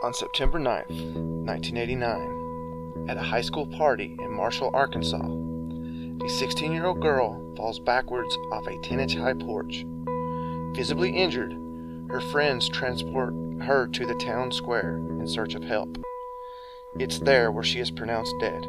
On 0.00 0.14
September 0.14 0.60
9th, 0.60 0.90
1989, 1.46 3.06
at 3.08 3.16
a 3.16 3.20
high 3.20 3.40
school 3.40 3.66
party 3.66 4.16
in 4.20 4.32
Marshall, 4.32 4.70
Arkansas, 4.72 5.16
a 5.16 6.28
16 6.28 6.70
year 6.72 6.86
old 6.86 7.00
girl 7.00 7.52
falls 7.56 7.80
backwards 7.80 8.36
off 8.52 8.64
a 8.68 8.78
10 8.78 9.00
inch 9.00 9.16
high 9.16 9.34
porch. 9.34 9.84
Visibly 10.76 11.10
injured, 11.10 11.52
her 12.10 12.20
friends 12.20 12.68
transport 12.68 13.34
her 13.60 13.88
to 13.88 14.06
the 14.06 14.14
town 14.14 14.52
square 14.52 14.98
in 14.98 15.26
search 15.26 15.56
of 15.56 15.64
help. 15.64 15.98
It's 17.00 17.18
there 17.18 17.50
where 17.50 17.64
she 17.64 17.80
is 17.80 17.90
pronounced 17.90 18.36
dead. 18.38 18.62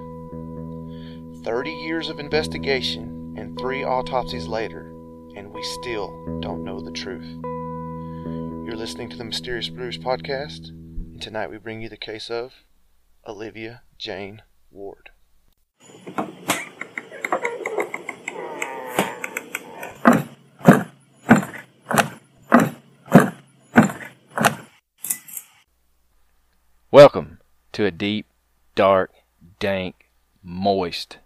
30 1.43 1.69
years 1.69 2.09
of 2.09 2.19
investigation 2.19 3.35
and 3.37 3.55
three 3.59 3.83
autopsies 3.83 4.47
later, 4.47 4.87
and 5.35 5.53
we 5.53 5.61
still 5.61 6.07
don't 6.39 6.63
know 6.63 6.79
the 6.79 6.91
truth. 6.91 7.37
You're 8.65 8.77
listening 8.77 9.09
to 9.09 9.17
the 9.17 9.25
Mysterious 9.25 9.69
Brews 9.69 9.99
podcast, 9.99 10.71
tonight 11.19 11.49
we 11.49 11.57
bring 11.57 11.81
you 11.81 11.89
the 11.89 11.97
case 11.97 12.29
of 12.29 12.63
Olivia 13.27 13.81
Jane 13.97 14.41
Ward. 14.71 15.09
Welcome 26.89 27.39
to 27.73 27.85
a 27.85 27.91
deep, 27.91 28.25
dark, 28.75 29.11
dank, 29.59 30.05
moist 30.41 31.17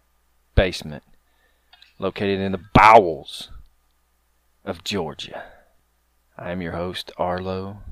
basement 0.56 1.04
located 2.00 2.40
in 2.40 2.52
the 2.52 2.64
bowels 2.74 3.52
of 4.66 4.84
Georgia. 4.84 5.44
I 6.36 6.50
am 6.52 6.64
your 6.64 6.72
host, 6.72 7.12
Arlo. 7.18 7.84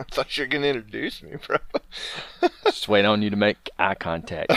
I 0.10 0.14
thought 0.14 0.36
you 0.38 0.44
were 0.44 0.48
going 0.48 0.62
to 0.62 0.68
introduce 0.68 1.22
me, 1.22 1.32
bro. 1.46 1.58
Just 2.64 2.88
waiting 2.88 3.10
on 3.10 3.20
you 3.20 3.28
to 3.28 3.36
make 3.36 3.68
eye 3.78 3.94
contact. 3.94 4.50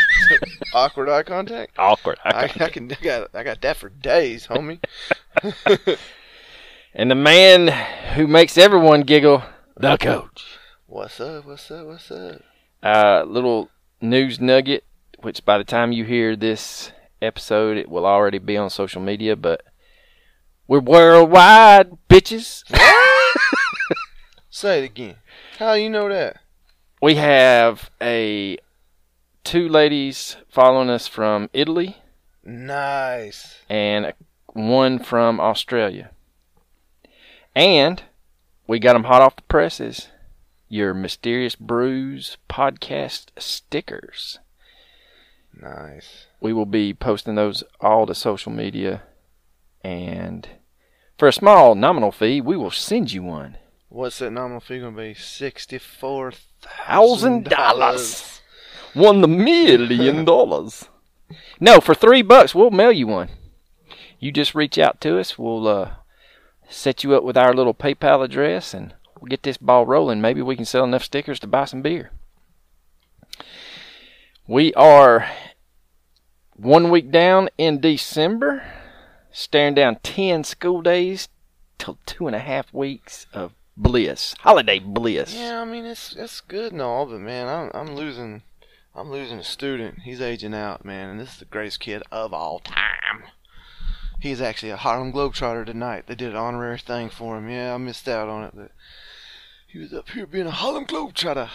Awkward 0.74 1.10
eye 1.10 1.22
contact? 1.22 1.78
Awkward 1.78 2.18
eye 2.24 2.50
I, 2.58 2.64
I, 2.64 2.68
can, 2.70 2.90
I, 2.90 3.04
got, 3.04 3.34
I 3.34 3.42
got 3.42 3.60
that 3.60 3.76
for 3.76 3.90
days, 3.90 4.46
homie. 4.46 4.80
And 6.94 7.10
the 7.10 7.14
man 7.14 7.68
who 8.14 8.26
makes 8.26 8.56
everyone 8.56 9.02
giggle, 9.02 9.42
the 9.76 9.98
coach. 9.98 10.58
What's 10.86 11.20
up? 11.20 11.44
What's 11.44 11.70
up? 11.70 11.86
What's 11.86 12.10
up? 12.10 12.40
Uh, 12.82 13.24
little 13.26 13.68
news 14.00 14.40
nugget, 14.40 14.84
which 15.20 15.44
by 15.44 15.58
the 15.58 15.64
time 15.64 15.92
you 15.92 16.04
hear 16.04 16.34
this 16.36 16.90
episode, 17.20 17.76
it 17.76 17.90
will 17.90 18.06
already 18.06 18.38
be 18.38 18.56
on 18.56 18.70
social 18.70 19.02
media, 19.02 19.36
but 19.36 19.62
we're 20.66 20.80
worldwide, 20.80 21.90
bitches. 22.08 22.64
Say 24.50 24.80
it 24.80 24.84
again. 24.84 25.16
How 25.58 25.74
you 25.74 25.88
know 25.88 26.08
that? 26.08 26.38
We 27.00 27.14
have 27.14 27.90
a 28.02 28.58
two 29.44 29.68
ladies 29.68 30.36
following 30.48 30.90
us 30.90 31.06
from 31.06 31.48
Italy 31.52 31.96
Nice. 32.44 33.58
and 33.68 34.12
one 34.48 34.98
from 34.98 35.40
Australia. 35.40 36.10
And 37.54 38.02
we 38.66 38.78
got 38.78 38.94
them 38.94 39.04
hot 39.04 39.22
off 39.22 39.36
the 39.36 39.42
presses. 39.42 40.08
Your 40.68 40.94
Mysterious 40.94 41.56
Brews 41.56 42.36
podcast 42.48 43.26
stickers. 43.38 44.38
Nice. 45.60 46.26
We 46.40 46.52
will 46.52 46.66
be 46.66 46.94
posting 46.94 47.34
those 47.34 47.64
all 47.80 48.06
to 48.06 48.14
social 48.14 48.52
media. 48.52 49.02
And 49.82 50.48
for 51.18 51.26
a 51.28 51.32
small 51.32 51.74
nominal 51.74 52.12
fee, 52.12 52.40
we 52.40 52.56
will 52.56 52.70
send 52.70 53.12
you 53.12 53.22
one. 53.22 53.56
What's 53.90 54.20
that 54.20 54.30
nominal 54.30 54.60
fee 54.60 54.78
going 54.78 54.94
to 54.94 55.00
be? 55.00 55.14
Sixty-four 55.14 56.32
Thousand 56.62 57.44
dollars. 57.46 58.40
Won 58.94 59.20
the 59.20 59.28
million 59.28 60.24
dollars. 60.24 60.88
No, 61.58 61.80
for 61.80 61.94
three 61.94 62.22
bucks, 62.22 62.54
we'll 62.54 62.70
mail 62.70 62.92
you 62.92 63.08
one. 63.08 63.30
You 64.20 64.30
just 64.30 64.54
reach 64.54 64.78
out 64.78 65.00
to 65.00 65.18
us. 65.18 65.36
We'll 65.36 65.66
uh, 65.66 65.90
set 66.68 67.02
you 67.02 67.14
up 67.14 67.24
with 67.24 67.36
our 67.36 67.52
little 67.52 67.74
PayPal 67.74 68.22
address, 68.24 68.74
and 68.74 68.94
we'll 69.20 69.28
get 69.28 69.42
this 69.42 69.56
ball 69.56 69.86
rolling. 69.86 70.20
Maybe 70.20 70.40
we 70.40 70.54
can 70.56 70.64
sell 70.64 70.84
enough 70.84 71.04
stickers 71.04 71.40
to 71.40 71.46
buy 71.48 71.64
some 71.64 71.82
beer. 71.82 72.12
We 74.46 74.72
are 74.74 75.28
one 76.54 76.90
week 76.90 77.10
down 77.10 77.48
in 77.58 77.80
December, 77.80 78.62
staring 79.32 79.74
down 79.74 79.96
ten 80.04 80.44
school 80.44 80.80
days 80.80 81.28
till 81.78 81.98
two 82.06 82.28
and 82.28 82.36
a 82.36 82.40
half 82.40 82.72
weeks 82.72 83.26
of 83.32 83.52
bliss, 83.80 84.34
holiday 84.40 84.78
bliss. 84.78 85.34
Yeah, 85.34 85.60
I 85.60 85.64
mean 85.64 85.84
it's 85.84 86.14
it's 86.14 86.40
good 86.40 86.72
and 86.72 86.82
all, 86.82 87.06
but 87.06 87.20
man, 87.20 87.48
I'm 87.48 87.70
I'm 87.74 87.94
losing 87.96 88.42
I'm 88.94 89.10
losing 89.10 89.38
a 89.38 89.44
student. 89.44 90.00
He's 90.00 90.20
aging 90.20 90.54
out, 90.54 90.84
man, 90.84 91.08
and 91.08 91.20
this 91.20 91.34
is 91.34 91.38
the 91.38 91.44
greatest 91.44 91.80
kid 91.80 92.02
of 92.10 92.34
all 92.34 92.58
time. 92.58 93.24
He's 94.20 94.40
actually 94.40 94.70
a 94.70 94.76
Harlem 94.76 95.12
Globetrotter 95.12 95.64
tonight. 95.64 96.04
They 96.06 96.14
did 96.14 96.30
an 96.30 96.36
honorary 96.36 96.78
thing 96.78 97.08
for 97.08 97.38
him. 97.38 97.48
Yeah, 97.48 97.74
I 97.74 97.78
missed 97.78 98.06
out 98.08 98.28
on 98.28 98.44
it, 98.44 98.52
but 98.54 98.70
he 99.66 99.78
was 99.78 99.94
up 99.94 100.10
here 100.10 100.26
being 100.26 100.46
a 100.46 100.50
Harlem 100.50 100.84
Globetrotter. 100.84 101.48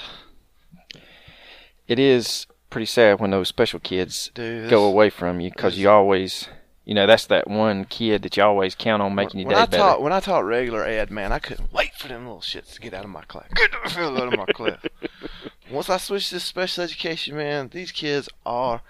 it 1.88 2.00
is 2.00 2.47
pretty 2.72 2.85
sad 2.88 3.19
when 3.19 3.31
those 3.31 3.47
special 3.47 3.80
kids 3.80 4.31
Dude, 4.34 4.69
go 4.69 4.85
away 4.85 5.09
from 5.09 5.40
you 5.40 5.52
because 5.52 5.78
you 5.78 5.90
always, 5.90 6.47
you 6.85 6.94
know, 6.94 7.07
that's 7.07 7.25
that 7.28 7.50
one 7.50 7.85
kid 7.85 8.22
that 8.22 8.38
you 8.38 8.44
always 8.44 8.75
count 8.75 9.01
on 9.01 9.16
making 9.16 9.40
your 9.40 9.47
when 9.47 9.56
day 9.56 9.62
I 9.62 9.66
better. 9.66 9.78
taught 9.84 10.01
when 10.01 10.13
I 10.13 10.19
taught 10.19 10.46
regular 10.46 10.85
ed, 10.85 11.09
man, 11.09 11.31
I 11.31 11.40
couldn't 11.40 11.73
wait 11.73 11.96
for 11.96 12.07
them 12.07 12.25
little 12.25 12.41
shits 12.41 12.75
to 12.75 12.81
get 12.81 12.94
out 12.94 13.03
of 13.03 13.09
my 13.09 13.23
class. 13.23 13.50
Get 13.56 13.72
the 13.72 13.90
hell 13.90 14.18
out 14.18 14.31
of 14.31 14.38
my 14.38 14.46
class. 14.46 14.79
Once 15.72 15.90
I 15.90 15.97
switched 15.97 16.29
to 16.29 16.40
special 16.40 16.84
education, 16.84 17.35
man, 17.35 17.69
these 17.69 17.91
kids 17.91 18.29
are 18.46 18.81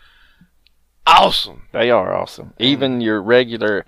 awesome. 1.07 1.63
They 1.71 1.89
are 1.89 2.13
awesome. 2.13 2.53
Even 2.59 2.99
your 2.99 3.21
regular, 3.21 3.85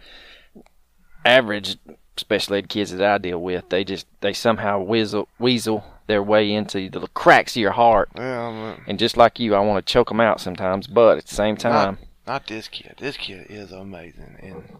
average 1.25 1.77
special 2.15 2.55
ed 2.55 2.69
kids 2.69 2.91
that 2.95 3.05
I 3.05 3.17
deal 3.17 3.41
with, 3.41 3.67
they 3.69 3.83
just 3.83 4.07
they 4.21 4.31
somehow 4.31 4.79
weasel 4.79 5.27
weasel 5.37 5.83
their 6.07 6.23
way 6.23 6.49
into 6.51 6.89
the 6.89 7.05
cracks 7.09 7.57
of 7.57 7.61
your 7.61 7.73
heart. 7.73 8.09
Yeah, 8.15 8.51
man. 8.51 8.81
And 8.87 8.97
just 8.97 9.17
like 9.17 9.39
you, 9.39 9.53
I 9.53 9.59
want 9.59 9.85
to 9.85 9.91
choke 9.91 10.07
them 10.07 10.21
out 10.21 10.39
sometimes, 10.39 10.87
but 10.87 11.17
at 11.17 11.25
the 11.25 11.35
same 11.35 11.57
time, 11.57 11.97
Not 12.27 12.45
this 12.45 12.67
kid. 12.67 12.95
This 12.99 13.15
kid 13.15 13.47
is 13.49 13.71
amazing, 13.71 14.35
and 14.41 14.77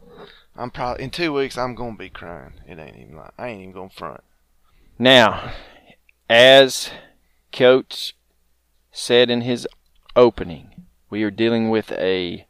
I'm 0.58 0.70
probably 0.70 1.06
in 1.06 1.12
two 1.12 1.32
weeks 1.32 1.58
I'm 1.58 1.76
gonna 1.76 1.96
be 1.96 2.10
crying. 2.10 2.56
It 2.68 2.78
ain't 2.78 2.98
even 2.98 3.16
like 3.16 3.32
I 3.38 3.48
ain't 3.48 3.62
even 3.62 3.74
gonna 3.74 3.90
front. 3.90 4.22
Now, 5.00 5.54
as 6.30 6.92
Coach 7.54 8.18
said 8.92 9.30
in 9.30 9.42
his 9.42 9.66
opening, 10.14 10.88
we 11.10 11.24
are 11.24 11.32
dealing 11.32 11.70
with 11.70 11.90
a 11.94 12.46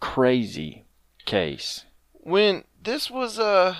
crazy 0.00 0.84
case. 1.24 1.86
When 2.12 2.64
this 2.82 3.10
was 3.10 3.38
uh 3.38 3.76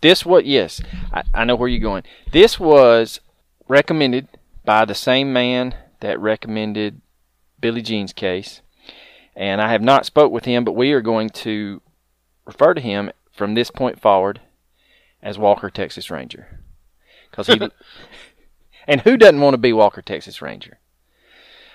This 0.00 0.24
was, 0.24 0.44
yes, 0.44 0.80
I, 1.12 1.22
I 1.34 1.44
know 1.44 1.54
where 1.54 1.68
you're 1.68 1.80
going. 1.80 2.04
This 2.32 2.58
was 2.58 3.20
recommended 3.68 4.28
by 4.64 4.86
the 4.86 4.94
same 4.94 5.34
man 5.34 5.74
that 6.00 6.18
recommended 6.18 7.02
Billie 7.62 7.80
Jean's 7.80 8.12
case. 8.12 8.60
And 9.34 9.62
I 9.62 9.72
have 9.72 9.80
not 9.80 10.04
spoke 10.04 10.30
with 10.30 10.44
him, 10.44 10.64
but 10.64 10.72
we 10.72 10.92
are 10.92 11.00
going 11.00 11.30
to 11.30 11.80
refer 12.44 12.74
to 12.74 12.80
him 12.82 13.10
from 13.30 13.54
this 13.54 13.70
point 13.70 13.98
forward 13.98 14.42
as 15.22 15.38
Walker 15.38 15.70
Texas 15.70 16.10
Ranger. 16.10 16.60
Cause 17.30 17.46
he, 17.46 17.58
and 18.86 19.00
who 19.00 19.16
doesn't 19.16 19.40
want 19.40 19.54
to 19.54 19.58
be 19.58 19.72
Walker 19.72 20.02
Texas 20.02 20.42
Ranger? 20.42 20.78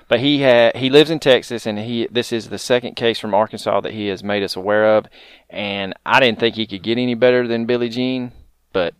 But 0.07 0.19
he 0.19 0.43
ha- 0.43 0.71
he 0.75 0.89
lives 0.89 1.09
in 1.09 1.19
Texas, 1.19 1.65
and 1.65 1.79
he 1.79 2.07
this 2.09 2.31
is 2.31 2.49
the 2.49 2.57
second 2.59 2.95
case 2.95 3.19
from 3.19 3.33
Arkansas 3.33 3.81
that 3.81 3.93
he 3.93 4.07
has 4.07 4.23
made 4.23 4.43
us 4.43 4.55
aware 4.55 4.95
of. 4.95 5.07
And 5.49 5.93
I 6.05 6.19
didn't 6.19 6.39
think 6.39 6.55
he 6.55 6.67
could 6.67 6.83
get 6.83 6.97
any 6.97 7.15
better 7.15 7.47
than 7.47 7.65
Billy 7.65 7.89
Jean, 7.89 8.31
but 8.71 8.93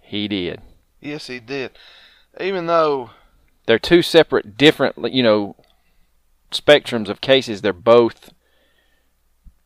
he 0.00 0.28
did. 0.28 0.60
yes 1.00 1.26
he 1.26 1.40
did. 1.40 1.72
Even 2.40 2.66
though 2.66 3.10
They're 3.66 3.78
two 3.78 4.02
separate, 4.02 4.56
different, 4.56 5.12
you 5.12 5.22
know, 5.22 5.56
spectrums 6.52 7.08
of 7.08 7.20
cases. 7.20 7.60
They're 7.60 7.72
both 7.72 8.32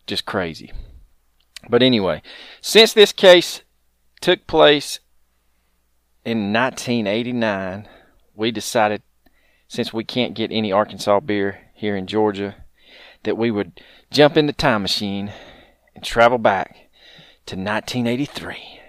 just 0.06 0.24
crazy. 0.24 0.72
But 1.68 1.82
anyway, 1.82 2.22
since 2.60 2.92
this 2.92 3.12
case 3.12 3.62
took 4.20 4.46
place 4.46 5.00
in 6.24 6.52
1989, 6.52 7.88
we 8.34 8.50
decided, 8.50 9.02
since 9.68 9.92
we 9.92 10.04
can't 10.04 10.34
get 10.34 10.52
any 10.52 10.70
Arkansas 10.70 11.20
beer 11.20 11.60
here 11.74 11.96
in 11.96 12.06
Georgia, 12.06 12.56
that 13.24 13.36
we 13.36 13.50
would 13.50 13.80
jump 14.10 14.36
in 14.36 14.46
the 14.46 14.52
time 14.52 14.82
machine 14.82 15.32
and 15.94 16.04
travel 16.04 16.38
back 16.38 16.88
to 17.46 17.56
1983 17.56 18.80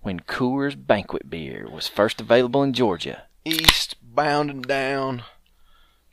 when 0.00 0.20
Coors 0.20 0.74
Banquet 0.76 1.30
beer 1.30 1.68
was 1.70 1.86
first 1.86 2.20
available 2.20 2.62
in 2.62 2.72
Georgia. 2.72 3.24
east 3.44 3.96
and 4.16 4.62
down, 4.66 5.22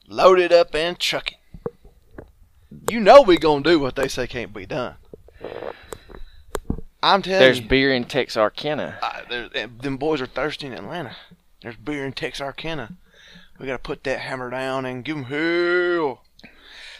loaded 0.09 0.51
up 0.51 0.75
and 0.75 0.99
trucking. 0.99 1.37
You 2.89 2.99
know 2.99 3.21
we 3.21 3.37
gonna 3.37 3.63
do 3.63 3.79
what 3.79 3.95
they 3.95 4.07
say 4.07 4.27
can't 4.27 4.53
be 4.53 4.65
done. 4.65 4.95
I'm 7.01 7.21
telling 7.21 7.39
There's 7.39 7.61
you, 7.61 7.67
beer 7.67 7.93
in 7.93 8.03
Texarkana. 8.03 8.97
uh, 9.01 9.21
there, 9.29 9.49
uh, 9.55 9.67
them 9.81 9.97
boys 9.97 10.19
are 10.19 10.25
thirsty 10.25 10.67
in 10.67 10.73
Atlanta. 10.73 11.15
There's 11.61 11.77
beer 11.77 12.05
in 12.05 12.11
Texarkana. 12.13 12.91
We 13.57 13.67
gotta 13.67 13.79
put 13.79 14.03
that 14.03 14.19
hammer 14.19 14.49
down 14.49 14.85
and 14.85 15.05
give 15.05 15.15
them 15.15 15.25
hell. 15.25 16.23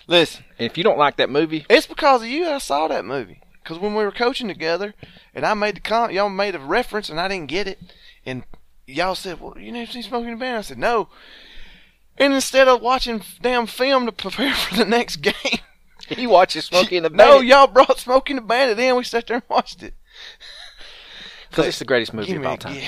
Listen, 0.08 0.44
If 0.58 0.78
you 0.78 0.84
don't 0.84 0.98
like 0.98 1.18
that 1.18 1.30
movie, 1.30 1.66
it's 1.70 1.86
because 1.86 2.22
of 2.22 2.28
you 2.28 2.48
I 2.48 2.58
saw 2.58 2.88
that 2.88 3.06
movie. 3.06 3.42
Because 3.62 3.78
when 3.78 3.94
we 3.94 4.04
were 4.04 4.12
coaching 4.12 4.48
together, 4.48 4.96
and 5.36 5.46
I 5.46 5.54
made 5.54 5.76
the 5.76 5.82
con, 5.82 6.12
y'all 6.12 6.30
made 6.30 6.56
a 6.56 6.60
reference, 6.60 7.10
and 7.10 7.20
I 7.20 7.28
didn't 7.28 7.50
get 7.50 7.68
it, 7.68 7.80
and 8.26 8.44
y'all 8.88 9.14
said, 9.16 9.40
"Well, 9.40 9.58
you 9.60 9.72
never 9.72 9.92
seen 9.92 10.02
Smokey 10.02 10.28
and 10.30 10.38
the 10.38 10.40
Bandit?" 10.40 10.60
I 10.60 10.62
said, 10.62 10.78
"No." 10.80 11.10
And 12.20 12.34
instead 12.34 12.68
of 12.68 12.82
watching 12.82 13.22
damn 13.42 13.66
film 13.66 14.06
to 14.06 14.12
prepare 14.12 14.54
for 14.56 14.76
the 14.76 14.86
next 14.86 15.18
game, 15.18 15.60
he 16.10 16.28
watches 16.28 16.66
Smokey 16.66 16.98
and 16.98 17.06
the 17.06 17.10
Bandit. 17.10 17.36
no, 17.36 17.42
y'all 17.42 17.68
brought 17.68 18.00
Smokey 18.00 18.34
and 18.34 18.40
the 18.40 18.46
Bandit 18.46 18.78
in. 18.78 18.96
We 18.96 19.04
sat 19.04 19.28
there 19.28 19.38
and 19.38 19.44
watched 19.50 19.82
it. 19.82 19.94
because 21.50 21.68
it's 21.68 21.80
the 21.80 21.86
greatest 21.86 22.14
movie 22.14 22.36
of 22.36 22.46
all 22.46 22.58
time. 22.58 22.82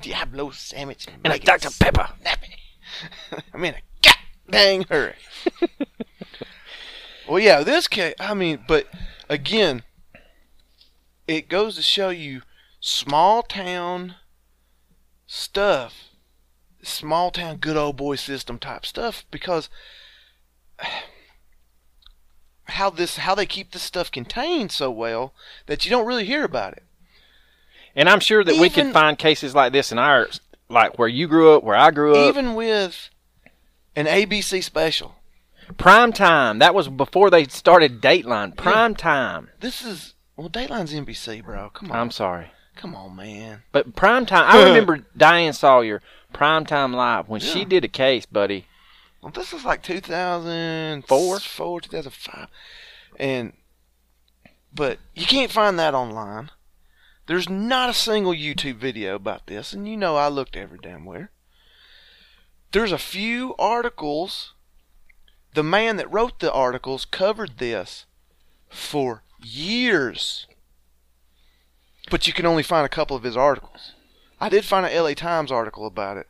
Diablo 0.00 0.50
sandwich 0.50 1.06
And 1.24 1.34
a 1.34 1.38
Dr. 1.38 1.68
Pepper. 1.78 2.08
snappy. 2.20 2.56
I'm 3.52 3.64
in 3.64 3.74
a 3.74 3.82
god 4.02 4.16
dang 4.48 4.84
hurry. 4.84 5.14
well, 7.28 7.38
yeah, 7.38 7.62
this 7.62 7.88
case, 7.88 8.14
I 8.18 8.34
mean, 8.34 8.64
but 8.66 8.86
again, 9.28 9.82
it 11.28 11.48
goes 11.48 11.76
to 11.76 11.82
show 11.82 12.10
you 12.10 12.42
small 12.80 13.42
town 13.42 14.16
stuff, 15.26 16.09
small 16.82 17.30
town 17.30 17.56
good 17.56 17.76
old 17.76 17.96
boy 17.96 18.16
system 18.16 18.58
type 18.58 18.86
stuff 18.86 19.24
because 19.30 19.68
how 22.64 22.90
this 22.90 23.18
how 23.18 23.34
they 23.34 23.46
keep 23.46 23.72
this 23.72 23.82
stuff 23.82 24.10
contained 24.10 24.72
so 24.72 24.90
well 24.90 25.34
that 25.66 25.84
you 25.84 25.90
don't 25.90 26.06
really 26.06 26.24
hear 26.24 26.44
about 26.44 26.72
it. 26.72 26.84
And 27.94 28.08
I'm 28.08 28.20
sure 28.20 28.44
that 28.44 28.56
we 28.56 28.70
could 28.70 28.92
find 28.92 29.18
cases 29.18 29.54
like 29.54 29.72
this 29.72 29.90
in 29.90 29.98
our, 29.98 30.28
like 30.68 30.98
where 30.98 31.08
you 31.08 31.26
grew 31.26 31.56
up, 31.56 31.64
where 31.64 31.76
I 31.76 31.90
grew 31.90 32.14
up. 32.14 32.28
Even 32.28 32.54
with 32.54 33.10
an 33.96 34.06
ABC 34.06 34.62
special. 34.62 35.16
Prime 35.76 36.12
time. 36.12 36.60
That 36.60 36.74
was 36.74 36.88
before 36.88 37.30
they 37.30 37.46
started 37.46 38.00
Dateline. 38.00 38.56
Prime 38.56 38.94
time. 38.94 39.50
This 39.60 39.82
is 39.82 40.14
well, 40.36 40.48
Dateline's 40.48 40.94
NBC, 40.94 41.44
bro. 41.44 41.70
Come 41.70 41.90
on, 41.90 41.98
I'm 41.98 42.10
sorry. 42.10 42.52
come 42.76 42.94
on, 42.94 43.16
man. 43.16 43.62
But 43.72 43.94
prime 43.94 44.24
time. 44.24 44.44
I 44.46 44.64
remember 44.68 45.04
Diane 45.16 45.52
Sawyer, 45.52 46.00
prime 46.32 46.64
time 46.64 46.92
live, 46.92 47.28
when 47.28 47.40
she 47.40 47.64
did 47.64 47.84
a 47.84 47.88
case, 47.88 48.26
buddy. 48.26 48.66
Well, 49.22 49.32
this 49.32 49.52
is 49.52 49.64
like 49.64 49.82
2004, 49.82 51.06
Four? 51.06 51.38
4, 51.38 51.80
2005, 51.80 52.48
and 53.18 53.52
but 54.72 54.98
you 55.14 55.26
can't 55.26 55.50
find 55.50 55.78
that 55.78 55.94
online. 55.94 56.50
There's 57.26 57.48
not 57.48 57.90
a 57.90 57.94
single 57.94 58.32
YouTube 58.32 58.76
video 58.76 59.14
about 59.14 59.46
this, 59.46 59.72
and 59.72 59.86
you 59.86 59.96
know 59.96 60.16
I 60.16 60.28
looked 60.28 60.56
every 60.56 60.78
damn 60.80 61.04
where. 61.04 61.30
There's 62.72 62.92
a 62.92 62.98
few 62.98 63.54
articles. 63.58 64.54
The 65.54 65.62
man 65.62 65.96
that 65.96 66.12
wrote 66.12 66.38
the 66.38 66.52
articles 66.52 67.04
covered 67.04 67.58
this 67.58 68.06
for 68.68 69.22
years. 69.42 70.46
But 72.10 72.26
you 72.26 72.32
can 72.32 72.46
only 72.46 72.62
find 72.62 72.86
a 72.86 72.88
couple 72.88 73.16
of 73.16 73.24
his 73.24 73.36
articles. 73.36 73.92
I 74.40 74.48
did 74.48 74.64
find 74.64 74.86
an 74.86 75.02
LA 75.02 75.14
Times 75.14 75.52
article 75.52 75.86
about 75.86 76.16
it. 76.16 76.26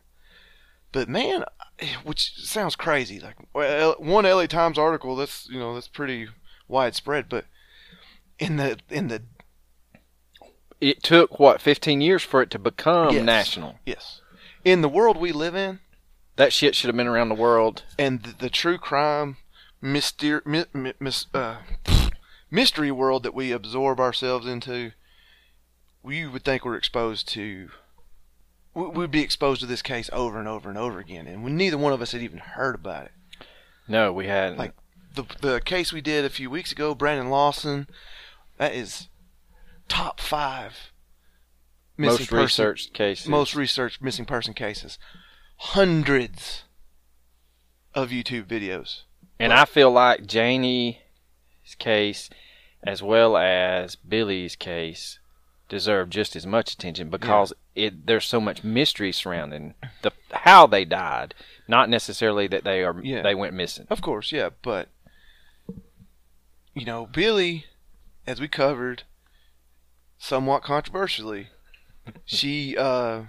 But 0.92 1.08
man, 1.08 1.44
which 2.02 2.34
sounds 2.36 2.74
crazy. 2.76 3.20
Like 3.20 3.36
well, 3.54 3.94
one 3.98 4.24
LA 4.24 4.46
Times 4.46 4.78
article 4.78 5.14
that's, 5.16 5.48
you 5.48 5.58
know, 5.58 5.74
that's 5.74 5.88
pretty 5.88 6.28
widespread, 6.66 7.28
but 7.28 7.44
in 8.38 8.56
the 8.56 8.78
in 8.88 9.08
the 9.08 9.22
It 10.80 11.02
took 11.02 11.38
what 11.38 11.60
15 11.60 12.00
years 12.00 12.22
for 12.22 12.42
it 12.42 12.50
to 12.50 12.58
become 12.58 13.14
Yes. 13.14 13.24
national. 13.24 13.78
yes, 13.86 14.20
in 14.64 14.80
the 14.82 14.88
world 14.88 15.16
we 15.16 15.30
live 15.32 15.54
in, 15.54 15.80
That 16.36 16.52
shit 16.52 16.74
should 16.74 16.88
have 16.88 16.96
been 16.96 17.06
around 17.06 17.28
the 17.28 17.34
world. 17.34 17.82
and 17.98 18.22
the, 18.22 18.32
the 18.32 18.50
true 18.50 18.78
crime 18.78 19.36
myster- 19.82 20.44
mi- 20.46 20.92
mis- 20.98 21.26
uh, 21.34 21.58
mystery 22.50 22.90
world 22.90 23.22
that 23.24 23.34
we 23.34 23.52
absorb 23.52 24.00
ourselves 24.00 24.46
into, 24.46 24.92
we 26.02 26.26
would 26.26 26.44
think 26.44 26.64
we're 26.64 26.76
exposed 26.76 27.28
to. 27.28 27.70
We- 28.74 28.86
We'd 28.86 29.10
be 29.10 29.22
exposed 29.22 29.60
to 29.60 29.66
this 29.66 29.82
case 29.82 30.08
over 30.12 30.38
and 30.38 30.46
over 30.48 30.68
and 30.68 30.78
over 30.78 30.98
again, 30.98 31.26
and 31.26 31.42
we, 31.44 31.50
neither 31.50 31.76
one 31.78 31.92
of 31.92 32.00
us 32.02 32.12
had 32.12 32.22
even 32.22 32.38
heard 32.38 32.74
about 32.74 33.06
it. 33.06 33.12
No, 33.88 34.12
we 34.12 34.26
hadn't. 34.26 34.58
Like 34.58 34.74
the 35.14 35.24
the 35.40 35.60
case 35.60 35.92
we 35.92 36.00
did 36.00 36.24
a 36.24 36.30
few 36.30 36.48
weeks 36.50 36.70
ago, 36.72 36.94
Brandon 36.94 37.30
Lawson, 37.30 37.88
that 38.58 38.72
is 38.74 39.08
top 39.88 40.20
five 40.20 40.92
missing 41.96 42.12
most 42.20 42.30
person- 42.30 42.42
researched 42.64 42.92
cases. 42.94 43.26
most 43.28 43.54
researched 43.54 44.00
missing 44.00 44.24
person 44.24 44.54
cases. 44.54 44.98
Hundreds 45.56 46.64
of 47.94 48.10
YouTube 48.10 48.44
videos. 48.46 49.02
And 49.38 49.52
I 49.52 49.64
feel 49.64 49.90
like 49.90 50.26
Janie's 50.26 50.96
case, 51.78 52.30
as 52.82 53.02
well 53.02 53.36
as 53.36 53.96
Billy's 53.96 54.54
case, 54.56 55.18
deserve 55.70 56.10
just 56.10 56.36
as 56.36 56.46
much 56.46 56.74
attention 56.74 57.08
because 57.08 57.54
it 57.74 58.06
there's 58.06 58.26
so 58.26 58.40
much 58.40 58.62
mystery 58.62 59.12
surrounding 59.12 59.74
the 60.02 60.12
how 60.32 60.66
they 60.66 60.84
died, 60.84 61.34
not 61.66 61.88
necessarily 61.88 62.46
that 62.48 62.64
they 62.64 62.84
are 62.84 63.00
Yeah. 63.02 63.22
they 63.22 63.34
went 63.34 63.54
missing. 63.54 63.86
Of 63.88 64.02
course, 64.02 64.30
yeah, 64.32 64.50
but 64.60 64.88
you 66.74 66.84
know, 66.84 67.06
Billy, 67.06 67.64
as 68.26 68.40
we 68.40 68.48
covered, 68.48 69.04
somewhat 70.18 70.62
controversially, 70.62 71.48
she 72.24 72.76
uh 72.76 73.22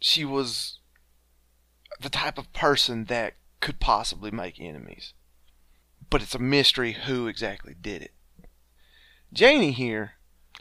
she 0.00 0.24
was 0.24 0.78
the 2.00 2.08
type 2.10 2.38
of 2.38 2.52
person 2.52 3.04
that 3.06 3.34
could 3.60 3.78
possibly 3.80 4.30
make 4.30 4.58
enemies. 4.60 5.12
But 6.10 6.22
it's 6.22 6.34
a 6.34 6.38
mystery 6.38 6.92
who 7.06 7.26
exactly 7.26 7.74
did 7.80 8.02
it. 8.02 8.12
Janie 9.32 9.72
here 9.72 10.12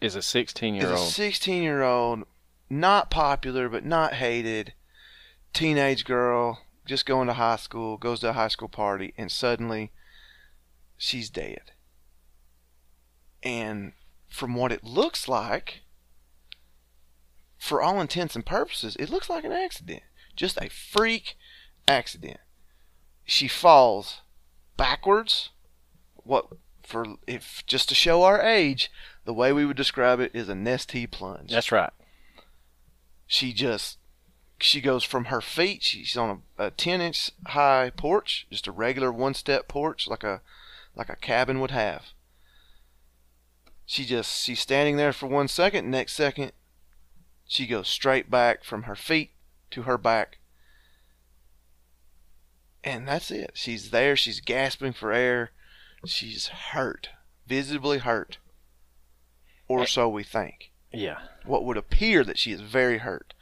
Is 0.01 0.15
a 0.15 0.21
16 0.21 0.74
year 0.74 0.83
is 0.83 0.89
year 0.89 0.98
a 0.98 1.00
old. 1.00 1.09
16 1.09 1.63
year 1.63 1.83
old, 1.83 2.24
not 2.69 3.12
popular 3.12 3.69
but 3.69 3.86
not 3.86 4.15
hated, 4.15 4.74
teenage 5.53 6.06
girl, 6.06 6.62
just 6.86 7.06
going 7.06 7.27
to 7.27 7.33
high 7.33 7.57
school, 7.57 7.98
goes 7.98 8.19
to 8.21 8.30
a 8.30 8.33
high 8.33 8.48
school 8.48 8.68
party, 8.68 9.13
and 9.18 9.31
suddenly 9.31 9.92
she's 10.98 11.30
dead. 11.30 11.71
And 13.44 13.94
from 14.27 14.56
what 14.56 14.71
it 14.71 14.83
looks 14.83 15.27
like, 15.27 15.81
for 17.57 17.81
all 17.81 18.01
intents 18.01 18.36
and 18.36 18.45
purposes, 18.45 18.95
it 18.97 19.09
looks 19.09 19.30
like 19.30 19.44
an 19.44 19.52
accident. 19.52 20.02
Just 20.35 20.59
a 20.59 20.69
freak 20.69 21.37
accident. 21.87 22.40
She 23.23 23.47
falls 23.47 24.21
backwards. 24.78 25.49
What 26.16 26.47
for 26.83 27.06
if 27.28 27.64
just 27.68 27.87
to 27.90 27.95
show 27.95 28.23
our 28.23 28.42
age, 28.42 28.92
the 29.25 29.33
way 29.33 29.54
we 29.54 29.66
would 29.66 29.78
describe 29.78 30.19
it 30.19 30.31
is 30.33 30.49
a 30.49 30.54
Nestea 30.54 31.09
plunge. 31.09 31.51
That's 31.51 31.71
right. 31.71 31.94
She 33.28 33.54
just 33.54 33.97
she 34.59 34.81
goes 34.81 35.04
from 35.04 35.25
her 35.25 35.42
feet. 35.42 35.83
She's 35.83 36.18
on 36.18 36.44
a, 36.57 36.66
a 36.66 36.71
ten 36.71 37.01
inch 37.01 37.31
high 37.47 37.92
porch, 37.95 38.47
just 38.49 38.68
a 38.68 38.71
regular 38.71 39.11
one 39.11 39.33
step 39.33 39.68
porch, 39.68 40.07
like 40.07 40.23
a 40.23 40.42
like 40.95 41.09
a 41.09 41.16
cabin 41.16 41.59
would 41.59 41.71
have. 41.71 42.07
She 43.85 44.06
just 44.06 44.44
she's 44.44 44.59
standing 44.59 44.97
there 44.97 45.13
for 45.13 45.28
one 45.28 45.47
second. 45.47 45.90
Next 45.90 46.13
second, 46.13 46.51
she 47.47 47.68
goes 47.68 47.87
straight 47.87 48.30
back 48.30 48.63
from 48.63 48.83
her 48.83 48.95
feet 48.95 49.31
to 49.71 49.83
her 49.83 49.97
back, 49.97 50.40
and 52.83 53.07
that's 53.07 53.31
it. 53.31 53.51
She's 53.54 53.92
there. 53.92 54.16
She's 54.16 54.40
gasping 54.42 54.94
for 54.94 55.11
air. 55.11 55.51
She's 56.06 56.47
hurt, 56.47 57.09
visibly 57.45 57.99
hurt, 57.99 58.37
or 59.80 59.85
so 59.87 60.09
we 60.09 60.23
think 60.23 60.71
Yeah. 60.92 61.19
what 61.45 61.63
would 61.66 61.78
appear 61.78 62.23
that 62.23 62.37
she 62.37 62.51
is 62.51 62.61
very 62.61 62.97
hurt. 62.99 63.33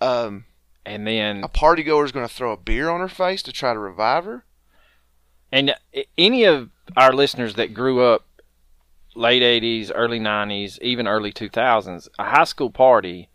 Um, 0.00 0.44
And 0.84 1.06
then 1.06 1.42
a 1.42 1.48
party 1.48 1.82
goer 1.82 2.04
is 2.04 2.12
going 2.12 2.26
to 2.28 2.32
throw 2.32 2.52
a 2.52 2.56
beer 2.56 2.88
on 2.88 3.00
her 3.00 3.08
face 3.08 3.42
to 3.42 3.52
try 3.52 3.72
to 3.72 3.78
revive 3.78 4.24
her. 4.24 4.44
And 5.50 5.70
uh, 5.70 6.02
any 6.16 6.44
of 6.44 6.70
our 6.96 7.12
listeners 7.12 7.54
that 7.54 7.74
grew 7.74 8.04
up 8.04 8.26
late 9.16 9.42
80s, 9.42 9.90
early 9.94 10.20
90s, 10.20 10.78
even 10.82 11.08
early 11.08 11.32
2000s, 11.32 12.08
a 12.18 12.24
high 12.30 12.44
school 12.44 12.70
party, 12.70 13.30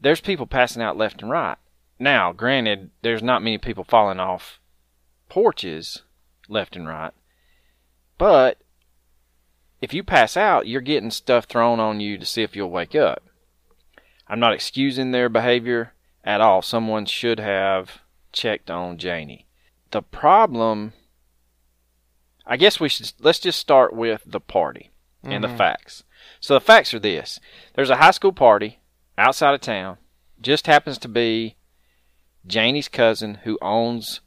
there's 0.00 0.20
people 0.20 0.46
passing 0.46 0.82
out 0.82 0.96
left 0.96 1.22
and 1.22 1.30
right. 1.30 1.56
Now, 1.98 2.32
granted, 2.32 2.90
there's 3.02 3.22
not 3.22 3.42
many 3.42 3.58
people 3.58 3.82
falling 3.84 4.20
off 4.20 4.60
porches 5.28 6.02
left 6.48 6.76
and 6.76 6.86
right. 6.86 7.12
But 8.18 8.58
if 9.86 9.94
you 9.94 10.02
pass 10.02 10.36
out, 10.36 10.66
you're 10.66 10.80
getting 10.80 11.12
stuff 11.12 11.44
thrown 11.44 11.78
on 11.78 12.00
you 12.00 12.18
to 12.18 12.26
see 12.26 12.42
if 12.42 12.56
you'll 12.56 12.70
wake 12.70 12.96
up. 12.96 13.22
I'm 14.26 14.40
not 14.40 14.52
excusing 14.52 15.12
their 15.12 15.28
behavior 15.28 15.92
at 16.24 16.40
all. 16.40 16.60
Someone 16.60 17.06
should 17.06 17.38
have 17.38 18.00
checked 18.32 18.68
on 18.68 18.98
Janie 18.98 19.46
the 19.92 20.02
problem 20.02 20.92
I 22.44 22.56
guess 22.56 22.80
we 22.80 22.88
should 22.88 23.12
let's 23.20 23.38
just 23.38 23.60
start 23.60 23.94
with 23.94 24.22
the 24.26 24.40
party 24.40 24.90
and 25.22 25.42
the 25.44 25.48
Mhm. 25.48 25.56
facts. 25.56 26.02
So 26.40 26.54
the 26.54 26.60
facts 26.60 26.92
are 26.92 26.98
this: 26.98 27.38
there's 27.74 27.90
a 27.90 27.96
high 27.96 28.10
school 28.10 28.32
party 28.32 28.80
outside 29.16 29.54
of 29.54 29.60
town. 29.60 29.98
Just 30.40 30.66
happens 30.66 30.98
to 30.98 31.08
be 31.08 31.56
Janie's 32.46 32.88
cousin 32.88 33.36
who 33.44 33.56
owns 33.62 34.20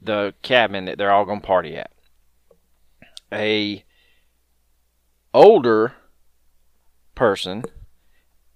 the 0.00 0.34
cabin 0.42 0.84
that 0.86 0.98
they're 0.98 1.12
all 1.12 1.24
going 1.24 1.40
to 1.40 1.46
party 1.46 1.76
at. 1.76 1.92
A 3.32 3.84
older 5.32 5.94
person, 7.14 7.64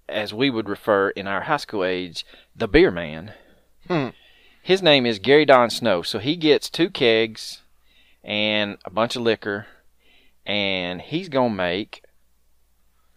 as 0.09 0.35
we 0.35 0.51
would 0.51 0.69
refer 0.69 1.11
in 1.11 1.27
our 1.27 1.43
high 1.43 1.59
school 1.59 1.85
age, 1.85 2.25
the 2.55 2.69
beer 2.69 2.91
man. 2.91 3.33
Hmm. 3.89 4.09
His 4.63 4.83
name 4.83 5.05
is 5.05 5.19
Gary 5.19 5.45
Don 5.45 5.71
Snow. 5.71 6.03
So 6.03 6.19
he 6.19 6.37
gets 6.37 6.71
two 6.71 6.89
kegs 6.91 7.61
and 8.23 8.79
a 8.85 8.91
bunch 8.91 9.17
of 9.17 9.23
liquor, 9.23 9.67
and 10.47 11.01
he's 11.03 11.29
gonna 11.29 11.55
make. 11.55 12.03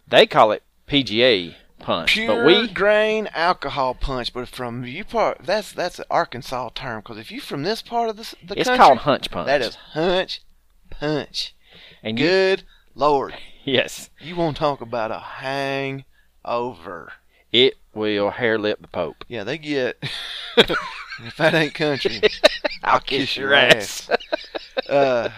They 0.06 0.26
call 0.26 0.52
it 0.52 0.62
PGA 0.86 1.54
punch, 1.78 2.12
Pure 2.12 2.28
but 2.28 2.46
we 2.46 2.68
grain 2.68 3.28
alcohol 3.34 3.94
punch, 3.94 4.32
but 4.32 4.48
from 4.48 4.84
you 4.84 5.04
part 5.04 5.38
that's 5.42 5.72
that's 5.72 5.98
an 5.98 6.04
Arkansas 6.10 6.70
term 6.74 7.00
because 7.00 7.18
if 7.18 7.30
you 7.30 7.40
from 7.40 7.62
this 7.62 7.80
part 7.82 8.10
of 8.10 8.16
the, 8.16 8.34
the 8.46 8.58
it's 8.58 8.68
country, 8.68 8.84
called 8.84 8.98
hunch 8.98 9.30
punch. 9.30 9.46
that 9.46 9.62
is 9.62 9.74
hunch 9.74 10.42
punch. 10.90 11.54
and 12.02 12.18
you, 12.18 12.26
Good 12.26 12.64
lord, 12.98 13.34
yes, 13.64 14.10
you 14.20 14.36
won't 14.36 14.56
talk 14.56 14.80
about 14.80 15.10
a 15.10 15.18
hangover. 15.18 17.12
it 17.52 17.74
will 17.94 18.30
hair 18.30 18.58
lip 18.58 18.80
the 18.82 18.88
Pope. 18.88 19.24
Yeah, 19.28 19.44
they 19.44 19.56
get. 19.56 20.02
if 20.56 21.36
that 21.38 21.54
ain't 21.54 21.74
country, 21.74 22.20
I'll 22.82 23.00
kiss 23.00 23.36
your 23.36 23.54
ass. 23.54 24.10
uh, 24.88 25.30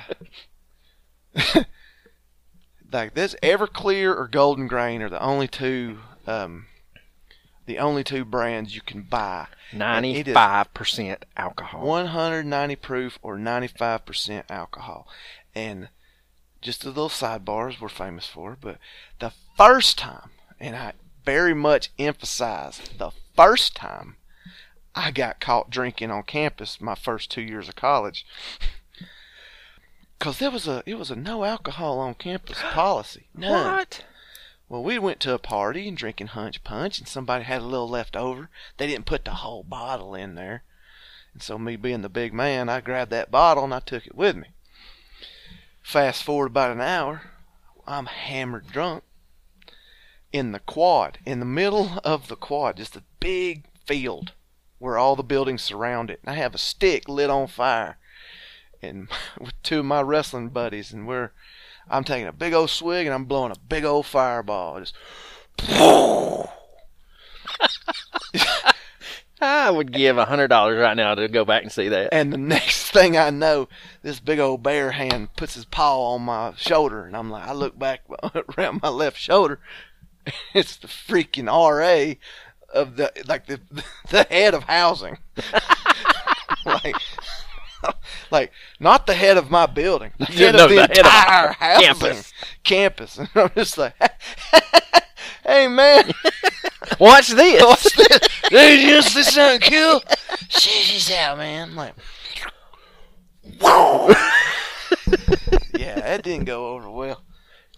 like 2.93 3.15
this 3.15 3.37
Everclear 3.43 4.17
or 4.17 4.29
Golden 4.29 4.67
Grain 4.67 5.03
are 5.03 5.11
the 5.11 5.23
only 5.23 5.47
two, 5.47 5.99
um, 6.27 6.67
the 7.67 7.79
only 7.79 8.03
two 8.03 8.25
brands 8.25 8.75
you 8.75 8.81
can 8.81 9.03
buy. 9.03 9.47
Ninety-five 9.73 10.75
percent 10.75 11.25
alcohol. 11.37 11.87
190 11.87 12.75
proof 12.77 13.19
or 13.23 13.37
95% 13.37 14.43
alcohol. 14.51 15.07
And 15.55 15.89
just 16.61 16.85
a 16.85 16.89
little 16.89 17.09
sidebars 17.09 17.81
we're 17.81 17.89
famous 17.89 18.27
for, 18.27 18.57
but 18.61 18.79
the 19.19 19.33
first 19.57 19.99
time, 19.99 20.31
and 20.59 20.77
I 20.77 20.93
very 21.25 21.55
much 21.55 21.91
emphasize 21.99 22.81
the 22.99 23.11
first 23.37 23.75
time 23.75 24.17
I 24.95 25.11
got 25.11 25.41
caught 25.41 25.71
drinking 25.71 26.11
on 26.11 26.25
campus 26.25 26.81
my 26.81 26.95
first 26.95 27.31
two 27.31 27.43
years 27.43 27.69
of 27.69 27.77
college. 27.77 28.27
Cause 30.19 30.39
there 30.39 30.51
was 30.51 30.69
a 30.69 30.83
it 30.85 30.97
was 30.97 31.11
a 31.11 31.17
no 31.17 31.45
alcohol 31.45 31.99
on 31.99 32.15
campus 32.15 32.59
policy. 32.73 33.29
None. 33.35 33.77
What? 33.77 34.05
Well, 34.69 34.85
we 34.85 34.99
went 34.99 35.19
to 35.21 35.35
a 35.35 35.39
party 35.39 35.89
and 35.89 35.97
drinking 35.97 36.29
hunch 36.29 36.63
punch, 36.63 36.99
and 37.01 37.09
somebody 37.09 37.43
had 37.43 37.63
a 37.63 37.65
little 37.65 37.89
left 37.89 38.17
over. 38.17 38.51
They 38.77 38.87
didn't 38.87 39.07
put 39.07 39.25
the 39.25 39.35
whole 39.35 39.65
bottle 39.65 40.15
in 40.15 40.37
there. 40.37 40.63
And 41.33 41.43
so, 41.43 41.59
me 41.59 41.75
being 41.77 42.03
the 42.03 42.09
big 42.09 42.33
man, 42.33 42.69
I 42.69 42.81
grabbed 42.81 43.11
that 43.11 43.31
bottle 43.31 43.65
and 43.65 43.75
I 43.75 43.81
took 43.81 44.07
it 44.07 44.15
with 44.15 44.37
me. 44.37 44.49
Fast 45.83 46.23
forward 46.23 46.47
about 46.47 46.73
an 46.73 46.81
hour, 46.81 47.23
I'm 47.87 48.07
hammered 48.07 48.69
drunk 48.69 49.05
in 50.33 50.53
the 50.53 50.61
quad, 50.61 51.19
in 51.27 51.41
the 51.41 51.47
middle 51.47 51.99
of 52.05 52.29
the 52.29 52.37
quad, 52.37 52.77
just 52.77 52.97
a 52.97 53.03
big 53.19 53.65
field 53.87 54.33
where 54.79 54.97
all 54.97 55.17
the 55.17 55.23
buildings 55.23 55.63
surround 55.63 56.11
it. 56.11 56.21
And 56.23 56.31
I 56.31 56.39
have 56.39 56.55
a 56.55 56.59
stick 56.59 57.09
lit 57.09 57.31
on 57.31 57.49
fire, 57.49 57.99
and 58.81 59.09
with 59.41 59.61
two 59.63 59.81
of 59.81 59.85
my 59.85 60.01
wrestling 60.01 60.51
buddies, 60.51 60.93
and 60.93 61.07
we're 61.07 61.33
I'm 61.89 62.05
taking 62.05 62.29
a 62.29 62.33
big 62.33 62.53
old 62.53 62.71
swig 62.71 63.07
and 63.07 63.15
I'm 63.15 63.25
blowing 63.25 63.51
a 63.51 63.59
big 63.69 63.85
old 63.85 64.07
fireball. 64.07 64.79
Just 64.79 64.95
I 69.41 69.71
would 69.71 69.93
give 69.93 70.19
a 70.19 70.25
hundred 70.27 70.49
dollars 70.49 70.79
right 70.79 70.97
now 70.97 71.15
to 71.15 71.29
go 71.29 71.45
back 71.45 71.63
and 71.63 71.73
see 71.73 71.89
that. 71.89 72.11
and 72.13 72.33
the 72.33 72.39
next 72.39 72.91
thing 72.93 73.17
I 73.17 73.31
know, 73.31 73.69
this 74.03 74.21
big 74.21 74.39
old 74.39 74.63
bear 74.63 74.93
hand 74.93 75.35
puts 75.37 75.55
his 75.55 75.65
paw 75.65 76.15
on 76.15 76.23
my 76.23 76.53
shoulder, 76.57 77.05
and 77.05 77.17
I'm 77.17 77.31
like, 77.31 77.47
I 77.47 77.53
look 77.53 77.79
back 77.79 78.03
around 78.59 78.83
my 78.83 78.89
left 78.89 79.19
shoulder, 79.19 79.61
it's 80.55 80.77
the 80.77 80.89
freaking 80.89 81.47
RA 81.47 82.15
of 82.73 82.97
the 82.97 83.13
like 83.27 83.47
the 83.47 83.61
the 84.11 84.25
head 84.25 84.55
of 84.55 84.65
housing, 84.65 85.19
like. 86.65 86.97
Like 88.31 88.53
not 88.79 89.07
the 89.07 89.15
head 89.15 89.39
of 89.39 89.51
my 89.51 89.65
building, 89.65 90.13
the 90.19 90.27
head 90.27 90.55
no, 90.55 90.65
of 90.65 90.69
the, 90.69 90.77
the 90.77 90.81
head 90.83 90.91
of 90.91 90.97
entire 90.99 91.53
housing 91.53 91.83
campus. 91.83 92.33
campus, 92.63 93.19
and 93.19 93.29
I'm 93.35 93.51
just 93.57 93.79
like, 93.79 93.95
"Hey 95.51 95.67
man, 95.69 96.13
Watch 97.01 97.29
this. 97.29 97.63
What's 97.63 97.93
this? 97.97 98.19
Dude, 98.49 98.81
you 98.81 99.03
see 99.03 99.23
something 99.23 99.71
cool? 99.71 100.03
Shit, 100.49 100.85
she's 100.85 101.11
out, 101.13 101.39
man. 101.39 101.71
I'm 101.71 101.77
like, 101.77 101.95
whoa. 103.61 104.09
yeah, 105.79 106.01
that 106.01 106.23
didn't 106.23 106.45
go 106.47 106.69
over 106.69 106.91
well. 106.91 107.25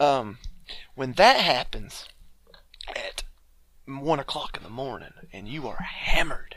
Um, 0.01 0.39
when 0.95 1.13
that 1.13 1.39
happens 1.41 2.07
at 2.89 3.23
one 3.87 4.19
o'clock 4.19 4.57
in 4.57 4.63
the 4.63 4.71
morning 4.71 5.13
and 5.33 5.49
you 5.49 5.67
are 5.69 5.83
hammered, 5.83 6.57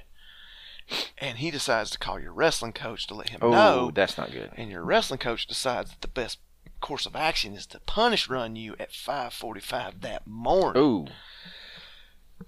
and 1.17 1.37
he 1.39 1.51
decides 1.51 1.91
to 1.91 1.97
call 1.99 2.19
your 2.19 2.33
wrestling 2.33 2.73
coach 2.73 3.07
to 3.07 3.13
let 3.15 3.29
him 3.29 3.39
Oh, 3.41 3.51
know, 3.51 3.91
that's 3.93 4.17
not 4.17 4.31
good. 4.31 4.51
and 4.55 4.69
your 4.69 4.83
wrestling 4.83 5.19
coach 5.19 5.47
decides 5.47 5.91
that 5.91 6.01
the 6.01 6.07
best 6.07 6.39
course 6.85 7.07
of 7.07 7.15
action 7.15 7.55
is 7.55 7.65
to 7.65 7.79
punish 7.79 8.29
run 8.29 8.55
you 8.55 8.75
at 8.79 8.91
5:45 8.91 10.01
that 10.01 10.27
morning. 10.27 10.83
Ooh, 10.83 11.07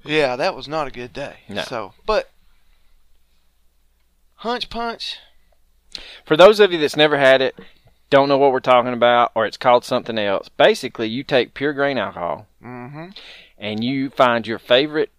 Yeah, 0.05 0.35
that 0.35 0.55
was 0.55 0.67
not 0.67 0.87
a 0.87 0.91
good 0.91 1.11
day. 1.11 1.37
No. 1.49 1.63
So, 1.63 1.93
but 2.05 2.29
Hunch 4.35 4.69
Punch, 4.69 5.17
for 6.23 6.37
those 6.37 6.59
of 6.59 6.71
you 6.71 6.77
that's 6.77 6.95
never 6.95 7.17
had 7.17 7.41
it, 7.41 7.55
don't 8.11 8.29
know 8.29 8.37
what 8.37 8.51
we're 8.51 8.59
talking 8.59 8.93
about, 8.93 9.31
or 9.33 9.47
it's 9.47 9.57
called 9.57 9.83
something 9.83 10.19
else. 10.19 10.49
Basically, 10.49 11.07
you 11.07 11.23
take 11.23 11.55
pure 11.55 11.73
grain 11.73 11.97
alcohol 11.97 12.45
mm-hmm. 12.63 13.07
and 13.57 13.83
you 13.83 14.11
find 14.11 14.45
your 14.45 14.59
favorite 14.59 15.09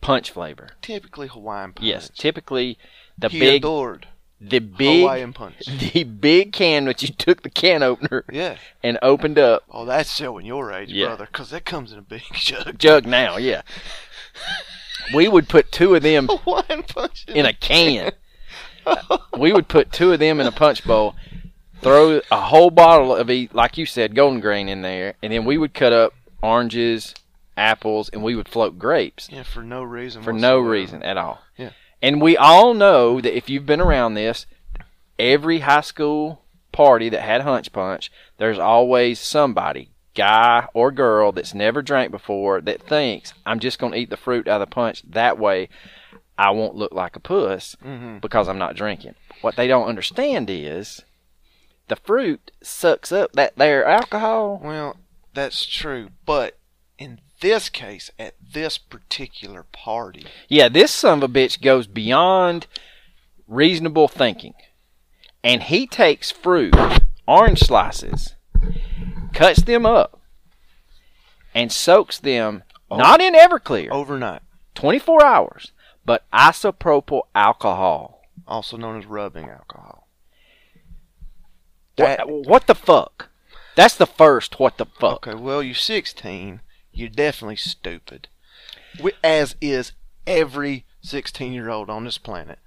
punch 0.00 0.32
flavor. 0.32 0.70
typically 0.82 1.28
Hawaiian 1.28 1.72
Punch. 1.72 1.86
Yes, 1.86 2.10
typically 2.16 2.78
the 3.16 3.28
he 3.28 3.38
big, 3.38 3.62
adored 3.62 4.08
the 4.40 4.58
big, 4.60 5.00
Hawaiian 5.00 5.32
Punch. 5.32 5.64
the 5.92 6.04
big 6.04 6.52
can 6.52 6.84
that 6.86 7.02
you 7.02 7.08
took 7.08 7.42
the 7.42 7.50
can 7.50 7.82
opener 7.82 8.24
Yeah. 8.30 8.56
and 8.82 8.98
opened 9.02 9.38
up. 9.38 9.64
Oh, 9.70 9.84
that's 9.84 10.14
showing 10.14 10.46
your 10.46 10.72
age, 10.72 10.90
Yeah. 10.92 11.06
brother, 11.08 11.26
because 11.26 11.50
that 11.50 11.64
comes 11.64 11.92
in 11.92 11.98
a 11.98 12.02
big 12.02 12.22
jug. 12.34 12.78
Jug 12.78 13.06
now, 13.06 13.36
yeah. 13.36 13.62
We 15.14 15.26
would 15.28 15.48
put 15.48 15.72
two 15.72 15.94
of 15.94 16.02
them 16.02 16.28
Hawaiian 16.30 16.82
Punch 16.84 17.24
in 17.28 17.46
a 17.46 17.52
can. 17.52 18.12
we 19.38 19.52
would 19.52 19.68
put 19.68 19.92
two 19.92 20.12
of 20.12 20.18
them 20.18 20.40
in 20.40 20.46
a 20.46 20.52
punch 20.52 20.84
bowl, 20.84 21.14
throw 21.80 22.20
a 22.30 22.40
whole 22.40 22.70
bottle 22.70 23.14
of 23.14 23.30
each, 23.30 23.52
like 23.52 23.76
you 23.78 23.86
said, 23.86 24.14
golden 24.14 24.40
grain 24.40 24.68
in 24.68 24.82
there, 24.82 25.14
and 25.22 25.32
then 25.32 25.44
we 25.44 25.58
would 25.58 25.74
cut 25.74 25.92
up 25.92 26.14
oranges, 26.42 27.14
apples, 27.56 28.08
and 28.10 28.22
we 28.22 28.34
would 28.36 28.48
float 28.48 28.78
grapes 28.78 29.28
Yeah, 29.30 29.42
for 29.42 29.62
no 29.62 29.82
reason. 29.82 30.22
for 30.22 30.32
no 30.32 30.58
reason 30.60 31.02
at 31.02 31.16
all. 31.16 31.40
Yeah. 31.56 31.70
And 32.00 32.20
we 32.22 32.36
all 32.36 32.74
know 32.74 33.20
that 33.20 33.36
if 33.36 33.48
you've 33.48 33.66
been 33.66 33.80
around 33.80 34.14
this, 34.14 34.46
every 35.18 35.60
high 35.60 35.80
school 35.80 36.42
party 36.72 37.08
that 37.08 37.22
had 37.22 37.42
hunch 37.42 37.72
punch, 37.72 38.10
there's 38.36 38.58
always 38.58 39.18
somebody, 39.18 39.90
guy 40.14 40.68
or 40.74 40.92
girl, 40.92 41.32
that's 41.32 41.54
never 41.54 41.82
drank 41.82 42.10
before 42.10 42.60
that 42.60 42.82
thinks 42.82 43.32
I'm 43.44 43.58
just 43.58 43.78
going 43.78 43.92
to 43.92 43.98
eat 43.98 44.10
the 44.10 44.16
fruit 44.16 44.46
out 44.46 44.60
of 44.60 44.68
the 44.68 44.74
punch. 44.74 45.02
That 45.08 45.38
way, 45.38 45.68
I 46.36 46.50
won't 46.50 46.76
look 46.76 46.92
like 46.92 47.16
a 47.16 47.20
puss 47.20 47.76
Mhm. 47.84 48.20
because 48.20 48.48
I'm 48.48 48.58
not 48.58 48.76
drinking. 48.76 49.16
What 49.40 49.56
they 49.56 49.66
don't 49.66 49.88
understand 49.88 50.48
is 50.50 51.04
the 51.88 51.96
fruit 51.96 52.52
sucks 52.62 53.10
up 53.10 53.32
that 53.32 53.56
there 53.56 53.84
alcohol. 53.84 54.60
Well, 54.62 54.96
that's 55.34 55.66
true, 55.66 56.10
but 56.26 56.57
this 57.40 57.68
case, 57.68 58.10
at 58.18 58.34
this 58.40 58.78
particular 58.78 59.64
party, 59.64 60.26
Yeah, 60.48 60.68
this 60.68 60.90
son 60.90 61.22
of 61.22 61.30
a 61.30 61.32
bitch 61.32 61.60
goes 61.60 61.86
beyond 61.86 62.66
reasonable 63.46 64.08
thinking. 64.08 64.54
And 65.42 65.64
he 65.64 65.86
takes 65.86 66.30
fruit, 66.30 66.74
orange 67.26 67.60
slices, 67.60 68.34
cuts 69.32 69.62
them 69.62 69.86
up, 69.86 70.20
and 71.54 71.72
soaks 71.72 72.18
them 72.18 72.64
oh. 72.90 72.96
not 72.96 73.20
in 73.20 73.34
Everclear, 73.34 73.90
overnight, 73.90 74.42
24 74.74 75.24
hours, 75.24 75.72
but 76.04 76.24
isopropyl 76.32 77.22
alcohol. 77.34 78.22
also 78.46 78.76
known 78.76 78.98
as 78.98 79.06
rubbing 79.06 79.48
alcohol. 79.48 80.08
What, 81.96 82.28
what 82.28 82.66
the 82.66 82.74
fuck? 82.74 83.28
That's 83.74 83.96
the 83.96 84.06
first 84.06 84.58
what 84.58 84.76
the 84.76 84.86
fuck. 84.86 85.26
Okay, 85.26 85.34
well, 85.34 85.62
you're 85.62 85.74
16. 85.74 86.60
You're 86.98 87.08
definitely 87.08 87.56
stupid. 87.56 88.26
As 89.22 89.54
is 89.60 89.92
every 90.26 90.84
16 91.00 91.52
year 91.52 91.68
old 91.70 91.88
on 91.88 92.04
this 92.04 92.18
planet. 92.18 92.58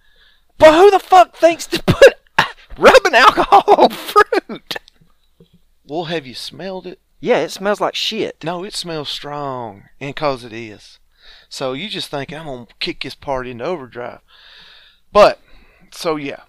But 0.58 0.74
who 0.74 0.90
the 0.90 1.00
fuck 1.00 1.36
thinks 1.36 1.68
to 1.68 1.84
put 1.84 2.14
rubbing 2.78 3.14
alcohol 3.14 3.64
on 3.68 3.90
fruit? 3.90 4.78
Well, 5.86 6.06
have 6.06 6.26
you 6.26 6.34
smelled 6.34 6.88
it? 6.88 7.00
Yeah, 7.20 7.40
it 7.40 7.52
smells 7.52 7.82
like 7.82 7.94
shit. 7.94 8.42
No, 8.44 8.64
it 8.64 8.74
smells 8.74 9.10
strong, 9.10 9.84
and 10.00 10.16
cause 10.16 10.46
it 10.46 10.54
is. 10.54 10.98
So 11.50 11.74
you 11.74 11.90
just 11.90 12.10
think 12.10 12.32
I'm 12.32 12.46
gonna 12.46 12.68
kick 12.80 13.04
this 13.04 13.16
party 13.16 13.52
into 13.52 13.66
overdrive. 13.66 14.22
But 15.12 15.42
so 15.92 16.16
yeah. 16.16 16.44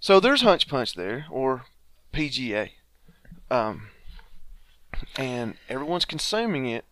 So 0.00 0.18
there's 0.18 0.42
Hunch 0.42 0.68
Punch 0.68 0.94
there, 0.94 1.26
or 1.30 1.64
PGA, 2.12 2.70
um, 3.50 3.88
and 5.16 5.54
everyone's 5.68 6.04
consuming 6.04 6.66
it. 6.66 6.84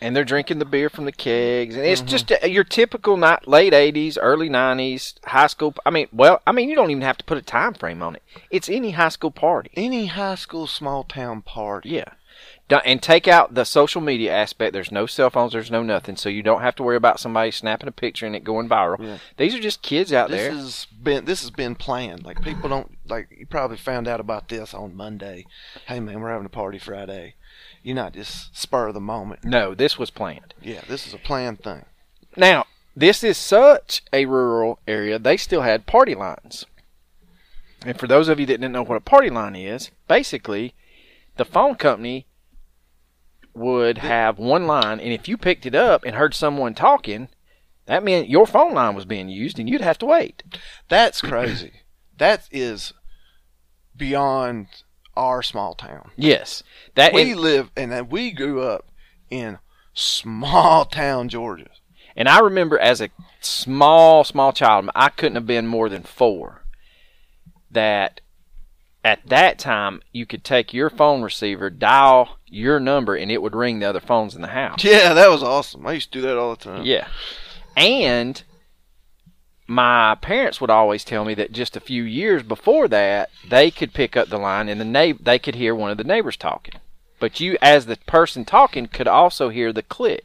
And 0.00 0.14
they're 0.14 0.24
drinking 0.24 0.58
the 0.58 0.66
beer 0.66 0.90
from 0.90 1.06
the 1.06 1.12
kegs, 1.12 1.76
and 1.76 1.86
it's 1.86 2.02
just 2.02 2.30
uh, 2.30 2.46
your 2.46 2.64
typical 2.64 3.16
not 3.16 3.48
late 3.48 3.72
'80s, 3.72 4.18
early 4.20 4.50
'90s 4.50 5.14
high 5.24 5.46
school. 5.46 5.74
I 5.86 5.90
mean, 5.90 6.08
well, 6.12 6.42
I 6.46 6.52
mean, 6.52 6.68
you 6.68 6.74
don't 6.74 6.90
even 6.90 7.02
have 7.02 7.16
to 7.18 7.24
put 7.24 7.38
a 7.38 7.42
time 7.42 7.72
frame 7.72 8.02
on 8.02 8.16
it. 8.16 8.22
It's 8.50 8.68
any 8.68 8.90
high 8.90 9.08
school 9.08 9.30
party. 9.30 9.70
Any 9.74 10.06
high 10.06 10.34
school 10.34 10.66
small 10.66 11.04
town 11.04 11.40
party. 11.40 11.88
Yeah. 11.88 12.12
And 12.70 13.02
take 13.02 13.28
out 13.28 13.54
the 13.54 13.64
social 13.64 14.00
media 14.00 14.32
aspect. 14.32 14.72
There's 14.72 14.90
no 14.90 15.06
cell 15.06 15.30
phones. 15.30 15.52
There's 15.52 15.70
no 15.70 15.82
nothing. 15.82 16.16
So 16.16 16.28
you 16.28 16.42
don't 16.42 16.62
have 16.62 16.74
to 16.76 16.82
worry 16.82 16.96
about 16.96 17.20
somebody 17.20 17.50
snapping 17.50 17.88
a 17.88 17.92
picture 17.92 18.26
and 18.26 18.34
it 18.34 18.42
going 18.42 18.68
viral. 18.68 18.98
Yeah. 18.98 19.18
These 19.36 19.54
are 19.54 19.60
just 19.60 19.82
kids 19.82 20.12
out 20.12 20.30
This 20.30 20.40
there. 20.40 20.50
has 20.52 20.86
been 21.02 21.24
this 21.24 21.42
has 21.42 21.50
been 21.50 21.74
planned. 21.74 22.24
Like 22.24 22.42
people 22.42 22.68
don't 22.68 22.96
like 23.06 23.28
you 23.36 23.46
probably 23.46 23.76
found 23.76 24.08
out 24.08 24.18
about 24.18 24.48
this 24.48 24.72
on 24.74 24.96
Monday. 24.96 25.46
Hey 25.86 26.00
man, 26.00 26.20
we're 26.20 26.30
having 26.30 26.46
a 26.46 26.50
party 26.50 26.78
Friday. 26.78 27.34
You're 27.82 27.96
not 27.96 28.14
just 28.14 28.56
spur 28.58 28.88
of 28.88 28.94
the 28.94 29.00
moment. 29.00 29.44
no, 29.44 29.74
this 29.74 29.98
was 29.98 30.10
planned. 30.10 30.54
Yeah, 30.62 30.80
this 30.88 31.06
is 31.06 31.12
a 31.14 31.18
planned 31.18 31.62
thing. 31.62 31.84
Now, 32.34 32.64
this 32.96 33.22
is 33.22 33.36
such 33.36 34.02
a 34.12 34.24
rural 34.24 34.78
area, 34.88 35.18
they 35.18 35.36
still 35.36 35.60
had 35.62 35.84
party 35.86 36.14
lines. 36.14 36.64
And 37.84 37.98
for 38.00 38.06
those 38.06 38.28
of 38.28 38.40
you 38.40 38.46
that 38.46 38.54
didn't 38.60 38.72
know 38.72 38.82
what 38.82 38.96
a 38.96 39.00
party 39.00 39.28
line 39.28 39.54
is, 39.54 39.90
basically, 40.08 40.72
the 41.36 41.44
phone 41.44 41.74
company 41.74 42.26
would 43.54 43.98
have 43.98 44.38
one 44.38 44.66
line, 44.66 45.00
and 45.00 45.12
if 45.12 45.28
you 45.28 45.36
picked 45.36 45.66
it 45.66 45.74
up 45.74 46.04
and 46.04 46.16
heard 46.16 46.34
someone 46.34 46.74
talking, 46.74 47.28
that 47.86 48.02
meant 48.02 48.28
your 48.28 48.46
phone 48.46 48.74
line 48.74 48.94
was 48.94 49.04
being 49.04 49.28
used 49.28 49.58
and 49.58 49.68
you'd 49.68 49.80
have 49.80 49.98
to 49.98 50.06
wait. 50.06 50.42
That's 50.88 51.20
crazy. 51.20 51.72
that 52.18 52.48
is 52.50 52.92
beyond 53.96 54.68
our 55.16 55.42
small 55.42 55.74
town. 55.74 56.10
Yes. 56.16 56.62
That 56.94 57.12
We 57.12 57.32
and, 57.32 57.40
live 57.40 57.70
and 57.76 57.92
that 57.92 58.10
we 58.10 58.32
grew 58.32 58.62
up 58.62 58.88
in 59.30 59.58
small 59.92 60.84
town 60.86 61.28
Georgia. 61.28 61.70
and 62.16 62.28
I 62.28 62.40
remember 62.40 62.78
as 62.78 63.00
a 63.00 63.10
small, 63.40 64.24
small 64.24 64.52
child, 64.52 64.88
I 64.94 65.10
couldn't 65.10 65.36
have 65.36 65.46
been 65.46 65.66
more 65.66 65.88
than 65.88 66.02
four, 66.02 66.62
that 67.70 68.20
at 69.04 69.26
that 69.28 69.58
time 69.58 70.00
you 70.12 70.24
could 70.24 70.42
take 70.42 70.72
your 70.72 70.88
phone 70.88 71.22
receiver, 71.22 71.68
dial 71.68 72.38
your 72.54 72.78
number, 72.80 73.14
and 73.16 73.30
it 73.30 73.42
would 73.42 73.54
ring 73.54 73.78
the 73.80 73.86
other 73.88 74.00
phones 74.00 74.34
in 74.34 74.42
the 74.42 74.48
house. 74.48 74.82
Yeah, 74.84 75.12
that 75.14 75.30
was 75.30 75.42
awesome. 75.42 75.86
I 75.86 75.92
used 75.92 76.12
to 76.12 76.18
do 76.20 76.26
that 76.26 76.36
all 76.38 76.54
the 76.54 76.62
time. 76.64 76.84
Yeah. 76.84 77.08
And 77.76 78.42
my 79.66 80.14
parents 80.20 80.60
would 80.60 80.70
always 80.70 81.04
tell 81.04 81.24
me 81.24 81.34
that 81.34 81.52
just 81.52 81.76
a 81.76 81.80
few 81.80 82.02
years 82.02 82.42
before 82.42 82.86
that, 82.88 83.30
they 83.48 83.70
could 83.70 83.92
pick 83.94 84.16
up 84.16 84.28
the 84.28 84.38
line 84.38 84.68
and 84.68 84.80
the 84.80 84.84
neigh- 84.84 85.12
they 85.12 85.38
could 85.38 85.54
hear 85.54 85.74
one 85.74 85.90
of 85.90 85.96
the 85.96 86.04
neighbors 86.04 86.36
talking. 86.36 86.80
But 87.18 87.40
you, 87.40 87.56
as 87.62 87.86
the 87.86 87.96
person 88.06 88.44
talking, 88.44 88.86
could 88.86 89.08
also 89.08 89.48
hear 89.48 89.72
the 89.72 89.82
click. 89.82 90.24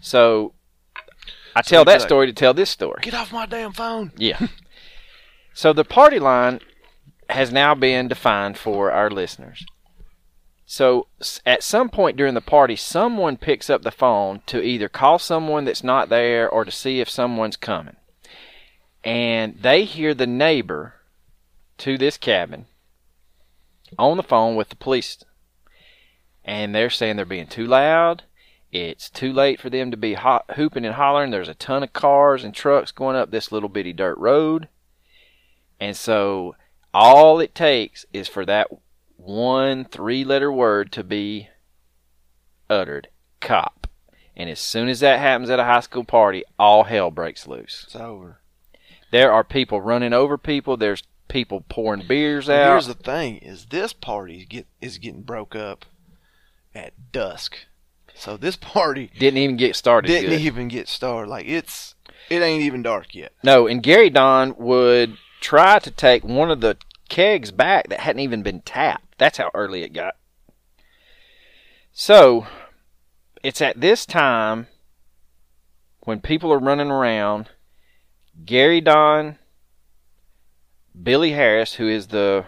So 0.00 0.54
I 1.54 1.62
So 1.62 1.70
tell 1.70 1.84
that 1.84 2.00
like- 2.00 2.08
story 2.08 2.26
to 2.26 2.32
tell 2.32 2.54
this 2.54 2.70
story. 2.70 3.00
Get 3.02 3.14
off 3.14 3.32
my 3.32 3.46
damn 3.46 3.72
phone. 3.72 4.12
Yeah. 4.16 4.48
so 5.54 5.72
the 5.72 5.84
party 5.84 6.18
line 6.18 6.60
has 7.28 7.52
now 7.52 7.74
been 7.76 8.08
defined 8.08 8.58
for 8.58 8.90
our 8.90 9.08
listeners. 9.10 9.64
So 10.72 11.08
at 11.44 11.64
some 11.64 11.88
point 11.88 12.16
during 12.16 12.34
the 12.34 12.40
party, 12.40 12.76
someone 12.76 13.36
picks 13.36 13.68
up 13.68 13.82
the 13.82 13.90
phone 13.90 14.42
to 14.46 14.62
either 14.62 14.88
call 14.88 15.18
someone 15.18 15.64
that's 15.64 15.82
not 15.82 16.10
there 16.10 16.48
or 16.48 16.64
to 16.64 16.70
see 16.70 17.00
if 17.00 17.10
someone's 17.10 17.56
coming. 17.56 17.96
And 19.02 19.58
they 19.60 19.82
hear 19.82 20.14
the 20.14 20.28
neighbor 20.28 20.94
to 21.78 21.98
this 21.98 22.16
cabin 22.16 22.66
on 23.98 24.16
the 24.16 24.22
phone 24.22 24.54
with 24.54 24.68
the 24.68 24.76
police. 24.76 25.18
And 26.44 26.72
they're 26.72 26.88
saying 26.88 27.16
they're 27.16 27.24
being 27.24 27.48
too 27.48 27.66
loud. 27.66 28.22
It's 28.70 29.10
too 29.10 29.32
late 29.32 29.58
for 29.58 29.70
them 29.70 29.90
to 29.90 29.96
be 29.96 30.14
ho- 30.14 30.44
hooping 30.54 30.84
and 30.84 30.94
hollering. 30.94 31.32
There's 31.32 31.48
a 31.48 31.54
ton 31.54 31.82
of 31.82 31.92
cars 31.92 32.44
and 32.44 32.54
trucks 32.54 32.92
going 32.92 33.16
up 33.16 33.32
this 33.32 33.50
little 33.50 33.68
bitty 33.68 33.92
dirt 33.92 34.18
road. 34.18 34.68
And 35.80 35.96
so 35.96 36.54
all 36.94 37.40
it 37.40 37.56
takes 37.56 38.06
is 38.12 38.28
for 38.28 38.46
that 38.46 38.68
one 39.24 39.84
three 39.84 40.24
letter 40.24 40.50
word 40.52 40.92
to 40.92 41.04
be 41.04 41.48
uttered 42.68 43.08
cop. 43.40 43.86
And 44.36 44.48
as 44.48 44.60
soon 44.60 44.88
as 44.88 45.00
that 45.00 45.18
happens 45.18 45.50
at 45.50 45.60
a 45.60 45.64
high 45.64 45.80
school 45.80 46.04
party, 46.04 46.44
all 46.58 46.84
hell 46.84 47.10
breaks 47.10 47.46
loose. 47.46 47.82
It's 47.86 47.96
over. 47.96 48.40
There 49.10 49.32
are 49.32 49.44
people 49.44 49.80
running 49.80 50.12
over 50.12 50.38
people. 50.38 50.76
There's 50.76 51.02
people 51.28 51.64
pouring 51.68 52.06
beers 52.06 52.48
out. 52.48 52.70
Here's 52.72 52.86
the 52.86 52.94
thing: 52.94 53.38
is 53.38 53.66
this 53.66 53.92
party 53.92 54.44
get 54.46 54.66
is 54.80 54.98
getting 54.98 55.22
broke 55.22 55.54
up 55.54 55.84
at 56.74 57.12
dusk. 57.12 57.56
So 58.14 58.36
this 58.36 58.56
party 58.60 59.10
Didn't 59.18 59.38
even 59.38 59.56
get 59.56 59.76
started. 59.76 60.08
didn't 60.08 60.30
good. 60.30 60.40
even 60.40 60.68
get 60.68 60.88
started. 60.88 61.28
Like 61.28 61.46
it's 61.46 61.94
it 62.28 62.40
ain't 62.40 62.62
even 62.62 62.82
dark 62.82 63.14
yet. 63.14 63.32
No, 63.42 63.66
and 63.66 63.82
Gary 63.82 64.10
Don 64.10 64.54
would 64.56 65.16
try 65.40 65.78
to 65.80 65.90
take 65.90 66.22
one 66.24 66.50
of 66.50 66.60
the 66.60 66.76
kegs 67.10 67.50
back 67.50 67.88
that 67.88 68.00
hadn't 68.00 68.20
even 68.20 68.42
been 68.42 68.62
tapped. 68.62 69.18
That's 69.18 69.36
how 69.36 69.50
early 69.52 69.82
it 69.82 69.92
got. 69.92 70.14
So, 71.92 72.46
it's 73.42 73.60
at 73.60 73.80
this 73.80 74.06
time 74.06 74.68
when 76.00 76.20
people 76.20 76.50
are 76.50 76.58
running 76.58 76.90
around. 76.90 77.50
Gary 78.46 78.80
Don, 78.80 79.36
Billy 81.00 81.32
Harris, 81.32 81.74
who 81.74 81.86
is 81.86 82.06
the 82.06 82.46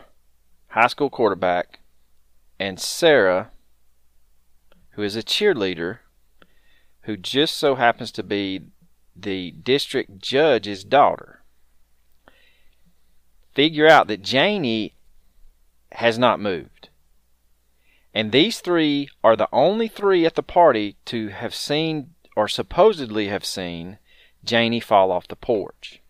high 0.68 0.86
school 0.86 1.10
quarterback, 1.10 1.80
and 2.58 2.80
Sarah, 2.80 3.50
who 4.92 5.02
is 5.02 5.16
a 5.16 5.22
cheerleader, 5.22 5.98
who 7.02 7.16
just 7.16 7.56
so 7.56 7.74
happens 7.74 8.10
to 8.12 8.22
be 8.22 8.68
the 9.14 9.50
district 9.50 10.18
judge's 10.18 10.84
daughter 10.84 11.41
figure 13.54 13.88
out 13.88 14.06
that 14.08 14.22
Janie 14.22 14.94
has 15.92 16.18
not 16.18 16.40
moved. 16.40 16.88
And 18.14 18.30
these 18.30 18.60
three 18.60 19.08
are 19.24 19.36
the 19.36 19.48
only 19.52 19.88
three 19.88 20.26
at 20.26 20.34
the 20.34 20.42
party 20.42 20.96
to 21.06 21.28
have 21.28 21.54
seen 21.54 22.14
or 22.36 22.48
supposedly 22.48 23.28
have 23.28 23.44
seen 23.44 23.98
Janie 24.44 24.80
fall 24.80 25.10
off 25.10 25.28
the 25.28 25.36
porch. 25.36 26.00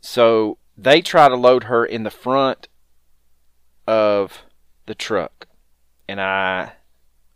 So 0.00 0.58
they 0.76 1.00
try 1.00 1.28
to 1.28 1.36
load 1.36 1.64
her 1.64 1.84
in 1.84 2.04
the 2.04 2.10
front 2.10 2.68
of 3.86 4.42
the 4.86 4.94
truck. 4.94 5.46
And 6.08 6.20
I 6.20 6.72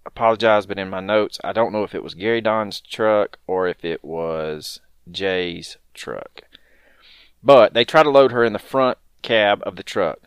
apologize, 0.07 0.67
but 0.67 0.79
in 0.79 0.91
my 0.91 1.01
notes, 1.01 1.39
I 1.43 1.53
don't 1.53 1.73
know 1.73 1.85
if 1.85 1.95
it 1.95 2.03
was 2.03 2.15
Gary 2.15 2.41
Don's 2.41 2.81
truck 2.81 3.39
or 3.47 3.67
if 3.67 3.85
it 3.85 4.05
was 4.05 4.81
Jay's 5.11 5.79
truck. 5.95 6.43
But 7.43 7.75
they 7.75 7.85
try 7.85 8.03
to 8.03 8.11
load 8.11 8.33
her 8.33 8.45
in 8.45 8.53
the 8.53 8.59
front 8.59 8.99
cab 9.23 9.63
of 9.65 9.77
the 9.77 9.83
truck. 9.83 10.19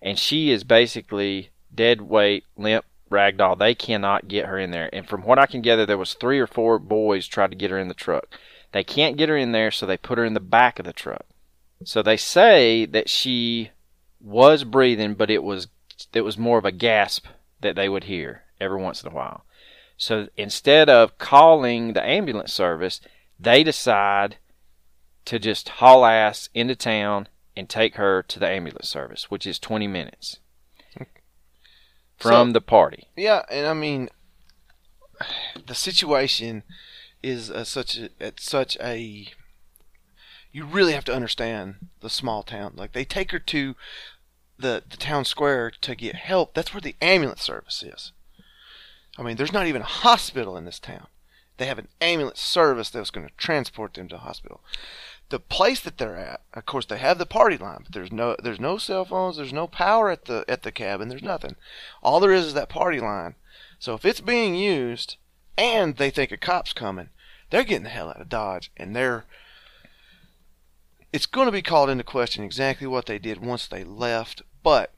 And 0.00 0.18
she 0.18 0.50
is 0.50 0.64
basically 0.64 1.50
dead 1.74 2.02
weight, 2.02 2.44
limp, 2.56 2.84
ragdoll. 3.10 3.58
They 3.58 3.74
cannot 3.74 4.28
get 4.28 4.46
her 4.46 4.58
in 4.58 4.70
there. 4.70 4.90
And 4.92 5.08
from 5.08 5.22
what 5.22 5.38
I 5.38 5.46
can 5.46 5.62
gather, 5.62 5.86
there 5.86 5.98
was 5.98 6.14
three 6.14 6.38
or 6.38 6.46
four 6.46 6.78
boys 6.78 7.26
tried 7.26 7.50
to 7.50 7.56
get 7.56 7.70
her 7.70 7.78
in 7.78 7.88
the 7.88 7.94
truck. 7.94 8.26
They 8.72 8.84
can't 8.84 9.16
get 9.16 9.28
her 9.28 9.36
in 9.36 9.52
there, 9.52 9.70
so 9.70 9.86
they 9.86 9.96
put 9.96 10.18
her 10.18 10.24
in 10.24 10.34
the 10.34 10.40
back 10.40 10.78
of 10.78 10.84
the 10.84 10.92
truck. 10.92 11.24
So 11.84 12.02
they 12.02 12.16
say 12.16 12.86
that 12.86 13.08
she 13.08 13.70
was 14.20 14.64
breathing, 14.64 15.14
but 15.14 15.30
it 15.30 15.42
was 15.42 15.68
it 16.12 16.22
was 16.22 16.36
more 16.36 16.58
of 16.58 16.64
a 16.64 16.72
gasp 16.72 17.26
that 17.60 17.76
they 17.76 17.88
would 17.88 18.04
hear 18.04 18.42
every 18.60 18.80
once 18.80 19.02
in 19.02 19.10
a 19.10 19.14
while. 19.14 19.44
So 19.96 20.28
instead 20.36 20.88
of 20.88 21.18
calling 21.18 21.92
the 21.92 22.04
ambulance 22.04 22.52
service, 22.52 23.00
they 23.38 23.62
decide 23.62 24.38
to 25.26 25.38
just 25.38 25.68
haul 25.70 26.04
ass 26.04 26.48
into 26.54 26.74
town 26.76 27.28
and 27.56 27.68
take 27.68 27.96
her 27.96 28.22
to 28.22 28.38
the 28.38 28.48
ambulance 28.48 28.88
service, 28.88 29.30
which 29.30 29.46
is 29.46 29.58
20 29.58 29.86
minutes 29.86 30.38
from 32.16 32.48
So- 32.48 32.52
the 32.52 32.60
party. 32.60 33.08
Yeah, 33.16 33.42
and 33.50 33.66
I 33.66 33.74
mean, 33.74 34.08
the 35.66 35.74
situation 35.74 36.62
is 37.22 37.50
uh, 37.50 37.64
such 37.64 37.96
a, 37.96 38.10
at 38.20 38.40
such 38.40 38.76
a. 38.80 39.28
You 40.52 40.64
really 40.64 40.92
have 40.92 41.04
to 41.06 41.14
understand 41.14 41.88
the 42.00 42.10
small 42.10 42.42
town. 42.42 42.74
Like 42.76 42.92
they 42.92 43.04
take 43.04 43.32
her 43.32 43.38
to 43.40 43.74
the 44.58 44.82
the 44.88 44.96
town 44.96 45.24
square 45.24 45.70
to 45.70 45.94
get 45.94 46.14
help. 46.16 46.54
That's 46.54 46.72
where 46.74 46.80
the 46.80 46.96
ambulance 47.02 47.42
service 47.42 47.82
is. 47.82 48.12
I 49.18 49.22
mean, 49.22 49.36
there's 49.36 49.52
not 49.52 49.66
even 49.66 49.82
a 49.82 49.86
hospital 49.86 50.56
in 50.56 50.64
this 50.64 50.78
town. 50.78 51.06
They 51.56 51.66
have 51.66 51.78
an 51.78 51.88
ambulance 52.00 52.40
service 52.40 52.90
that 52.90 52.98
was 52.98 53.10
going 53.12 53.26
to 53.28 53.32
transport 53.36 53.94
them 53.94 54.08
to 54.08 54.16
a 54.16 54.18
hospital. 54.18 54.60
The 55.30 55.40
place 55.40 55.80
that 55.80 55.98
they're 55.98 56.16
at, 56.16 56.42
of 56.52 56.66
course, 56.66 56.86
they 56.86 56.98
have 56.98 57.18
the 57.18 57.26
party 57.26 57.56
line, 57.56 57.80
but 57.84 57.92
there's 57.92 58.12
no 58.12 58.36
there's 58.42 58.60
no 58.60 58.78
cell 58.78 59.04
phones, 59.04 59.36
there's 59.36 59.52
no 59.52 59.66
power 59.66 60.10
at 60.10 60.26
the 60.26 60.44
at 60.48 60.62
the 60.62 60.72
cabin, 60.72 61.08
there's 61.08 61.22
nothing. 61.22 61.56
All 62.02 62.20
there 62.20 62.32
is 62.32 62.46
is 62.46 62.54
that 62.54 62.68
party 62.68 63.00
line. 63.00 63.34
So 63.78 63.94
if 63.94 64.04
it's 64.04 64.20
being 64.20 64.54
used, 64.54 65.16
and 65.56 65.96
they 65.96 66.10
think 66.10 66.30
a 66.30 66.36
cop's 66.36 66.72
coming, 66.72 67.08
they're 67.50 67.64
getting 67.64 67.84
the 67.84 67.90
hell 67.90 68.10
out 68.10 68.20
of 68.20 68.28
Dodge, 68.28 68.70
and 68.76 68.94
they're 68.94 69.24
it's 71.12 71.26
going 71.26 71.46
to 71.46 71.52
be 71.52 71.62
called 71.62 71.90
into 71.90 72.04
question 72.04 72.42
exactly 72.42 72.86
what 72.86 73.06
they 73.06 73.18
did 73.18 73.40
once 73.40 73.66
they 73.66 73.84
left, 73.84 74.42
but 74.62 74.92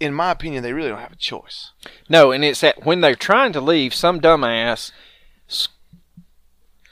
in 0.00 0.14
my 0.14 0.30
opinion, 0.30 0.62
they 0.62 0.72
really 0.72 0.88
don't 0.88 1.00
have 1.00 1.12
a 1.12 1.16
choice. 1.16 1.72
No, 2.08 2.30
and 2.30 2.44
it's 2.44 2.60
that 2.60 2.84
when 2.84 3.00
they're 3.00 3.14
trying 3.14 3.52
to 3.52 3.60
leave, 3.60 3.94
some 3.94 4.20
dumbass 4.20 4.92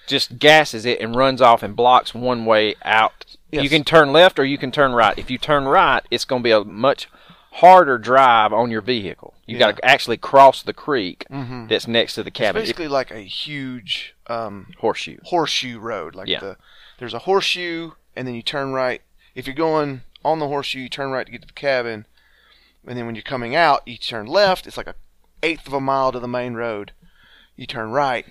just 0.06 0.38
gasses 0.38 0.84
it 0.84 1.00
and 1.00 1.14
runs 1.14 1.40
off 1.40 1.62
and 1.62 1.74
blocks 1.76 2.14
one 2.14 2.44
way 2.44 2.74
out. 2.84 3.36
Yes. 3.50 3.62
You 3.64 3.70
can 3.70 3.84
turn 3.84 4.12
left 4.12 4.38
or 4.38 4.44
you 4.44 4.58
can 4.58 4.70
turn 4.72 4.92
right. 4.92 5.16
If 5.18 5.30
you 5.30 5.38
turn 5.38 5.64
right, 5.64 6.02
it's 6.10 6.24
going 6.24 6.42
to 6.42 6.44
be 6.44 6.50
a 6.50 6.64
much 6.64 7.08
harder 7.52 7.96
drive 7.98 8.52
on 8.52 8.70
your 8.70 8.82
vehicle. 8.82 9.34
You 9.46 9.58
got 9.58 9.76
to 9.76 9.84
actually 9.84 10.16
cross 10.18 10.62
the 10.62 10.72
creek 10.72 11.24
Mm-hmm. 11.30 11.68
that's 11.68 11.86
next 11.88 12.14
to 12.14 12.22
the 12.22 12.28
It's 12.28 12.38
cabin. 12.38 12.60
It- 12.62 12.64
basically 12.64 12.88
like 12.88 13.10
a 13.10 13.20
huge 13.20 14.14
um, 14.26 14.72
horseshoe. 14.78 15.18
horseshoe 15.24 15.78
road. 15.78 16.14
Like 16.14 16.28
Yeah. 16.28 16.40
the 16.40 16.56
there's 16.98 17.14
a 17.14 17.20
horseshoe, 17.20 17.92
and 18.16 18.26
then 18.26 18.34
you 18.34 18.42
turn 18.42 18.72
right. 18.72 19.02
If 19.34 19.46
you're 19.46 19.54
going 19.54 20.00
on 20.24 20.38
the 20.38 20.48
horseshoe, 20.48 20.80
you 20.80 20.88
turn 20.88 21.10
right 21.10 21.26
to 21.26 21.30
get 21.32 21.42
to 21.42 21.46
the 21.46 21.52
cabin, 21.52 22.06
and 22.86 22.96
then 22.98 23.04
when 23.06 23.14
you're 23.14 23.22
coming 23.22 23.54
out, 23.54 23.82
you 23.86 23.96
turn 23.98 24.26
left. 24.26 24.66
It's 24.66 24.76
like 24.78 24.86
a 24.86 24.94
eighth 25.42 25.66
of 25.66 25.72
a 25.74 25.80
mile 25.80 26.10
to 26.12 26.18
the 26.20 26.26
main 26.28 26.54
road. 26.54 26.92
You 27.54 27.66
turn 27.66 27.90
right. 27.90 28.26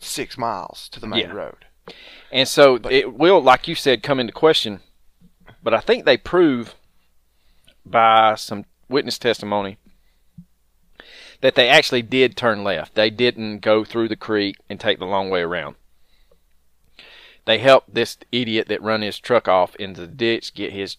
Six 0.00 0.36
miles 0.38 0.88
to 0.90 1.00
the 1.00 1.06
main 1.06 1.20
Yeah. 1.20 1.32
road. 1.32 1.66
And 2.32 2.48
so 2.48 2.78
it 2.90 3.14
will, 3.14 3.40
like 3.40 3.68
you 3.68 3.74
said, 3.74 4.02
come 4.02 4.18
into 4.18 4.32
question. 4.32 4.80
But 5.62 5.74
I 5.74 5.80
think 5.80 6.04
they 6.04 6.16
prove 6.16 6.74
by 7.84 8.34
some 8.34 8.64
witness 8.88 9.18
testimony 9.18 9.78
that 11.40 11.54
they 11.54 11.68
actually 11.68 12.02
did 12.02 12.36
turn 12.36 12.64
left. 12.64 12.94
They 12.94 13.10
didn't 13.10 13.58
go 13.60 13.84
through 13.84 14.08
the 14.08 14.16
creek 14.16 14.56
and 14.68 14.80
take 14.80 14.98
the 14.98 15.06
long 15.06 15.30
way 15.30 15.42
around. 15.42 15.76
They 17.44 17.58
helped 17.58 17.94
this 17.94 18.18
idiot 18.32 18.66
that 18.68 18.82
run 18.82 19.02
his 19.02 19.18
truck 19.18 19.46
off 19.46 19.76
into 19.76 20.00
the 20.00 20.06
ditch 20.08 20.54
get 20.54 20.72
his 20.72 20.96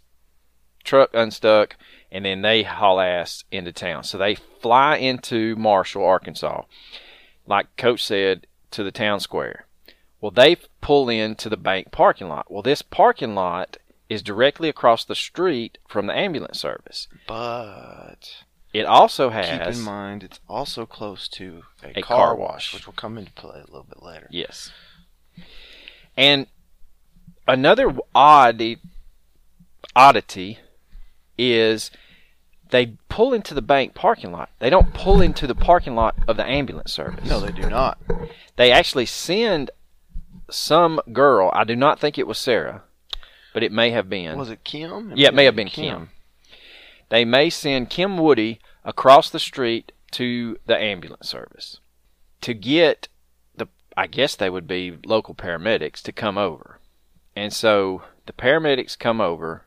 truck 0.86 1.10
unstuck, 1.14 1.76
and 2.10 2.24
then 2.24 2.42
they 2.42 2.64
haul 2.64 3.02
ass 3.02 3.44
into 3.52 3.74
town. 3.74 4.04
So 4.06 4.18
they 4.18 4.36
fly 4.36 4.96
into 4.96 5.58
Marshall, 5.58 6.06
Arkansas, 6.06 6.64
like 7.46 7.76
Coach 7.76 8.04
said, 8.04 8.48
to 8.72 8.84
the 8.84 8.92
town 8.92 9.20
square. 9.20 9.66
Well, 10.22 10.32
they 10.32 10.58
pull 10.82 11.10
into 11.10 11.48
the 11.50 11.58
bank 11.58 11.92
parking 11.92 12.28
lot. 12.28 12.52
Well, 12.52 12.64
this 12.64 12.82
parking 12.82 13.36
lot 13.36 13.78
is 14.10 14.22
directly 14.24 14.68
across 14.70 15.04
the 15.06 15.16
street 15.16 15.78
from 15.88 16.08
the 16.08 16.18
ambulance 16.18 16.60
service. 16.60 17.08
But 17.28 18.44
It 18.74 18.86
also 18.86 19.30
has. 19.30 19.50
keep 19.76 19.78
in 19.80 19.84
mind, 19.84 20.24
it's 20.24 20.40
also 20.48 20.86
close 20.86 21.28
to 21.30 21.64
a, 21.84 22.00
A 22.00 22.02
car, 22.02 22.18
car 22.28 22.36
wash, 22.36 22.50
wash. 22.50 22.74
which 22.74 22.86
will 22.88 22.94
come 22.94 23.18
into 23.18 23.32
play 23.34 23.58
a 23.60 23.66
little 23.66 23.86
bit 23.88 24.02
later. 24.02 24.28
yes. 24.32 24.72
And 26.16 26.48
another 27.48 27.96
oddity 28.16 28.80
oddity 29.96 30.60
is 31.38 31.92
they 32.70 32.94
pull 33.10 33.34
into 33.34 33.54
the 33.54 33.62
bank 33.62 33.94
parking 33.94 34.32
lot. 34.32 34.50
They 34.60 34.70
don't 34.70 34.94
pull 34.94 35.22
into 35.22 35.48
the 35.48 35.56
parking 35.56 35.96
lot 35.96 36.16
of 36.28 36.38
the 36.38 36.46
ambulance 36.46 36.92
service. 36.92 37.28
No, 37.28 37.40
they 37.40 37.52
do 37.52 37.70
not. 37.70 37.98
they 38.56 38.72
actually 38.72 39.06
send 39.06 39.72
some 40.50 41.00
girl. 41.12 41.50
I 41.54 41.64
do 41.64 41.76
not 41.76 42.00
think 42.00 42.18
it 42.18 42.28
was 42.28 42.38
Sarah, 42.38 42.84
but 43.54 43.64
it 43.64 43.72
may 43.72 43.92
have 43.92 44.10
been. 44.10 44.38
Was 44.38 44.50
it 44.50 44.64
Kim? 44.64 45.14
Yeah, 45.16 45.30
it 45.30 45.34
may 45.34 45.46
have 45.46 45.56
been 45.56 45.70
Kim. 45.70 46.10
They 47.10 47.26
may 47.26 47.50
send 47.50 47.90
Kim 47.90 48.18
Woody 48.18 48.60
across 48.84 49.30
the 49.30 49.40
street 49.40 49.92
to 50.12 50.58
the 50.66 50.78
ambulance 50.78 51.30
service 51.30 51.80
to 52.42 52.54
get 52.54 53.08
the 53.56 53.68
I 53.96 54.08
guess 54.08 54.36
they 54.36 54.50
would 54.50 54.68
be 54.68 54.98
local 55.06 55.36
paramedics 55.36 56.02
to 56.04 56.12
come 56.12 56.38
over. 56.38 56.80
And 57.36 57.54
so 57.54 58.04
the 58.26 58.34
paramedics 58.34 58.98
come 58.98 59.22
over 59.22 59.66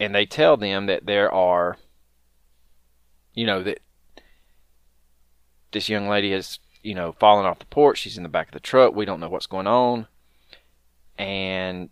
and 0.00 0.14
they 0.14 0.26
tell 0.26 0.56
them 0.56 0.86
that 0.86 1.06
there 1.06 1.32
are 1.32 1.78
you 3.38 3.46
know 3.46 3.62
that 3.62 3.78
this 5.70 5.88
young 5.88 6.08
lady 6.08 6.32
has, 6.32 6.58
you 6.82 6.92
know, 6.92 7.12
fallen 7.12 7.46
off 7.46 7.60
the 7.60 7.66
porch, 7.66 7.98
she's 7.98 8.16
in 8.16 8.24
the 8.24 8.28
back 8.28 8.48
of 8.48 8.52
the 8.52 8.58
truck, 8.58 8.92
we 8.92 9.04
don't 9.04 9.20
know 9.20 9.28
what's 9.28 9.46
going 9.46 9.68
on. 9.68 10.08
And 11.16 11.90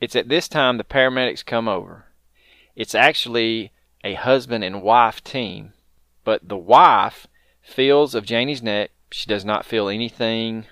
it's 0.00 0.16
at 0.16 0.28
this 0.28 0.48
time 0.48 0.76
the 0.76 0.82
paramedics 0.82 1.46
come 1.46 1.68
over. 1.68 2.06
It's 2.74 2.96
actually 2.96 3.70
a 4.02 4.14
husband 4.14 4.64
and 4.64 4.82
wife 4.82 5.22
team, 5.22 5.74
but 6.24 6.48
the 6.48 6.56
wife 6.56 7.28
feels 7.62 8.16
of 8.16 8.26
Janie's 8.26 8.62
neck. 8.62 8.90
She 9.12 9.28
does 9.28 9.44
not 9.44 9.64
feel 9.64 9.88
anything 9.88 10.66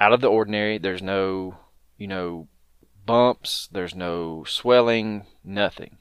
out 0.00 0.12
of 0.12 0.20
the 0.20 0.30
ordinary. 0.30 0.78
There's 0.78 1.02
no, 1.02 1.58
you 1.96 2.08
know, 2.08 2.48
bumps, 3.04 3.68
there's 3.70 3.94
no 3.94 4.42
swelling, 4.42 5.26
nothing. 5.44 5.98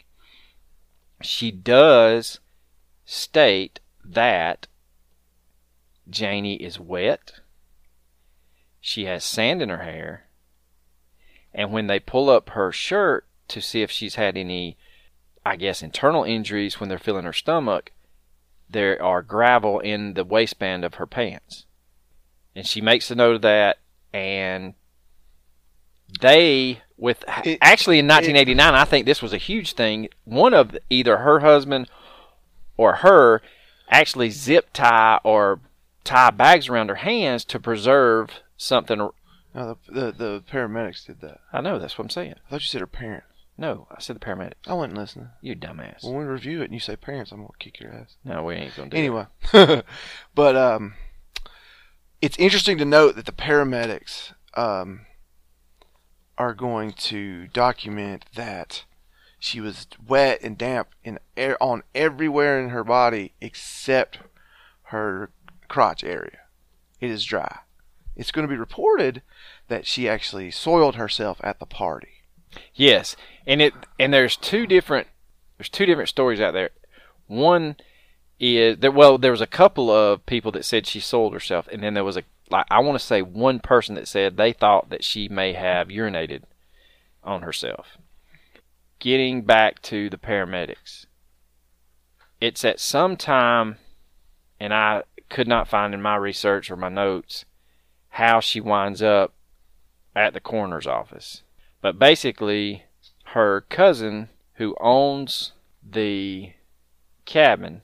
She 1.21 1.51
does 1.51 2.39
state 3.05 3.79
that 4.03 4.67
Janie 6.09 6.55
is 6.55 6.79
wet. 6.79 7.33
She 8.81 9.05
has 9.05 9.23
sand 9.23 9.61
in 9.61 9.69
her 9.69 9.83
hair. 9.83 10.27
And 11.53 11.71
when 11.71 11.87
they 11.87 11.99
pull 11.99 12.29
up 12.29 12.49
her 12.49 12.71
shirt 12.71 13.25
to 13.47 13.61
see 13.61 13.81
if 13.81 13.89
she's 13.89 14.15
had 14.15 14.37
any, 14.37 14.77
I 15.45 15.55
guess, 15.55 15.81
internal 15.81 16.23
injuries 16.23 16.79
when 16.79 16.89
they're 16.89 16.99
feeling 16.99 17.25
her 17.25 17.33
stomach, 17.33 17.91
there 18.69 19.01
are 19.01 19.21
gravel 19.21 19.79
in 19.79 20.15
the 20.15 20.25
waistband 20.25 20.83
of 20.83 20.95
her 20.95 21.07
pants. 21.07 21.65
And 22.55 22.67
she 22.67 22.81
makes 22.81 23.09
a 23.09 23.15
note 23.15 23.35
of 23.35 23.41
that. 23.43 23.77
And 24.13 24.73
they, 26.21 26.81
with 26.97 27.23
It- 27.43 27.57
actually 27.61 27.99
in 27.99 28.07
1989, 28.07 28.73
I 28.73 28.85
think 28.85 29.05
this 29.05 29.21
was 29.21 29.33
a 29.33 29.37
huge 29.37 29.73
thing. 29.73 30.09
One 30.23 30.53
of 30.53 30.77
either 30.89 31.17
her 31.17 31.39
husband 31.39 31.89
or 32.77 32.97
her 32.97 33.41
actually 33.89 34.29
zip 34.29 34.69
tie 34.73 35.19
or 35.23 35.59
tie 36.03 36.31
bags 36.31 36.69
around 36.69 36.89
her 36.89 36.95
hands 36.95 37.45
to 37.45 37.59
preserve 37.59 38.41
something. 38.57 39.09
No, 39.53 39.77
the, 39.87 39.93
the 39.93 40.11
the 40.11 40.43
paramedics 40.51 41.05
did 41.05 41.21
that. 41.21 41.39
I 41.53 41.61
know 41.61 41.79
that's 41.79 41.97
what 41.97 42.05
I'm 42.05 42.09
saying. 42.09 42.35
I 42.45 42.49
thought 42.49 42.61
you 42.61 42.67
said 42.67 42.81
her 42.81 42.87
parents. 42.87 43.27
No, 43.57 43.87
I 43.89 44.01
said 44.01 44.17
the 44.17 44.19
paramedic. 44.19 44.53
I 44.67 44.73
wasn't 44.73 44.97
listening. 44.97 45.29
You 45.41 45.55
dumbass. 45.55 46.03
When 46.03 46.17
we 46.17 46.25
review 46.25 46.61
it 46.61 46.65
and 46.65 46.73
you 46.73 46.79
say 46.79 46.97
parents, 46.97 47.31
I'm 47.31 47.39
gonna 47.39 47.51
kick 47.57 47.79
your 47.79 47.93
ass. 47.93 48.17
No, 48.25 48.43
we 48.43 48.55
ain't 48.55 48.75
gonna 48.75 48.89
do 48.89 48.97
Anyway, 48.97 49.25
but 50.35 50.55
um, 50.55 50.95
it's 52.21 52.37
interesting 52.37 52.77
to 52.79 52.85
note 52.85 53.15
that 53.15 53.25
the 53.25 53.31
paramedics 53.31 54.33
um 54.55 55.05
are 56.37 56.53
going 56.53 56.91
to 56.91 57.47
document 57.47 58.25
that 58.35 58.83
she 59.45 59.61
was 59.61 59.87
wet 60.07 60.39
and 60.41 60.57
damp 60.57 60.89
in 61.03 61.19
air 61.37 61.61
on 61.61 61.83
everywhere 61.93 62.59
in 62.59 62.69
her 62.69 62.83
body 62.83 63.33
except 63.39 64.19
her 64.85 65.29
crotch 65.67 66.03
area. 66.03 66.39
It 66.99 67.11
is 67.11 67.23
dry. 67.23 67.59
It's 68.15 68.31
going 68.31 68.47
to 68.47 68.51
be 68.53 68.59
reported 68.59 69.21
that 69.67 69.85
she 69.85 70.09
actually 70.09 70.49
soiled 70.49 70.95
herself 70.95 71.39
at 71.43 71.59
the 71.59 71.65
party. 71.65 72.23
Yes, 72.73 73.15
and 73.45 73.61
it 73.61 73.73
and 73.99 74.13
there's 74.13 74.35
two 74.35 74.65
different 74.65 75.07
there's 75.57 75.69
two 75.69 75.85
different 75.85 76.09
stories 76.09 76.39
out 76.39 76.53
there. 76.53 76.71
One 77.27 77.75
is 78.39 78.79
that 78.79 78.93
well, 78.93 79.17
there 79.17 79.31
was 79.31 79.41
a 79.41 79.47
couple 79.47 79.91
of 79.91 80.25
people 80.25 80.51
that 80.53 80.65
said 80.65 80.87
she 80.87 80.99
sold 80.99 81.33
herself, 81.33 81.67
and 81.71 81.83
then 81.83 81.93
there 81.93 82.03
was 82.03 82.17
a 82.17 82.23
like 82.49 82.65
I 82.71 82.79
want 82.79 82.97
to 82.99 83.05
say 83.05 83.21
one 83.21 83.59
person 83.59 83.93
that 83.95 84.07
said 84.07 84.37
they 84.37 84.53
thought 84.53 84.89
that 84.89 85.03
she 85.03 85.27
may 85.27 85.53
have 85.53 85.89
urinated 85.89 86.43
on 87.23 87.41
herself. 87.41 87.97
Getting 88.99 89.43
back 89.43 89.81
to 89.83 90.09
the 90.09 90.17
paramedics, 90.17 91.05
it's 92.41 92.65
at 92.65 92.79
some 92.79 93.17
time, 93.17 93.77
and 94.59 94.73
I 94.73 95.03
could 95.29 95.47
not 95.47 95.67
find 95.67 95.93
in 95.93 96.01
my 96.01 96.15
research 96.15 96.71
or 96.71 96.75
my 96.75 96.89
notes 96.89 97.45
how 98.09 98.39
she 98.39 98.59
winds 98.61 99.01
up 99.01 99.33
at 100.15 100.33
the 100.33 100.39
coroner's 100.39 100.87
office. 100.87 101.43
But 101.81 101.99
basically, 101.99 102.85
her 103.25 103.61
cousin 103.61 104.29
who 104.53 104.75
owns 104.79 105.51
the 105.83 106.53
cabin, 107.25 107.81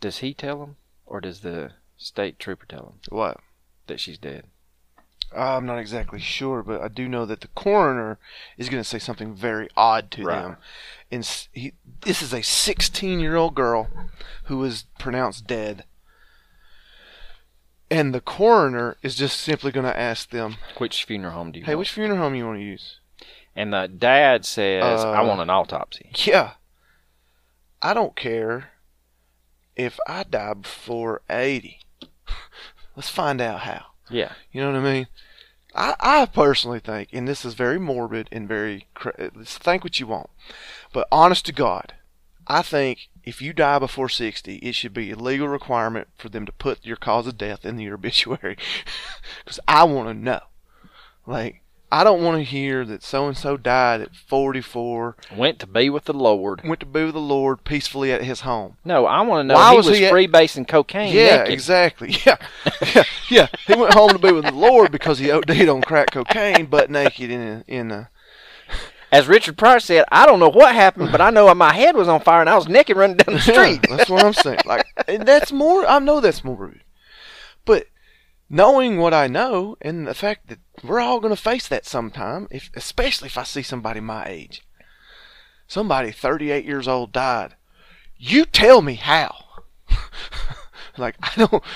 does 0.00 0.18
he 0.18 0.32
tell 0.32 0.62
him 0.62 0.76
or 1.04 1.20
does 1.20 1.40
the 1.40 1.72
state 1.96 2.38
trooper 2.38 2.66
tell 2.66 2.86
him 2.86 3.00
What? 3.08 3.38
that 3.88 4.00
she's 4.00 4.18
dead? 4.18 4.44
I'm 5.34 5.66
not 5.66 5.78
exactly 5.78 6.20
sure, 6.20 6.62
but 6.62 6.80
I 6.80 6.88
do 6.88 7.08
know 7.08 7.26
that 7.26 7.40
the 7.40 7.48
coroner 7.48 8.18
is 8.56 8.68
going 8.68 8.82
to 8.82 8.88
say 8.88 8.98
something 8.98 9.34
very 9.34 9.68
odd 9.76 10.10
to 10.12 10.24
Right. 10.24 10.42
them. 10.42 10.56
And 11.10 11.46
he, 11.52 11.72
this 12.02 12.22
is 12.22 12.32
a 12.32 12.42
16 12.42 13.20
year 13.20 13.36
old 13.36 13.54
girl 13.54 13.88
who 14.44 14.58
was 14.58 14.84
pronounced 14.98 15.46
dead. 15.46 15.84
and 17.90 18.12
the 18.14 18.20
coroner 18.20 18.96
is 19.02 19.14
just 19.14 19.40
simply 19.40 19.70
going 19.70 19.86
to 19.86 19.96
ask 19.98 20.30
them, 20.30 20.56
Which 20.78 21.04
funeral 21.04 21.32
home 21.34 21.52
do 21.52 21.60
you 21.60 21.64
"Hey, 21.64 21.74
want? 21.74 21.78
which 21.80 21.92
funeral 21.92 22.18
home 22.18 22.34
you 22.34 22.44
want 22.46 22.58
to 22.58 22.64
use?" 22.64 22.98
and 23.54 23.72
the 23.72 23.86
dad 23.86 24.44
says, 24.44 25.04
I 25.04 25.18
Uh, 25.20 25.26
want 25.26 25.40
an 25.40 25.50
autopsy. 25.50 26.10
Yeah. 26.24 26.52
I 27.80 27.94
don't 27.94 28.16
care 28.16 28.70
if 29.76 29.98
I 30.08 30.24
die 30.24 30.54
before 30.54 31.22
80. 31.30 31.78
Let's 32.96 33.08
find 33.10 33.40
out 33.40 33.60
how. 33.60 33.86
Yeah. 34.10 34.32
You 34.52 34.62
know 34.62 34.72
what 34.72 34.80
I 34.80 34.92
mean? 34.92 35.06
I, 35.74 35.94
I 36.00 36.26
personally 36.26 36.80
think, 36.80 37.10
and 37.12 37.28
this 37.28 37.44
is 37.44 37.54
very 37.54 37.78
morbid 37.78 38.28
and 38.32 38.48
very, 38.48 38.86
think 39.44 39.84
what 39.84 40.00
you 40.00 40.06
want, 40.06 40.30
but 40.92 41.06
honest 41.12 41.44
to 41.46 41.52
God, 41.52 41.94
I 42.46 42.62
think 42.62 43.08
if 43.24 43.42
you 43.42 43.52
die 43.52 43.78
before 43.78 44.08
60, 44.08 44.56
it 44.56 44.74
should 44.74 44.94
be 44.94 45.10
a 45.10 45.16
legal 45.16 45.48
requirement 45.48 46.08
for 46.16 46.28
them 46.28 46.46
to 46.46 46.52
put 46.52 46.86
your 46.86 46.96
cause 46.96 47.26
of 47.26 47.36
death 47.36 47.66
in 47.66 47.78
your 47.78 47.94
obituary. 47.96 48.56
Because 49.44 49.60
I 49.66 49.84
want 49.84 50.08
to 50.08 50.14
know. 50.14 50.40
Like, 51.26 51.62
I 51.90 52.02
don't 52.02 52.22
want 52.24 52.38
to 52.38 52.42
hear 52.44 52.84
that 52.84 53.02
so 53.04 53.28
and 53.28 53.36
so 53.36 53.56
died 53.56 54.00
at 54.00 54.14
44, 54.16 55.16
Went 55.36 55.60
to 55.60 55.66
be 55.68 55.88
with 55.88 56.04
the 56.06 56.12
Lord. 56.12 56.62
went 56.64 56.80
to 56.80 56.86
be 56.86 57.04
with 57.04 57.14
the 57.14 57.20
Lord 57.20 57.62
peacefully 57.64 58.10
at 58.12 58.24
his 58.24 58.40
home. 58.40 58.76
No, 58.84 59.06
I 59.06 59.20
want 59.22 59.40
to 59.40 59.44
know 59.44 59.54
Why 59.54 59.70
he 59.70 59.76
was 59.76 59.86
was, 59.88 59.98
he 59.98 60.06
at- 60.06 60.12
freebasing 60.12 60.66
cocaine 60.66 61.14
Yeah, 61.14 61.38
naked. 61.38 61.52
exactly. 61.52 62.16
Yeah. 62.26 62.36
yeah, 62.94 63.04
yeah. 63.30 63.46
He 63.66 63.74
went 63.74 63.94
home 63.94 64.10
to 64.10 64.18
be 64.18 64.32
with 64.32 64.44
the 64.46 64.52
Lord 64.52 64.90
because 64.90 65.18
he 65.20 65.30
OD'd 65.30 65.68
on 65.68 65.80
crack 65.82 66.10
cocaine, 66.10 66.66
butt 66.66 66.90
naked 66.90 67.30
in 67.30 67.40
a, 67.40 67.64
in 67.68 67.90
a. 67.92 68.10
As 69.12 69.28
Richard 69.28 69.56
Pryor 69.56 69.78
said, 69.78 70.04
I 70.10 70.26
don't 70.26 70.40
know 70.40 70.50
what 70.50 70.74
happened, 70.74 71.12
but 71.12 71.20
I 71.20 71.30
know 71.30 71.54
my 71.54 71.72
head 71.72 71.94
was 71.94 72.08
on 72.08 72.20
fire 72.20 72.40
and 72.40 72.50
I 72.50 72.56
was 72.56 72.68
naked 72.68 72.96
running 72.96 73.16
down 73.18 73.36
the 73.36 73.40
street. 73.40 73.80
Yeah, 73.88 73.96
that's 73.96 74.10
what 74.10 74.24
I'm 74.24 74.32
saying. 74.32 74.58
Like, 74.66 74.84
and 75.06 75.24
that's 75.24 75.52
more. 75.52 75.86
I 75.86 76.00
know 76.00 76.20
that's 76.20 76.42
more 76.42 76.56
rude, 76.56 76.82
but 77.64 77.86
knowing 78.48 78.98
what 78.98 79.14
I 79.14 79.26
know 79.26 79.76
and 79.80 80.06
the 80.06 80.14
fact 80.14 80.48
that 80.48 80.58
we're 80.82 81.00
all 81.00 81.20
going 81.20 81.34
to 81.34 81.40
face 81.40 81.66
that 81.68 81.86
sometime, 81.86 82.48
if 82.50 82.70
especially 82.74 83.26
if 83.26 83.38
I 83.38 83.42
see 83.42 83.62
somebody 83.62 84.00
my 84.00 84.26
age, 84.26 84.62
somebody 85.66 86.12
38 86.12 86.64
years 86.64 86.86
old 86.88 87.12
died, 87.12 87.54
you 88.16 88.44
tell 88.44 88.82
me 88.82 88.94
how. 88.94 89.34
like 90.96 91.16
I 91.22 91.32
don't. 91.36 91.62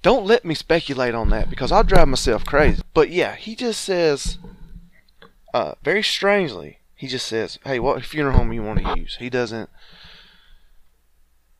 Don't 0.00 0.26
let 0.26 0.44
me 0.44 0.54
speculate 0.54 1.14
on 1.14 1.30
that 1.30 1.50
because 1.50 1.72
I'll 1.72 1.82
drive 1.82 2.06
myself 2.06 2.44
crazy. 2.44 2.82
But 2.94 3.10
yeah, 3.10 3.34
he 3.34 3.56
just 3.56 3.80
says, 3.80 4.38
uh, 5.52 5.74
very 5.82 6.04
strangely, 6.04 6.78
he 6.94 7.08
just 7.08 7.26
says, 7.26 7.58
"Hey, 7.64 7.80
what 7.80 8.04
funeral 8.04 8.38
home 8.38 8.52
you 8.52 8.62
want 8.62 8.78
to 8.78 8.96
use?" 8.96 9.16
He 9.18 9.28
doesn't. 9.28 9.68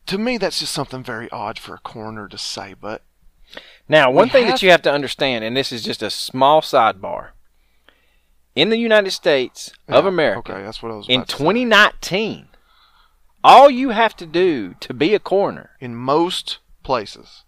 To 0.07 0.19
me, 0.19 0.38
that's 0.38 0.61
just 0.61 0.73
something 0.73 1.03
very 1.03 1.29
odd 1.31 1.59
for 1.59 1.75
a 1.75 1.79
coroner 1.79 2.29
to 2.29 2.38
say. 2.38 2.75
But 2.81 3.03
Now, 3.88 4.11
one 4.11 4.27
We 4.27 4.31
thing 4.31 4.46
that 4.46 4.62
you 4.62 4.70
have 4.70 4.83
to 4.83 4.92
understand, 4.92 5.44
and 5.44 5.57
this 5.57 5.72
is 5.72 5.83
just 5.83 6.03
a 6.03 6.11
small 6.11 6.61
sidebar, 6.61 7.31
in 8.55 8.70
the 8.70 8.77
United 8.77 9.12
States 9.12 9.72
of 9.88 10.05
America, 10.05 10.53
okay, 10.53 10.62
that's 10.62 10.83
what 10.83 10.92
I 10.92 10.96
was. 10.96 11.09
in 11.09 11.20
about 11.20 11.29
to 11.29 11.37
say. 11.37 11.38
2019, 11.38 12.48
all 13.44 13.70
you 13.70 13.90
have 13.90 14.16
to 14.16 14.27
do 14.27 14.74
to 14.81 14.92
be 14.92 15.14
a 15.14 15.18
coroner 15.18 15.70
in 15.81 15.94
most 15.94 16.59
places, 16.83 17.44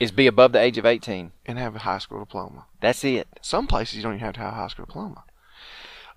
is 0.00 0.10
be 0.10 0.26
above 0.26 0.52
the 0.52 0.60
age 0.60 0.78
of 0.78 0.86
18. 0.86 1.32
and 1.44 1.58
have 1.58 1.76
a 1.76 1.80
high 1.80 1.98
school 1.98 2.20
diploma. 2.20 2.66
That's 2.80 3.04
it. 3.04 3.28
Some 3.42 3.66
places 3.66 3.96
you 3.96 4.02
don't 4.02 4.14
even 4.14 4.24
have 4.24 4.34
to 4.34 4.40
have 4.40 4.52
a 4.52 4.56
high 4.56 4.68
school 4.68 4.86
diploma. 4.86 5.24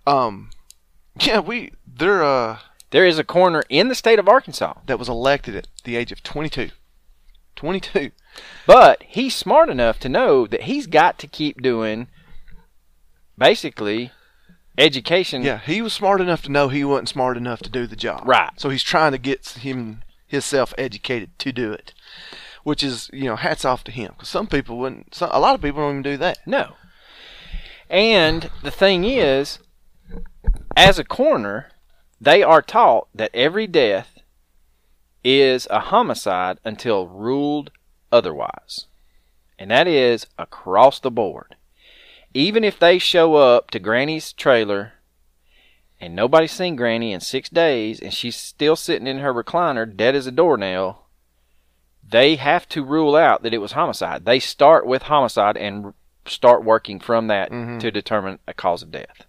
Um, 0.05 0.49
yeah, 1.19 1.39
we 1.39 1.73
there 1.85 2.23
uh 2.23 2.59
There 2.91 3.05
is 3.05 3.19
a 3.19 3.23
coroner 3.23 3.63
in 3.69 3.87
the 3.87 3.95
state 3.95 4.19
of 4.19 4.27
Arkansas, 4.27 4.75
that 4.85 4.99
was 4.99 5.09
elected 5.09 5.55
at 5.55 5.67
the 5.83 5.95
age 5.95 6.11
of 6.11 6.23
22. 6.23 6.69
22. 7.55 8.11
But 8.65 9.03
he's 9.03 9.35
smart 9.35 9.69
enough 9.69 9.99
to 9.99 10.09
know 10.09 10.47
that 10.47 10.63
he's 10.63 10.87
got 10.87 11.17
to 11.19 11.27
keep 11.27 11.61
doing 11.61 12.07
basically 13.37 14.11
education. 14.77 15.43
Yeah, 15.43 15.59
he 15.59 15.81
was 15.81 15.93
smart 15.93 16.21
enough 16.21 16.41
to 16.43 16.51
know 16.51 16.69
he 16.69 16.83
wasn't 16.83 17.09
smart 17.09 17.37
enough 17.37 17.59
to 17.61 17.69
do 17.69 17.87
the 17.87 17.95
job. 17.95 18.23
Right. 18.25 18.51
So 18.57 18.69
he's 18.69 18.83
trying 18.83 19.11
to 19.11 19.17
get 19.17 19.47
him 19.49 20.03
himself 20.27 20.73
educated 20.77 21.37
to 21.39 21.51
do 21.51 21.71
it, 21.71 21.93
which 22.63 22.83
is 22.83 23.09
you 23.13 23.25
know 23.25 23.35
hats 23.35 23.65
off 23.65 23.83
to 23.85 23.91
him 23.91 24.11
because 24.13 24.29
some 24.29 24.47
people 24.47 24.77
wouldn't. 24.77 25.15
Some, 25.15 25.29
a 25.31 25.39
lot 25.39 25.55
of 25.55 25.61
people 25.61 25.81
don't 25.81 25.91
even 25.91 26.03
do 26.03 26.17
that. 26.17 26.39
No. 26.45 26.75
And 27.89 28.49
the 28.63 28.71
thing 28.71 29.03
is, 29.03 29.59
as 30.77 30.97
a 30.97 31.03
coroner, 31.03 31.71
they 32.21 32.41
are 32.41 32.61
taught 32.61 33.09
that 33.13 33.31
every 33.33 33.67
death 33.67 34.19
is 35.23 35.67
a 35.69 35.79
homicide 35.79 36.57
until 36.63 37.07
ruled 37.07 37.71
otherwise. 38.11 38.87
And 39.57 39.69
that 39.71 39.87
is 39.87 40.27
across 40.37 40.99
the 40.99 41.11
board. 41.11 41.55
Even 42.33 42.63
if 42.63 42.79
they 42.79 42.97
show 42.97 43.35
up 43.35 43.71
to 43.71 43.79
Granny's 43.79 44.33
trailer 44.33 44.93
and 45.99 46.15
nobody's 46.15 46.51
seen 46.51 46.75
Granny 46.75 47.13
in 47.13 47.19
six 47.19 47.49
days 47.49 47.99
and 47.99 48.13
she's 48.13 48.35
still 48.35 48.75
sitting 48.75 49.07
in 49.07 49.19
her 49.19 49.33
recliner 49.33 49.85
dead 49.85 50.15
as 50.15 50.25
a 50.27 50.31
doornail, 50.31 51.05
they 52.07 52.35
have 52.37 52.67
to 52.69 52.83
rule 52.83 53.15
out 53.15 53.43
that 53.43 53.53
it 53.53 53.59
was 53.59 53.73
homicide. 53.73 54.25
They 54.25 54.39
start 54.39 54.85
with 54.85 55.03
homicide 55.03 55.57
and 55.57 55.93
start 56.25 56.63
working 56.63 56.99
from 56.99 57.27
that 57.27 57.51
Mhm. 57.51 57.79
to 57.79 57.91
determine 57.91 58.39
a 58.47 58.53
cause 58.53 58.81
of 58.81 58.91
death. 58.91 59.25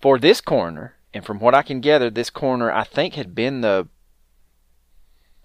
For 0.00 0.18
this 0.18 0.40
coroner, 0.40 0.94
and 1.14 1.24
from 1.24 1.38
what 1.38 1.54
I 1.54 1.62
can 1.62 1.80
gather, 1.80 2.10
this 2.10 2.30
coroner 2.30 2.70
I 2.70 2.84
think 2.84 3.14
had 3.14 3.34
been 3.34 3.62
the 3.62 3.88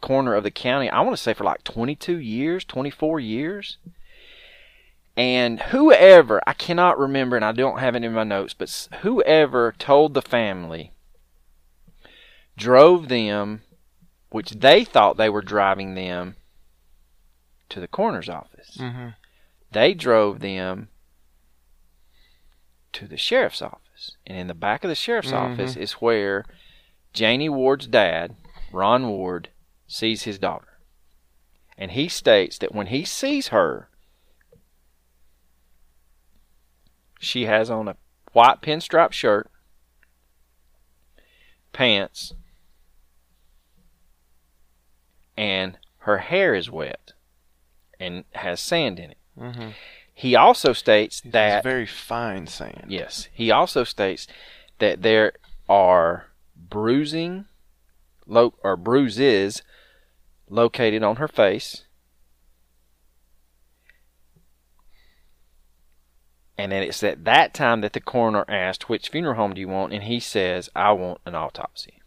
coroner 0.01 0.33
of 0.35 0.43
the 0.43 0.51
county, 0.51 0.89
I 0.89 1.01
want 1.01 1.15
to 1.15 1.21
say 1.21 1.33
for 1.33 1.43
like 1.43 1.63
22 1.63 2.17
years, 2.17 2.65
24 2.65 3.19
years. 3.19 3.77
And 5.17 5.59
whoever, 5.61 6.41
I 6.47 6.53
cannot 6.53 6.97
remember, 6.97 7.35
and 7.35 7.45
I 7.45 7.51
don't 7.51 7.79
have 7.79 7.95
it 7.95 8.03
in 8.03 8.13
my 8.13 8.23
notes, 8.23 8.53
but 8.53 8.87
whoever 9.01 9.73
told 9.77 10.13
the 10.13 10.21
family 10.21 10.91
drove 12.57 13.09
them, 13.09 13.61
which 14.29 14.51
they 14.51 14.83
thought 14.85 15.17
they 15.17 15.29
were 15.29 15.41
driving 15.41 15.95
them 15.95 16.35
to 17.69 17.79
the 17.79 17.87
coroner's 17.87 18.29
office. 18.29 18.77
Mm-hmm. 18.79 19.09
They 19.71 19.93
drove 19.93 20.39
them 20.39 20.89
to 22.93 23.07
the 23.07 23.17
sheriff's 23.17 23.61
office. 23.61 24.17
And 24.25 24.37
in 24.37 24.47
the 24.47 24.53
back 24.53 24.83
of 24.83 24.89
the 24.89 24.95
sheriff's 24.95 25.31
Mhm. 25.31 25.53
office 25.53 25.75
is 25.75 25.93
where 25.93 26.45
Janie 27.13 27.49
Ward's 27.49 27.87
dad, 27.87 28.35
Ron 28.71 29.07
Ward, 29.09 29.49
sees 29.91 30.23
his 30.23 30.39
daughter. 30.39 30.79
And 31.77 31.91
he 31.91 32.07
states 32.07 32.57
that 32.59 32.73
when 32.73 32.87
he 32.87 33.03
sees 33.03 33.49
her, 33.49 33.89
she 37.19 37.45
has 37.45 37.69
on 37.69 37.87
a 37.87 37.97
white 38.31 38.61
pinstripe 38.61 39.11
shirt, 39.11 39.49
pants, 41.73 42.33
and 45.35 45.77
her 45.99 46.19
hair 46.19 46.53
is 46.55 46.69
wet 46.69 47.13
and 47.99 48.23
has 48.31 48.59
sand 48.59 48.97
in 48.99 49.11
it. 49.11 49.17
Mm-hmm. 49.37 49.69
He 50.13 50.35
also 50.35 50.71
states 50.71 51.21
That 51.21 51.31
that 51.31 51.63
very 51.63 51.85
fine 51.85 52.47
sand. 52.47 52.85
Yes. 52.87 53.27
He 53.33 53.51
also 53.51 53.83
states 53.83 54.27
that 54.79 55.01
there 55.01 55.33
are 55.67 56.27
bruising 56.55 57.45
lo- 58.25 58.53
or 58.63 58.77
bruises 58.77 59.63
located 60.51 61.01
on 61.01 61.15
her 61.15 61.27
face. 61.27 61.85
And 66.57 66.71
then 66.71 66.83
it's 66.83 67.01
at 67.01 67.25
that 67.25 67.55
time 67.55 67.81
that 67.81 67.93
the 67.93 67.99
coroner 67.99 68.45
asked, 68.47 68.87
Which 68.87 69.09
funeral 69.09 69.35
home 69.35 69.55
do 69.55 69.61
you 69.61 69.67
want? 69.67 69.93
And 69.93 70.03
he 70.03 70.19
says, 70.19 70.69
I 70.75 70.91
want 70.91 71.19
an 71.25 71.33
autopsy. 71.33 72.01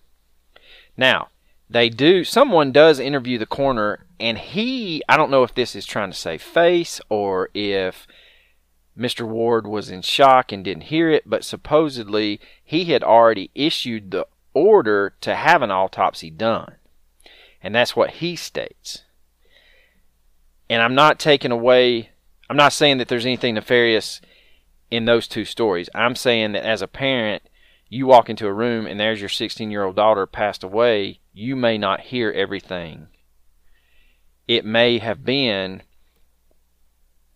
Now, 0.96 1.28
they 1.68 1.88
do, 1.88 2.22
someone 2.22 2.70
does 2.70 3.00
interview 3.00 3.36
the 3.36 3.46
coroner, 3.46 4.06
and 4.20 4.38
he, 4.38 5.02
I 5.08 5.16
don't 5.16 5.30
know 5.30 5.42
if 5.42 5.54
this 5.54 5.74
is 5.74 5.86
trying 5.86 6.12
to 6.12 6.16
save 6.16 6.42
face 6.42 7.00
or 7.08 7.48
if 7.52 8.06
Mr. 8.96 9.26
Ward 9.26 9.66
was 9.66 9.90
in 9.90 10.02
shock 10.02 10.52
and 10.52 10.64
didn't 10.64 10.84
hear 10.84 11.10
it, 11.10 11.28
but 11.28 11.44
supposedly 11.44 12.40
he 12.62 12.84
had 12.84 13.02
already 13.02 13.50
issued 13.54 14.12
the 14.12 14.26
order 14.52 15.14
to 15.20 15.34
have 15.34 15.62
an 15.62 15.72
autopsy 15.72 16.30
done. 16.30 16.76
And 17.64 17.74
that's 17.74 17.96
what 17.96 18.10
he 18.10 18.36
states. 18.36 19.02
And 20.68 20.82
I'm 20.82 20.94
not 20.94 21.18
taking 21.18 21.50
away, 21.50 22.10
I'm 22.48 22.58
not 22.58 22.74
saying 22.74 22.98
that 22.98 23.08
there's 23.08 23.24
anything 23.24 23.54
nefarious 23.54 24.20
in 24.90 25.06
those 25.06 25.26
two 25.26 25.46
stories. 25.46 25.88
I'm 25.94 26.14
saying 26.14 26.52
that 26.52 26.64
as 26.64 26.82
a 26.82 26.86
parent, 26.86 27.42
you 27.88 28.06
walk 28.06 28.28
into 28.28 28.46
a 28.46 28.52
room 28.52 28.86
and 28.86 29.00
there's 29.00 29.20
your 29.20 29.30
16 29.30 29.70
year 29.70 29.82
old 29.82 29.96
daughter 29.96 30.26
passed 30.26 30.62
away, 30.62 31.20
you 31.32 31.56
may 31.56 31.78
not 31.78 32.00
hear 32.00 32.30
everything. 32.30 33.08
It 34.46 34.66
may 34.66 34.98
have 34.98 35.24
been 35.24 35.82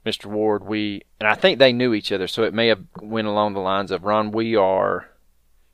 Mr. 0.04 0.26
Ward, 0.26 0.64
we 0.64 1.02
and 1.18 1.28
I 1.28 1.34
think 1.34 1.58
they 1.58 1.72
knew 1.72 1.94
each 1.94 2.12
other, 2.12 2.26
so 2.26 2.42
it 2.42 2.54
may 2.54 2.68
have 2.68 2.84
went 3.00 3.26
along 3.26 3.54
the 3.54 3.60
lines 3.60 3.90
of 3.90 4.04
Ron, 4.04 4.30
we 4.30 4.54
are 4.54 5.08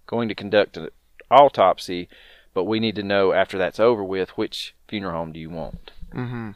going 0.07 0.29
to 0.29 0.35
conduct 0.35 0.77
an 0.77 0.89
autopsy, 1.31 2.09
but 2.55 2.65
we 2.65 2.81
need 2.81 2.95
to 2.97 3.03
know 3.03 3.33
after 3.33 3.59
that's 3.59 3.81
over 3.81 4.03
with 4.03 4.31
which 4.31 4.75
funeral 4.89 5.13
home 5.13 5.33
do 5.33 5.41
you 5.41 5.51
want. 5.51 5.91
Mm-hmm. 6.15 6.51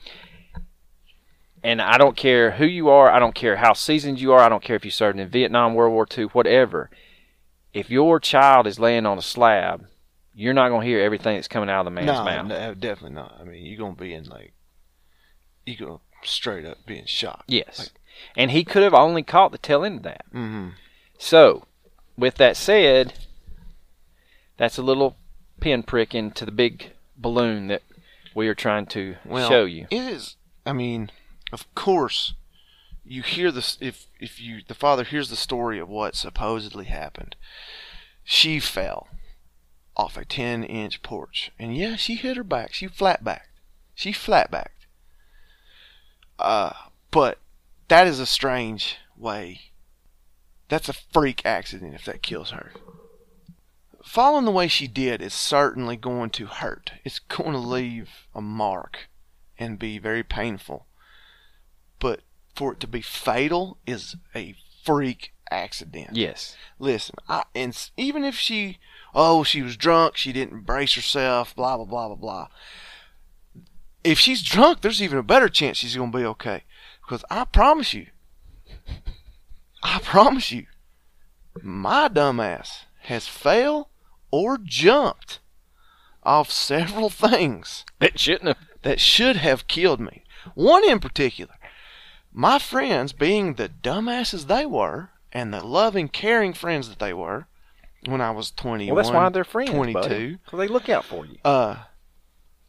and 1.64 1.82
I 1.82 1.98
don't 1.98 2.16
care 2.16 2.52
who 2.52 2.64
you 2.64 2.88
are, 2.88 3.10
I 3.10 3.18
don't 3.18 3.34
care 3.34 3.56
how 3.56 3.72
seasoned 3.72 4.20
you 4.20 4.32
are, 4.32 4.40
I 4.40 4.48
don't 4.48 4.62
care 4.62 4.76
if 4.76 4.84
you 4.84 4.90
served 4.92 5.18
in 5.18 5.28
Vietnam, 5.28 5.74
World 5.74 5.92
War 5.92 6.06
II, 6.16 6.26
whatever. 6.26 6.90
If 7.74 7.90
your 7.90 8.20
child 8.20 8.66
is 8.68 8.78
laying 8.78 9.04
on 9.04 9.18
a 9.18 9.22
slab, 9.22 9.86
you're 10.32 10.54
not 10.54 10.68
going 10.68 10.82
to 10.82 10.86
hear 10.86 11.00
everything 11.00 11.34
that's 11.34 11.48
coming 11.48 11.68
out 11.68 11.80
of 11.80 11.84
the 11.86 11.90
man's 11.90 12.06
no, 12.06 12.24
mouth. 12.24 12.46
no, 12.46 12.74
definitely 12.74 13.16
not. 13.16 13.36
I 13.40 13.44
mean, 13.44 13.66
you're 13.66 13.78
gonna 13.78 13.96
be 13.96 14.14
in 14.14 14.24
like, 14.24 14.52
you're 15.66 15.88
gonna 15.88 15.98
straight 16.22 16.64
up 16.64 16.78
being 16.86 17.06
shocked. 17.06 17.44
Yes. 17.48 17.78
Like- 17.80 18.00
and 18.36 18.50
he 18.52 18.64
could 18.64 18.82
have 18.82 18.94
only 18.94 19.22
caught 19.22 19.52
the 19.52 19.58
tail 19.58 19.84
end 19.84 19.98
of 19.98 20.02
that. 20.04 20.26
Mm-hmm. 20.32 20.68
So, 21.18 21.66
with 22.16 22.36
that 22.36 22.56
said, 22.56 23.14
that's 24.56 24.78
a 24.78 24.82
little 24.82 25.16
pinprick 25.60 26.14
into 26.14 26.44
the 26.44 26.52
big 26.52 26.92
balloon 27.16 27.68
that 27.68 27.82
we 28.34 28.48
are 28.48 28.54
trying 28.54 28.86
to 28.86 29.16
Well, 29.24 29.48
show 29.48 29.64
you. 29.64 29.86
It 29.90 30.02
is. 30.02 30.36
I 30.64 30.72
mean, 30.72 31.10
of 31.52 31.72
course, 31.74 32.34
you 33.04 33.22
hear 33.22 33.50
this. 33.50 33.78
If 33.80 34.06
if 34.20 34.40
you 34.40 34.60
the 34.66 34.74
father 34.74 35.04
hears 35.04 35.30
the 35.30 35.36
story 35.36 35.78
of 35.78 35.88
what 35.88 36.14
supposedly 36.14 36.84
happened, 36.86 37.36
she 38.22 38.60
fell 38.60 39.08
off 39.96 40.16
a 40.16 40.24
ten 40.24 40.62
inch 40.62 41.02
porch, 41.02 41.50
and 41.58 41.76
yeah, 41.76 41.96
she 41.96 42.14
hit 42.14 42.36
her 42.36 42.44
back. 42.44 42.72
She 42.74 42.86
flat 42.86 43.24
backed. 43.24 43.48
She 43.94 44.12
flat 44.12 44.50
backed. 44.50 44.86
Uh, 46.38 46.72
but 47.10 47.38
that 47.88 48.06
is 48.06 48.20
a 48.20 48.26
strange 48.26 48.96
way. 49.16 49.72
That's 50.68 50.88
a 50.88 50.92
freak 50.92 51.44
accident 51.44 51.94
if 51.94 52.04
that 52.04 52.22
kills 52.22 52.50
her. 52.50 52.72
Falling 54.08 54.46
the 54.46 54.50
way 54.50 54.68
she 54.68 54.88
did 54.88 55.20
is 55.20 55.34
certainly 55.34 55.94
going 55.94 56.30
to 56.30 56.46
hurt. 56.46 56.92
It's 57.04 57.18
going 57.18 57.52
to 57.52 57.58
leave 57.58 58.08
a 58.34 58.40
mark 58.40 59.10
and 59.58 59.78
be 59.78 59.98
very 59.98 60.22
painful. 60.22 60.86
But 62.00 62.20
for 62.54 62.72
it 62.72 62.80
to 62.80 62.86
be 62.86 63.02
fatal 63.02 63.76
is 63.86 64.16
a 64.34 64.54
freak 64.82 65.34
accident. 65.50 66.16
Yes. 66.16 66.56
Listen, 66.78 67.16
I, 67.28 67.44
and 67.54 67.78
even 67.98 68.24
if 68.24 68.34
she, 68.34 68.78
oh, 69.14 69.44
she 69.44 69.60
was 69.60 69.76
drunk, 69.76 70.16
she 70.16 70.32
didn't 70.32 70.62
brace 70.62 70.94
herself, 70.94 71.54
blah 71.54 71.76
blah 71.76 71.84
blah 71.84 72.08
blah 72.08 72.16
blah. 72.16 72.48
If 74.02 74.18
she's 74.18 74.42
drunk, 74.42 74.80
there's 74.80 75.02
even 75.02 75.18
a 75.18 75.22
better 75.22 75.50
chance 75.50 75.76
she's 75.76 75.96
gonna 75.96 76.10
be 76.10 76.24
okay. 76.24 76.64
Because 77.02 77.26
I 77.30 77.44
promise 77.44 77.92
you, 77.92 78.06
I 79.82 79.98
promise 80.02 80.50
you, 80.50 80.64
my 81.62 82.08
dumbass 82.08 82.84
has 83.02 83.28
fell 83.28 83.90
or 84.30 84.58
jumped 84.58 85.40
off 86.22 86.50
several 86.50 87.10
things 87.26 87.84
It 88.00 88.18
shouldn't 88.20 88.48
have. 88.48 88.58
that 88.82 89.00
should 89.00 89.36
have 89.36 89.66
killed 89.68 90.00
me. 90.00 90.24
One 90.54 90.88
in 90.88 91.00
particular. 91.00 91.54
My 92.32 92.58
friends, 92.58 93.12
being 93.12 93.54
the 93.54 93.68
dumbasses 93.68 94.46
they 94.46 94.64
were, 94.66 95.10
and 95.32 95.52
the 95.52 95.64
loving, 95.64 96.08
caring 96.08 96.52
friends 96.52 96.88
that 96.88 96.98
they 96.98 97.12
were, 97.12 97.46
when 98.06 98.20
I 98.20 98.30
was 98.30 98.50
21, 98.52 98.94
Well, 98.94 99.02
that's 99.02 99.12
why 99.14 99.28
they're 99.30 99.44
friends, 99.44 99.70
22, 99.70 100.38
Because 100.44 100.58
they 100.58 100.68
look 100.68 100.88
out 100.88 101.04
for 101.04 101.26
you. 101.26 101.38
uh, 101.44 101.76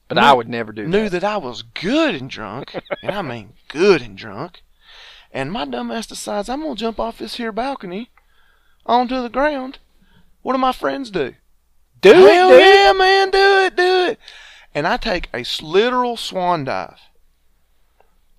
But 0.08 0.16
knew- 0.16 0.22
I 0.22 0.34
would 0.34 0.50
never 0.50 0.72
do 0.72 0.84
that. 0.84 0.90
knew 0.90 1.10
that. 1.10 1.22
that 1.22 1.24
I 1.24 1.38
was 1.38 1.62
good 1.62 2.16
and 2.16 2.30
drunk, 2.30 2.74
and 3.04 3.12
I 3.12 3.22
mean 3.22 3.54
good 3.68 4.02
and 4.02 4.18
drunk, 4.18 4.64
and 5.32 5.52
my 5.52 5.66
dumbass 5.66 6.08
decides 6.08 6.50
I'm 6.50 6.62
gonna 6.62 6.76
jump 6.76 7.00
off 7.00 7.20
this 7.20 7.36
here 7.36 7.52
balcony 7.52 8.10
onto 8.86 9.22
the 9.22 9.30
ground. 9.30 9.78
What 10.42 10.54
do 10.54 10.58
my 10.60 10.72
friends 10.72 11.12
do? 11.12 11.36
Do 12.02 12.14
Hell 12.14 12.50
it, 12.52 12.58
dude. 12.58 12.60
yeah, 12.62 12.94
man, 12.94 13.30
do 13.30 13.38
it, 13.66 13.76
do 13.76 14.06
it. 14.12 14.20
And 14.74 14.88
I 14.88 14.98
take 14.98 15.30
a 15.34 15.44
literal 15.62 16.16
swan 16.18 16.64
dive 16.66 17.00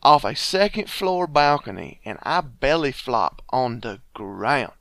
off 0.02 0.24
a 0.24 0.34
second 0.34 0.88
floor 0.88 1.26
balcony 1.26 2.00
and 2.04 2.18
I 2.22 2.40
belly 2.40 2.92
flop 2.92 3.42
on 3.50 3.80
the 3.80 4.00
ground. 4.14 4.72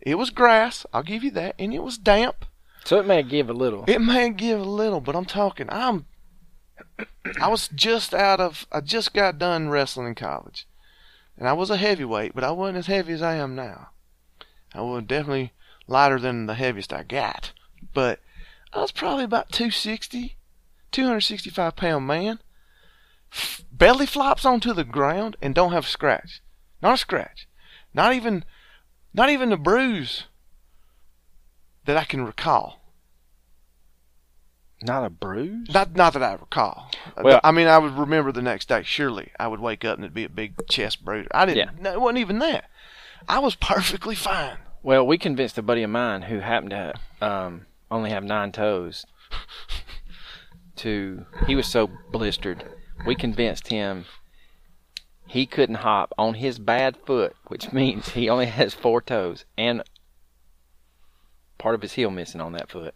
It 0.00 0.16
was 0.16 0.30
grass, 0.30 0.86
I'll 0.92 1.02
give 1.02 1.24
you 1.24 1.30
that, 1.32 1.54
and 1.58 1.74
it 1.74 1.82
was 1.82 1.98
damp. 1.98 2.44
So 2.84 2.98
it 2.98 3.06
may 3.06 3.22
give 3.22 3.48
a 3.48 3.54
little. 3.54 3.84
It 3.86 4.00
may 4.00 4.30
give 4.30 4.60
a 4.60 4.64
little, 4.64 5.00
but 5.00 5.16
I'm 5.16 5.24
talking 5.24 5.68
I'm 5.70 6.06
I 7.40 7.48
was 7.48 7.68
just 7.68 8.14
out 8.14 8.40
of 8.40 8.66
I 8.72 8.80
just 8.80 9.14
got 9.14 9.38
done 9.38 9.68
wrestling 9.68 10.08
in 10.08 10.14
college. 10.14 10.66
And 11.36 11.48
I 11.48 11.52
was 11.52 11.68
a 11.68 11.76
heavyweight, 11.76 12.34
but 12.34 12.44
I 12.44 12.52
wasn't 12.52 12.78
as 12.78 12.86
heavy 12.86 13.12
as 13.12 13.22
I 13.22 13.34
am 13.34 13.56
now. 13.56 13.88
I 14.72 14.82
was 14.82 15.02
definitely 15.04 15.52
lighter 15.88 16.20
than 16.20 16.46
the 16.46 16.54
heaviest 16.54 16.92
I 16.92 17.02
got. 17.02 17.52
But 17.92 18.20
I 18.72 18.80
was 18.80 18.92
probably 18.92 19.24
about 19.24 19.52
260, 19.52 20.36
265 20.92 21.76
pound 21.76 22.06
man. 22.06 22.38
F- 23.32 23.62
belly 23.72 24.06
flops 24.06 24.44
onto 24.44 24.72
the 24.72 24.84
ground 24.84 25.36
and 25.42 25.54
don't 25.54 25.72
have 25.72 25.84
a 25.84 25.88
scratch. 25.88 26.40
Not 26.80 26.94
a 26.94 26.98
scratch. 26.98 27.48
Not 27.92 28.14
even 28.14 28.44
not 29.12 29.28
even 29.30 29.52
a 29.52 29.56
bruise 29.56 30.24
that 31.84 31.96
I 31.96 32.04
can 32.04 32.24
recall. 32.24 32.80
Not 34.82 35.04
a 35.04 35.10
bruise? 35.10 35.68
Not 35.72 35.94
not 35.96 36.12
that 36.12 36.22
I 36.22 36.32
recall. 36.34 36.90
Well- 37.22 37.40
I 37.42 37.52
mean, 37.52 37.66
I 37.68 37.78
would 37.78 37.96
remember 37.96 38.32
the 38.32 38.42
next 38.42 38.68
day. 38.68 38.82
Surely, 38.82 39.30
I 39.38 39.48
would 39.48 39.60
wake 39.60 39.84
up 39.84 39.96
and 39.96 40.04
it'd 40.04 40.14
be 40.14 40.24
a 40.24 40.28
big 40.28 40.54
chest 40.68 41.04
bruise. 41.04 41.26
I 41.32 41.46
didn't. 41.46 41.58
Yeah. 41.58 41.80
No, 41.82 41.92
it 41.92 42.00
wasn't 42.00 42.18
even 42.18 42.38
that. 42.40 42.68
I 43.28 43.38
was 43.38 43.54
perfectly 43.54 44.14
fine. 44.14 44.58
Well, 44.82 45.06
we 45.06 45.16
convinced 45.16 45.56
a 45.56 45.62
buddy 45.62 45.82
of 45.82 45.90
mine 45.90 46.22
who 46.22 46.40
happened 46.40 46.70
to 46.70 46.94
um, 47.26 47.66
only 47.94 48.10
have 48.10 48.24
nine 48.24 48.52
toes 48.52 49.06
to. 50.76 51.26
He 51.46 51.54
was 51.54 51.66
so 51.66 51.88
blistered. 52.10 52.64
We 53.06 53.14
convinced 53.14 53.68
him 53.68 54.06
he 55.26 55.46
couldn't 55.46 55.76
hop 55.76 56.12
on 56.18 56.34
his 56.34 56.58
bad 56.58 56.96
foot, 57.06 57.34
which 57.46 57.72
means 57.72 58.10
he 58.10 58.28
only 58.28 58.46
has 58.46 58.74
four 58.74 59.00
toes 59.00 59.44
and 59.56 59.82
part 61.58 61.74
of 61.74 61.82
his 61.82 61.94
heel 61.94 62.10
missing 62.10 62.40
on 62.40 62.52
that 62.52 62.70
foot. 62.70 62.94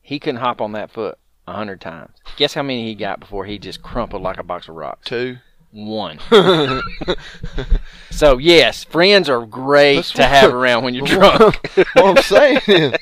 He 0.00 0.18
couldn't 0.18 0.40
hop 0.40 0.60
on 0.60 0.72
that 0.72 0.90
foot 0.90 1.18
a 1.46 1.52
hundred 1.52 1.80
times. 1.80 2.16
Guess 2.36 2.54
how 2.54 2.62
many 2.62 2.86
he 2.86 2.94
got 2.94 3.20
before 3.20 3.44
he 3.44 3.58
just 3.58 3.82
crumpled 3.82 4.22
like 4.22 4.38
a 4.38 4.42
box 4.42 4.68
of 4.68 4.76
rocks? 4.76 5.06
Two. 5.06 5.38
One. 5.72 6.18
so 8.10 8.38
yes, 8.38 8.84
friends 8.84 9.28
are 9.28 9.46
great 9.46 9.96
That's 9.96 10.12
to 10.12 10.22
what- 10.22 10.30
have 10.30 10.54
around 10.54 10.84
when 10.84 10.94
you're 10.94 11.06
drunk. 11.06 11.68
what 11.94 11.96
I'm 11.96 12.16
saying 12.22 12.60
is, 12.66 12.92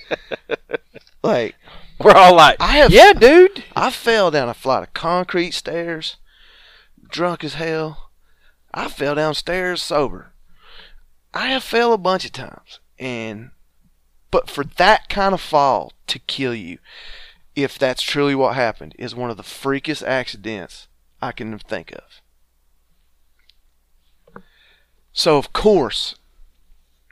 like, 1.22 1.54
We're 1.98 2.12
all 2.12 2.37
like, 2.37 2.57
I 2.61 2.72
have. 2.78 2.90
yeah, 2.92 3.12
dude. 3.12 3.64
I 3.74 3.90
fell 3.90 4.31
down 4.31 4.48
a 4.48 4.54
flight 4.54 4.83
of 4.83 4.94
concrete 4.94 5.52
stairs, 5.52 6.16
drunk 7.11 7.42
as 7.42 7.54
hell. 7.54 8.11
I 8.72 8.88
fell 8.88 9.14
downstairs 9.14 9.83
sober. 9.83 10.33
I 11.33 11.48
have 11.48 11.62
fell 11.64 11.92
a 11.92 11.98
bunch 11.98 12.24
of 12.24 12.33
times, 12.33 12.81
and 12.98 13.50
but 14.31 14.50
for 14.50 14.62
that 14.64 15.09
kind 15.09 15.33
of 15.33 15.40
fall 15.40 15.92
to 16.07 16.18
kill 16.18 16.54
you, 16.54 16.78
if 17.57 17.78
that's 17.78 18.02
truly 18.02 18.35
what 18.35 18.54
happened, 18.57 18.94
is 18.98 19.14
one 19.14 19.31
of 19.31 19.37
the 19.38 19.42
freakiest 19.42 20.07
accidents 20.07 20.87
I 21.22 21.33
can 21.33 21.59
think 21.59 21.92
of. 21.92 22.02
So 25.18 25.37
of 25.37 25.52
course, 25.52 26.14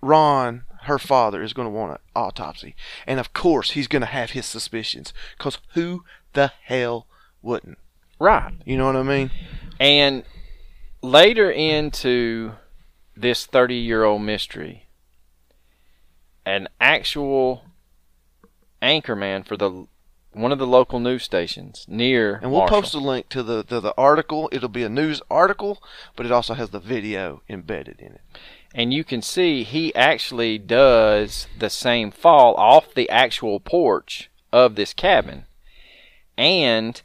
Ron, 0.01 0.63
her 0.83 0.97
father, 0.97 1.43
is 1.43 1.53
going 1.53 1.67
to 1.67 1.77
want 1.77 1.91
an 1.91 1.99
autopsy, 2.15 2.77
and 3.05 3.19
of 3.19 3.33
course 3.33 3.73
he's 3.73 3.89
going 3.89 4.03
to 4.03 4.07
have 4.07 4.31
his 4.31 4.47
suspicions, 4.47 5.13
because 5.37 5.59
who 5.75 6.05
the 6.33 6.53
hell 6.63 7.09
wouldn't? 7.43 7.79
Right. 8.21 8.53
You 8.65 8.77
know 8.77 8.87
what 8.87 8.95
I 8.95 9.03
mean? 9.03 9.33
And 9.81 10.23
later 11.03 11.51
into 11.51 12.53
this 13.17 13.45
30 13.45 13.75
year 13.75 14.05
old 14.05 14.23
mystery, 14.23 14.87
an 16.45 16.69
actual 16.81 17.65
anchorman 18.81 19.45
for 19.45 19.57
the 19.57 19.89
one 20.37 20.53
of 20.53 20.59
the 20.59 20.67
local 20.67 21.01
news 21.01 21.25
stations 21.25 21.85
near 21.89 22.37
And 22.43 22.51
we'll 22.53 22.61
Marshall. 22.61 22.83
post 22.83 22.95
a 22.95 22.99
link 22.99 23.29
to 23.31 23.43
the 23.43 23.63
to 23.65 23.81
the 23.81 23.95
article. 23.97 24.49
It'll 24.53 24.69
be 24.69 24.85
a 24.85 24.89
news 24.89 25.23
article, 25.31 25.83
but 26.15 26.27
it 26.27 26.33
also 26.33 26.55
has 26.55 26.71
the 26.71 26.81
video 26.81 27.43
embedded 27.49 27.99
in 28.01 28.13
it. 28.13 28.21
and 28.75 28.93
you 28.93 29.03
can 29.05 29.23
see 29.23 29.63
he 29.65 29.95
actually 29.95 30.59
does 30.59 31.49
the 31.59 31.71
same 31.71 32.11
fall 32.11 32.55
off 32.57 32.95
the 32.95 33.09
actual 33.09 33.59
porch 33.61 34.31
of 34.53 34.75
this 34.75 34.93
cabin. 34.93 35.47
And 36.37 37.01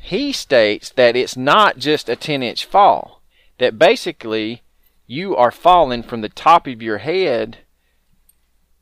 he 0.00 0.32
states 0.32 0.90
that 0.90 1.16
it's 1.16 1.36
not 1.36 1.78
just 1.78 2.08
a 2.08 2.16
10 2.16 2.42
inch 2.42 2.64
fall, 2.64 3.22
that 3.58 3.78
basically 3.78 4.62
you 5.06 5.34
are 5.36 5.50
falling 5.50 6.02
from 6.04 6.20
the 6.20 6.28
top 6.28 6.66
of 6.68 6.80
your 6.80 6.98
head 6.98 7.58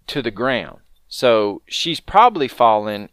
to 0.08 0.20
the 0.22 0.30
ground. 0.30 0.80
So 1.08 1.62
she's 1.66 2.00
probably 2.00 2.48
falling, 2.48 3.08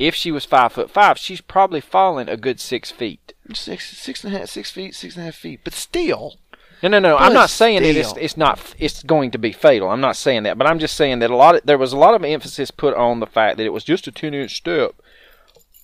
if 0.00 0.14
she 0.14 0.32
was 0.32 0.46
five 0.46 0.72
foot 0.72 0.90
five, 0.90 1.18
she's 1.18 1.42
probably 1.42 1.80
falling 1.80 2.28
a 2.28 2.36
good 2.36 2.58
six 2.58 2.90
feet. 2.90 3.34
Six 3.52 3.96
six 3.96 4.24
and 4.24 4.34
a 4.34 4.38
half 4.38 4.48
six 4.48 4.70
feet, 4.70 4.94
six 4.94 5.14
and 5.14 5.22
a 5.22 5.24
half 5.26 5.34
feet. 5.36 5.60
But 5.62 5.74
still, 5.74 6.38
No, 6.82 6.88
no, 6.88 6.98
no. 6.98 7.18
I'm 7.18 7.34
not 7.34 7.50
saying 7.50 7.84
it 7.84 7.96
it's, 7.96 8.14
it's 8.16 8.36
not 8.36 8.74
it's 8.78 9.02
going 9.02 9.30
to 9.32 9.38
be 9.38 9.52
fatal. 9.52 9.90
I'm 9.90 10.00
not 10.00 10.16
saying 10.16 10.44
that, 10.44 10.56
but 10.56 10.66
I'm 10.66 10.78
just 10.78 10.96
saying 10.96 11.18
that 11.18 11.30
a 11.30 11.36
lot 11.36 11.56
of, 11.56 11.66
there 11.66 11.76
was 11.76 11.92
a 11.92 11.98
lot 11.98 12.14
of 12.14 12.24
emphasis 12.24 12.70
put 12.70 12.94
on 12.94 13.20
the 13.20 13.26
fact 13.26 13.58
that 13.58 13.66
it 13.66 13.74
was 13.74 13.84
just 13.84 14.06
a 14.06 14.12
10 14.12 14.32
inch 14.32 14.56
step. 14.56 14.94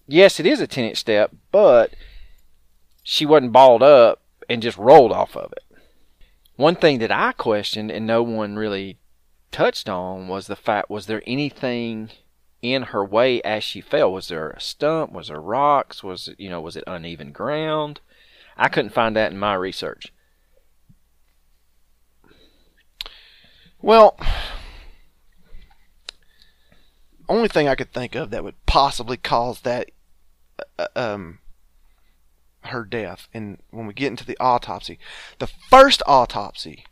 Yes, 0.08 0.40
it 0.40 0.46
is 0.46 0.62
a 0.62 0.66
10 0.66 0.84
inch 0.84 0.98
step, 0.98 1.30
but 1.52 1.92
she 3.02 3.26
wasn't 3.26 3.52
balled 3.52 3.82
up 3.82 4.22
and 4.48 4.62
just 4.62 4.78
rolled 4.78 5.12
off 5.12 5.36
of 5.36 5.52
it. 5.52 5.78
One 6.54 6.76
thing 6.76 7.00
that 7.00 7.12
I 7.12 7.32
questioned 7.32 7.90
and 7.90 8.06
no 8.06 8.22
one 8.22 8.56
really 8.56 8.96
touched 9.52 9.90
on 9.90 10.26
was 10.26 10.46
the 10.46 10.56
fact 10.56 10.88
was 10.88 11.04
there 11.04 11.22
anything 11.26 12.10
in 12.62 12.84
her 12.84 13.04
way 13.04 13.42
as 13.42 13.64
she 13.64 13.80
fell? 13.80 14.12
Was 14.12 14.28
there 14.28 14.50
a 14.50 14.61
stump? 14.61 15.12
Was 15.12 15.28
there 15.28 15.40
rocks? 15.40 16.02
Was 16.02 16.28
it 16.28 16.40
you 16.40 16.48
know 16.48 16.61
was 16.61 16.76
it 16.76 16.84
uneven 16.86 17.32
ground? 17.32 18.00
I 18.57 18.68
couldn't 18.68 18.94
find 18.94 19.14
that 19.16 19.32
in 19.32 19.38
my 19.38 19.54
research. 19.54 20.12
Well, 23.82 24.18
only 27.28 27.48
thing 27.48 27.68
I 27.68 27.74
could 27.74 27.92
think 27.92 28.14
of 28.14 28.30
that 28.30 28.44
would 28.44 28.54
possibly 28.66 29.16
cause 29.16 29.61
that 29.61 29.90
uh, 30.78 30.88
um 30.96 31.38
her 32.62 32.84
death 32.84 33.28
and 33.32 33.59
when 33.70 33.86
we 33.86 33.94
get 33.94 34.09
into 34.09 34.26
the 34.26 34.36
autopsy 34.40 34.98
the 35.38 35.46
first 35.46 36.02
autopsy 36.07 36.84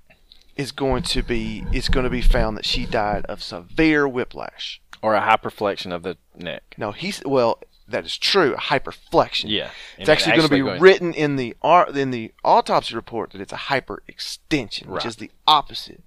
is 0.56 0.70
going 0.70 1.02
to 1.02 1.22
be 1.22 1.64
it's 1.72 1.88
going 1.88 2.04
to 2.04 2.10
be 2.10 2.22
found 2.22 2.56
that 2.56 2.66
she 2.66 2.86
died 2.86 3.24
of 3.26 3.42
severe 3.42 4.06
whiplash 4.06 4.80
Or 5.04 5.14
a 5.14 5.20
hyperflexion 5.20 5.92
of 5.92 6.02
the 6.02 6.16
neck. 6.34 6.74
no 6.78 6.92
he's 6.92 7.22
well 7.26 7.60
that 7.86 8.04
is 8.06 8.16
true 8.16 8.54
a 8.54 8.58
hyperflexion 8.58 9.50
Yeah. 9.50 9.70
it's 9.98 10.08
actually, 10.08 10.36
going 10.36 10.48
to 10.48 10.54
be 10.54 10.60
going- 10.60 10.80
written 10.80 11.12
in 11.12 11.36
the 11.36 11.54
in 11.94 12.10
the 12.10 12.32
autopsy 12.42 12.94
report 12.94 13.30
that 13.32 13.40
it's 13.40 13.52
a 13.52 13.56
hyperextension, 13.56 14.86
which 14.86 15.04
is 15.04 15.16
the 15.16 15.30
opposite. 15.46 16.02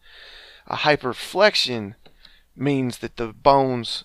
A 0.65 0.77
hyperflexion 0.77 1.93
means 2.55 2.97
that 2.97 3.17
the 3.17 3.27
bones 3.27 4.03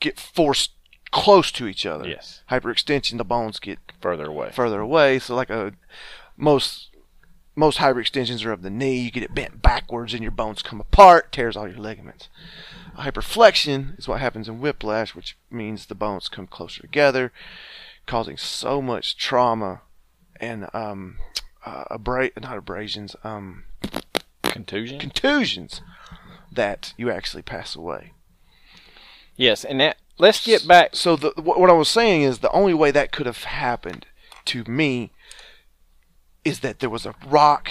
get 0.00 0.18
forced 0.18 0.70
close 1.10 1.52
to 1.52 1.66
each 1.66 1.84
other. 1.84 2.08
Yes. 2.08 2.42
Hyperextension, 2.50 3.18
the 3.18 3.24
bones 3.24 3.58
get 3.58 3.78
further 4.00 4.26
away. 4.26 4.50
further 4.52 4.80
away. 4.80 5.18
So 5.18 5.34
like 5.34 5.50
a 5.50 5.74
most 6.36 6.88
most 7.54 7.78
hyperextensions 7.78 8.44
are 8.46 8.52
of 8.52 8.62
the 8.62 8.70
knee. 8.70 9.00
You 9.02 9.10
get 9.10 9.22
it 9.24 9.34
bent 9.34 9.60
backwards 9.60 10.14
and 10.14 10.22
your 10.22 10.30
bones 10.32 10.62
come 10.62 10.80
apart, 10.80 11.32
tears 11.32 11.56
all 11.56 11.68
your 11.68 11.78
ligaments. 11.78 12.28
Hyperflexion 13.00 13.98
is 13.98 14.06
what 14.08 14.20
happens 14.20 14.48
in 14.48 14.60
whiplash, 14.60 15.14
which 15.14 15.36
means 15.50 15.86
the 15.86 15.94
bones 15.94 16.28
come 16.28 16.46
closer 16.46 16.80
together, 16.82 17.32
causing 18.06 18.36
so 18.36 18.80
much 18.82 19.16
trauma 19.16 19.82
and 20.40 20.68
um, 20.74 21.18
uh, 21.66 21.84
abra- 21.90 22.30
not 22.40 22.56
abrasions, 22.56 23.14
um, 23.24 23.64
Contusion. 24.42 24.98
contusions 24.98 25.80
that 26.52 26.92
you 26.96 27.10
actually 27.10 27.42
pass 27.42 27.76
away. 27.76 28.12
yes, 29.36 29.64
and 29.64 29.80
that. 29.80 29.96
Let's 30.18 30.44
get 30.44 30.68
back. 30.68 30.94
So 30.96 31.16
the 31.16 31.32
what 31.36 31.58
what 31.58 31.70
I 31.70 31.74
was 31.74 31.88
saying 31.88 32.22
is 32.22 32.40
the 32.40 32.50
only 32.52 32.74
way 32.74 32.90
that 32.90 33.10
could 33.10 33.24
have 33.24 33.44
happened 33.44 34.04
to 34.46 34.64
me 34.64 35.12
is 36.44 36.60
that 36.60 36.80
there 36.80 36.90
was 36.90 37.06
a 37.06 37.14
rock 37.26 37.70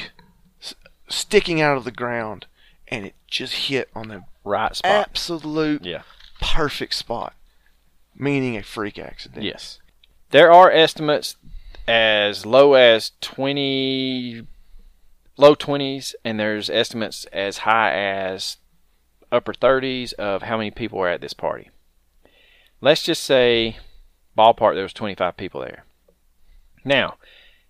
s- 0.59 0.73
sticking 1.09 1.61
out 1.61 1.77
of 1.77 1.83
the 1.83 1.91
ground 1.91 2.47
and 2.87 3.05
it 3.05 3.13
just 3.27 3.53
hit 3.67 3.87
on 3.93 4.07
the 4.07 4.23
Right 4.43 4.75
spot. 4.75 4.91
absolute 4.91 5.85
Yeah. 5.85 6.03
perfect 6.41 6.93
spot, 6.93 7.33
meaning 8.15 8.57
a 8.57 8.63
freak 8.63 8.97
accident. 8.97 9.43
Yes. 9.43 9.79
There 10.31 10.51
are 10.51 10.71
estimates 10.71 11.35
as 11.87 12.45
low 12.45 12.73
as 12.73 13.11
20 13.21 14.45
low 15.37 15.55
20s 15.55 16.13
and 16.23 16.39
there's 16.39 16.69
estimates 16.69 17.25
as 17.31 17.59
high 17.59 17.91
as 17.93 18.57
upper 19.31 19.53
30s 19.53 20.13
of 20.13 20.43
how 20.43 20.57
many 20.57 20.69
people 20.69 20.99
were 20.99 21.07
at 21.07 21.21
this 21.21 21.33
party. 21.33 21.69
Let's 22.81 23.03
just 23.03 23.23
say 23.23 23.77
ballpark 24.37 24.73
there 24.75 24.83
was 24.83 24.93
25 24.93 25.35
people 25.37 25.61
there. 25.61 25.83
Now, 26.85 27.15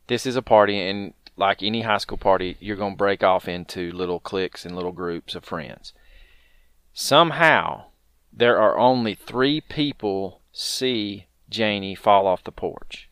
this 0.07 0.25
is 0.25 0.35
a 0.35 0.41
party 0.41 0.79
and 0.79 1.13
like 1.37 1.63
any 1.63 1.81
high 1.81 1.97
school 1.97 2.17
party, 2.17 2.57
you're 2.59 2.75
going 2.75 2.93
to 2.93 2.97
break 2.97 3.23
off 3.23 3.47
into 3.47 3.91
little 3.93 4.19
cliques 4.19 4.65
and 4.65 4.75
little 4.75 4.91
groups 4.91 5.35
of 5.35 5.45
friends. 5.45 5.93
Somehow, 7.01 7.85
there 8.33 8.59
are 8.59 8.77
only 8.77 9.15
three 9.15 9.61
people 9.61 10.41
see 10.51 11.27
Janie 11.49 11.95
fall 11.95 12.27
off 12.27 12.43
the 12.43 12.51
porch, 12.51 13.09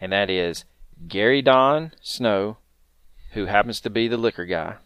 and 0.00 0.10
that 0.12 0.30
is 0.30 0.64
Gary 1.06 1.42
Don 1.42 1.92
Snow, 2.00 2.56
who 3.32 3.44
happens 3.44 3.82
to 3.82 3.90
be 3.90 4.08
the 4.08 4.16
liquor 4.16 4.46
guy, 4.46 4.76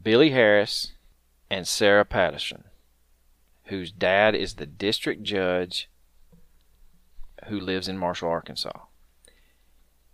Billy 0.00 0.30
Harris, 0.30 0.92
and 1.50 1.66
Sarah 1.66 2.04
Patterson, 2.04 2.62
whose 3.64 3.90
dad 3.90 4.36
is 4.36 4.54
the 4.54 4.64
district 4.64 5.24
judge 5.24 5.90
who 7.48 7.58
lives 7.58 7.88
in 7.88 7.98
Marshall, 7.98 8.30
Arkansas. 8.30 8.82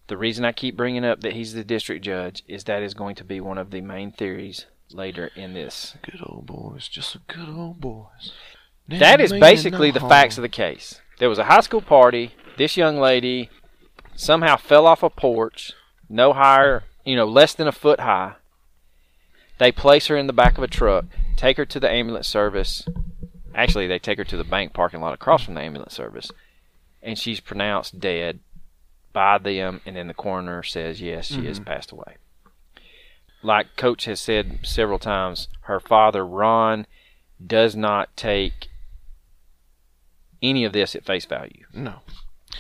The 0.07 0.17
reason 0.17 0.47
I 0.47 0.53
keep 0.53 0.79
bringing 0.79 1.05
up 1.05 1.21
that 1.21 1.35
he's 1.35 1.53
the 1.53 1.63
district 1.63 2.07
judge 2.07 2.43
is 2.49 2.65
that 2.65 2.83
is 2.83 2.95
going 2.95 3.17
to 3.17 3.25
be 3.25 3.39
one 3.39 3.59
of 3.59 3.71
the 3.71 3.83
main 3.83 4.13
theories 4.13 4.65
later 4.93 5.31
in 5.37 5.55
this 5.55 5.97
Good 6.03 6.21
old 6.25 6.47
boys, 6.47 6.89
just 6.89 7.15
a 7.15 7.21
good 7.27 7.49
old 7.49 7.81
boys. 7.81 8.33
that 8.89 9.21
is 9.21 9.33
basically 9.33 9.91
the 9.91 10.01
facts 10.01 10.39
of 10.39 10.43
the 10.43 10.49
case. 10.49 11.01
There 11.19 11.29
was 11.29 11.39
a 11.39 11.45
high 11.45 11.61
school 11.61 11.83
party. 11.83 12.35
This 12.57 12.77
young 12.77 12.99
lady 12.99 13.51
somehow 14.15 14.57
fell 14.57 14.87
off 14.87 15.03
a 15.03 15.11
porch, 15.11 15.73
no 16.09 16.33
higher, 16.33 16.85
you 17.05 17.17
know, 17.17 17.27
less 17.27 17.55
than 17.55 17.69
a 17.69 17.73
foot 17.73 18.01
high. 18.01 18.35
They 19.59 19.73
place 19.73 20.07
her 20.07 20.17
in 20.17 20.27
the 20.27 20.33
back 20.33 20.57
of 20.57 20.65
a 20.65 20.69
truck, 20.69 21.07
take 21.37 21.57
her 21.57 21.67
to 21.67 21.81
the 21.81 21.91
ambulance 21.91 22.29
service. 22.29 22.87
Actually, 23.55 23.87
they 23.87 23.99
take 23.99 24.19
her 24.19 24.25
to 24.25 24.37
the 24.37 24.45
bank 24.45 24.73
parking 24.73 25.01
lot 25.01 25.15
across 25.15 25.45
from 25.45 25.55
the 25.55 25.61
ambulance 25.61 25.95
service, 25.95 26.31
and 27.03 27.19
she's 27.19 27.41
pronounced 27.41 27.99
dead 27.99 28.39
by 29.13 29.39
them. 29.39 29.81
And 29.85 29.97
then 29.97 30.07
the 30.07 30.15
coroner 30.15 30.63
says, 30.63 31.01
yes, 31.01 31.27
she 31.27 31.47
has 31.47 31.59
mm-hmm. 31.59 31.65
passed 31.65 31.91
away. 31.91 32.17
Like 33.43 33.77
Coach 33.77 34.05
has 34.07 34.21
said 34.21 34.61
several 34.65 34.99
times, 34.99 35.49
her 35.63 35.79
father, 35.81 36.27
Ron, 36.27 36.87
does 37.45 37.77
not 37.77 38.17
take 38.17 38.69
any 40.43 40.65
of 40.65 40.73
this 40.73 40.95
at 40.97 41.05
face 41.05 41.25
value. 41.25 41.65
No. 41.73 41.97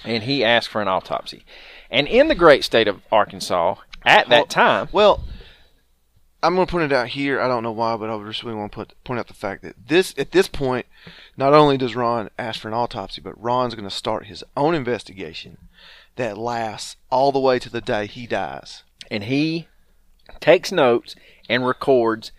And 0.04 0.22
he 0.24 0.44
asked 0.44 0.68
for 0.68 0.80
an 0.80 0.88
autopsy. 0.88 1.44
And 1.90 2.06
in 2.06 2.28
the 2.28 2.34
great 2.34 2.64
state 2.64 2.86
of 2.88 3.00
Arkansas, 3.10 3.76
at 4.04 4.28
that 4.28 4.36
Well- 4.36 4.46
time, 4.46 4.88
Well, 4.92 5.24
I'm 6.40 6.54
going 6.54 6.66
to 6.66 6.70
point 6.70 6.92
it 6.92 6.94
out 6.94 7.08
here. 7.08 7.40
I 7.40 7.48
don't 7.48 7.64
know 7.64 7.72
why, 7.72 7.96
but 7.96 8.08
I 8.08 8.24
just 8.24 8.44
really 8.44 8.56
want 8.56 8.70
to 8.70 8.76
put, 8.76 9.04
point 9.04 9.18
out 9.18 9.26
the 9.26 9.34
fact 9.34 9.62
that 9.62 9.88
this, 9.88 10.14
at 10.16 10.30
this 10.30 10.46
point, 10.46 10.86
not 11.36 11.52
only 11.52 11.76
does 11.76 11.96
Ron 11.96 12.30
ask 12.38 12.60
for 12.60 12.68
an 12.68 12.74
autopsy, 12.74 13.20
but 13.20 13.40
Ron's 13.42 13.74
going 13.74 13.88
to 13.88 13.94
start 13.94 14.26
his 14.26 14.44
own 14.56 14.74
investigation 14.76 15.58
that 16.14 16.38
lasts 16.38 16.94
all 17.10 17.32
the 17.32 17.40
way 17.40 17.58
to 17.58 17.68
the 17.70 17.80
day 17.80 18.06
he 18.06 18.26
dies. 18.28 18.84
and 19.10 19.24
he 19.24 19.66
takes 20.40 20.72
notes 20.72 21.14
and 21.48 21.66
records 21.66 22.32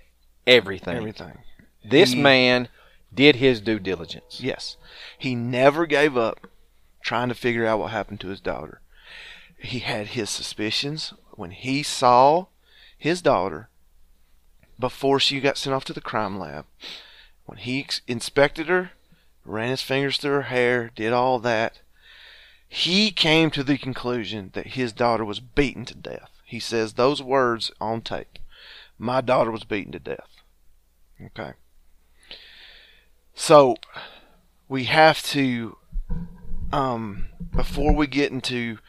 everything. 0.45 0.97
Everything. 0.97 1.39
This 1.83 2.13
He- 2.13 2.21
man 2.21 2.69
did 3.13 3.37
his 3.37 3.61
due 3.61 3.79
diligence. 3.79 4.39
Yes. 4.39 4.77
He 5.17 5.35
never 5.35 5.85
gave 5.85 6.15
up 6.15 6.47
trying 7.01 7.29
to 7.29 7.35
figure 7.35 7.65
out 7.65 7.79
what 7.79 7.91
happened 7.91 8.19
to 8.21 8.27
his 8.27 8.41
daughter. 8.41 8.81
He 9.57 9.79
had 9.79 10.07
his 10.07 10.29
suspicions 10.29 11.13
when 11.31 11.51
he 11.51 11.83
saw 11.83 12.45
his 12.97 13.21
daughter 13.21 13.69
before 14.77 15.19
she 15.19 15.39
got 15.39 15.57
sent 15.57 15.73
off 15.73 15.85
to 15.85 15.93
the 15.93 16.01
crime 16.01 16.39
lab. 16.39 16.65
When 17.45 17.57
he 17.57 17.85
inspected 18.07 18.67
her, 18.67 18.91
ran 19.43 19.69
his 19.71 19.81
fingers 19.81 20.17
through 20.17 20.31
her 20.31 20.41
hair, 20.43 20.91
did 20.95 21.11
all 21.11 21.39
that, 21.39 21.79
he 22.67 23.11
came 23.11 23.49
to 23.51 23.63
the 23.63 23.77
conclusion 23.77 24.51
that 24.53 24.67
his 24.67 24.93
daughter 24.93 25.25
was 25.25 25.39
beaten 25.39 25.85
to 25.85 25.95
death. 25.95 26.29
He 26.49 26.59
says 26.59 26.93
those 26.93 27.21
words 27.21 27.69
on 27.79 28.01
tape. 28.01 28.39
My 28.97 29.21
daughter 29.21 29.51
was 29.51 29.65
beaten 29.65 29.91
to 29.91 29.99
death. 29.99 30.37
Okay. 31.23 31.51
So 33.35 33.75
we 34.67 34.85
have 34.85 35.21
to 35.25 35.77
um 36.73 37.27
before 37.55 37.93
we 37.93 38.07
get 38.07 38.31
into 38.31 38.79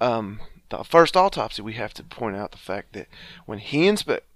um 0.00 0.40
the 0.70 0.82
first 0.82 1.16
autopsy 1.16 1.62
we 1.62 1.74
have 1.74 1.94
to 1.94 2.02
point 2.02 2.34
out 2.34 2.50
the 2.50 2.58
fact 2.58 2.92
that 2.94 3.06
when 3.46 3.60
he 3.60 3.86
inspect 3.86 4.26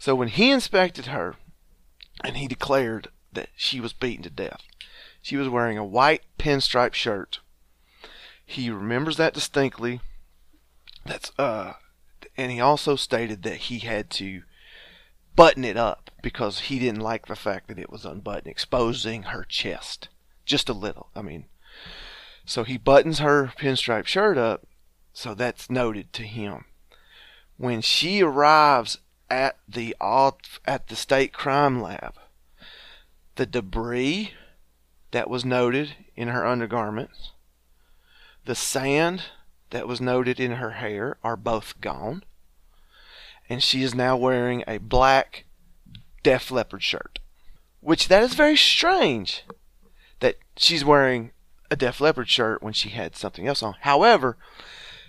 so 0.00 0.16
when 0.16 0.28
he 0.28 0.50
inspected 0.50 1.06
her 1.06 1.36
and 2.24 2.36
he 2.36 2.48
declared 2.48 3.08
that 3.32 3.48
she 3.56 3.80
was 3.80 3.92
beaten 3.92 4.24
to 4.24 4.30
death 4.30 4.62
she 5.22 5.36
was 5.36 5.48
wearing 5.48 5.78
a 5.78 5.84
white 5.84 6.22
pinstripe 6.38 6.94
shirt 6.94 7.40
he 8.44 8.70
remembers 8.70 9.16
that 9.16 9.34
distinctly 9.34 10.00
that's 11.04 11.32
uh 11.38 11.74
and 12.36 12.50
he 12.50 12.60
also 12.60 12.96
stated 12.96 13.42
that 13.42 13.56
he 13.56 13.80
had 13.80 14.10
to 14.10 14.42
button 15.36 15.64
it 15.64 15.76
up 15.76 16.10
because 16.22 16.60
he 16.60 16.78
didn't 16.78 17.00
like 17.00 17.26
the 17.26 17.36
fact 17.36 17.68
that 17.68 17.78
it 17.78 17.90
was 17.90 18.04
unbuttoned, 18.04 18.46
exposing 18.46 19.24
her 19.24 19.44
chest 19.44 20.08
just 20.44 20.68
a 20.68 20.74
little. 20.74 21.08
I 21.14 21.22
mean, 21.22 21.46
so 22.44 22.64
he 22.64 22.76
buttons 22.76 23.18
her 23.18 23.52
pinstripe 23.58 24.06
shirt 24.06 24.38
up, 24.38 24.66
so 25.12 25.34
that's 25.34 25.70
noted 25.70 26.12
to 26.14 26.22
him. 26.22 26.66
When 27.56 27.80
she 27.80 28.22
arrives 28.22 28.98
at 29.30 29.56
the 29.68 29.94
at 30.66 30.88
the 30.88 30.96
state 30.96 31.32
crime 31.32 31.80
lab, 31.80 32.14
the 33.36 33.46
debris 33.46 34.32
that 35.12 35.30
was 35.30 35.44
noted 35.44 35.94
in 36.16 36.28
her 36.28 36.46
undergarments, 36.46 37.32
the 38.44 38.54
sand 38.54 39.24
that 39.74 39.88
was 39.88 40.00
noted 40.00 40.38
in 40.38 40.52
her 40.52 40.70
hair 40.70 41.16
are 41.24 41.36
both 41.36 41.80
gone. 41.80 42.22
And 43.48 43.60
she 43.60 43.82
is 43.82 43.92
now 43.92 44.16
wearing 44.16 44.62
a 44.68 44.78
black 44.78 45.46
Def 46.22 46.52
Leppard 46.52 46.84
shirt. 46.84 47.18
Which 47.80 48.06
that 48.06 48.22
is 48.22 48.34
very 48.34 48.56
strange 48.56 49.42
that 50.20 50.36
she's 50.56 50.84
wearing 50.84 51.32
a 51.72 51.76
Def 51.76 52.00
Leppard 52.00 52.28
shirt 52.28 52.62
when 52.62 52.72
she 52.72 52.90
had 52.90 53.16
something 53.16 53.48
else 53.48 53.64
on. 53.64 53.74
However, 53.80 54.36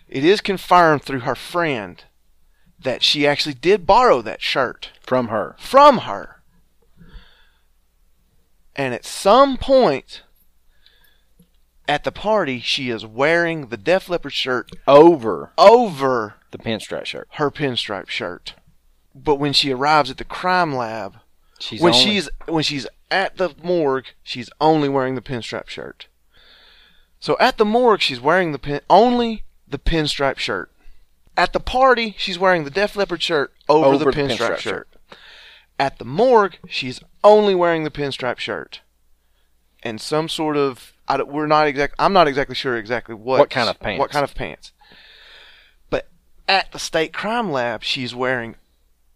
it 0.08 0.26
is 0.26 0.42
confirmed 0.42 1.04
through 1.04 1.20
her 1.20 1.36
friend 1.36 2.04
that 2.80 3.04
she 3.04 3.28
actually 3.28 3.54
did 3.54 3.86
borrow 3.86 4.24
that 4.24 4.42
shirt 4.42 4.90
From 5.00 5.28
her. 5.28 5.56
from 5.60 6.00
her. 6.00 6.42
And 8.76 8.96
at 8.96 9.06
some 9.06 9.58
point 9.58 10.24
at 11.88 12.04
the 12.04 12.12
party, 12.12 12.60
she 12.60 12.90
is 12.90 13.06
wearing 13.06 13.68
the 13.68 13.78
Def 13.78 14.10
Leppard 14.10 14.34
shirt 14.34 14.70
Over 14.88 15.52
over 15.58 16.36
the 16.52 16.58
pinstripe 16.58 17.06
shirt. 17.06 17.28
her 17.34 17.52
pinstripe 17.52 18.10
shirt. 18.10 18.54
But 19.14 19.36
when 19.36 19.54
she 19.54 19.72
arrives 19.72 20.10
at 20.12 20.18
the 20.18 20.24
crime 20.26 20.76
lab, 20.76 21.18
She's 21.60 21.80
when 21.82 21.94
only- 21.94 22.06
she's 22.06 22.30
when 22.48 22.64
she's 22.64 22.88
at 23.10 23.38
the 23.38 23.54
morgue, 23.64 24.08
she's 24.24 24.50
only 24.60 24.90
wearing 24.90 25.16
the 25.16 25.22
pinstripe 25.22 25.70
shirt. 25.70 26.08
So 27.20 27.38
at 27.40 27.58
the 27.58 27.66
morgue, 27.66 28.02
she's 28.02 28.20
wearing 28.20 28.52
the 28.52 28.60
pin 28.60 28.82
only 28.90 29.44
the 29.68 29.80
pinstripe 29.80 30.38
shirt. 30.38 30.70
At 31.38 31.54
the 31.54 31.60
party, 31.60 32.16
she's 32.18 32.38
wearing 32.40 32.64
the 32.66 32.70
Def 32.70 32.96
Leppard 32.96 33.22
shirt 33.22 33.54
over, 33.68 33.98
the, 33.98 34.06
pinstripe, 34.12 34.58
shirt. 34.58 34.88
At 35.80 35.98
the 35.98 36.06
morgue, 36.06 36.58
she's 36.70 37.00
only 37.24 37.54
wearing 37.56 37.84
the 37.84 37.92
pinstripe 37.92 38.40
shirt, 38.40 38.82
and 39.84 40.00
some 40.00 40.30
sort 40.30 40.56
of 40.58 40.94
I 41.08 41.22
we're 41.24 41.48
not 41.48 41.68
exact. 41.68 41.96
I'm 42.00 42.14
not 42.14 42.28
exactly 42.28 42.56
sure 42.56 42.78
exactly 42.78 43.16
what 43.16 43.40
What 43.40 43.50
kind 43.50 43.70
of 43.70 43.80
pants. 43.80 44.00
What 44.00 44.10
kind 44.12 44.24
of 44.24 44.34
pants? 44.36 44.72
But 45.90 46.08
at 46.48 46.72
the 46.72 46.80
state 46.80 47.14
crime 47.14 47.52
lab, 47.52 47.84
she's 47.84 48.16
wearing 48.16 48.56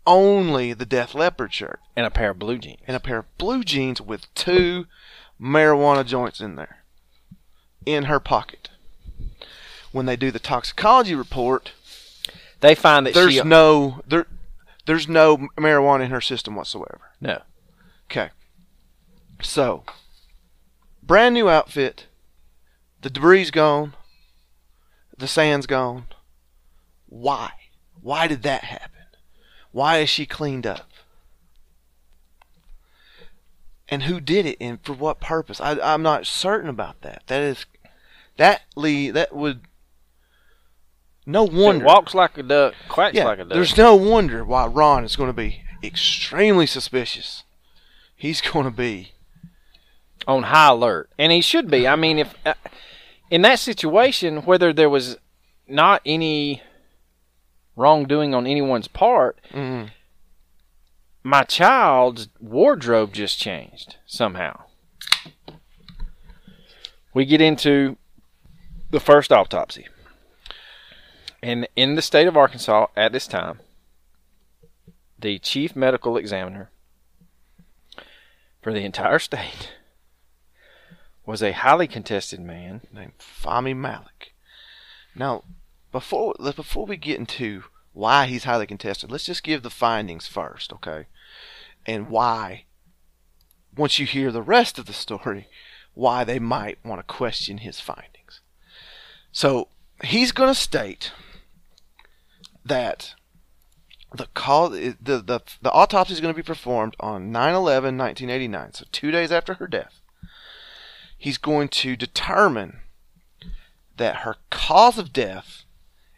only 0.05 0.73
the 0.73 0.85
Def 0.85 1.13
Leppard 1.13 1.53
shirt 1.53 1.79
and 1.95 2.05
a 2.05 2.09
pair 2.11 2.31
of 2.31 2.39
blue 2.39 2.57
jeans. 2.57 2.79
and 2.87 2.95
a 2.95 2.99
pair 2.99 3.19
of 3.19 3.37
blue 3.37 3.63
jeans 3.63 4.01
with 4.01 4.33
two 4.33 4.85
marijuana 5.39 6.05
joints 6.05 6.39
in 6.39 6.55
there 6.55 6.83
in 7.85 8.05
her 8.05 8.19
pocket. 8.19 8.69
When 9.91 10.05
they 10.05 10.15
do 10.15 10.29
the 10.31 10.39
toxicology 10.39 11.15
report, 11.15 11.71
They 12.59 12.75
find 12.75 13.05
that 13.07 13.13
there's 13.15 13.33
she 13.33 13.39
uh, 13.39 13.43
no 13.45 14.01
there 14.07 14.27
there's 14.85 15.07
no 15.07 15.47
marijuana 15.57 16.05
in 16.05 16.11
her 16.11 16.21
system 16.21 16.55
whatsoever. 16.55 17.01
no. 17.21 17.41
Okay. 18.11 18.29
So, 19.43 19.83
brand 21.09 21.33
new 21.33 21.49
outfit. 21.49 22.05
The 23.01 23.09
debris 23.09 23.49
gone. 23.49 23.95
The 25.17 25.27
sand's 25.27 25.65
gone. 25.65 26.05
Why? 27.07 27.49
Why 27.99 28.27
did 28.27 28.43
that 28.43 28.63
happen? 28.65 29.01
Why 29.71 29.97
is 29.97 30.09
she 30.09 30.27
cleaned 30.27 30.67
up? 30.67 30.87
And 33.89 34.03
who 34.03 34.21
did 34.21 34.45
it 34.45 34.57
and 34.61 34.79
for 34.83 34.93
what 34.93 35.19
purpose? 35.19 35.59
I, 35.59 35.79
I'm 35.79 36.03
not 36.03 36.27
certain 36.27 36.69
about 36.69 37.01
that. 37.01 37.23
That 37.25 37.41
is, 37.41 37.65
that 38.37 38.61
Lee, 38.75 39.09
that 39.09 39.35
would, 39.35 39.61
no 41.25 41.43
wonder. 41.43 41.85
walks 41.85 42.13
like 42.13 42.37
a 42.37 42.43
duck, 42.43 42.75
quacks 42.87 43.15
Yeah, 43.15 43.25
like 43.25 43.39
a 43.39 43.45
duck. 43.45 43.53
there's 43.53 43.75
no 43.75 43.95
wonder 43.95 44.45
why 44.45 44.67
Ron 44.67 45.03
is 45.03 45.15
going 45.15 45.29
to 45.29 45.33
be 45.33 45.63
extremely 45.83 46.67
suspicious. 46.67 47.43
He's 48.15 48.41
going 48.41 48.65
to 48.65 48.71
be 48.71 49.13
on 50.29 50.43
high 50.43 50.69
alert, 50.69 51.09
and 51.17 51.31
he 51.31 51.41
should 51.41 51.71
be. 51.71 51.87
I 51.87 51.95
mean, 51.95 52.19
if 52.19 52.35
uh, 52.45 52.53
in 53.31 53.41
that 53.41 53.57
situation, 53.57 54.43
whether 54.43 54.71
there 54.71 54.89
was 54.89 55.17
not 55.67 56.01
any 56.05 56.61
wrongdoing 57.75 58.35
on 58.35 58.45
anyone's 58.45 58.87
part, 58.87 59.39
mm, 59.51 59.89
my 61.23 61.43
child's 61.43 62.29
wardrobe 62.39 63.11
just 63.11 63.39
changed 63.39 63.95
somehow. 64.05 64.65
We 67.13 67.25
get 67.25 67.41
into 67.41 67.97
the 68.91 68.99
first 68.99 69.31
autopsy. 69.31 69.87
And 71.41 71.67
in 71.75 71.95
the 71.95 72.01
state 72.03 72.27
of 72.27 72.37
Arkansas 72.37 72.87
at 72.95 73.13
this 73.13 73.25
time, 73.25 73.61
the 75.17 75.39
chief 75.39 75.75
medical 75.75 76.17
examiner 76.17 76.69
for 78.61 78.71
the 78.73 78.81
entire 78.81 79.19
state 79.19 79.71
was 81.29 81.43
a 81.43 81.51
highly 81.51 81.87
contested 81.87 82.39
man. 82.39 82.81
named 82.91 83.11
Fahmy 83.19 83.75
Malak. 83.75 84.33
Now, 85.13 85.43
before 85.91 86.33
before 86.39 86.87
we 86.87 86.97
get 86.97 87.19
into 87.19 87.65
why 87.93 88.25
he's 88.25 88.45
highly 88.45 88.65
contested, 88.65 89.11
let's 89.11 89.27
just 89.27 89.43
give 89.43 89.61
the 89.61 89.69
findings 89.69 90.25
first, 90.25 90.73
okay? 90.73 91.05
And 91.85 92.09
why, 92.09 92.65
once 93.77 93.99
you 93.99 94.07
hear 94.07 94.31
the 94.31 94.41
rest 94.41 94.79
of 94.79 94.87
the 94.87 94.93
story, 94.93 95.47
why 95.93 96.23
they 96.23 96.39
might 96.39 96.83
want 96.83 96.99
to 96.99 97.13
question 97.13 97.59
his 97.59 97.79
findings. 97.79 98.41
So 99.31 99.67
he's 100.03 100.31
going 100.31 100.49
to 100.49 100.59
state 100.59 101.11
that 102.65 103.13
the 104.11 104.25
call 104.33 104.71
the 104.71 104.95
the, 104.99 105.41
the 105.61 105.71
autopsy 105.71 106.13
is 106.13 106.21
going 106.21 106.33
to 106.33 106.43
be 106.43 106.53
performed 106.55 106.95
on 106.99 107.31
9/11/1989, 107.31 108.77
so 108.77 108.85
2 108.91 109.11
days 109.11 109.31
after 109.31 109.53
her 109.55 109.67
death. 109.67 110.01
He's 111.19 111.37
going 111.37 111.67
to 111.67 111.97
determine 111.97 112.79
that 113.97 114.17
her 114.17 114.37
cause 114.49 114.97
of 114.97 115.11
death 115.11 115.65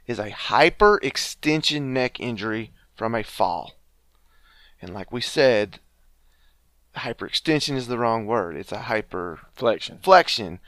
is 0.06 0.20
a 0.20 0.30
hyperextension 0.30 1.82
neck 1.82 2.20
injury 2.20 2.72
from 2.95 3.16
a 3.16 3.24
fall. 3.24 3.74
And 4.80 4.93
like 4.93 5.12
we 5.12 5.20
said, 5.20 5.80
hyperextension 6.95 7.76
is 7.76 7.88
the 7.88 7.97
wrong 7.97 8.28
word. 8.28 8.56
It's 8.56 8.72
a 8.72 8.86
hyperflexion 8.88 10.04
Flexion. 10.04 10.60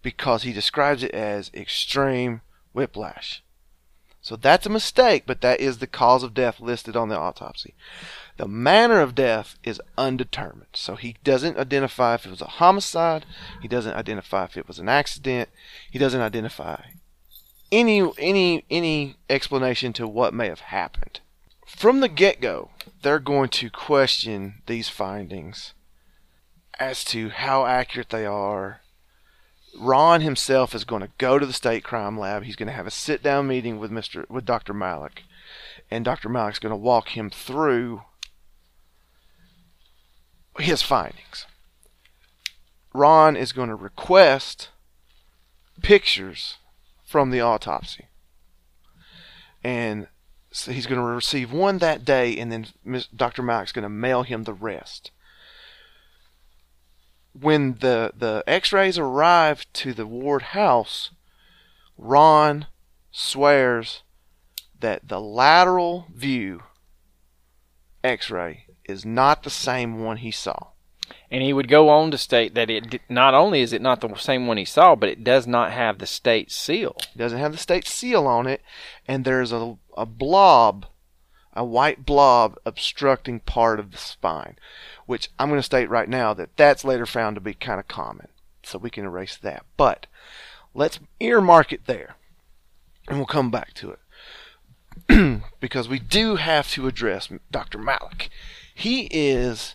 because 0.00 0.44
he 0.44 0.52
describes 0.52 1.02
it 1.02 1.10
as 1.12 1.50
extreme 1.52 2.40
whiplash. 2.72 3.42
So 4.20 4.36
that's 4.36 4.66
a 4.66 4.70
mistake, 4.70 5.24
but 5.26 5.40
that 5.40 5.58
is 5.60 5.78
the 5.78 5.88
cause 5.88 6.22
of 6.22 6.34
death 6.34 6.60
listed 6.60 6.96
on 6.96 7.08
the 7.08 7.18
autopsy. 7.18 7.74
The 8.42 8.48
manner 8.48 8.98
of 8.98 9.14
death 9.14 9.56
is 9.62 9.80
undetermined. 9.96 10.74
So 10.74 10.96
he 10.96 11.14
doesn't 11.22 11.58
identify 11.58 12.16
if 12.16 12.26
it 12.26 12.30
was 12.30 12.40
a 12.40 12.46
homicide, 12.58 13.24
he 13.60 13.68
doesn't 13.68 13.94
identify 13.94 14.46
if 14.46 14.56
it 14.56 14.66
was 14.66 14.80
an 14.80 14.88
accident, 14.88 15.48
he 15.88 16.00
doesn't 16.00 16.20
identify 16.20 16.86
any 17.70 18.02
any 18.18 18.64
any 18.68 19.14
explanation 19.30 19.92
to 19.92 20.08
what 20.08 20.34
may 20.34 20.48
have 20.48 20.58
happened. 20.58 21.20
From 21.68 22.00
the 22.00 22.08
get-go, 22.08 22.70
they're 23.02 23.20
going 23.20 23.48
to 23.50 23.70
question 23.70 24.54
these 24.66 24.88
findings 24.88 25.74
as 26.80 27.04
to 27.04 27.28
how 27.28 27.64
accurate 27.64 28.10
they 28.10 28.26
are, 28.26 28.80
Ron 29.78 30.20
himself 30.20 30.74
is 30.74 30.82
going 30.82 31.02
to 31.02 31.10
go 31.16 31.38
to 31.38 31.46
the 31.46 31.52
state 31.52 31.84
crime 31.84 32.18
lab. 32.18 32.42
He's 32.42 32.56
going 32.56 32.66
to 32.66 32.74
have 32.74 32.88
a 32.88 32.90
sit 32.90 33.22
down 33.22 33.46
meeting 33.46 33.78
with 33.78 33.92
Mr. 33.92 34.28
with 34.28 34.44
Dr. 34.44 34.74
Malak, 34.74 35.22
and 35.92 36.04
Dr. 36.04 36.28
Malak's 36.28 36.58
going 36.58 36.70
to 36.70 36.76
walk 36.76 37.10
him 37.10 37.30
through 37.30 38.02
his 40.58 40.82
findings. 40.82 41.46
Ron 42.92 43.36
is 43.36 43.52
going 43.52 43.68
to 43.68 43.74
request 43.74 44.68
pictures 45.82 46.56
from 47.04 47.30
the 47.30 47.40
autopsy, 47.40 48.06
and 49.64 50.08
so 50.50 50.72
he's 50.72 50.86
going 50.86 51.00
to 51.00 51.06
receive 51.06 51.52
one 51.52 51.78
that 51.78 52.04
day, 52.04 52.36
and 52.36 52.52
then 52.52 52.66
Dr. 53.14 53.42
Malak's 53.42 53.72
going 53.72 53.84
to 53.84 53.88
mail 53.88 54.22
him 54.22 54.44
the 54.44 54.52
rest 54.52 55.10
when 57.38 57.74
the 57.80 58.12
the 58.16 58.44
x-rays 58.46 58.98
arrive 58.98 59.66
to 59.72 59.92
the 59.94 60.06
ward 60.06 60.42
house 60.42 61.10
ron 61.96 62.66
swears 63.10 64.02
that 64.78 65.08
the 65.08 65.20
lateral 65.20 66.06
view 66.14 66.62
x-ray 68.04 68.66
is 68.84 69.04
not 69.04 69.42
the 69.42 69.50
same 69.50 70.02
one 70.02 70.18
he 70.18 70.30
saw. 70.30 70.68
And 71.30 71.42
he 71.42 71.52
would 71.52 71.68
go 71.68 71.88
on 71.88 72.10
to 72.10 72.18
state 72.18 72.54
that 72.54 72.70
it 72.70 73.00
not 73.08 73.34
only 73.34 73.60
is 73.60 73.72
it 73.72 73.82
not 73.82 74.00
the 74.00 74.14
same 74.16 74.46
one 74.46 74.56
he 74.56 74.64
saw, 74.64 74.94
but 74.94 75.08
it 75.08 75.24
does 75.24 75.46
not 75.46 75.72
have 75.72 75.98
the 75.98 76.06
state 76.06 76.50
seal. 76.50 76.96
it 76.98 77.18
doesn't 77.18 77.38
have 77.38 77.52
the 77.52 77.58
state 77.58 77.86
seal 77.86 78.26
on 78.26 78.46
it 78.46 78.62
and 79.06 79.24
there's 79.24 79.52
a, 79.52 79.76
a 79.96 80.06
blob 80.06 80.86
a 81.54 81.64
white 81.64 82.06
blob 82.06 82.58
obstructing 82.64 83.38
part 83.40 83.78
of 83.78 83.90
the 83.90 83.98
spine 83.98 84.56
which 85.04 85.28
i'm 85.38 85.50
going 85.50 85.58
to 85.58 85.62
state 85.62 85.90
right 85.90 86.08
now 86.08 86.32
that 86.32 86.56
that's 86.56 86.82
later 86.82 87.04
found 87.04 87.34
to 87.36 87.42
be 87.42 87.52
kind 87.52 87.78
of 87.78 87.86
common 87.88 88.28
so 88.62 88.78
we 88.78 88.90
can 88.90 89.04
erase 89.04 89.36
that. 89.36 89.64
But 89.76 90.06
let's 90.74 91.00
earmark 91.20 91.72
it 91.72 91.86
there 91.86 92.16
and 93.08 93.18
we'll 93.18 93.26
come 93.26 93.50
back 93.50 93.74
to 93.74 93.90
it. 93.90 95.42
Because 95.60 95.88
we 95.88 95.98
do 95.98 96.36
have 96.36 96.70
to 96.72 96.86
address 96.86 97.28
dr 97.50 97.78
malak 97.78 98.28
he 98.74 99.08
is 99.10 99.74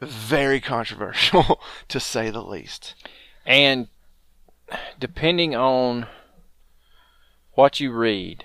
very 0.00 0.60
controversial 0.60 1.60
to 1.88 1.98
say 1.98 2.30
the 2.30 2.42
least 2.42 2.94
And 3.46 3.88
depending 4.98 5.54
on 5.54 6.06
what 7.52 7.80
you 7.80 7.92
read, 7.92 8.44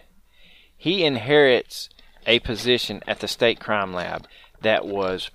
he 0.77 1.03
inherits 1.03 1.89
a 2.25 2.39
position 2.39 3.01
at 3.07 3.19
the 3.19 3.27
state 3.27 3.59
crime 3.59 3.93
lab 3.93 4.27
that 4.61 4.85
was 4.85 5.31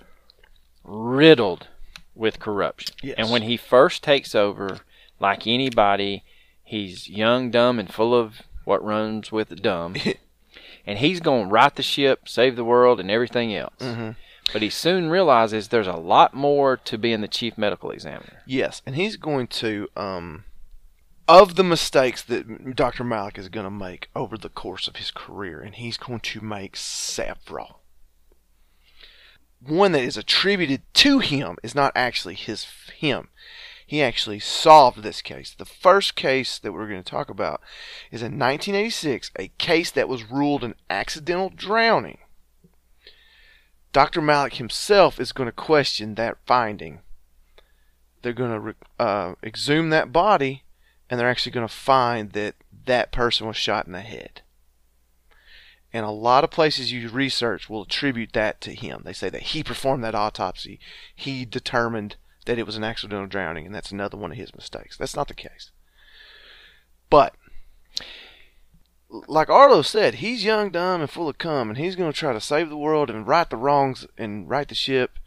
riddled 0.83 1.67
with 2.15 2.39
corruption. 2.39 2.95
Yes. 3.03 3.15
And 3.17 3.29
when 3.29 3.43
he 3.43 3.57
first 3.57 4.03
takes 4.03 4.33
over, 4.33 4.79
like 5.19 5.45
anybody, 5.45 6.23
he's 6.63 7.07
young, 7.09 7.51
dumb, 7.51 7.79
and 7.79 7.93
full 7.93 8.15
of 8.15 8.41
what 8.63 8.83
runs 8.83 9.31
with 9.31 9.61
dumb. 9.61 9.95
and 10.87 10.97
he's 10.97 11.19
going 11.19 11.47
to 11.47 11.51
right 11.51 11.75
the 11.75 11.83
ship, 11.83 12.27
save 12.27 12.55
the 12.55 12.63
world, 12.63 12.99
and 12.99 13.11
everything 13.11 13.53
else. 13.53 13.75
Mhm. 13.79 14.15
But 14.53 14.61
he 14.61 14.69
soon 14.69 15.09
realizes 15.09 15.67
there's 15.67 15.87
a 15.87 15.93
lot 15.97 16.33
more 16.33 16.77
to 16.77 16.97
being 16.97 17.19
the 17.21 17.27
chief 17.27 17.57
medical 17.57 17.91
examiner. 17.91 18.41
Yes, 18.45 18.81
and 18.85 18.95
he's 18.95 19.17
going 19.17 19.47
to 19.47 19.89
um 19.95 20.45
of 21.27 21.55
the 21.55 21.63
mistakes 21.63 22.21
that 22.23 22.73
Dr. 22.73 23.03
Malak 23.03 23.37
is 23.37 23.49
going 23.49 23.65
to 23.65 23.69
make 23.69 24.09
over 24.15 24.37
the 24.37 24.47
course 24.47 24.87
of 24.87 24.95
his 24.95 25.11
career, 25.11 25.59
and 25.59 25.75
he's 25.75 25.97
going 25.97 26.21
to 26.21 26.39
make 26.39 26.77
several. 26.77 27.81
One 29.59 29.91
that 29.91 30.03
is 30.03 30.15
attributed 30.15 30.83
to 30.93 31.19
him 31.19 31.57
is 31.63 31.75
not 31.75 31.91
actually 31.95 32.35
his 32.35 32.65
him. 32.95 33.27
He 33.87 34.03
actually 34.03 34.39
solved 34.39 35.01
this 35.01 35.21
case. 35.21 35.55
The 35.57 35.63
first 35.63 36.17
case 36.17 36.59
that 36.59 36.73
we're 36.73 36.89
going 36.89 37.01
to 37.01 37.09
talk 37.09 37.29
about 37.29 37.61
is 38.11 38.21
in 38.21 38.37
1986, 38.37 39.31
a 39.39 39.47
case 39.57 39.91
that 39.91 40.09
was 40.09 40.29
ruled 40.29 40.65
an 40.65 40.75
accidental 40.89 41.49
drowning. 41.49 42.17
Dr. 43.93 44.21
Malak 44.21 44.55
himself 44.55 45.21
is 45.21 45.31
going 45.31 45.47
to 45.47 45.53
question 45.53 46.15
that 46.15 46.37
finding. 46.45 46.99
They're 48.21 48.33
going 48.33 48.75
to 48.99 49.03
uh, 49.03 49.35
exhume 49.41 49.89
that 49.91 50.11
body, 50.11 50.65
and 51.09 51.17
they're 51.17 51.29
actually 51.29 51.53
going 51.53 51.67
to 51.67 51.73
find 51.73 52.33
that 52.33 52.55
that 52.87 53.13
person 53.13 53.47
was 53.47 53.55
shot 53.55 53.87
in 53.87 53.93
the 53.93 54.01
head. 54.01 54.41
And 55.93 56.05
a 56.05 56.11
lot 56.11 56.43
of 56.43 56.51
places 56.51 56.91
you 56.91 57.07
research 57.07 57.69
will 57.69 57.83
attribute 57.83 58.33
that 58.33 58.59
to 58.61 58.73
him. 58.75 59.03
They 59.05 59.13
say 59.13 59.29
that 59.29 59.43
he 59.43 59.63
performed 59.63 60.03
that 60.03 60.13
autopsy. 60.13 60.77
He 61.15 61.45
determined 61.45 62.17
that 62.47 62.57
it 62.57 62.65
was 62.65 62.75
an 62.75 62.83
accidental 62.83 63.27
drowning, 63.27 63.65
and 63.65 63.75
that's 63.75 63.91
another 63.91 64.17
one 64.17 64.31
of 64.31 64.37
his 64.37 64.55
mistakes. 64.55 64.97
That's 64.97 65.15
not 65.15 65.27
the 65.27 65.33
case. 65.33 65.71
But, 67.09 67.35
like 69.09 69.49
Arlo 69.49 69.81
said, 69.81 70.15
he's 70.15 70.43
young, 70.43 70.71
dumb, 70.71 71.01
and 71.01 71.09
full 71.09 71.29
of 71.29 71.37
cum, 71.37 71.69
and 71.69 71.77
he's 71.77 71.95
going 71.95 72.11
to 72.11 72.17
try 72.17 72.33
to 72.33 72.41
save 72.41 72.69
the 72.69 72.77
world 72.77 73.09
and 73.09 73.27
right 73.27 73.49
the 73.49 73.55
wrongs 73.55 74.07
and 74.17 74.49
right 74.49 74.67
the 74.67 74.75
ship 74.75 75.19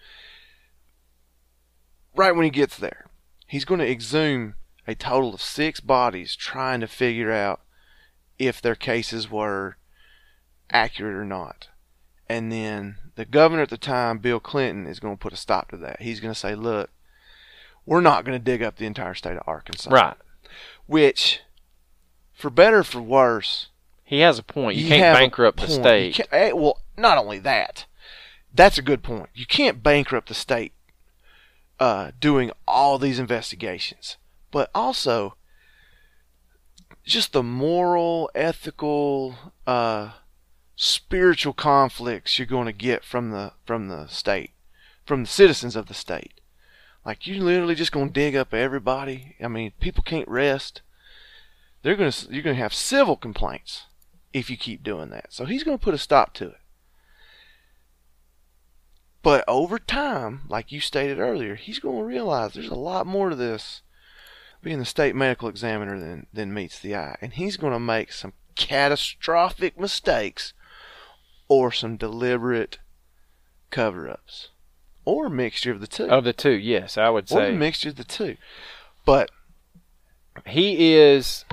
right 2.16 2.35
when 2.35 2.45
he 2.45 2.51
gets 2.51 2.77
there. 2.77 3.07
He's 3.47 3.64
going 3.64 3.81
to 3.81 3.91
exhume 3.91 4.55
a 4.87 4.95
total 4.95 5.35
of 5.35 5.43
six 5.43 5.81
bodies 5.81 6.35
trying 6.35 6.81
to 6.81 6.87
figure 6.87 7.33
out 7.33 7.61
if 8.39 8.61
their 8.61 8.75
cases 8.75 9.31
were 9.31 9.77
accurate 10.71 11.16
or 11.16 11.25
not. 11.25 11.68
And 12.29 12.51
then 12.51 12.97
the 13.16 13.25
governor 13.25 13.62
at 13.62 13.71
the 13.71 13.79
time, 13.79 14.18
Bill 14.18 14.41
Clinton, 14.41 14.87
is 14.87 15.01
going 15.01 15.16
to 15.16 15.21
put 15.21 15.33
a 15.33 15.37
stop 15.37 15.71
to 15.71 15.77
that. 15.79 16.03
He's 16.03 16.21
going 16.21 16.33
to 16.33 16.39
say, 16.39 16.55
look, 16.55 16.91
we're 17.91 18.01
not 18.01 18.24
going 18.24 18.38
to 18.38 18.43
dig 18.45 18.62
up 18.62 18.76
the 18.76 18.86
entire 18.86 19.14
state 19.14 19.36
of 19.36 19.43
Arkansas. 19.49 19.91
Right. 19.91 20.16
Which, 20.86 21.41
for 22.32 22.49
better 22.49 22.78
or 22.78 22.84
for 22.84 23.03
worse, 23.03 23.66
He 24.05 24.20
has 24.20 24.38
a 24.38 24.45
point. 24.45 24.76
You, 24.76 24.86
have 24.91 24.97
can't 24.97 25.18
bankrupt 25.18 25.61
the 25.61 25.66
state. 25.66 26.20
eh, 26.30 26.53
well, 26.53 26.78
not 26.97 27.18
only 27.18 27.41
that, 27.41 27.86
that's 28.55 28.78
a 28.78 28.82
good 28.82 29.03
point. 29.03 29.30
You 29.34 29.45
can't 29.45 29.82
bankrupt 29.82 30.28
the 30.28 30.34
state 30.34 30.72
uh, 31.80 32.12
doing 32.20 32.53
all 32.68 32.97
these 32.97 33.18
investigations, 33.18 34.18
but 34.53 34.70
also 34.72 35.34
just 37.05 37.32
the 37.32 37.43
moral, 37.43 38.30
ethical, 38.36 39.34
uh, 39.66 40.11
spiritual 40.76 41.55
conflicts 41.55 42.38
you're 42.38 42.47
going 42.47 42.66
to 42.66 42.72
get 42.72 43.03
from 43.03 43.30
the 43.32 43.51
from 43.66 43.88
the 43.88 44.07
state, 44.07 44.53
from 45.05 45.22
the 45.24 45.28
citizens 45.28 45.74
of 45.74 45.86
the 45.86 45.95
state. 45.95 46.39
Like 47.05 47.27
you're 47.27 47.43
literally 47.43 47.75
just 47.75 47.93
to 48.09 48.13
dig 48.13 48.37
up 48.37 48.53
everybody. 48.53 49.37
I 49.43 49.49
mean, 49.49 49.73
people 49.81 50.03
can't 50.03 50.29
rest. 50.29 50.83
They're 51.83 51.97
to 52.11 52.33
you're 52.33 52.43
to 52.57 52.63
have 52.63 52.75
civil 52.75 53.17
complaints 53.17 53.87
if 54.33 54.51
you 54.51 54.57
keep 54.57 54.83
doing 54.83 55.11
that. 55.11 55.33
So 55.33 55.45
he's 55.45 55.65
to 55.79 55.83
put 55.83 55.95
a 55.95 55.99
stop 55.99 56.35
to 56.35 56.49
it. 56.49 56.61
But 59.23 59.45
over 59.47 59.79
time, 59.79 60.43
like 60.49 60.73
you 60.73 60.81
stated 60.81 61.19
earlier, 61.19 61.55
he's 61.55 61.79
to 61.99 62.05
realize 62.05 62.53
there's 62.53 62.69
a 62.69 62.75
lot 62.75 63.07
more 63.07 63.31
to 63.31 63.37
this 63.37 63.83
being 64.63 64.79
the 64.79 64.85
state 64.85 65.15
medical 65.15 65.49
examiner 65.49 65.99
than, 65.99 66.27
than 66.33 66.55
meets 66.55 66.79
the 66.79 66.95
eye. 66.95 67.17
And 67.21 67.35
he's 67.35 67.57
to 67.73 67.81
make 67.81 68.13
some 68.13 68.33
catastrophic 68.57 69.79
mistakes 69.79 70.53
or 71.49 71.73
some 71.73 71.97
deliberate 71.97 72.79
cover 73.71 74.09
ups 74.09 74.49
or 75.05 75.27
a 75.27 75.31
mixture 75.31 75.73
of 75.73 75.81
the 75.81 75.87
two. 75.87 76.05
Of 76.05 76.25
the 76.25 76.33
two, 76.33 76.53
yes, 76.53 76.97
I 76.99 77.09
would 77.09 77.29
say. 77.29 77.37
or 77.37 77.47
a 77.51 77.53
mixture 77.53 77.91
of 77.91 77.97
the 77.97 78.05
two. 78.05 78.37
But 79.05 79.31
he 80.47 80.95
is. 80.95 81.45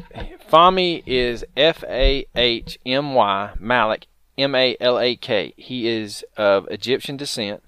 Fahmy 0.50 1.04
is 1.06 1.46
F 1.56 1.84
A 1.86 2.26
H 2.36 2.80
M 2.86 3.14
Y 3.14 3.52
Malak 3.60 4.08
M 4.38 4.56
A 4.56 4.78
L 4.80 5.00
A 5.00 5.16
K. 5.16 5.54
He 5.58 5.88
is 5.88 6.24
of 6.36 6.68
Egyptian 6.70 7.18
descent. 7.18 7.64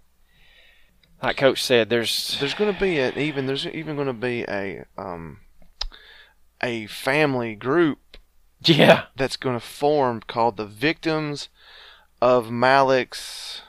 Like 1.21 1.37
Coach 1.37 1.61
said, 1.61 1.89
there's 1.89 2.37
there's 2.39 2.53
going 2.53 2.73
to 2.73 2.79
be 2.79 2.99
an 2.99 3.17
even 3.17 3.45
there's 3.45 3.67
even 3.67 3.95
going 3.95 4.07
to 4.07 4.13
be 4.13 4.43
a 4.43 4.85
um 4.97 5.39
a 6.61 6.87
family 6.87 7.55
group 7.55 7.99
yeah, 8.63 9.05
that's 9.15 9.37
going 9.37 9.57
to 9.57 9.65
form 9.65 10.21
called 10.27 10.57
the 10.57 10.65
Victims 10.65 11.49
of 12.21 12.51
Malak's 12.51 13.61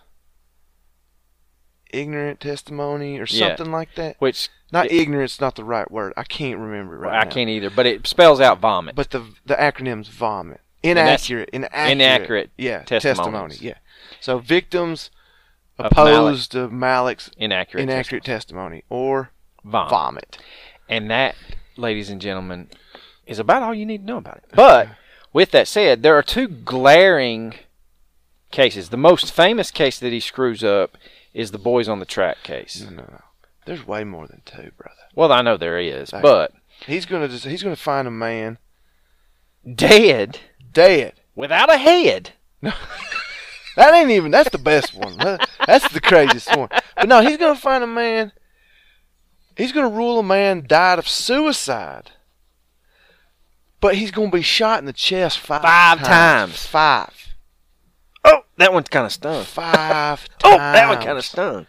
Ignorant 1.93 2.41
Testimony 2.41 3.19
or 3.19 3.27
Yeah. 3.29 3.49
something 3.49 3.73
like 3.73 3.95
that. 3.97 4.17
which 4.19 4.49
Not 4.73 4.91
ignorant's 4.91 5.41
not 5.41 5.57
the 5.57 5.65
right 5.65 5.91
word. 5.91 6.13
I 6.17 6.23
can't 6.25 6.59
remember 6.59 6.95
it 6.95 6.99
right 6.99 7.21
I 7.21 7.25
now. 7.25 7.31
can't 7.31 7.51
either, 7.51 7.71
but 7.71 7.87
it 7.87 8.07
spells 8.07 8.41
out 8.41 8.61
vomit. 8.61 8.95
But 8.95 9.11
the 9.11 9.25
the 9.45 9.55
acronym's 9.57 10.09
vomit. 10.09 10.61
that's 10.83 11.29
Inaccurate. 11.29 11.51
Inaccurate. 11.53 11.91
inaccurate 11.93 12.51
Yeah. 12.57 12.83
testimonies. 12.85 13.17
Testimony. 13.19 13.57
Yeah. 13.61 13.75
So 14.21 14.39
victims 14.39 15.11
Of 15.79 15.87
opposed 15.87 16.53
to 16.53 16.69
Malak's 16.69 17.31
inaccurate, 17.37 17.83
inaccurate 17.83 18.25
testimony 18.25 18.85
or 18.89 19.31
vomit. 19.65 19.91
vomit. 19.91 20.39
And 20.89 21.11
that, 21.11 21.35
ladies 21.77 22.09
and 22.11 22.21
gentlemen, 22.21 22.69
is 23.27 23.39
about 23.39 23.63
all 23.63 23.75
you 23.75 23.85
need 23.87 23.99
to 24.03 24.07
know 24.07 24.17
about 24.19 24.39
it. 24.39 24.45
But 24.55 24.89
with 25.33 25.51
that 25.53 25.69
said, 25.69 26.03
there 26.03 26.17
are 26.17 26.23
two 26.23 26.49
glaring 26.49 27.55
cases. 28.51 28.89
The 28.91 28.97
most 28.97 29.33
famous 29.33 29.71
case 29.71 29.99
that 29.99 30.13
he 30.13 30.21
screws 30.21 30.65
up 30.65 30.97
is 31.35 31.51
the 31.51 31.59
boys 31.59 31.89
on 31.89 31.99
the 32.01 32.05
track 32.07 32.43
case. 32.43 32.81
No, 32.83 32.91
no, 32.91 33.03
no. 33.11 33.21
There's 33.67 33.87
way 33.87 34.05
more 34.05 34.27
than 34.27 34.43
two, 34.45 34.71
brother. 34.77 34.95
Well, 35.15 35.33
I 35.33 35.43
know 35.43 35.57
there 35.57 35.79
is, 35.79 36.11
Hey. 36.11 36.21
but 36.23 36.53
He's 36.87 37.05
gonna 37.07 37.29
just 37.29 37.45
he's 37.45 37.63
gonna 37.63 37.77
find 37.77 38.09
a 38.09 38.11
man 38.11 38.59
dead 39.75 40.39
dead. 40.73 41.15
without 41.35 41.73
a 41.73 41.77
head. 41.79 42.31
No. 42.63 42.73
That 43.77 43.95
ain't 43.95 44.11
even 44.11 44.31
that's 44.33 44.51
the 44.51 44.59
best 44.59 44.95
one. 44.95 45.17
That's 45.67 45.89
the 45.93 46.01
craziest 46.01 46.55
one. 46.57 46.69
But 46.97 47.09
no, 47.09 47.23
he's 47.23 47.37
gonna 47.39 47.55
find 47.55 47.85
a 47.85 47.87
man 47.87 48.33
he's 49.57 49.73
gonna 49.73 49.89
rule 49.89 50.19
a 50.19 50.23
man 50.25 50.65
died 50.67 50.99
of 50.99 51.09
suicide. 51.09 52.11
But 53.81 53.95
he's 53.95 54.11
gonna 54.11 54.31
be 54.31 54.43
shot 54.43 54.81
in 54.81 54.87
the 54.87 54.93
chest 54.93 55.39
five, 55.39 55.63
Five 55.63 55.99
times. 56.01 56.09
times. 56.09 56.67
Five. 56.67 57.20
Oh, 58.25 58.43
that 58.59 58.73
one's 58.73 58.89
kind 58.89 59.07
of 59.07 59.13
stung. 59.13 59.45
Five 59.45 60.29
Oh, 60.45 60.57
that 60.57 60.89
one 60.89 61.05
kind 61.05 61.19
of 61.19 61.25
stung. 61.25 61.67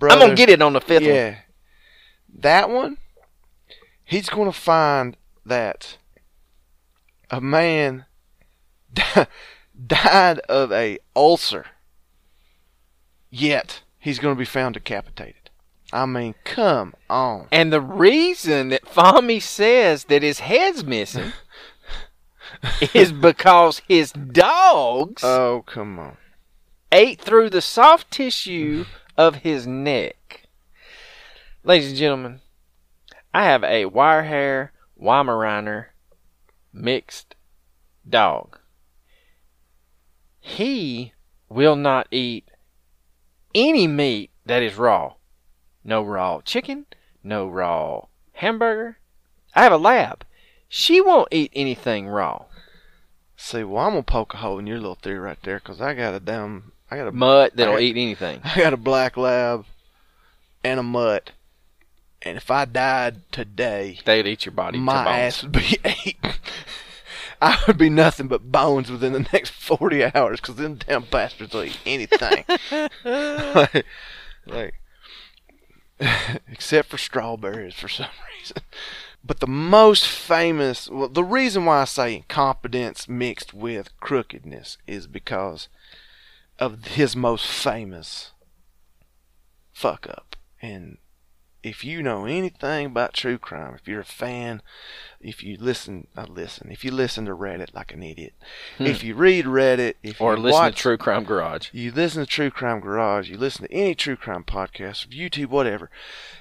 I'm 0.00 0.18
gonna 0.18 0.34
get 0.34 0.48
it 0.48 0.62
on 0.62 0.72
the 0.72 0.80
fifth 0.80 1.02
one. 1.02 1.14
Yeah. 1.14 1.36
That 2.34 2.70
one, 2.70 2.96
he's 4.04 4.28
going 4.30 4.50
to 4.50 4.58
find 4.58 5.16
that 5.44 5.98
a 7.30 7.40
man 7.40 8.06
di- 8.92 9.26
died 9.86 10.38
of 10.40 10.72
a 10.72 10.98
ulcer. 11.14 11.66
Yet 13.30 13.82
he's 13.98 14.18
going 14.18 14.34
to 14.34 14.38
be 14.38 14.44
found 14.44 14.74
decapitated. 14.74 15.50
I 15.92 16.06
mean, 16.06 16.34
come 16.44 16.94
on. 17.10 17.48
And 17.52 17.72
the 17.72 17.80
reason 17.80 18.70
that 18.70 18.84
Fahmy 18.86 19.42
says 19.42 20.04
that 20.04 20.22
his 20.22 20.40
head's 20.40 20.84
missing 20.84 21.32
is 22.94 23.12
because 23.12 23.82
his 23.88 24.12
dogs 24.12 25.22
Oh, 25.24 25.62
come 25.66 25.98
on. 25.98 26.16
ate 26.90 27.20
through 27.20 27.50
the 27.50 27.60
soft 27.60 28.10
tissue 28.10 28.84
of 29.16 29.36
his 29.36 29.66
neck. 29.66 30.48
Ladies 31.64 31.90
and 31.90 31.96
gentlemen, 31.96 32.40
I 33.32 33.44
have 33.44 33.62
a 33.64 33.86
wire 33.86 34.24
hair 34.24 34.72
Weimaraner 35.00 35.86
mixed 36.72 37.34
dog. 38.08 38.58
He 40.40 41.12
will 41.48 41.76
not 41.76 42.08
eat 42.10 42.50
any 43.54 43.86
meat 43.86 44.30
that 44.44 44.62
is 44.62 44.76
raw. 44.76 45.14
No 45.84 46.02
raw 46.02 46.40
chicken, 46.40 46.86
no 47.22 47.46
raw 47.48 48.06
hamburger. 48.32 48.98
I 49.54 49.62
have 49.62 49.72
a 49.72 49.76
lab. 49.76 50.24
She 50.74 51.02
won't 51.02 51.28
eat 51.30 51.52
anything 51.54 52.08
raw. 52.08 52.46
See, 53.36 53.62
well, 53.62 53.84
I'm 53.84 53.90
gonna 53.90 54.02
poke 54.04 54.32
a 54.32 54.38
hole 54.38 54.58
in 54.58 54.66
your 54.66 54.78
little 54.78 54.94
theory 54.94 55.18
right 55.18 55.36
there, 55.42 55.60
cause 55.60 55.82
I 55.82 55.92
got 55.92 56.14
a 56.14 56.20
damn, 56.20 56.72
I 56.90 56.96
got 56.96 57.08
a, 57.08 57.12
Mutt 57.12 57.54
that'll 57.56 57.76
I- 57.76 57.80
eat 57.80 57.96
anything. 57.98 58.40
I 58.44 58.56
got 58.56 58.72
a 58.72 58.78
black 58.78 59.18
lab 59.18 59.66
and 60.64 60.80
a 60.80 60.82
mutt, 60.82 61.32
and 62.22 62.38
if 62.38 62.50
I 62.50 62.64
died 62.64 63.30
today, 63.30 63.98
They'd 64.06 64.26
eat 64.26 64.46
your 64.46 64.54
body. 64.54 64.78
my 64.78 65.06
ass 65.18 65.42
would 65.42 65.52
be 65.52 65.76
eaten. 66.06 66.30
I 67.42 67.62
would 67.66 67.76
be 67.76 67.90
nothing 67.90 68.28
but 68.28 68.50
bones 68.50 68.90
within 68.90 69.12
the 69.12 69.26
next 69.30 69.50
40 69.50 70.04
hours 70.14 70.40
because 70.40 70.54
them 70.54 70.76
damn 70.76 71.02
bastards 71.02 71.52
will 71.52 71.64
eat 71.64 71.80
anything. 71.84 72.44
like, 73.04 73.84
like, 74.46 74.74
except 76.48 76.88
for 76.88 76.96
strawberries 76.96 77.74
for 77.74 77.88
some 77.88 78.08
reason. 78.38 78.56
But 79.24 79.40
the 79.40 79.46
most 79.46 80.06
famous, 80.06 80.88
well, 80.88 81.08
the 81.08 81.22
reason 81.24 81.64
why 81.64 81.82
I 81.82 81.84
say 81.84 82.16
incompetence 82.16 83.08
mixed 83.08 83.54
with 83.54 83.96
crookedness 84.00 84.78
is 84.86 85.06
because 85.06 85.68
of 86.58 86.84
his 86.86 87.14
most 87.14 87.46
famous 87.46 88.32
fuck 89.72 90.08
up. 90.08 90.36
And 90.60 90.98
if 91.62 91.84
you 91.84 92.02
know 92.02 92.24
anything 92.24 92.86
about 92.86 93.14
true 93.14 93.38
crime, 93.38 93.74
if 93.74 93.86
you're 93.86 94.00
a 94.00 94.04
fan, 94.04 94.62
if 95.20 95.44
you 95.44 95.56
listen, 95.60 96.08
I 96.16 96.24
listen, 96.24 96.72
if 96.72 96.84
you 96.84 96.90
listen 96.90 97.24
to 97.26 97.36
Reddit 97.36 97.72
like 97.72 97.92
an 97.92 98.02
idiot, 98.02 98.34
if 98.80 99.04
you 99.04 99.14
read 99.14 99.44
Reddit, 99.44 99.94
if 100.02 100.18
Hmm. 100.18 100.24
Or 100.24 100.34
you 100.36 100.42
listen 100.42 100.60
watch, 100.60 100.74
to 100.76 100.82
True 100.82 100.96
Crime 100.96 101.22
Garage. 101.24 101.68
you 101.72 101.92
listen 101.92 102.24
to 102.24 102.26
True 102.28 102.50
Crime 102.50 102.80
Garage, 102.80 103.30
you 103.30 103.36
listen 103.38 103.66
to 103.66 103.72
any 103.72 103.94
true 103.94 104.16
crime 104.16 104.42
podcast, 104.42 105.06
YouTube, 105.08 105.50
whatever, 105.50 105.88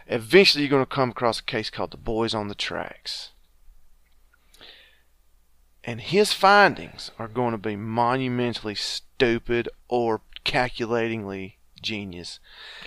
eventually 0.08 0.64
you're 0.64 0.72
going 0.72 0.82
to 0.84 0.88
come 0.90 1.12
across 1.12 1.40
a 1.40 1.44
case 1.44 1.70
called 1.70 1.92
The 1.92 1.98
Boys 1.98 2.34
on 2.34 2.48
the 2.48 2.56
Tracks. 2.56 3.30
And 5.84 6.02
his 6.02 6.32
findings 6.34 7.12
are 7.18 7.28
going 7.28 7.52
to 7.54 7.58
be 7.58 7.76
monumentally 7.76 8.76
stupid 8.76 9.68
or 9.88 10.22
calculatingly 10.44 11.58
genius. 11.82 12.40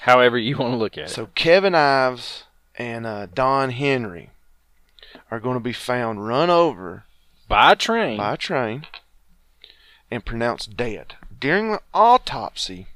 However 0.03 0.38
you 0.38 0.57
want 0.57 0.72
to 0.72 0.76
look 0.76 0.99
at 0.99 1.05
it. 1.05 1.11
So 1.11 1.26
Kevin 1.34 1.74
Ives 1.74 2.45
and 2.76 3.07
uh, 3.07 3.26
Don 3.26 3.70
Henry 3.70 4.30
are 5.30 5.40
going 5.40 5.55
to 5.55 5.61
be 5.61 5.72
found 5.72 6.26
run 6.26 6.51
over 6.51 7.05
By 7.49 7.72
a 7.72 7.76
train. 7.76 8.16
by 8.18 8.34
a 8.34 8.36
train 8.36 8.86
and 10.11 10.24
pronounced 10.24 10.76
dead. 10.76 11.14
During 11.38 11.72
the 11.72 11.80
autopsy, 11.92 12.86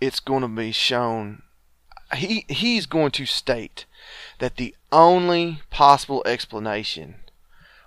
it's 0.00 0.20
going 0.20 0.42
to 0.42 0.48
be 0.48 0.72
shown 0.72 1.42
he 2.14 2.44
he's 2.48 2.86
going 2.86 3.10
to 3.12 3.26
state 3.26 3.84
that 4.38 4.56
the 4.56 4.74
only 4.90 5.60
possible 5.70 6.22
explanation 6.26 7.16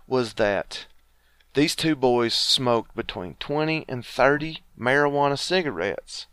was 0.07 0.33
that 0.33 0.85
these 1.53 1.75
two 1.75 1.95
boys 1.95 2.33
smoked 2.33 2.95
between 2.95 3.35
20 3.39 3.85
and 3.87 4.05
30 4.05 4.59
marijuana 4.79 5.37
cigarettes 5.37 6.25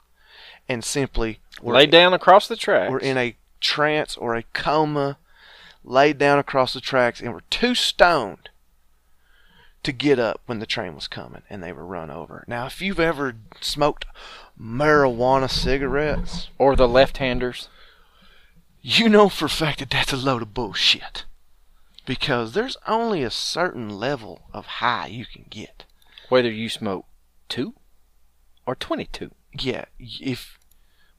and 0.71 0.85
simply 0.85 1.41
were, 1.61 1.75
Lay 1.75 1.87
down 1.87 2.15
across 2.15 2.47
the 2.47 2.57
tracks. 2.57 2.91
were 2.91 3.01
in 3.01 3.19
a 3.19 3.37
trance 3.61 4.17
or 4.17 4.37
a 4.37 4.45
coma 4.55 5.19
laid 5.83 6.17
down 6.17 6.39
across 6.39 6.73
the 6.73 6.81
tracks 6.81 7.21
and 7.21 7.35
were 7.35 7.43
too 7.51 7.75
stoned 7.75 8.49
to 9.83 9.93
get 9.93 10.19
up 10.19 10.43
when 10.47 10.61
the 10.61 10.67
train 10.67 10.95
was 10.95 11.09
coming 11.09 11.43
and 11.51 11.63
they 11.63 11.73
were 11.73 11.85
run 11.85 12.11
over. 12.11 12.45
Now, 12.47 12.67
if 12.67 12.81
you've 12.81 13.01
ever 13.01 13.35
smoked 13.61 14.07
marijuana 14.61 15.51
cigarettes, 15.51 16.49
or 16.59 16.77
the 16.77 16.87
left-handers. 16.87 17.69
you 18.83 19.09
know 19.09 19.29
for 19.29 19.47
a 19.47 19.51
fact 19.51 19.81
that 19.81 19.91
that's 19.91 20.13
a 20.13 20.17
load 20.17 20.43
of 20.43 20.55
bullshit. 20.55 21.25
Because 22.07 22.53
there's 22.53 22.77
only 22.87 23.23
a 23.23 23.31
certain 23.31 23.89
level 23.89 24.43
of 24.53 24.67
high 24.67 25.07
you 25.07 25.25
can 25.27 25.47
get. 25.51 25.85
Whether 26.29 26.51
you 26.51 26.69
smoke 26.69 27.07
two 27.49 27.75
or 28.67 28.75
twenty-two. 28.75 29.33
Yeah, 29.59 29.87
if 29.99 30.60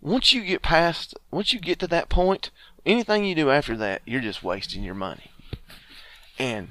once 0.01 0.33
you 0.33 0.43
get 0.43 0.61
past, 0.61 1.13
once 1.29 1.53
you 1.53 1.59
get 1.59 1.79
to 1.79 1.87
that 1.87 2.09
point, 2.09 2.49
anything 2.85 3.23
you 3.23 3.35
do 3.35 3.49
after 3.49 3.77
that, 3.77 4.01
you're 4.05 4.21
just 4.21 4.43
wasting 4.43 4.83
your 4.83 4.95
money. 4.95 5.31
And 6.39 6.69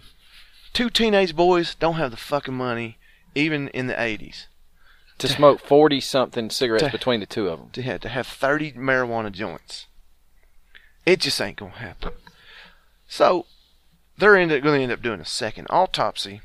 two 0.72 0.90
teenage 0.90 1.34
boys 1.36 1.74
don't 1.74 1.94
have 1.94 2.10
the 2.10 2.16
fucking 2.16 2.54
money, 2.54 2.98
even 3.34 3.68
in 3.68 3.86
the 3.86 3.94
80s, 3.94 4.46
To 5.18 5.28
smoke 5.28 5.60
forty 5.60 6.00
something 6.00 6.50
cigarettes 6.50 6.84
To- 6.84 6.90
between 6.90 7.20
the 7.20 7.26
two 7.26 7.48
of 7.48 7.58
them. 7.60 7.70
to 7.70 7.82
have 7.82 8.00
to 8.00 8.08
have 8.08 8.26
30 8.26 8.72
marijuana 8.72 9.30
joints. 9.30 9.86
It 11.06 11.20
just 11.20 11.40
ain't 11.40 11.56
gonna 11.58 11.72
happen. 11.72 12.12
So 13.08 13.46
they're 14.18 14.36
end 14.36 14.52
up, 14.52 14.62
gonna 14.62 14.78
end 14.80 14.92
up 14.92 15.02
doing 15.02 15.20
a 15.20 15.24
second 15.24 15.66
autopsy, 15.70 16.40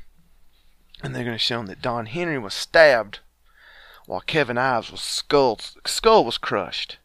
and 1.02 1.14
they're 1.14 1.24
gonna 1.24 1.38
show 1.38 1.58
them 1.58 1.66
that 1.66 1.82
Don 1.82 2.06
Henry 2.06 2.38
was 2.38 2.54
stabbed 2.54 3.20
while 4.06 4.20
Kevin 4.20 4.56
Ives 4.58 4.90
was 4.90 5.00
skull 5.00 5.58
skull 5.86 6.24
was 6.24 6.38
crushed, 6.38 6.98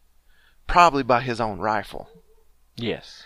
probably 0.66 1.02
by 1.02 1.20
his 1.20 1.40
own 1.40 1.58
rifle. 1.58 2.08
Yes. 2.76 3.24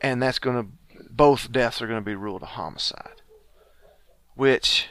and 0.00 0.20
that's 0.22 0.38
going 0.38 0.56
to 0.56 0.68
both 1.08 1.52
deaths 1.52 1.80
are 1.80 1.86
going 1.86 2.00
to 2.00 2.04
be 2.04 2.14
ruled 2.14 2.42
a 2.42 2.46
homicide 2.46 3.22
which 4.34 4.88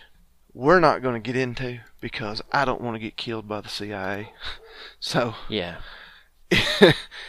we're 0.53 0.79
not 0.79 1.01
going 1.01 1.21
to 1.21 1.25
get 1.25 1.35
into 1.35 1.79
because 2.01 2.41
I 2.51 2.65
don't 2.65 2.81
want 2.81 2.95
to 2.95 2.99
get 2.99 3.17
killed 3.17 3.47
by 3.47 3.61
the 3.61 3.69
CIA 3.69 4.31
so 4.99 5.35
Yeah. 5.49 5.77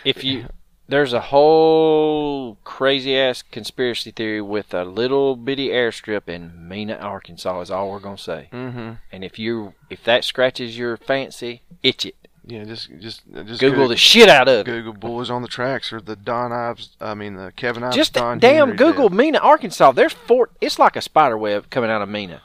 if 0.04 0.22
you 0.24 0.48
there's 0.90 1.12
a 1.12 1.20
whole 1.20 2.56
crazy 2.64 3.16
ass 3.16 3.42
conspiracy 3.42 4.10
theory 4.10 4.40
with 4.42 4.74
a 4.74 4.84
little 4.84 5.36
bitty 5.36 5.68
airstrip 5.68 6.28
in 6.28 6.52
Mena, 6.68 6.94
Arkansas 6.96 7.60
is 7.60 7.70
all 7.70 7.90
we're 7.90 7.98
gonna 8.00 8.18
say. 8.18 8.48
mhm 8.52 8.98
And 9.12 9.24
if 9.24 9.38
you 9.38 9.74
if 9.88 10.02
that 10.04 10.24
scratches 10.24 10.76
your 10.76 10.96
fancy, 10.96 11.62
itch 11.82 12.04
it. 12.06 12.14
yeah 12.44 12.64
just 12.64 12.88
just 13.00 13.22
just 13.46 13.60
Google 13.60 13.84
Goo- 13.84 13.88
the 13.88 13.96
shit 13.96 14.28
out 14.28 14.48
of 14.48 14.60
it. 14.60 14.70
Google 14.70 14.92
boys 14.92 15.30
on 15.30 15.42
the 15.42 15.48
tracks 15.48 15.92
or 15.92 16.00
the 16.00 16.16
Don 16.16 16.52
Ives 16.52 16.96
I 17.00 17.14
mean 17.14 17.34
the 17.34 17.52
Kevin 17.56 17.82
Ives 17.84 17.96
Just 17.96 18.12
Don 18.14 18.38
damn 18.38 18.68
Henry 18.68 18.76
Google 18.76 19.08
death. 19.08 19.16
Mena, 19.16 19.38
Arkansas. 19.38 19.92
There's 19.92 20.12
four. 20.12 20.50
It's 20.60 20.78
like 20.78 20.96
a 20.96 21.00
spider 21.00 21.38
web 21.38 21.70
coming 21.70 21.90
out 21.90 22.02
of 22.02 22.08
Mena. 22.08 22.42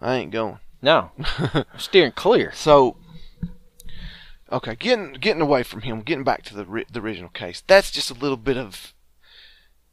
I 0.00 0.16
ain't 0.16 0.32
going 0.32 0.58
No, 0.82 1.10
I'm 1.38 1.64
steering 1.78 2.12
clear. 2.12 2.52
So, 2.54 2.96
okay, 4.54 4.74
getting 4.76 5.14
getting 5.14 5.42
away 5.42 5.62
from 5.62 5.82
him, 5.82 6.00
getting 6.00 6.24
back 6.24 6.42
to 6.44 6.54
the 6.54 6.84
the 6.90 7.00
original 7.00 7.30
case. 7.30 7.62
That's 7.66 7.90
just 7.90 8.10
a 8.10 8.14
little 8.14 8.36
bit 8.36 8.56
of 8.56 8.94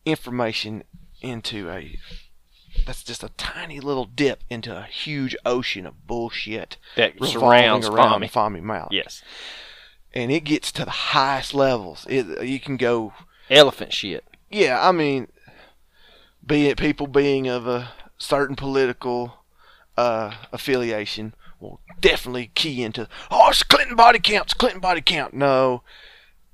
information 0.05 0.84
into 1.22 1.70
a. 1.70 1.97
That's 2.86 3.03
just 3.03 3.24
a 3.24 3.30
tiny 3.36 3.80
little 3.82 4.05
dip 4.05 4.43
into 4.49 4.76
a 4.76 4.84
huge 4.84 5.36
ocean 5.45 5.86
of 5.86 6.07
bullshit 6.07 6.78
That 6.95 7.14
surrounds 7.24 7.88
around 7.88 8.22
Fahmy. 8.22 8.32
Fahmy 8.32 8.62
Mouth. 8.62 8.89
Yes, 8.91 9.22
and 10.14 10.32
it 10.32 10.45
gets 10.45 10.72
to 10.74 10.86
the 10.86 10.91
highest 10.91 11.53
levels. 11.53 12.05
It, 12.09 12.43
you 12.43 12.59
can 12.59 12.78
go, 12.78 13.14
elephant 13.49 13.91
shit. 13.93 14.24
yeah. 14.49 14.88
I 14.88 14.91
mean, 14.93 15.28
be 16.45 16.68
it 16.68 16.78
people 16.78 17.07
being 17.07 17.47
of 17.47 17.68
a 17.68 17.91
certain 18.18 18.55
political 18.55 19.34
uh, 19.97 20.34
affiliation 20.53 21.34
will 21.62 21.82
definitely 21.99 22.51
key 22.55 22.84
into, 22.84 23.07
oh, 23.30 23.49
it's 23.49 23.64
Clinton 23.64 23.95
body 23.95 24.20
count, 24.20 24.45
it's 24.47 24.53
Clinton 24.53 24.82
body 24.82 25.01
count. 25.01 25.34
No, 25.34 25.84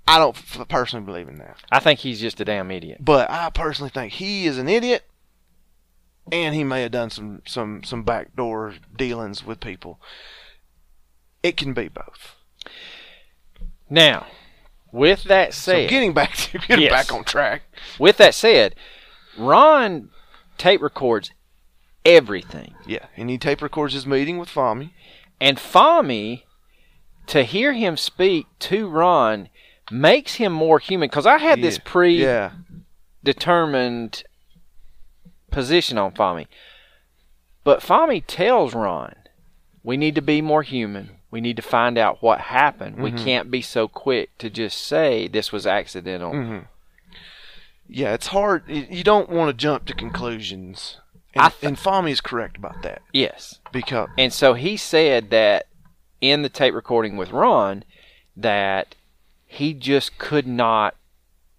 I 0.08 0.18
don't 0.20 0.36
f- 0.38 0.68
personally 0.68 1.06
believe 1.06 1.28
in 1.28 1.38
that. 1.40 1.58
I 1.72 1.80
think 1.80 2.00
he's 2.00 2.20
just 2.20 2.40
a 2.42 2.46
damn 2.46 2.70
idiot. 2.72 3.00
But 3.04 3.30
I 3.32 3.50
personally 3.50 3.90
think 3.90 4.14
he 4.14 4.46
is 4.46 4.58
an 4.58 4.68
idiot, 4.70 5.04
and 6.32 6.54
he 6.54 6.64
may 6.64 6.82
have 6.84 6.92
done 6.92 7.10
some 7.10 7.42
some 7.46 7.84
some 7.84 8.04
backdoor 8.04 8.76
dealings 8.96 9.46
with 9.46 9.60
people. 9.60 10.00
It 11.44 11.56
can 11.58 11.74
be 11.74 11.88
both. 11.88 12.36
Now, 13.90 14.28
with 14.92 15.24
that 15.26 15.54
So 15.54 15.72
said, 15.74 15.90
getting 15.90 16.14
back 16.14 16.34
to 16.36 16.58
getting 16.68 16.86
Yes. 16.86 16.92
back 16.92 17.14
on 17.14 17.24
track. 17.24 17.64
with 18.00 18.18
that 18.18 18.34
said, 18.36 18.76
Ron 19.38 20.10
tape 20.58 20.82
records 20.82 21.32
everything. 22.08 22.74
Yeah, 22.86 23.06
and 23.16 23.30
he 23.30 23.38
tape 23.38 23.62
records 23.62 23.94
his 23.94 24.08
meeting 24.08 24.38
with 24.40 24.50
Fahmy. 24.50 24.92
And 25.40 25.58
Fahmy, 25.58 26.44
to 27.28 27.44
hear 27.44 27.74
him 27.74 27.98
speak 27.98 28.48
to 28.60 28.88
Ron, 28.88 29.50
makes 29.92 30.36
him 30.36 30.52
more 30.54 30.80
human. 30.80 31.10
Because 31.10 31.28
I 31.28 31.38
had 31.38 31.62
this 31.62 31.80
Yeah. 31.86 32.52
predetermined 33.24 34.24
position 35.52 35.98
on 35.98 36.12
Fahmy. 36.14 36.48
But 37.64 37.82
Fahmy 37.82 38.24
tells 38.26 38.74
Ron, 38.74 39.14
we 39.84 39.98
need 39.98 40.16
to 40.16 40.22
be 40.22 40.42
more 40.42 40.64
human. 40.64 41.18
We 41.30 41.42
need 41.42 41.58
to 41.58 41.62
find 41.62 41.98
out 41.98 42.24
what 42.24 42.40
happened. 42.40 42.98
We 42.98 43.12
Mhm. 43.12 43.24
can't 43.24 43.52
be 43.52 43.62
so 43.62 43.88
quick 43.90 44.38
to 44.38 44.50
just 44.50 44.78
say 44.82 45.28
this 45.28 45.52
was 45.52 45.68
accidental. 45.68 46.32
hmm 46.32 46.60
Yeah, 47.90 48.14
it's 48.14 48.28
hard. 48.28 48.64
You 48.68 49.04
don't 49.04 49.30
want 49.30 49.48
to 49.50 49.54
jump 49.54 49.86
to 49.86 49.94
conclusions. 49.94 50.98
And, 51.40 51.54
th- 51.54 51.64
and 51.64 51.78
Fahmy 51.78 52.12
is 52.12 52.22
correct 52.22 52.58
about 52.58 52.82
that 52.84 53.02
Yes. 53.14 53.60
because 53.72 54.10
And 54.18 54.32
so 54.34 54.54
he 54.54 54.78
said 54.78 55.30
that 55.30 55.68
in 56.22 56.42
the 56.42 56.50
tape 56.50 56.74
recording 56.74 57.18
with 57.18 57.32
Ron 57.32 57.84
that 58.36 58.96
he 59.46 59.74
just 59.74 60.18
could 60.18 60.48
not 60.48 60.96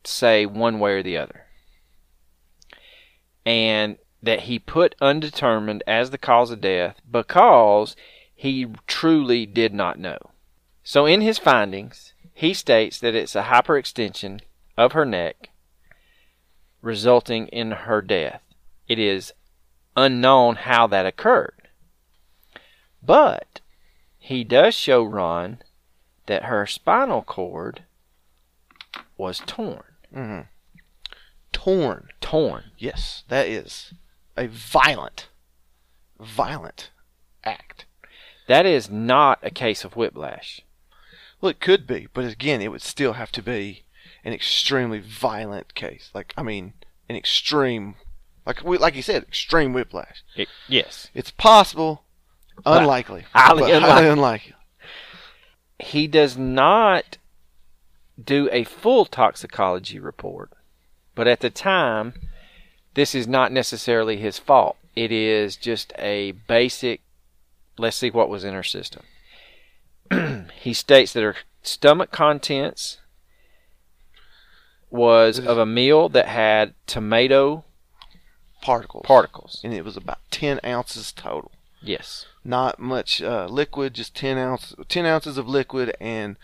say 0.05 0.47
one 0.47 0.79
way 0.79 0.93
or 0.93 1.03
the 1.03 1.17
other. 1.17 1.47
And 3.45 3.99
that 4.23 4.41
he 4.41 4.59
put 4.59 4.95
undetermined 5.01 5.83
as 5.87 6.11
the 6.11 6.19
cause 6.19 6.51
of 6.51 6.61
death 6.61 6.97
because 7.11 7.97
he 8.35 8.67
truly 8.87 9.47
did 9.47 9.73
not 9.73 9.99
know. 9.99 10.19
So, 10.83 11.07
in 11.07 11.21
his 11.21 11.39
findings, 11.39 12.15
he 12.33 12.55
states 12.55 12.99
that 13.01 13.15
it's 13.15 13.37
a 13.37 13.45
hyperextension 13.45 14.41
of 14.77 14.93
her 14.93 15.05
neck 15.05 15.51
resulting 16.81 17.49
in 17.49 17.73
her 17.73 18.01
death. 18.01 18.41
It 18.87 18.99
is 18.99 19.33
unknown 19.99 20.57
how 20.57 20.87
that 20.87 21.07
occurred. 21.07 21.69
But 23.03 23.61
he 24.19 24.45
does 24.45 24.75
show 24.75 25.03
Ron 25.03 25.59
that 26.27 26.45
her 26.45 26.67
spinal 26.67 27.23
cord 27.23 27.85
was 29.17 29.43
torn. 29.47 29.85
Mm-hmm. 30.15 30.41
Torn. 31.53 32.09
Torn. 32.21 32.65
Yes, 32.79 33.25
that 33.29 33.49
is 33.49 33.95
a 34.37 34.47
violent, 34.47 35.29
violent 36.21 36.91
act. 37.45 37.87
That 38.47 38.67
is 38.67 38.91
not 38.91 39.39
a 39.43 39.51
case 39.51 39.85
of 39.85 39.97
whiplash. 39.97 40.63
Well, 41.41 41.51
it 41.51 41.61
could 41.61 41.87
be, 41.87 42.09
but 42.13 42.25
again, 42.25 42.61
it 42.61 42.71
would 42.71 42.83
still 42.83 43.15
have 43.15 43.33
to 43.33 43.43
be 43.43 43.85
an 44.25 44.33
extremely 44.33 45.01
violent 45.01 45.75
case. 45.75 46.11
Like, 46.15 46.35
I 46.37 46.43
mean, 46.43 46.75
an 47.09 47.17
extreme, 47.17 47.95
like 48.49 48.65
we, 48.65 48.79
like 48.79 48.97
you 48.97 49.03
said, 49.03 49.25
extreme 49.25 49.75
whiplash. 49.75 50.25
It, 50.35 50.49
yes. 50.69 51.11
It's 51.15 51.31
possible, 51.31 52.05
unlikely, 52.65 53.27
highly 53.35 53.61
but 53.61 53.71
unlikely. 53.71 53.91
highly 53.91 54.09
unlikely. 54.09 54.55
He 55.79 56.07
does 56.07 56.39
not 56.39 57.19
do 58.23 58.49
a 58.51 58.65
full 58.65 59.05
toxicology 59.05 60.01
report, 60.01 60.51
but 61.15 61.29
at 61.29 61.41
the 61.41 61.51
time, 61.51 62.15
this 62.95 63.15
is 63.15 63.29
not 63.29 63.53
necessarily 63.53 64.17
his 64.17 64.39
fault. 64.39 64.79
It 64.97 65.13
is 65.13 65.55
just 65.55 65.93
a 65.99 66.33
basic, 66.33 67.03
let's 67.77 67.99
see 67.99 68.11
what 68.11 68.31
was 68.31 68.45
in 68.45 68.55
her 68.55 68.63
system. 68.63 69.03
he 70.63 70.73
states 70.73 71.13
that 71.13 71.23
her 71.23 71.37
stomach 71.61 72.11
contents 72.11 72.97
was 74.89 75.39
of 75.39 75.59
a 75.59 75.67
meal 75.67 76.09
that 76.09 76.29
had 76.29 76.73
tomato 76.87 77.67
Particles. 78.61 79.05
particles. 79.07 79.61
And 79.65 79.73
it 79.73 79.85
was 79.85 79.97
about 79.97 80.19
ten 80.31 80.61
ounces 80.65 81.13
total. 81.13 81.53
Yes. 81.81 82.27
Not 82.45 82.79
much 82.81 83.23
uh, 83.23 83.47
liquid, 83.47 83.95
just 83.95 84.15
ten 84.15 84.37
ounces, 84.37 84.75
ten 84.89 85.07
ounces 85.07 85.39
of 85.39 85.49
liquid 85.49 85.95
and 86.01 86.37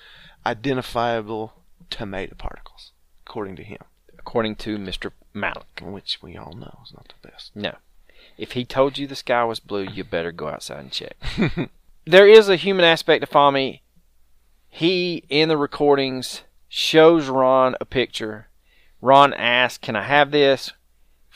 identifiable 0.47 1.55
tomato 1.91 2.35
particles, 2.37 2.93
according 3.27 3.57
to 3.57 3.63
him, 3.65 3.79
According 4.19 4.57
to 4.57 4.79
Mr. 4.79 5.11
Malak. 5.33 5.81
which 5.83 6.19
we 6.23 6.37
all 6.37 6.53
know 6.55 6.79
is 6.85 6.93
not 6.95 7.09
the 7.21 7.29
best. 7.29 7.51
No. 7.55 7.75
If 8.39 8.53
he 8.53 8.65
told 8.65 8.97
you 8.99 9.07
the 9.07 9.17
sky 9.17 9.45
was 9.45 9.61
blue, 9.61 9.83
you 9.83 10.05
better 10.05 10.33
go 10.33 10.49
outside 10.49 10.81
and 10.81 10.93
check. 10.93 11.17
there 12.07 12.29
is 12.29 12.49
a 12.49 12.57
human 12.57 12.85
aspect 12.85 13.25
to 13.25 13.31
Fahmy. 13.31 13.81
He, 14.69 15.25
in 15.29 15.49
the 15.49 15.57
recordings, 15.57 16.43
shows 16.69 17.29
Ron 17.29 17.77
a 17.81 17.85
picture. 17.85 18.49
Ron 19.01 19.33
asks, 19.35 19.79
Can 19.79 19.95
I 19.95 20.03
have 20.05 20.31
this? 20.31 20.73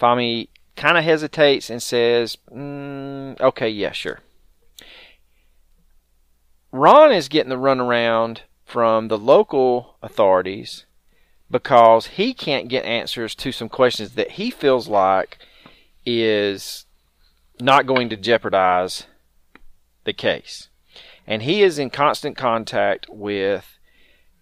Fahmy 0.01 0.49
kind 0.79 0.97
of 0.97 1.05
hesitates 1.05 1.69
and 1.69 1.83
says, 1.83 2.39
mm, 2.51 3.39
Okay, 3.41 3.69
yeah, 3.69 3.93
sure. 3.93 4.21
Ron 6.73 7.13
is 7.13 7.29
getting 7.29 7.51
the 7.51 7.57
runaround 7.57 8.41
from 8.65 9.09
the 9.09 9.19
local 9.19 9.97
authorities 10.03 10.87
because 11.51 12.07
he 12.07 12.35
can't 12.35 12.69
get 12.69 12.85
answers 12.85 13.35
to 13.35 13.53
some 13.53 13.69
questions 13.69 14.13
that 14.13 14.33
he 14.33 14.51
feels 14.51 14.87
like 14.87 15.39
is 16.05 16.87
not 17.61 17.87
going 17.87 18.09
to 18.11 18.17
jeopardize 18.17 19.07
the 20.05 20.13
case. 20.13 20.69
And 21.27 21.43
he 21.43 21.63
is 21.63 21.79
in 21.79 21.91
constant 21.91 22.37
contact 22.37 23.07
with 23.09 23.78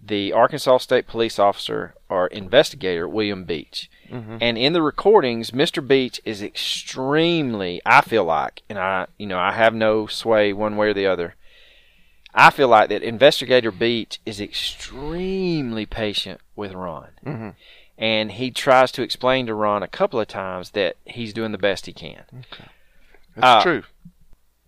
the 0.06 0.32
Arkansas 0.32 0.78
State 0.78 1.06
Police 1.06 1.38
officer 1.38 1.94
or 2.08 2.28
investigator, 2.28 3.08
William 3.08 3.44
Beach. 3.44 3.90
Mhm. 4.10 4.38
And 4.40 4.56
in 4.56 4.72
the 4.72 4.82
recordings, 4.82 5.50
Mr. 5.50 5.86
Beach 5.86 6.20
is 6.24 6.42
extremely, 6.42 7.80
I 7.84 8.00
feel 8.02 8.24
like, 8.24 8.62
and 8.68 8.78
I, 8.78 9.06
you 9.18 9.26
know, 9.26 9.38
I 9.38 9.52
have 9.52 9.74
no 9.74 10.06
sway 10.06 10.52
one 10.52 10.76
way 10.76 10.88
or 10.90 10.94
the 10.94 11.06
other. 11.06 11.34
I 12.34 12.50
feel 12.50 12.68
like 12.68 12.88
that 12.90 13.02
Investigator 13.02 13.70
Beach 13.72 14.20
is 14.26 14.40
extremely 14.40 15.86
patient 15.86 16.40
with 16.54 16.72
Ron 16.72 17.08
hmm 17.24 17.50
and 17.98 18.32
he 18.32 18.50
tries 18.50 18.92
to 18.92 19.00
explain 19.02 19.46
to 19.46 19.54
Ron 19.54 19.82
a 19.82 19.88
couple 19.88 20.20
of 20.20 20.28
times 20.28 20.72
that 20.72 20.96
he's 21.06 21.32
doing 21.32 21.50
the 21.52 21.56
best 21.58 21.86
he 21.86 21.94
can. 21.94 22.24
That's 23.34 23.42
Uh, 23.42 23.62
true. 23.62 23.82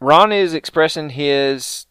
Ron 0.00 0.32
is 0.32 0.54
expressing 0.54 1.10
his 1.10 1.84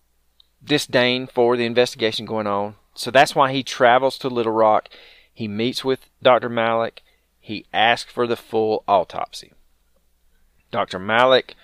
disdain 0.64 1.28
for 1.28 1.56
the 1.56 1.64
investigation 1.66 2.26
going 2.26 2.48
on, 2.48 2.76
so 2.98 3.12
that's 3.12 3.36
why 3.36 3.52
he 3.52 3.64
travels 3.64 4.18
to 4.18 4.28
Little 4.28 4.54
Rock. 4.54 4.90
He 5.34 5.48
meets 5.48 5.86
with 5.86 6.10
Dr. 6.22 6.50
Malak. 6.50 7.04
He 7.40 7.66
asks 7.72 8.12
for 8.12 8.26
the 8.26 8.36
full 8.36 8.84
autopsy. 8.88 9.54
Dr. 10.72 11.00
Malak 11.00 11.56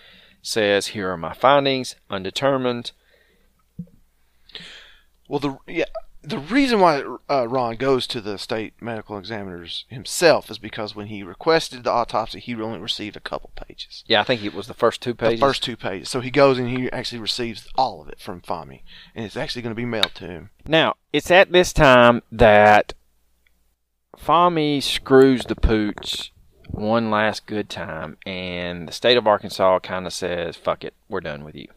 says, 0.42 0.88
"Here 0.88 1.12
are 1.12 1.18
my 1.18 1.34
findings, 1.34 1.96
undetermined." 2.10 2.92
Well, 5.28 5.40
the 5.40 5.58
yeah, 5.68 5.86
the 6.24 6.40
reason 6.40 6.80
why 6.80 7.04
uh, 7.30 7.48
Ron 7.48 7.76
goes 7.76 8.08
to 8.08 8.22
the 8.22 8.38
state 8.38 8.74
medical 8.82 9.18
examiners 9.18 9.86
himself 9.90 10.50
is 10.50 10.58
because 10.58 10.96
when 10.96 11.08
he 11.08 11.22
requested 11.22 11.84
the 11.84 11.92
autopsy, 11.92 12.40
he 12.40 12.56
only 12.56 12.80
received 12.80 13.18
a 13.18 13.20
couple 13.22 13.52
pages, 13.56 14.04
Yeah, 14.08 14.22
I 14.22 14.24
think 14.24 14.44
it 14.44 14.54
was 14.54 14.68
the 14.68 14.74
first 14.74 15.02
two 15.02 15.14
pages. 15.14 15.40
the 15.40 15.46
first 15.46 15.64
two 15.64 15.76
pages. 15.76 16.10
So 16.10 16.22
he 16.22 16.32
goes 16.32 16.58
and 16.58 16.70
he 16.70 16.90
actually 16.92 17.20
receives 17.20 17.68
all 17.76 18.02
of 18.02 18.08
it 18.08 18.20
from 18.20 18.40
Fahmy, 18.42 18.82
and 19.14 19.26
it's 19.26 19.36
actually 19.38 19.62
going 19.64 19.76
to 19.76 19.82
be 19.82 19.86
mailed 19.86 20.16
to 20.16 20.28
him. 20.28 20.50
Now, 20.66 20.96
it's 21.12 21.30
at 21.30 21.52
this 21.52 21.74
time 21.74 22.22
that 22.32 22.94
Fahmy 24.18 24.82
screws 24.82 25.44
the 25.46 25.56
pooch 25.56 26.32
one 26.68 27.12
last 27.12 27.46
good 27.46 27.70
time, 27.70 28.18
and 28.26 28.88
the 28.88 28.92
state 28.94 29.18
of 29.18 29.28
Arkansas 29.28 29.80
kind 29.80 30.06
of 30.08 30.14
says, 30.14 30.56
fuck 30.56 30.84
it, 30.84 30.94
we're 31.10 31.22
done 31.22 31.44
with 31.44 31.56
you. 31.56 31.68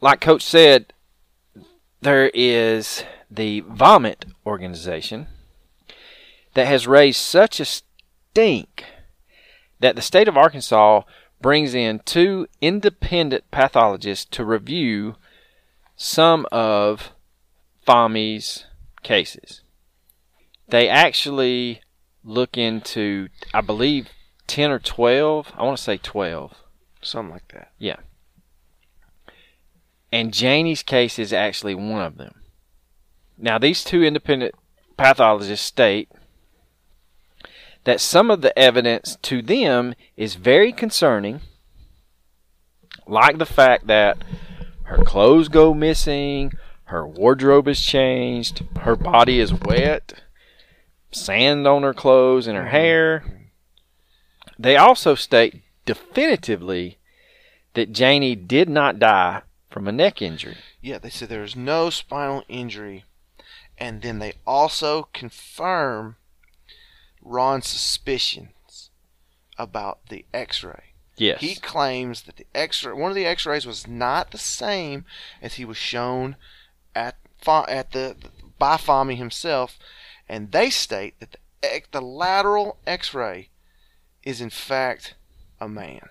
Like 0.00 0.20
Coach 0.20 0.42
said, 0.42 0.92
there 2.00 2.30
is 2.34 3.04
the 3.30 3.60
Vomit 3.60 4.26
organization 4.44 5.26
that 6.54 6.66
has 6.66 6.86
raised 6.86 7.18
such 7.18 7.60
a 7.60 7.64
stink 7.64 8.84
that 9.80 9.96
the 9.96 10.02
state 10.02 10.28
of 10.28 10.36
Arkansas 10.36 11.02
brings 11.40 11.74
in 11.74 12.00
two 12.00 12.46
independent 12.60 13.50
pathologists 13.50 14.24
to 14.24 14.44
review 14.44 15.16
some 15.96 16.46
of 16.50 17.12
Fahmy's 17.86 18.66
cases. 19.02 19.62
They 20.68 20.88
actually 20.88 21.82
look 22.24 22.56
into, 22.56 23.28
I 23.54 23.60
believe, 23.60 24.08
10 24.46 24.70
or 24.70 24.78
12. 24.78 25.52
I 25.56 25.62
want 25.62 25.76
to 25.76 25.82
say 25.82 25.96
12. 25.98 26.54
Something 27.02 27.32
like 27.32 27.48
that. 27.52 27.72
Yeah. 27.78 27.96
And 30.12 30.32
Janie's 30.32 30.82
case 30.82 31.18
is 31.18 31.32
actually 31.32 31.74
one 31.74 32.02
of 32.02 32.16
them. 32.16 32.34
Now, 33.38 33.58
these 33.58 33.84
two 33.84 34.02
independent 34.02 34.54
pathologists 34.96 35.66
state 35.66 36.10
that 37.84 38.00
some 38.00 38.30
of 38.30 38.40
the 38.40 38.56
evidence 38.58 39.16
to 39.22 39.42
them 39.42 39.94
is 40.16 40.34
very 40.34 40.72
concerning, 40.72 41.40
like 43.06 43.38
the 43.38 43.46
fact 43.46 43.86
that 43.86 44.18
her 44.84 45.04
clothes 45.04 45.48
go 45.48 45.74
missing, 45.74 46.52
her 46.84 47.06
wardrobe 47.06 47.68
is 47.68 47.80
changed, 47.80 48.64
her 48.80 48.96
body 48.96 49.38
is 49.40 49.52
wet, 49.52 50.22
sand 51.10 51.66
on 51.66 51.82
her 51.82 51.94
clothes 51.94 52.46
and 52.46 52.56
her 52.56 52.62
mm-hmm. 52.62 52.70
hair. 52.70 53.24
They 54.58 54.76
also 54.76 55.14
state 55.14 55.62
definitively 55.84 56.98
that 57.74 57.92
Janie 57.92 58.34
did 58.34 58.68
not 58.68 58.98
die 58.98 59.42
from 59.76 59.86
a 59.86 59.92
neck 59.92 60.22
injury. 60.22 60.56
Yeah, 60.80 60.96
they 60.96 61.10
said 61.10 61.28
there's 61.28 61.54
no 61.54 61.90
spinal 61.90 62.44
injury, 62.48 63.04
and 63.76 64.00
then 64.00 64.20
they 64.20 64.32
also 64.46 65.10
confirm 65.12 66.16
Ron's 67.20 67.66
suspicions 67.68 68.88
about 69.58 70.06
the 70.08 70.24
X-ray. 70.32 70.94
Yes. 71.18 71.42
He 71.42 71.56
claims 71.56 72.22
that 72.22 72.36
the 72.36 72.46
X-ray, 72.54 72.94
one 72.94 73.10
of 73.10 73.14
the 73.14 73.26
X-rays, 73.26 73.66
was 73.66 73.86
not 73.86 74.30
the 74.30 74.38
same 74.38 75.04
as 75.42 75.54
he 75.56 75.66
was 75.66 75.76
shown 75.76 76.36
at 76.94 77.16
at 77.46 77.92
the 77.92 78.16
by 78.58 78.78
Fahmy 78.78 79.18
himself, 79.18 79.78
and 80.26 80.52
they 80.52 80.70
state 80.70 81.20
that 81.20 81.32
the 81.60 81.82
the 81.90 82.00
lateral 82.00 82.78
X-ray 82.86 83.50
is 84.22 84.40
in 84.40 84.48
fact 84.48 85.16
a 85.60 85.68
man. 85.68 86.08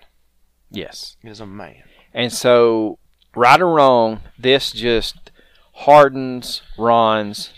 yes. 0.70 1.16
It 1.24 1.30
is 1.30 1.40
a 1.40 1.46
man. 1.46 1.82
And 2.14 2.32
so, 2.32 3.00
right 3.36 3.60
or 3.60 3.68
wrong, 3.68 4.20
this 4.38 4.72
just 4.72 5.30
hardens 5.74 6.62
Ron's 6.76 7.50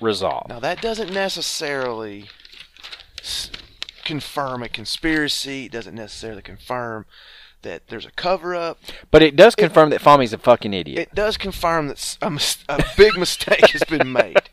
resolve. 0.00 0.48
Now 0.48 0.60
that 0.60 0.80
doesn't 0.80 1.12
necessarily 1.12 2.26
s- 3.20 3.50
confirm 4.04 4.62
a 4.62 4.68
conspiracy. 4.68 5.66
It 5.66 5.72
doesn't 5.72 5.94
necessarily 5.94 6.42
confirm 6.42 7.06
that 7.62 7.88
there's 7.88 8.06
a 8.06 8.12
cover 8.12 8.54
up. 8.54 8.78
But 9.10 9.22
it 9.22 9.36
does 9.36 9.54
confirm 9.54 9.90
that 9.90 10.00
Fahmy's 10.00 10.32
a 10.32 10.38
fucking 10.38 10.72
idiot. 10.72 10.98
It 10.98 11.14
does 11.14 11.36
confirm 11.36 11.88
that 11.88 12.16
a, 12.22 12.30
mis- 12.30 12.64
a 12.68 12.84
big 12.96 13.18
mistake 13.18 13.70
has 13.70 13.84
been 13.84 14.12
made. 14.12 14.40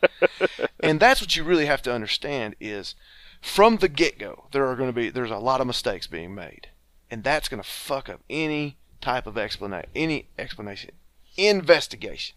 And 0.80 1.00
that's 1.00 1.20
what 1.20 1.34
you 1.34 1.42
really 1.42 1.66
have 1.66 1.82
to 1.82 1.92
understand 1.92 2.54
is 2.60 2.94
from 3.40 3.78
the 3.78 3.88
get 3.88 4.20
go, 4.20 4.44
there 4.52 4.66
are 4.66 4.76
going 4.76 4.88
to 4.88 4.92
be 4.92 5.08
there's 5.10 5.32
a 5.32 5.38
lot 5.38 5.60
of 5.60 5.66
mistakes 5.66 6.06
being 6.06 6.32
made. 6.32 6.68
And 7.10 7.24
that's 7.24 7.48
going 7.48 7.62
to 7.62 7.68
fuck 7.68 8.08
up 8.08 8.20
any 8.30 8.76
type 9.06 9.26
of 9.28 9.38
explanation, 9.38 9.88
any 9.94 10.26
explanation, 10.36 10.90
investigation. 11.36 12.34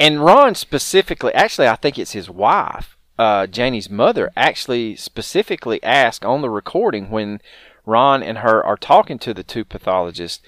And 0.00 0.24
Ron 0.24 0.54
specifically, 0.56 1.32
actually, 1.34 1.68
I 1.68 1.76
think 1.76 1.98
it's 1.98 2.12
his 2.12 2.28
wife, 2.28 2.96
uh, 3.18 3.46
Janie's 3.46 3.88
mother, 3.88 4.30
actually 4.36 4.96
specifically 4.96 5.82
asked 5.82 6.24
on 6.24 6.40
the 6.42 6.50
recording 6.50 7.10
when 7.10 7.40
Ron 7.86 8.22
and 8.22 8.38
her 8.38 8.64
are 8.64 8.76
talking 8.76 9.18
to 9.20 9.32
the 9.32 9.42
two 9.44 9.64
pathologists, 9.64 10.42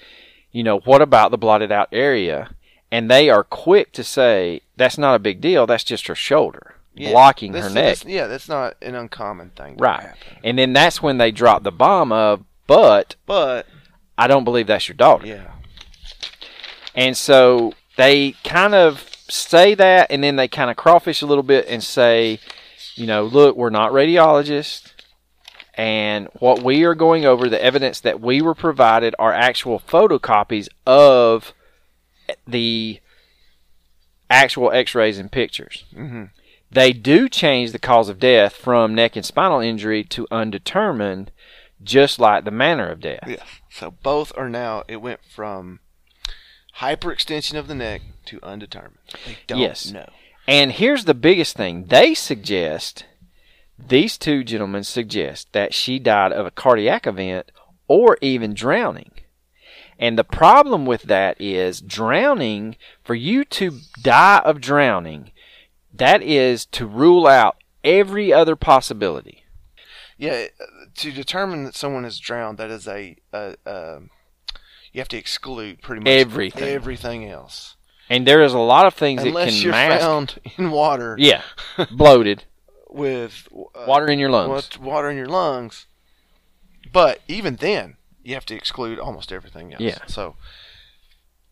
you 0.51 0.63
know, 0.63 0.79
what 0.79 1.01
about 1.01 1.31
the 1.31 1.37
blotted 1.37 1.71
out 1.71 1.87
area? 1.91 2.49
And 2.91 3.09
they 3.09 3.29
are 3.29 3.43
quick 3.45 3.93
to 3.93 4.03
say, 4.03 4.61
that's 4.75 4.97
not 4.97 5.15
a 5.15 5.19
big 5.19 5.39
deal, 5.39 5.65
that's 5.65 5.83
just 5.85 6.07
her 6.07 6.15
shoulder 6.15 6.75
blocking 6.93 7.53
This- 7.53 7.63
her 7.67 7.73
neck. 7.73 7.97
yeah, 8.05 8.27
that's 8.27 8.49
not 8.49 8.75
an 8.81 8.95
uncommon 8.95 9.51
thing 9.51 9.77
Right. 9.77 10.01
happen. 10.01 10.37
And 10.43 10.59
then 10.59 10.73
that's 10.73 11.01
when 11.01 11.17
they 11.17 11.31
drop 11.31 11.63
the 11.63 11.71
bomb 11.71 12.11
of, 12.11 12.43
but 12.67 13.15
But 13.25 13.65
I 14.17 14.27
don't 14.27 14.43
believe 14.43 14.67
that's 14.67 14.89
your 14.89 14.95
daughter. 14.97 15.25
yeah, 15.25 15.51
And 16.95 17.15
so 17.15 17.73
they 17.97 18.33
kind 18.43 18.75
of 18.75 19.07
say 19.29 19.73
that, 19.75 20.11
and 20.11 20.23
then 20.23 20.35
they 20.35 20.47
kind 20.47 20.69
of 20.69 20.75
crawfish 20.77 21.21
a 21.21 21.25
little 21.25 21.43
bit 21.43 21.65
and 21.67 21.83
say, 21.83 22.39
you 22.95 23.07
know, 23.07 23.23
look, 23.23 23.55
we're 23.55 23.69
not 23.69 23.91
radiologists. 23.91 24.91
And 25.75 26.27
what 26.39 26.61
we 26.61 26.83
are 26.83 26.95
going 26.95 27.25
over, 27.25 27.47
the 27.47 27.63
evidence 27.63 28.01
that 28.01 28.19
we 28.19 28.41
were 28.41 28.53
provided, 28.55 29.15
are 29.17 29.31
actual 29.33 29.79
photocopies 29.79 30.67
of 30.85 31.53
the 32.45 32.99
actual 34.29 34.71
x 34.71 34.93
rays 34.95 35.17
and 35.17 35.31
pictures. 35.31 35.85
hmm 35.93 36.25
They 36.69 36.91
do 36.93 37.27
change 37.29 37.71
the 37.71 37.79
cause 37.79 38.09
of 38.09 38.19
death 38.19 38.53
from 38.55 38.93
neck 38.95 39.15
and 39.15 39.25
spinal 39.25 39.59
injury 39.61 40.03
to 40.05 40.27
undetermined, 40.29 41.31
just 41.83 42.19
like 42.19 42.43
the 42.43 42.51
manner 42.51 42.87
of 42.89 42.99
death. 42.99 43.23
yeah. 43.27 43.43
So 43.69 43.91
both 43.91 44.31
are 44.37 44.49
now. 44.49 44.83
It 44.87 44.97
went 44.97 45.21
from 45.23 45.79
hyperextension 46.79 47.57
of 47.57 47.67
the 47.67 47.75
neck 47.75 48.01
to 48.25 48.39
undetermined. 48.43 48.97
They 49.25 49.37
don't 49.47 49.59
Yes. 49.59 49.91
know. 49.91 50.09
And 50.47 50.71
here's 50.71 51.05
the 51.05 51.13
biggest 51.13 51.55
thing 51.55 51.85
they 51.85 52.13
suggest, 52.13 53.05
these 53.77 54.17
two 54.17 54.43
gentlemen 54.43 54.83
suggest 54.83 55.51
that 55.53 55.73
she 55.73 55.99
died 55.99 56.31
of 56.31 56.45
a 56.45 56.51
cardiac 56.51 57.05
event 57.07 57.51
or 57.87 58.17
even 58.21 58.53
drowning. 58.53 59.11
And 59.99 60.17
the 60.17 60.23
problem 60.23 60.85
with 60.85 61.03
that 61.03 61.39
is 61.39 61.79
drowning, 61.79 62.75
for 63.03 63.13
you 63.13 63.43
to 63.45 63.79
die 64.01 64.39
of 64.39 64.59
drowning, 64.59 65.31
that 65.93 66.23
is 66.23 66.65
to 66.67 66.87
rule 66.87 67.27
out 67.27 67.57
every 67.83 68.33
other 68.33 68.55
possibility. 68.55 69.43
Yeah, 70.17 70.47
uh, 70.59 70.65
to 70.95 71.11
determine 71.11 71.65
that 71.65 71.75
someone 71.75 72.05
is 72.05 72.19
drowned, 72.19 72.57
that 72.57 72.71
is 72.71 72.87
a, 72.87 73.15
a, 73.33 73.55
um 73.65 74.09
you 74.91 74.99
have 75.01 75.07
to 75.09 75.17
exclude 75.17 75.81
pretty 75.81 76.01
much 76.01 76.07
Everything. 76.09 76.63
everything 76.63 77.25
else, 77.29 77.75
And 78.09 78.27
there 78.27 78.41
is 78.41 78.53
a 78.53 78.59
lot 78.59 78.85
of 78.85 78.93
things 78.93 79.23
that 79.23 79.31
can 79.33 79.69
mask. 79.71 80.01
found 80.01 80.39
in 80.57 80.71
water 80.71 81.15
Yeah, 81.19 81.43
bloated, 81.91 82.43
with 82.89 83.47
uh, 83.53 83.85
water 83.87 84.07
in 84.07 84.19
your 84.19 84.29
lungs. 84.29 84.77
water 84.79 85.09
in 85.09 85.17
your 85.17 85.27
lungs. 85.29 85.85
But 86.91 87.21
even 87.27 87.55
then, 87.55 87.95
you 88.23 88.33
have 88.33 88.45
to 88.47 88.55
exclude 88.55 88.99
almost 88.99 89.31
everything 89.31 89.71
else. 89.73 89.81
Yeah. 89.81 89.99
So, 90.07 90.35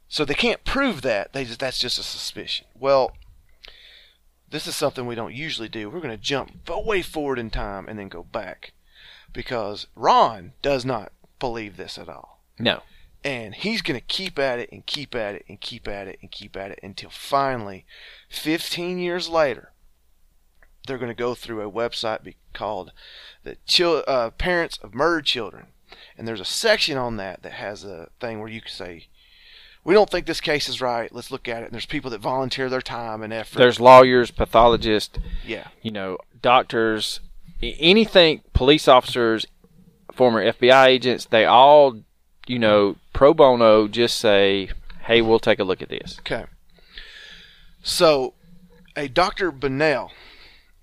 so 0.09 0.25
they 0.25 0.33
can't 0.33 0.63
prove 0.65 1.01
that. 1.03 1.31
They 1.33 1.45
just 1.45 1.59
that's 1.61 1.79
just 1.79 1.97
a 1.97 2.03
suspicion. 2.03 2.65
Well, 2.77 3.13
this 4.49 4.67
is 4.67 4.75
something 4.75 5.05
we 5.05 5.15
don't 5.15 5.33
usually 5.33 5.69
do. 5.69 5.89
We're 5.89 6.01
going 6.01 6.09
to 6.15 6.17
jump 6.21 6.67
way 6.67 7.01
forward 7.01 7.39
in 7.39 7.49
time 7.51 7.87
and 7.87 7.97
then 7.97 8.09
go 8.09 8.23
back, 8.23 8.73
because 9.31 9.87
Ron 9.95 10.53
does 10.61 10.83
not 10.83 11.13
believe 11.39 11.77
this 11.77 11.97
at 11.97 12.09
all, 12.09 12.41
No. 12.59 12.81
And 13.23 13.53
he's 13.53 13.81
going 13.81 13.99
to 13.99 14.05
keep 14.05 14.39
at 14.39 14.59
it 14.59 14.71
and 14.71 14.85
keep 14.85 15.15
at 15.15 15.35
it 15.35 15.45
and 15.49 15.59
keep 15.59 15.87
at 15.87 16.07
it 16.07 16.19
and 16.21 16.31
keep 16.31 16.55
at 16.55 16.71
it 16.71 16.79
until 16.81 17.09
finally, 17.09 17.85
15 18.29 18.99
years 18.99 19.27
later, 19.27 19.71
they're 20.87 20.97
going 20.97 21.11
to 21.11 21.15
go 21.15 21.35
through 21.35 21.61
a 21.61 21.71
website 21.71 22.23
be 22.23 22.35
called 22.53 22.91
the 23.43 23.57
Chil- 23.65 24.03
uh, 24.07 24.31
Parents 24.31 24.77
of 24.81 24.95
Murdered 24.95 25.25
Children, 25.25 25.67
and 26.17 26.27
there's 26.27 26.39
a 26.39 26.45
section 26.45 26.97
on 26.97 27.17
that 27.17 27.43
that 27.43 27.53
has 27.53 27.83
a 27.83 28.09
thing 28.19 28.39
where 28.39 28.49
you 28.49 28.61
can 28.61 28.71
say, 28.71 29.07
"We 29.83 29.93
don't 29.93 30.09
think 30.09 30.25
this 30.25 30.41
case 30.41 30.67
is 30.67 30.81
right. 30.81 31.13
Let's 31.13 31.31
look 31.31 31.47
at 31.47 31.61
it." 31.61 31.65
And 31.65 31.73
there's 31.73 31.85
people 31.85 32.09
that 32.11 32.21
volunteer 32.21 32.69
their 32.69 32.81
time 32.81 33.21
and 33.21 33.31
effort. 33.31 33.57
There's 33.59 33.79
lawyers, 33.79 34.31
pathologists, 34.31 35.19
yeah, 35.45 35.67
you 35.81 35.91
know, 35.91 36.17
doctors, 36.41 37.19
anything, 37.61 38.41
police 38.53 38.87
officers, 38.87 39.45
former 40.11 40.43
FBI 40.43 40.87
agents, 40.87 41.25
they 41.25 41.45
all, 41.45 42.01
you 42.49 42.57
know, 42.57 42.95
pro 43.13 43.31
bono 43.31 43.87
just 43.87 44.19
say, 44.19 44.69
hey, 45.03 45.21
we'll 45.21 45.39
take 45.39 45.59
a 45.59 45.63
look 45.63 45.83
at 45.83 45.89
this. 45.89 46.17
okay. 46.21 46.45
So, 47.83 48.33
a 48.95 49.07
Dr. 49.07 49.51
Bonnell 49.51 50.11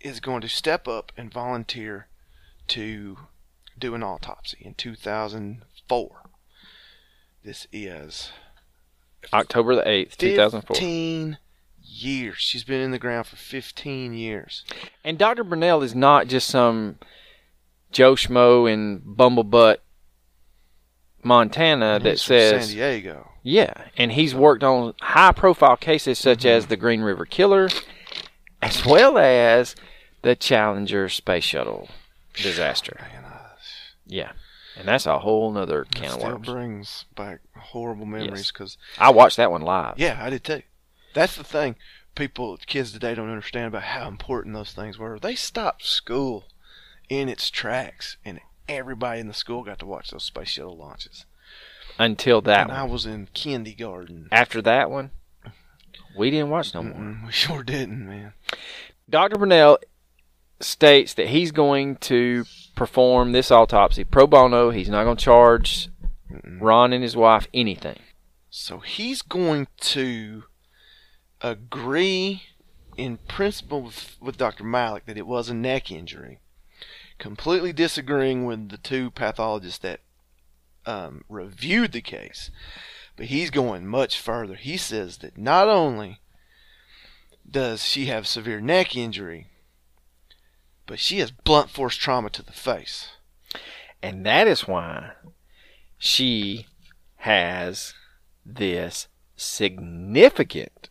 is 0.01 0.21
going 0.21 0.43
to 0.43 0.49
step 0.49 0.87
up 0.87 1.11
and 1.17 1.31
volunteer 1.31 2.07
to 2.69 3.19
do 3.77 3.95
an 3.97 4.05
autopsy 4.05 4.59
in 4.61 4.75
2004. 4.75 6.31
This 7.45 7.67
is 7.73 8.31
October 9.33 9.75
the 9.75 9.83
8th, 9.83 10.17
2004. 10.17 10.75
15 10.75 11.39
years. 11.83 12.37
She's 12.39 12.65
been 12.65 12.81
in 12.81 12.93
the 12.93 12.99
ground 12.99 13.27
for 13.27 13.37
15 13.37 14.15
years. 14.15 14.65
And 15.03 15.19
Dr. 15.19 15.43
Burnell 15.43 15.83
is 15.83 15.97
not 15.97 16.29
just 16.29 16.49
some 16.49 16.99
Joe 17.91 18.15
Schmo 18.15 18.73
and 18.73 19.03
Bumblebutt, 19.03 19.79
Montana 21.27 21.99
that 22.03 22.19
says, 22.19 22.69
San 22.69 22.75
Diego. 22.77 23.31
yeah, 23.43 23.73
and 23.97 24.13
he's 24.13 24.35
worked 24.35 24.63
on 24.63 24.95
high 25.01 25.33
profile 25.33 25.77
cases 25.77 26.19
such 26.19 26.41
mm-hmm. 26.41 26.49
as 26.49 26.67
the 26.67 26.77
Green 26.77 27.03
River 27.03 27.27
Killer, 27.27 27.69
as 28.63 28.87
well 28.87 29.19
as 29.19 29.75
the 30.23 30.37
Challenger 30.37 31.09
space 31.09 31.45
shuttle 31.45 31.89
disaster. 32.35 32.97
Man, 33.01 33.25
Yeah, 34.07 34.33
and 34.79 34.87
that's 34.87 35.07
a 35.07 35.19
whole 35.19 35.51
nother 35.51 35.85
can 35.91 36.07
of 36.07 36.13
still 36.13 36.31
worms. 36.33 36.47
brings 36.47 37.05
back 37.17 37.41
horrible 37.57 38.07
memories 38.07 38.31
Yes. 38.39 38.53
because 38.53 38.79
I 38.99 39.11
watched 39.11 39.37
that 39.37 39.51
one 39.51 39.63
live. 39.63 39.99
yeah, 39.99 40.19
I 40.21 40.31
did 40.31 40.45
too. 40.45 40.63
That's 41.13 41.35
the 41.35 41.45
thing. 41.45 41.77
People, 42.15 42.57
kids 42.67 42.93
today 42.93 43.15
don't 43.15 43.29
understand 43.29 43.67
about 43.67 43.83
how 43.83 44.09
important 44.09 44.55
those 44.55 44.73
things 44.73 44.99
were. 44.99 45.19
They 45.19 45.35
stopped 45.35 45.85
school 45.85 46.47
in 47.09 47.29
its 47.29 47.51
tracks, 47.51 48.17
and 48.25 48.41
everybody 48.69 49.21
in 49.21 49.29
the 49.29 49.35
school 49.35 49.63
got 49.63 49.79
to 49.81 49.87
watch 49.87 50.11
those 50.11 50.25
space 50.25 50.49
shuttle 50.49 50.77
launches. 50.77 51.27
Until 51.99 52.43
that 52.43 52.69
and 52.69 52.73
I 52.73 52.85
was 52.85 53.07
in 53.07 53.29
kindergarten. 53.33 54.29
After 54.31 54.61
that 54.63 54.91
one, 54.91 55.11
we 56.17 56.31
didn't 56.31 56.51
watch 56.51 56.75
no 56.75 56.83
more. 56.83 56.95
Mm-mm, 56.95 57.27
we 57.27 57.33
sure 57.33 57.63
didn't, 57.63 58.07
man. 58.07 58.33
Dr. 59.09 59.39
Burnell 59.39 59.79
states 60.61 61.15
that 61.15 61.29
he's 61.29 61.53
going 61.53 61.97
to 61.97 62.45
perform 62.75 63.33
this 63.33 63.51
autopsy 63.51 64.05
pro 64.05 64.27
bono. 64.27 64.71
He's 64.71 64.89
not 64.89 65.05
going 65.05 65.17
to 65.17 65.25
charge 65.25 65.89
Mm-mm. 66.31 66.61
Ron 66.61 66.93
and 66.93 67.03
his 67.03 67.17
wife 67.17 67.47
anything. 67.55 67.99
So 68.51 68.79
he's 68.79 69.23
going 69.23 69.69
to 69.79 70.45
agree 71.43 72.43
in 72.97 73.19
principle 73.29 73.83
with, 73.83 74.17
with 74.21 74.39
Dr. 74.39 74.65
Malak 74.65 75.07
that 75.07 75.19
it 75.19 75.27
was 75.27 75.49
a 75.49 75.55
neck 75.55 75.91
injury, 75.91 76.41
completely 77.19 77.73
disagreeing 77.73 78.45
with 78.45 78.69
the 78.69 78.79
two 78.79 79.11
pathologists 79.11 79.79
that 79.79 80.01
um, 80.85 81.23
reviewed 81.29 81.93
the 81.93 82.01
case. 82.01 82.51
But 83.17 83.27
he's 83.27 83.51
going 83.51 83.87
much 83.87 84.21
further. 84.21 84.55
He 84.55 84.77
says 84.77 85.19
that 85.19 85.39
not 85.39 85.69
only 85.69 86.21
does 87.49 87.85
she 87.85 88.07
have 88.07 88.27
severe 88.27 88.61
neck 88.61 88.95
injury, 88.95 89.49
but 90.87 91.01
she 91.01 91.19
has 91.19 91.31
blunt 91.31 91.71
force 91.71 91.97
trauma 91.97 92.31
to 92.31 92.43
the 92.43 92.53
face. 92.53 93.09
And 94.03 94.25
that 94.27 94.47
is 94.47 94.69
why 94.69 95.13
she 95.99 96.67
has 97.17 97.95
this 98.45 99.09
significant 99.37 100.91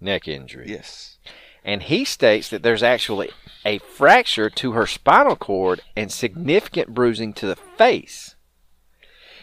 neck 0.00 0.26
injury. 0.26 0.66
Yes. 0.68 1.18
And 1.64 1.82
he 1.84 2.04
states 2.04 2.48
that 2.48 2.62
there's 2.62 2.82
actually 2.82 3.30
a 3.66 3.78
fracture 3.78 4.48
to 4.48 4.72
her 4.72 4.86
spinal 4.86 5.34
cord 5.34 5.82
and 5.96 6.12
significant 6.12 6.94
bruising 6.94 7.32
to 7.32 7.46
the 7.46 7.56
face. 7.56 8.36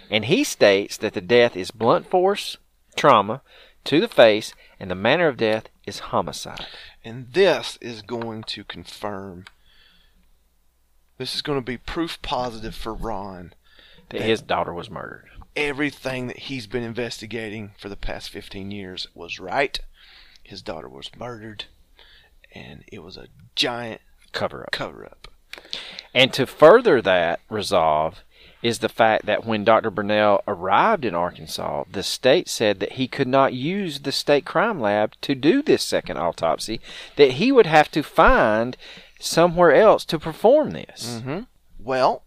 And 0.10 0.26
he 0.26 0.46
states 0.46 0.96
that 0.98 1.14
the 1.14 1.22
death 1.22 1.58
is 1.58 1.72
blunt 1.72 2.10
force 2.10 2.58
trauma 2.96 3.42
to 3.84 4.00
the 4.00 4.08
face 4.08 4.54
and 4.80 4.90
the 4.90 4.96
manner 4.96 5.28
of 5.28 5.36
death 5.36 5.66
is 5.86 6.00
homicide. 6.00 6.66
And 7.04 7.34
this 7.34 7.78
is 7.82 8.02
going 8.02 8.44
to 8.44 8.64
confirm 8.64 9.46
This 11.18 11.36
is 11.36 11.42
going 11.42 11.60
to 11.60 11.66
be 11.66 11.78
proof 11.78 12.22
positive 12.22 12.76
for 12.76 12.94
Ron. 12.94 13.54
That 14.10 14.22
his 14.22 14.42
daughter 14.42 14.74
was 14.74 14.90
murdered. 14.90 15.30
Everything 15.56 16.28
that 16.28 16.40
he's 16.40 16.66
been 16.66 16.84
investigating 16.84 17.72
for 17.78 17.90
the 17.90 17.98
past 17.98 18.30
15 18.30 18.72
years 18.72 19.08
was 19.14 19.40
right. 19.40 19.80
His 20.44 20.62
daughter 20.62 20.90
was 20.90 21.12
murdered, 21.18 21.66
and 22.54 22.84
it 22.88 23.04
was 23.04 23.18
a 23.18 23.28
giant 23.56 24.02
Cover 24.34 24.64
up. 24.64 24.72
cover 24.72 25.06
up. 25.06 25.28
And 26.14 26.34
to 26.34 26.46
further 26.46 27.02
that 27.02 27.40
resolve 27.50 28.24
is 28.62 28.80
the 28.80 28.90
fact 28.90 29.26
that 29.26 29.46
when 29.46 29.64
Dr. 29.64 29.92
Burnell 29.92 30.42
arrived 30.48 31.04
in 31.04 31.14
Arkansas, 31.14 31.84
the 31.92 32.04
state 32.04 32.48
said 32.48 32.80
that 32.80 32.94
he 32.94 33.08
could 33.08 33.28
not 33.28 33.54
use 33.54 34.00
the 34.00 34.12
state 34.12 34.46
crime 34.46 34.80
lab 34.80 35.14
to 35.22 35.36
do 35.36 35.62
this 35.62 35.84
second 35.84 36.18
autopsy, 36.18 36.80
that 37.18 37.32
he 37.32 37.52
would 37.52 37.66
have 37.66 37.92
to 37.92 38.02
find 38.02 38.78
somewhere 39.20 39.74
else 39.74 40.06
to 40.06 40.18
perform 40.18 40.72
this. 40.72 41.20
Mm-hmm. 41.20 41.40
Well, 41.78 42.24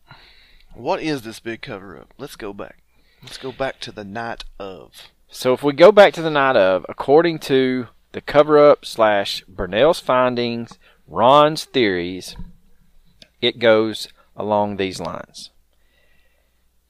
what 0.75 1.01
is 1.01 1.23
this 1.23 1.41
big 1.41 1.63
cover 1.63 1.99
up? 1.99 2.13
Let's 2.19 2.37
go 2.37 2.53
back. 2.53 2.79
Let's 3.23 3.39
go 3.39 3.51
back 3.51 3.81
to 3.81 3.93
the 3.93 4.05
night 4.05 4.45
of. 4.59 4.93
So 5.29 5.55
if 5.55 5.63
we 5.63 5.73
go 5.73 5.91
back 5.91 6.13
to 6.15 6.23
the 6.23 6.31
night 6.31 6.57
of, 6.57 6.85
according 6.89 7.39
to 7.41 7.89
the 8.13 8.21
cover 8.21 8.59
up 8.59 8.85
slash 8.85 9.43
Burnell's 9.49 10.01
findings, 10.01 10.79
Ron's 11.07 11.65
theories, 11.65 12.37
it 13.41 13.59
goes 13.59 14.09
along 14.37 14.77
these 14.77 15.01
lines. 15.01 15.51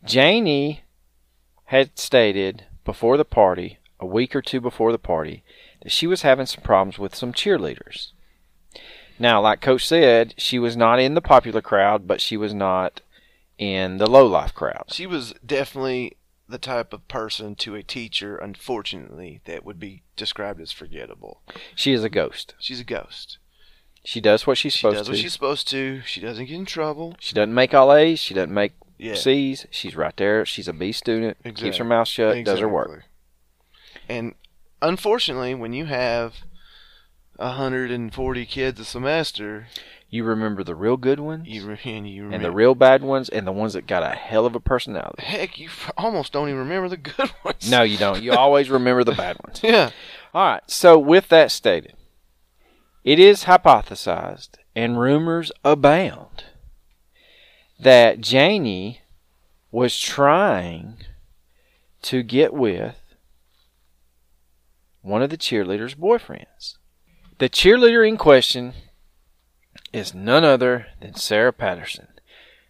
Janie 0.05 0.83
had 1.67 1.99
stated 1.99 2.65
before 2.85 3.17
the 3.17 3.25
party, 3.25 3.79
a 4.01 4.07
week 4.07 4.35
or 4.35 4.43
two 4.43 4.61
before 4.61 4.93
the 4.93 4.99
party, 4.99 5.43
that 5.83 5.93
she 5.93 6.07
was 6.07 6.23
having 6.23 6.47
some 6.47 6.63
problems 6.63 6.99
with 6.99 7.15
some 7.15 7.33
cheerleaders. 7.33 8.13
Now, 9.19 9.41
like 9.41 9.61
Coach 9.61 9.87
said, 9.87 10.35
she 10.37 10.59
was 10.59 10.77
not 10.77 11.01
in 11.01 11.15
the 11.15 11.21
popular 11.21 11.61
crowd, 11.61 12.07
but 12.07 12.21
she 12.21 12.37
was 12.37 12.55
not 12.55 13.01
in 13.59 13.99
the 13.99 14.09
low 14.09 14.27
life 14.27 14.55
crowd. 14.55 14.85
She 14.89 15.07
was 15.07 15.35
definitely 15.45 16.17
the 16.49 16.59
type 16.59 16.93
of 16.93 17.09
person 17.09 17.55
to 17.57 17.75
a 17.75 17.83
teacher, 17.83 18.37
unfortunately, 18.37 19.41
that 19.47 19.65
would 19.65 19.81
be 19.81 20.03
described 20.15 20.61
as 20.61 20.71
forgettable. 20.71 21.41
She 21.75 21.93
is 21.93 22.05
a 22.05 22.11
ghost. 22.11 22.55
She's 22.59 22.81
a 22.81 22.85
ghost. 22.85 23.39
She 24.07 24.21
does 24.21 24.47
what 24.47 24.57
she's 24.57 24.73
She 24.73 24.79
supposed 24.79 24.99
does 24.99 25.07
to. 25.09 25.13
what 25.13 25.19
she's 25.19 25.33
supposed 25.33 25.69
to. 25.69 26.01
She 26.07 26.21
doesn't 26.21 26.47
get 26.47 26.55
in 26.55 26.65
trouble. 26.65 27.17
She 27.19 27.35
doesn't 27.35 27.53
make 27.53 27.75
all 27.75 27.93
A's. 27.93 28.19
She 28.21 28.35
doesn't 28.35 28.55
make 28.55 28.73
Yeah. 28.99 29.15
C's. 29.15 29.67
She's 29.71 29.97
right 29.97 30.17
there. 30.17 30.47
She's 30.47 30.69
a 30.69 30.73
B 30.73 30.93
student. 30.93 31.37
Keeps 31.57 31.79
her 31.79 31.85
mouth 31.85 32.07
shut. 32.09 32.45
Does 32.45 32.61
her 32.61 32.69
work. 32.69 33.03
And 34.09 34.35
unfortunately, 34.81 35.55
when 35.57 35.73
you 35.73 35.87
have 35.87 36.35
140 37.37 38.47
kids 38.47 38.81
a 38.81 38.85
semester, 38.85 39.67
You 40.09 40.23
remember 40.25 40.63
the 40.63 40.75
real 40.77 40.97
good 40.97 41.19
ones 41.21 41.49
you 41.49 41.67
re- 41.67 41.79
and 41.85 42.09
you 42.09 42.31
and 42.33 42.45
the 42.45 42.53
real 42.53 42.75
bad 42.77 43.03
ones 43.03 43.29
and 43.29 43.45
the 43.47 43.53
ones 43.53 43.73
that 43.73 43.87
got 43.89 44.05
a 44.05 44.15
hell 44.15 44.47
of 44.47 44.55
a 44.55 44.61
personality. 44.61 45.23
heck, 45.23 45.59
you 45.59 45.67
f- 45.67 45.91
almost 45.99 46.33
don't 46.33 46.49
even 46.49 46.61
remember 46.61 46.89
the 46.89 46.97
good 46.97 47.31
ones. 47.45 47.69
No, 47.69 47.83
you 47.83 47.99
don't. 47.99 48.23
You 48.23 48.33
always 48.33 48.71
remember 48.71 49.03
the 49.05 49.13
bad 49.13 49.37
ones. 49.45 49.61
Yeah. 49.65 49.91
All 50.33 50.47
right. 50.53 50.63
So 50.69 50.97
with 50.99 51.29
that 51.31 51.51
stated, 51.51 51.95
it 53.07 53.21
is 53.21 53.45
hypothesized 53.45 54.57
and 54.75 54.99
rumors 54.99 55.53
abound 55.65 56.45
that 57.79 58.21
Janie 58.21 59.01
was 59.71 59.97
trying 59.97 60.97
to 62.03 62.25
get 62.25 62.53
with 62.53 62.97
one 65.03 65.23
of 65.23 65.31
the 65.31 65.39
cheerleaders' 65.39 65.95
boyfriends. 65.95 66.79
The 67.39 67.49
cheerleader 67.49 68.07
in 68.07 68.17
question 68.17 68.73
is 69.93 70.13
none 70.13 70.43
other 70.43 70.89
than 71.01 71.15
Sarah 71.15 71.53
Patterson, 71.53 72.09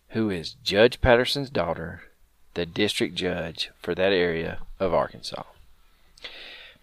who 0.08 0.28
is 0.28 0.56
Judge 0.62 1.00
Patterson's 1.00 1.48
daughter, 1.48 2.02
the 2.52 2.66
district 2.66 3.14
judge 3.14 3.70
for 3.80 3.94
that 3.94 4.12
area 4.12 4.58
of 4.78 4.92
Arkansas. 4.92 5.44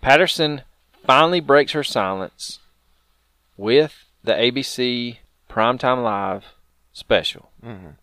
Patterson 0.01 0.64
finally 1.06 1.39
breaks 1.39 1.74
her 1.74 1.84
silence 1.84 2.58
with 3.58 4.06
the 4.24 4.34
ABC 4.34 5.20
Primetime 5.49 6.04
Live 6.04 6.54
special, 6.91 7.51
Mhm. 7.64 7.95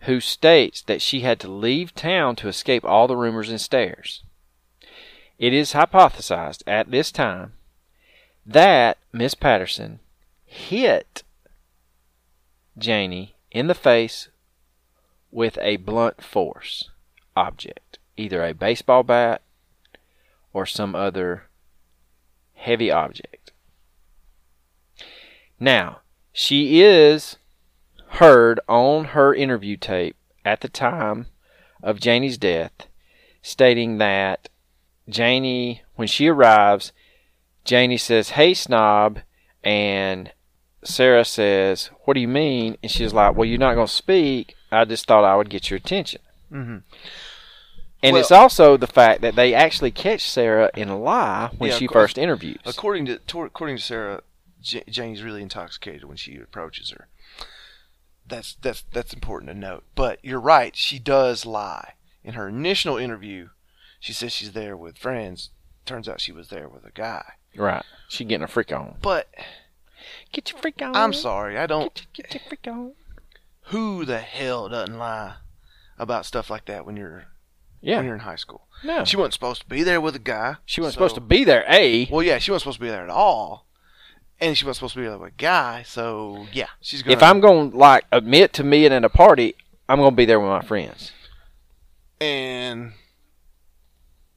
who 0.00 0.20
states 0.20 0.82
that 0.82 1.02
she 1.02 1.20
had 1.20 1.40
to 1.40 1.48
leave 1.48 1.94
town 1.94 2.36
to 2.36 2.48
escape 2.48 2.84
all 2.84 3.06
the 3.06 3.16
rumors 3.16 3.48
and 3.50 3.60
stares. 3.60 4.22
It 5.38 5.52
is 5.52 5.72
hypothesized 5.72 6.62
at 6.66 6.90
this 6.90 7.10
time 7.12 7.54
that 8.44 8.98
Miss 9.12 9.34
Patterson 9.34 10.00
hit 10.44 11.22
Janie 12.78 13.34
in 13.50 13.66
the 13.66 13.74
face 13.74 14.28
with 15.30 15.58
a 15.60 15.76
blunt 15.76 16.22
force 16.22 16.90
object, 17.36 17.98
either 18.16 18.44
a 18.44 18.54
baseball 18.54 19.02
bat 19.02 19.42
or 20.52 20.64
some 20.64 20.94
other 20.94 21.48
heavy 22.54 22.90
object. 22.90 23.45
Now, 25.58 26.00
she 26.32 26.82
is 26.82 27.36
heard 28.10 28.60
on 28.68 29.06
her 29.06 29.34
interview 29.34 29.76
tape 29.76 30.16
at 30.44 30.60
the 30.60 30.68
time 30.68 31.26
of 31.82 32.00
Janie's 32.00 32.38
death 32.38 32.72
stating 33.42 33.98
that 33.98 34.48
Janie, 35.08 35.82
when 35.94 36.08
she 36.08 36.28
arrives, 36.28 36.92
Janie 37.64 37.96
says, 37.98 38.30
Hey, 38.30 38.54
snob. 38.54 39.20
And 39.64 40.32
Sarah 40.84 41.24
says, 41.24 41.90
What 42.04 42.14
do 42.14 42.20
you 42.20 42.28
mean? 42.28 42.76
And 42.82 42.90
she's 42.90 43.12
like, 43.12 43.34
Well, 43.36 43.46
you're 43.48 43.58
not 43.58 43.74
going 43.74 43.86
to 43.86 43.92
speak. 43.92 44.54
I 44.70 44.84
just 44.84 45.06
thought 45.06 45.24
I 45.24 45.36
would 45.36 45.50
get 45.50 45.70
your 45.70 45.78
attention. 45.78 46.20
Mhm. 46.52 46.82
And 48.02 48.12
Well- 48.12 48.20
it's 48.20 48.30
also 48.30 48.76
the 48.76 48.86
fact 48.86 49.20
that 49.22 49.34
they 49.36 49.54
actually 49.54 49.90
catch 49.90 50.28
Sarah 50.28 50.70
in 50.76 50.88
a 50.88 50.98
lie 50.98 51.50
when 51.58 51.70
Yeah, 51.70 51.76
she 51.78 51.86
course. 51.86 52.04
first 52.10 52.18
interviews. 52.18 52.60
According 52.64 53.06
to, 53.06 53.18
to 53.18 53.42
according 53.42 53.76
to 53.78 53.82
Sarah, 53.82 54.22
J- 54.66 54.84
Janie's 54.88 55.22
really 55.22 55.42
intoxicated 55.42 56.04
when 56.04 56.16
she 56.16 56.36
approaches 56.36 56.90
her. 56.90 57.08
That's 58.26 58.54
that's 58.60 58.84
that's 58.92 59.12
important 59.14 59.50
to 59.52 59.56
note. 59.56 59.84
But 59.94 60.18
you're 60.22 60.40
right, 60.40 60.74
she 60.76 60.98
does 60.98 61.46
lie. 61.46 61.92
In 62.24 62.34
her 62.34 62.48
initial 62.48 62.96
interview, 62.96 63.50
she 64.00 64.12
says 64.12 64.32
she's 64.32 64.52
there 64.52 64.76
with 64.76 64.98
friends. 64.98 65.50
Turns 65.84 66.08
out 66.08 66.20
she 66.20 66.32
was 66.32 66.48
there 66.48 66.68
with 66.68 66.84
a 66.84 66.90
guy. 66.90 67.34
Right. 67.56 67.84
She 68.08 68.24
getting 68.24 68.42
a 68.42 68.48
freak 68.48 68.72
on. 68.72 68.96
But 69.00 69.28
Get 70.32 70.50
your 70.52 70.60
freak 70.60 70.82
on. 70.82 70.94
I'm 70.96 71.12
sorry, 71.12 71.56
I 71.56 71.66
don't. 71.66 71.94
Get, 71.94 72.04
your- 72.18 72.24
get 72.24 72.34
your 72.34 72.48
freak 72.48 72.66
on. 72.66 72.92
Who 73.70 74.04
the 74.04 74.18
hell 74.18 74.68
doesn't 74.68 74.98
lie 74.98 75.36
about 75.98 76.26
stuff 76.26 76.50
like 76.50 76.66
that 76.66 76.84
when 76.84 76.96
you're 76.96 77.26
Yeah. 77.80 77.96
when 77.98 78.06
you're 78.06 78.14
in 78.14 78.20
high 78.20 78.36
school? 78.36 78.66
No. 78.84 79.04
She 79.04 79.16
wasn't 79.16 79.34
supposed 79.34 79.62
to 79.62 79.68
be 79.68 79.82
there 79.84 80.00
with 80.00 80.16
a 80.16 80.20
guy. 80.20 80.56
She 80.66 80.80
wasn't 80.80 80.94
so- 80.94 80.98
supposed 81.08 81.14
to 81.14 81.20
be 81.20 81.44
there, 81.44 81.64
A. 81.68 82.06
Well, 82.10 82.22
yeah, 82.24 82.38
she 82.38 82.50
wasn't 82.50 82.62
supposed 82.62 82.78
to 82.78 82.84
be 82.84 82.90
there 82.90 83.04
at 83.04 83.10
all, 83.10 83.65
and 84.40 84.56
she 84.56 84.64
wasn't 84.64 84.76
supposed 84.76 84.94
to 84.94 85.00
be 85.00 85.08
with 85.08 85.28
a 85.28 85.30
guy. 85.36 85.82
So 85.82 86.46
yeah, 86.52 86.68
she's 86.80 87.02
gonna. 87.02 87.16
If 87.16 87.22
I'm 87.22 87.40
going 87.40 87.72
to, 87.72 87.76
like, 87.76 88.04
admit 88.12 88.52
to 88.54 88.64
me 88.64 88.86
at 88.86 89.04
a 89.04 89.08
party, 89.08 89.54
I'm 89.88 89.98
going 89.98 90.10
to 90.10 90.16
be 90.16 90.24
there 90.24 90.40
with 90.40 90.48
my 90.48 90.62
friends. 90.62 91.12
and 92.20 92.92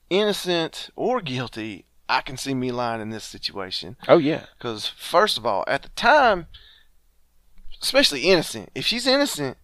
innocent 0.09 0.89
or 0.95 1.21
guilty, 1.21 1.85
I 2.07 2.21
can 2.21 2.37
see 2.37 2.53
me 2.53 2.71
lying 2.71 3.01
in 3.01 3.09
this 3.09 3.23
situation. 3.23 3.95
Oh, 4.07 4.17
yeah. 4.17 4.45
Because 4.57 4.87
first 4.87 5.37
of 5.37 5.45
all, 5.45 5.63
at 5.67 5.83
the 5.83 5.89
time, 5.89 6.47
especially 7.81 8.21
innocent, 8.21 8.69
if 8.73 8.85
she's 8.85 9.05
innocent, 9.05 9.57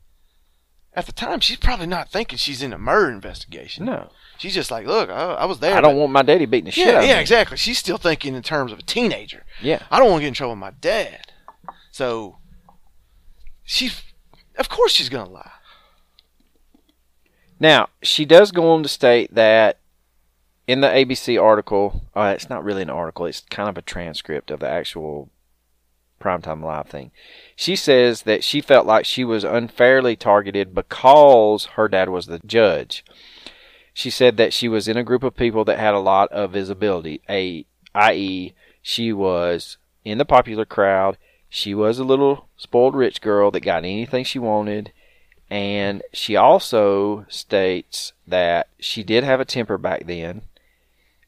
at 0.95 1.05
the 1.05 1.11
time 1.11 1.39
she's 1.41 1.57
probably 1.57 1.87
not 1.87 2.09
thinking 2.09 2.37
she's 2.37 2.61
in 2.63 2.73
a 2.73 2.77
murder 2.77 3.11
investigation. 3.11 3.85
No. 3.85 4.09
She's 4.37 4.53
just 4.53 4.71
like, 4.71 4.85
look, 4.87 5.09
I, 5.09 5.33
I 5.33 5.45
was 5.45 5.59
there. 5.59 5.75
I 5.75 5.81
don't 5.81 5.95
want 5.97 6.11
my 6.11 6.21
daddy 6.21 6.45
beating 6.45 6.65
the 6.65 6.71
shit 6.71 6.87
Yeah, 6.87 6.93
out 6.93 6.97
of 6.97 7.03
me. 7.03 7.09
yeah, 7.09 7.19
exactly. 7.19 7.57
She's 7.57 7.77
still 7.77 7.97
thinking 7.97 8.35
in 8.35 8.41
terms 8.43 8.71
of 8.71 8.79
a 8.79 8.83
teenager. 8.83 9.43
Yeah. 9.61 9.83
I 9.91 9.99
don't 9.99 10.09
want 10.09 10.19
to 10.21 10.23
get 10.23 10.27
in 10.29 10.33
trouble 10.33 10.53
with 10.53 10.59
my 10.59 10.71
dad. 10.81 11.31
So 11.91 12.37
she's, 13.63 14.01
of 14.57 14.67
course, 14.69 14.91
she's 14.91 15.09
gonna 15.09 15.29
lie. 15.29 15.51
Now, 17.59 17.89
she 18.01 18.25
does 18.25 18.51
go 18.51 18.71
on 18.73 18.83
to 18.83 18.89
state 18.89 19.33
that 19.33 19.79
in 20.67 20.81
the 20.81 20.87
ABC 20.87 21.41
article, 21.41 22.01
uh, 22.15 22.33
it's 22.35 22.49
not 22.49 22.63
really 22.63 22.81
an 22.81 22.89
article, 22.89 23.25
it's 23.25 23.41
kind 23.49 23.69
of 23.69 23.77
a 23.77 23.81
transcript 23.81 24.51
of 24.51 24.59
the 24.59 24.67
actual 24.69 25.29
primetime 26.25 26.63
live 26.63 26.87
thing. 26.87 27.11
She 27.55 27.75
says 27.75 28.23
that 28.23 28.43
she 28.43 28.61
felt 28.61 28.85
like 28.85 29.05
she 29.05 29.23
was 29.23 29.43
unfairly 29.43 30.15
targeted 30.15 30.73
because 30.73 31.65
her 31.75 31.87
dad 31.87 32.09
was 32.09 32.25
the 32.25 32.39
judge. 32.39 33.05
She 33.93 34.09
said 34.09 34.37
that 34.37 34.53
she 34.53 34.67
was 34.67 34.87
in 34.87 34.97
a 34.97 35.03
group 35.03 35.23
of 35.23 35.37
people 35.37 35.63
that 35.65 35.79
had 35.79 35.93
a 35.93 35.99
lot 35.99 36.31
of 36.31 36.51
visibility, 36.51 37.21
a, 37.29 37.65
i.e., 37.93 38.53
she 38.81 39.13
was 39.13 39.77
in 40.03 40.17
the 40.17 40.25
popular 40.25 40.65
crowd. 40.65 41.17
She 41.49 41.73
was 41.73 41.97
a 41.97 42.03
little 42.03 42.49
spoiled 42.57 42.95
rich 42.95 43.21
girl 43.21 43.51
that 43.51 43.61
got 43.61 43.79
anything 43.79 44.23
she 44.23 44.39
wanted. 44.39 44.91
And 45.49 46.03
she 46.11 46.35
also 46.35 47.25
states 47.29 48.13
that 48.27 48.67
she 48.79 49.03
did 49.03 49.23
have 49.23 49.39
a 49.39 49.45
temper 49.45 49.77
back 49.77 50.05
then 50.05 50.41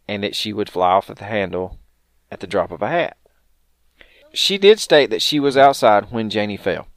and 0.07 0.23
that 0.23 0.35
she 0.35 0.53
would 0.53 0.69
fly 0.69 0.91
off 0.91 1.09
at 1.09 1.17
the 1.17 1.25
handle 1.25 1.77
at 2.31 2.39
the 2.39 2.47
drop 2.47 2.71
of 2.71 2.81
a 2.81 2.89
hat. 2.89 3.17
She 4.37 4.59
did 4.59 4.79
state 4.79 5.09
that 5.09 5.23
she 5.23 5.39
was 5.39 5.57
outside 5.57 6.11
when 6.11 6.29
Janie 6.29 6.57
fell. 6.57 6.87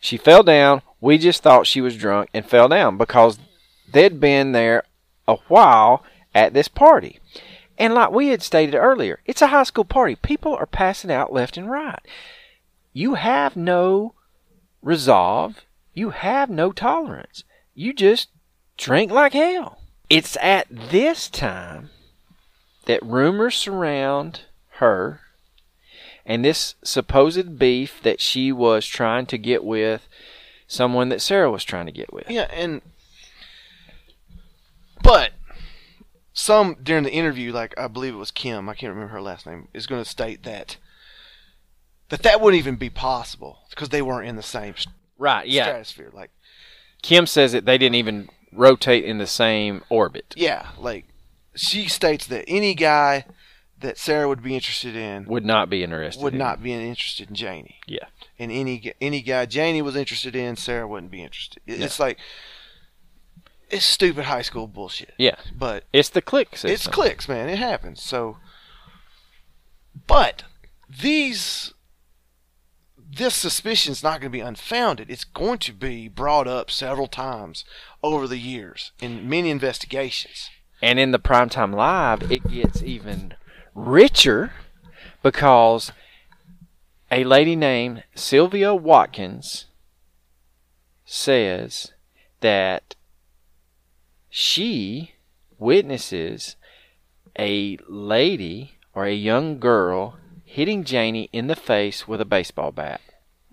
She 0.00 0.16
fell 0.16 0.42
down, 0.42 0.82
We 1.00 1.16
just 1.16 1.44
thought 1.44 1.68
she 1.68 1.80
was 1.80 1.96
drunk 1.96 2.28
and 2.34 2.44
fell 2.44 2.66
down 2.66 2.98
because 2.98 3.38
they'd 3.88 4.18
been 4.18 4.50
there 4.50 4.82
a 5.28 5.36
while 5.46 6.02
at 6.34 6.54
this 6.54 6.66
party. 6.66 7.20
And 7.78 7.94
like 7.94 8.10
we 8.10 8.28
had 8.28 8.42
stated 8.42 8.74
earlier, 8.74 9.20
it's 9.26 9.40
a 9.40 9.46
high 9.46 9.62
school 9.62 9.84
party. 9.84 10.16
People 10.16 10.56
are 10.56 10.66
passing 10.66 11.12
out 11.12 11.32
left 11.32 11.56
and 11.56 11.70
right. 11.70 12.00
You 12.92 13.14
have 13.14 13.54
no 13.54 14.14
resolve. 14.82 15.64
You 15.94 16.10
have 16.10 16.50
no 16.50 16.72
tolerance. 16.72 17.44
You 17.76 17.92
just 17.92 18.28
drink 18.76 19.12
like 19.12 19.34
hell. 19.34 19.78
It's 20.10 20.36
at 20.42 20.66
this 20.68 21.30
time 21.30 21.90
that 22.86 23.04
rumors 23.04 23.54
surround 23.54 24.40
her 24.78 25.20
and 26.28 26.44
this 26.44 26.76
supposed 26.84 27.58
beef 27.58 28.00
that 28.04 28.20
she 28.20 28.52
was 28.52 28.86
trying 28.86 29.26
to 29.26 29.38
get 29.38 29.64
with 29.64 30.06
someone 30.68 31.08
that 31.08 31.22
Sarah 31.22 31.50
was 31.50 31.64
trying 31.64 31.86
to 31.86 31.92
get 31.92 32.12
with. 32.12 32.30
Yeah, 32.30 32.48
and 32.52 32.82
but 35.02 35.32
some 36.32 36.76
during 36.82 37.04
the 37.04 37.12
interview, 37.12 37.52
like 37.52 37.76
I 37.78 37.88
believe 37.88 38.14
it 38.14 38.18
was 38.18 38.30
Kim, 38.30 38.68
I 38.68 38.74
can't 38.74 38.92
remember 38.92 39.12
her 39.12 39.22
last 39.22 39.46
name, 39.46 39.68
is 39.74 39.86
going 39.86 40.02
to 40.02 40.08
state 40.08 40.42
that 40.44 40.76
that 42.10 42.22
that 42.22 42.40
wouldn't 42.40 42.58
even 42.60 42.76
be 42.76 42.90
possible 42.90 43.60
because 43.70 43.88
they 43.88 44.02
weren't 44.02 44.28
in 44.28 44.36
the 44.36 44.42
same 44.42 44.74
Right, 45.18 45.48
yeah. 45.48 45.64
stratosphere. 45.64 46.10
Like, 46.12 46.30
Kim 47.02 47.26
says 47.26 47.50
that 47.52 47.64
they 47.64 47.76
didn't 47.76 47.96
even 47.96 48.28
rotate 48.52 49.04
in 49.04 49.18
the 49.18 49.26
same 49.26 49.82
orbit. 49.88 50.32
yeah, 50.36 50.68
like 50.78 51.06
she 51.56 51.88
states 51.88 52.26
that 52.28 52.44
any 52.46 52.74
guy 52.74 53.24
that 53.80 53.96
Sarah 53.98 54.26
would 54.28 54.42
be 54.42 54.54
interested 54.54 54.96
in 54.96 55.24
Would 55.26 55.44
not 55.44 55.70
be 55.70 55.82
interested. 55.84 56.22
would 56.22 56.32
in. 56.32 56.38
not 56.38 56.62
be 56.62 56.72
interested 56.72 57.28
in 57.28 57.34
Janie, 57.36 57.78
Yeah. 57.86 58.06
and 58.38 58.50
any 58.50 58.92
any 59.00 59.22
guy 59.22 59.46
Janie 59.46 59.82
was 59.82 59.94
interested 59.96 60.34
in, 60.34 60.56
Sarah 60.56 60.86
wouldn't 60.88 61.12
be 61.12 61.22
interested. 61.22 61.62
It- 61.66 61.80
It's 61.82 62.00
like 62.00 62.18
it's 63.70 63.84
stupid 63.84 64.24
high 64.24 64.42
school 64.42 64.66
bullshit. 64.66 65.12
Yeah. 65.18 65.36
But 65.54 65.84
It's 65.92 66.08
the 66.08 66.22
clique 66.22 66.52
system. 66.56 66.70
It's 66.70 66.86
cliques, 66.86 67.28
man. 67.28 67.48
It 67.50 67.58
happens. 67.58 68.02
So, 68.02 68.38
but 70.06 70.44
these 70.88 71.72
this 73.10 73.34
suspicion 73.34 73.92
is 73.92 74.02
not 74.02 74.20
going 74.20 74.30
to 74.30 74.36
be 74.36 74.40
unfounded. 74.40 75.10
It's 75.10 75.24
going 75.24 75.58
to 75.60 75.72
be 75.72 76.08
brought 76.08 76.46
up 76.46 76.70
several 76.70 77.06
times 77.06 77.64
over 78.02 78.26
the 78.28 78.38
years 78.38 78.92
in 79.00 79.28
many 79.28 79.48
investigations. 79.50 80.50
And 80.82 80.98
in 80.98 81.10
the 81.12 81.18
primetime 81.18 81.74
live, 81.74 82.30
it 82.30 82.46
gets 82.50 82.82
even 82.82 83.34
richer 83.86 84.52
because 85.22 85.92
a 87.10 87.24
lady 87.24 87.56
named 87.56 88.04
Sylvia 88.14 88.74
Watkins 88.74 89.66
says 91.04 91.92
that 92.40 92.94
she 94.28 95.12
witnesses 95.58 96.56
a 97.38 97.78
lady 97.88 98.72
or 98.94 99.06
a 99.06 99.14
young 99.14 99.58
girl 99.58 100.18
hitting 100.44 100.84
Janie 100.84 101.28
in 101.32 101.46
the 101.46 101.56
face 101.56 102.06
with 102.06 102.20
a 102.20 102.24
baseball 102.24 102.72
bat. 102.72 103.00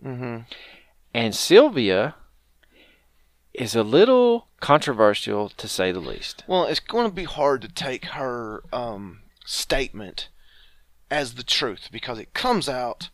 Mm-hmm. 0.03 0.41
And 1.13 1.35
Sylvia 1.35 2.15
is 3.53 3.75
a 3.75 3.83
little 3.83 4.47
controversial 4.59 5.49
to 5.49 5.67
say 5.67 5.91
the 5.91 5.99
least. 5.99 6.43
Well, 6.47 6.65
it's 6.65 6.79
going 6.79 7.07
to 7.07 7.13
be 7.13 7.23
hard 7.23 7.61
to 7.61 7.67
take 7.67 8.05
her 8.05 8.63
um, 8.73 9.21
statement 9.45 10.29
as 11.09 11.35
the 11.35 11.43
truth 11.43 11.89
because 11.91 12.19
it 12.19 12.33
comes 12.33 12.67
out 12.67 13.09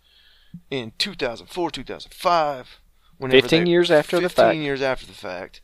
in 0.70 0.94
2004, 0.98 1.72
2005. 1.72 2.80
whenever 3.18 3.42
15 3.42 3.66
years 3.68 3.92
after 3.92 4.20
the 4.20 4.30
fact. 4.30 4.50
15 4.50 4.62
years 4.62 4.82
after 4.82 5.06
the 5.06 5.14
fact. 5.14 5.62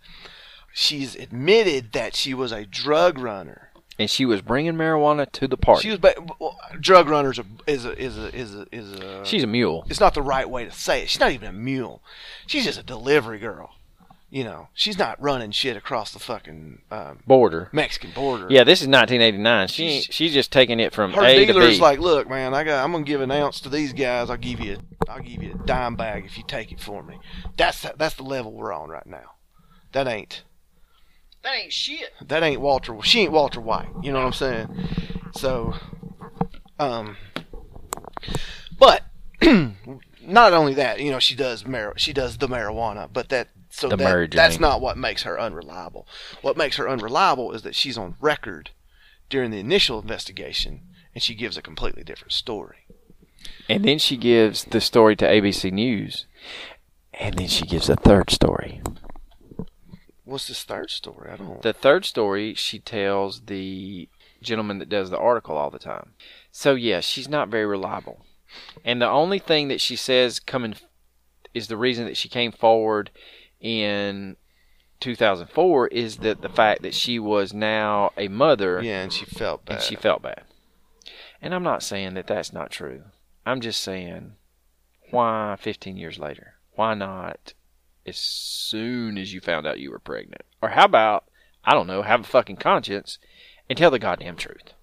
She's 0.73 1.15
admitted 1.15 1.94
that 1.94 2.15
she 2.15 2.34
was 2.34 2.52
a 2.52 2.65
drug 2.65 3.18
runner. 3.18 3.72
And 3.99 4.10
she 4.11 4.26
was 4.26 4.44
bringing 4.44 4.73
marijuana 4.73 5.31
to 5.31 5.48
the 5.48 5.57
party. 5.57 5.81
She 5.81 5.89
was 5.89 5.98
ba- 5.98 6.14
well, 6.39 6.56
drug 6.80 7.10
runners 7.10 7.39
is 7.65 7.84
a 7.84 7.99
is 7.99 8.15
a 8.15 8.35
is 8.35 8.56
a 8.56 8.68
is 8.72 8.91
a. 8.94 9.26
She's 9.26 9.41
a 9.44 9.48
mule. 9.48 9.88
it's 9.89 9.99
not 9.99 10.14
the 10.14 10.22
right 10.22 10.48
way 10.48 10.65
to 10.65 10.72
say 10.72 11.02
it. 11.02 11.10
She's 11.10 11.19
not 11.19 11.31
even 11.31 11.48
a 11.48 11.52
mule. 11.53 12.03
She's 12.45 12.65
just 12.65 12.80
a 12.80 12.84
delivery 12.84 13.39
girl. 13.39 13.72
You 14.29 14.43
know, 14.43 14.67
she's 14.73 14.97
not 14.99 15.21
running 15.21 15.51
shit 15.51 15.77
across 15.77 16.11
the 16.11 16.19
fucking 16.19 16.81
um, 16.91 17.19
Border. 17.25 17.69
Mexican 17.71 18.11
border. 18.11 18.47
Yeah, 18.49 18.65
this 18.65 18.81
is 18.81 18.87
1989. 18.87 19.67
She 19.69 19.83
ain't, 19.85 20.13
she's 20.13 20.33
just 20.33 20.51
taking 20.51 20.81
it 20.81 20.93
from 20.93 21.13
her 21.13 21.23
A 21.23 21.45
to 21.45 21.45
dealer's 21.45 21.77
B. 21.77 21.81
like, 21.81 21.99
look, 21.99 22.29
man, 22.29 22.53
I 22.53 22.65
got, 22.65 22.83
I'm 22.83 22.91
gonna 22.91 23.05
give 23.05 23.21
an 23.21 23.31
ounce 23.31 23.61
to 23.61 23.69
these 23.69 23.93
guys. 23.93 24.29
I'll 24.29 24.35
give 24.35 24.59
you, 24.59 24.79
I'll 25.07 25.21
give 25.21 25.41
you 25.41 25.53
a 25.53 25.65
dime 25.65 25.95
bag 25.95 26.25
if 26.25 26.37
you 26.37 26.43
take 26.45 26.73
it 26.73 26.81
for 26.81 27.03
me. 27.03 27.19
That's 27.55 27.85
that's 27.97 28.15
the 28.15 28.23
level 28.23 28.51
we're 28.51 28.73
on 28.73 28.89
right 28.89 29.05
now. 29.05 29.35
That 29.93 30.09
ain't, 30.09 30.43
that 31.43 31.55
ain't 31.55 31.71
shit. 31.71 32.11
that 32.21 32.43
ain't 32.43 32.59
Walter. 32.59 32.97
She 33.03 33.21
ain't 33.21 33.31
Walter 33.31 33.61
White. 33.61 33.87
You 34.03 34.11
know 34.11 34.19
what 34.19 34.25
I'm 34.25 34.33
saying? 34.33 34.89
So, 35.35 35.73
um, 36.79 37.15
but 38.77 39.03
not 40.21 40.51
only 40.51 40.73
that, 40.73 40.99
you 40.99 41.11
know, 41.11 41.19
she 41.19 41.33
does 41.33 41.65
mar- 41.65 41.93
she 41.95 42.11
does 42.11 42.37
the 42.37 42.49
marijuana, 42.49 43.07
but 43.11 43.29
that 43.29 43.47
so 43.77 43.89
The 43.89 43.97
that, 43.97 44.31
that's 44.31 44.59
not 44.59 44.81
what 44.81 44.97
makes 44.97 45.23
her 45.23 45.39
unreliable. 45.39 46.07
What 46.41 46.57
makes 46.57 46.77
her 46.77 46.89
unreliable 46.89 47.51
is 47.51 47.61
that 47.61 47.75
she's 47.75 47.97
on 47.97 48.15
record 48.19 48.71
during 49.29 49.51
the 49.51 49.59
initial 49.59 49.99
investigation, 49.99 50.81
and 51.13 51.21
she 51.21 51.35
gives 51.35 51.57
a 51.57 51.61
completely 51.61 52.03
different 52.03 52.31
story. 52.31 52.87
And 53.69 53.85
then 53.85 53.99
she 53.99 54.17
gives 54.17 54.63
the 54.63 54.81
story 54.81 55.15
to 55.17 55.25
ABC 55.25 55.71
News. 55.71 56.25
And 57.13 57.35
then 57.35 57.47
she 57.47 57.65
gives 57.65 57.87
a 57.87 57.95
third 57.95 58.31
story. 58.31 58.81
What's 60.23 60.47
this 60.47 60.63
third 60.63 60.89
story? 60.89 61.29
I 61.31 61.37
don't. 61.37 61.61
The 61.61 61.73
third 61.73 62.03
story, 62.03 62.53
she 62.55 62.79
tells 62.79 63.41
the 63.41 64.09
gentleman 64.41 64.79
that 64.79 64.89
does 64.89 65.09
the 65.09 65.19
article 65.19 65.55
all 65.55 65.69
the 65.69 65.79
time. 65.79 66.13
So, 66.51 66.73
yeah, 66.73 66.99
she's 66.99 67.29
not 67.29 67.49
very 67.49 67.65
reliable. 67.65 68.25
And 68.83 69.01
the 69.01 69.09
only 69.09 69.39
thing 69.39 69.67
that 69.67 69.81
she 69.81 69.95
says 69.95 70.39
coming 70.39 70.75
is 71.53 71.67
the 71.67 71.77
reason 71.77 72.05
that 72.05 72.17
she 72.17 72.29
came 72.29 72.51
forward 72.51 73.11
in 73.59 74.35
2004 74.99 75.88
is 75.89 76.17
that 76.17 76.41
the 76.41 76.49
fact 76.49 76.81
that 76.81 76.93
she 76.93 77.19
was 77.19 77.53
now 77.53 78.11
a 78.17 78.27
mother 78.27 78.81
yeah, 78.81 79.01
and 79.01 79.13
she 79.13 79.25
felt 79.25 79.65
bad. 79.65 79.75
and 79.75 79.84
she 79.84 79.95
felt 79.95 80.21
bad. 80.21 80.43
And 81.41 81.53
I'm 81.53 81.63
not 81.63 81.84
saying 81.84 82.15
that 82.15 82.27
that's 82.27 82.51
not 82.51 82.71
true. 82.71 83.03
I'm 83.45 83.61
just 83.61 83.81
saying, 83.81 84.34
why 85.11 85.55
15 85.59 85.97
years 85.97 86.19
later? 86.19 86.55
Why 86.73 86.93
not 86.93 87.53
as 88.05 88.17
soon 88.17 89.17
as 89.17 89.34
you 89.34 89.39
found 89.39 89.67
out 89.67 89.79
you 89.79 89.91
were 89.91 89.99
pregnant? 89.99 90.43
Or 90.61 90.69
how 90.69 90.85
about, 90.85 91.25
I 91.63 91.73
don't 91.73 91.88
know, 91.88 92.01
have 92.01 92.21
a 92.21 92.23
fucking 92.23 92.57
conscience 92.57 93.19
and 93.69 93.77
tell 93.77 93.91
the 93.91 93.99
goddamn 93.99 94.35
truth? 94.35 94.73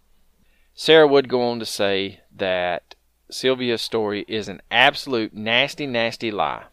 Sarah 0.75 1.07
would 1.07 1.29
go 1.29 1.43
on 1.43 1.59
to 1.61 1.67
say 1.67 2.21
that 2.35 2.95
Sylvia's 3.31 3.83
story 3.83 4.25
is 4.29 4.49
an 4.49 4.61
absolute 4.71 5.35
nasty, 5.35 5.87
nasty 5.87 6.31
lie. 6.31 6.65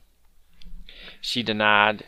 She 1.22 1.44
denied, 1.44 2.08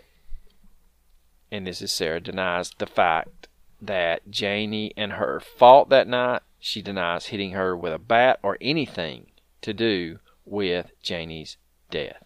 and 1.51 1.65
this 1.67 1.81
is 1.81 1.91
Sarah, 1.91 2.19
denies 2.19 2.71
the 2.77 2.87
fact 2.87 3.47
that 3.81 4.29
Janie 4.29 4.91
and 4.97 5.13
her 5.13 5.39
fought 5.39 5.89
that 5.89 6.07
night. 6.07 6.41
She 6.59 6.81
denies 6.81 7.27
hitting 7.27 7.51
her 7.51 7.75
with 7.77 7.93
a 7.93 7.99
bat 7.99 8.39
or 8.41 8.57
anything 8.59 9.27
to 9.61 9.73
do 9.73 10.19
with 10.45 10.91
Janie's 11.01 11.57
death. 11.91 12.23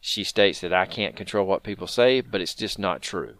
She 0.00 0.24
states 0.24 0.60
that 0.60 0.72
I 0.72 0.84
can't 0.86 1.16
control 1.16 1.46
what 1.46 1.62
people 1.62 1.86
say, 1.86 2.20
but 2.20 2.40
it's 2.40 2.54
just 2.54 2.78
not 2.78 3.00
true. 3.00 3.36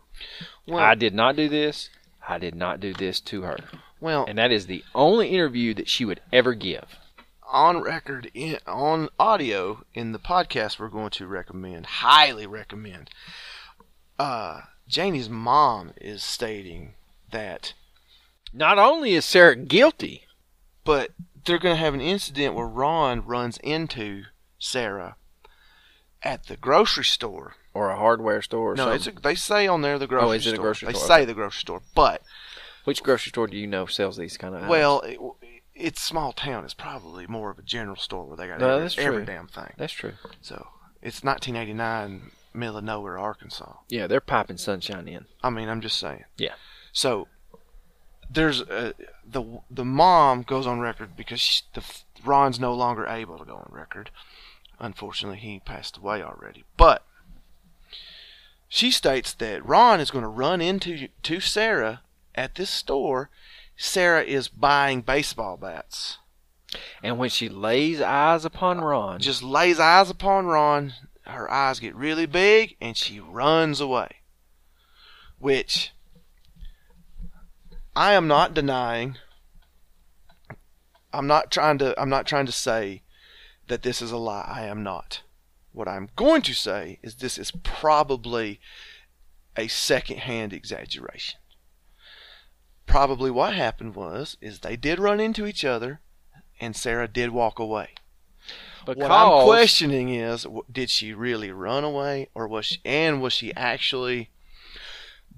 well, 0.67 0.79
I 0.79 0.95
did 0.95 1.13
not 1.15 1.37
do 1.37 1.49
this. 1.49 1.91
I 2.27 2.39
did 2.39 2.55
not 2.55 2.81
do 2.81 2.95
this 2.95 3.21
to 3.21 3.43
her. 3.43 3.59
well, 4.01 4.25
And 4.27 4.39
that 4.39 4.53
is 4.53 4.67
the 4.67 4.83
only 4.95 5.29
interview 5.29 5.75
that 5.75 5.89
she 5.89 6.05
would 6.07 6.21
ever 6.33 6.55
give. 6.55 6.97
On 7.51 7.81
record, 7.83 8.31
in, 8.35 8.59
on 8.67 9.09
audio, 9.19 9.85
in 9.95 10.13
the 10.13 10.19
podcast, 10.19 10.79
we're 10.79 10.89
going 10.89 11.11
to 11.11 11.27
recommend, 11.27 11.87
highly 11.87 12.47
recommend. 12.47 13.11
Uh, 14.19 14.63
Janie's 14.89 15.29
mom 15.29 15.93
is 16.01 16.23
stating 16.23 16.95
that, 17.31 17.75
Not 18.53 18.79
only 18.79 19.15
is 19.15 19.25
Sarah 19.25 19.57
guilty, 19.57 20.23
but 20.85 21.11
they're 21.45 21.59
going 21.59 21.75
to 21.77 21.81
have 21.81 21.95
an 21.95 22.01
incident 22.01 22.55
where 22.55 22.67
Ron 22.67 23.25
runs 23.25 23.59
into 23.59 24.25
Sarah 24.59 25.17
at 26.23 26.47
the 26.47 26.57
grocery 26.57 27.05
store. 27.05 27.55
or 27.75 27.91
a 27.91 27.97
hardware 27.97 28.41
store 28.41 28.73
or 28.73 28.77
no, 28.77 28.91
a, 28.93 28.99
they 28.99 29.35
say 29.35 29.67
on 29.67 29.83
there 29.83 29.99
the 29.99 30.07
grocery 30.07 30.29
Oh, 30.29 30.33
is 30.33 30.47
it 30.47 30.55
a 30.55 30.59
grocery 30.59 30.87
store. 30.87 30.93
they 30.93 30.99
store? 30.99 31.09
say 31.09 31.25
the 31.25 31.35
grocery 31.35 31.61
store, 31.61 31.83
but 31.95 32.23
Which 32.85 33.03
grocery 33.03 33.31
store 33.31 33.47
do 33.49 33.57
you 33.57 33.67
know 33.67 33.87
sells 33.87 34.17
these 34.17 34.37
kind 34.39 34.55
of 34.55 34.69
well, 34.69 35.01
it, 35.01 35.19
it's 35.75 36.01
small 36.01 36.33
town. 36.33 36.65
It's 36.65 36.75
probably 36.75 37.27
more 37.27 37.51
of 37.51 37.59
a 37.59 37.63
general 37.63 37.97
store 37.97 38.25
where 38.25 38.37
they 38.37 38.47
got 38.47 38.61
No, 38.61 38.79
every, 38.79 39.05
every 39.05 39.25
damn 39.25 39.49
thing. 39.49 39.73
That's 39.77 39.93
true. 39.93 40.13
So 40.41 40.69
it's 41.03 41.23
1989, 41.23 42.31
middle 42.53 42.79
of 42.79 42.85
nowhere, 42.85 43.19
Arkansas. 43.19 43.75
Yeah, 43.89 44.07
they're 44.07 44.21
piping 44.21 44.57
sunshine 44.57 45.09
in. 45.09 45.27
I 45.43 45.51
mean, 45.51 45.69
I'm 45.69 45.81
just 45.81 45.99
saying. 45.99 46.25
Yeah. 46.37 46.55
So 46.93 47.29
there's 48.31 48.63
uh, 48.63 48.93
the 49.29 49.61
the 49.71 49.85
mom 49.85 50.43
goes 50.43 50.67
on 50.67 50.81
record 50.81 51.17
because 51.17 51.41
she, 51.41 51.63
the 51.75 51.83
Ron's 52.25 52.61
no 52.61 52.73
longer 52.73 53.07
able 53.07 53.39
to 53.39 53.45
go 53.45 53.57
on 53.57 53.69
record. 53.71 54.11
Unfortunately, 54.79 55.39
he 55.39 55.61
passed 55.61 55.99
away 55.99 56.23
already. 56.23 56.65
But 56.77 57.05
she 58.69 58.91
states 58.91 59.35
that 59.35 59.65
Ron 59.65 60.01
is 60.01 60.11
going 60.11 60.23
to 60.23 60.29
run 60.29 60.61
into 60.61 61.09
to 61.23 61.41
Sarah 61.41 62.03
at 62.35 62.55
this 62.55 62.71
store. 62.71 63.31
Sarah 63.77 64.23
is 64.23 64.49
buying 64.49 65.01
baseball 65.03 65.57
bats. 65.57 66.19
And 67.03 67.19
when 67.19 67.31
she 67.31 67.49
lays 67.49 68.01
eyes 68.01 68.45
upon 68.45 68.79
uh, 68.79 68.83
Ron, 68.83 69.21
Just 69.21 69.43
lays 69.43 69.79
eyes 69.79 70.11
upon 70.11 70.47
Ron. 70.47 70.95
Her 71.23 71.51
eyes 71.51 71.81
get 71.81 71.95
really 71.95 72.27
big, 72.27 72.77
and 72.81 72.97
she 72.97 73.21
runs 73.21 73.81
away. 73.81 74.09
Which 75.39 75.93
I 77.97 78.13
am 78.15 78.27
not 78.27 78.55
denying. 78.55 79.17
I'm 81.13 81.27
not 81.27 81.51
trying 81.51 81.79
to. 81.79 82.01
I'm 82.01 82.09
not 82.09 82.27
trying 82.27 82.47
to 82.47 82.53
say 82.53 83.03
that 83.69 83.83
this 83.83 84.03
is 84.03 84.11
a 84.11 84.17
lie. 84.17 84.51
I 84.53 84.65
am 84.65 84.83
not. 84.83 85.23
What 85.73 85.89
I'm 85.89 86.09
going 86.17 86.43
to 86.43 86.55
say 86.55 86.99
is 87.03 87.17
this 87.17 87.39
is 87.39 87.51
probably 87.63 88.61
a 89.57 89.69
second-hand 89.69 90.53
exaggeration. 90.53 91.39
Probably 92.87 93.31
what 93.31 93.55
happened 93.55 93.95
was 93.95 94.37
is 94.41 94.61
they 94.61 94.77
did 94.77 94.99
run 94.99 95.21
into 95.21 95.47
each 95.47 95.65
other, 95.65 96.01
and 96.61 96.77
Sarah 96.77 97.09
did 97.09 97.31
walk 97.31 97.59
away. 97.59 97.91
because 98.87 99.01
What 99.01 99.11
I'm 99.11 99.45
questioning 99.45 100.15
is, 100.15 100.47
did 100.71 100.91
she 100.91 101.13
really 101.13 101.51
run 101.51 101.83
away, 101.85 102.29
or 102.35 102.47
was 102.47 102.67
she, 102.67 102.81
and 102.85 103.21
was 103.23 103.33
she 103.33 103.55
actually 103.55 104.31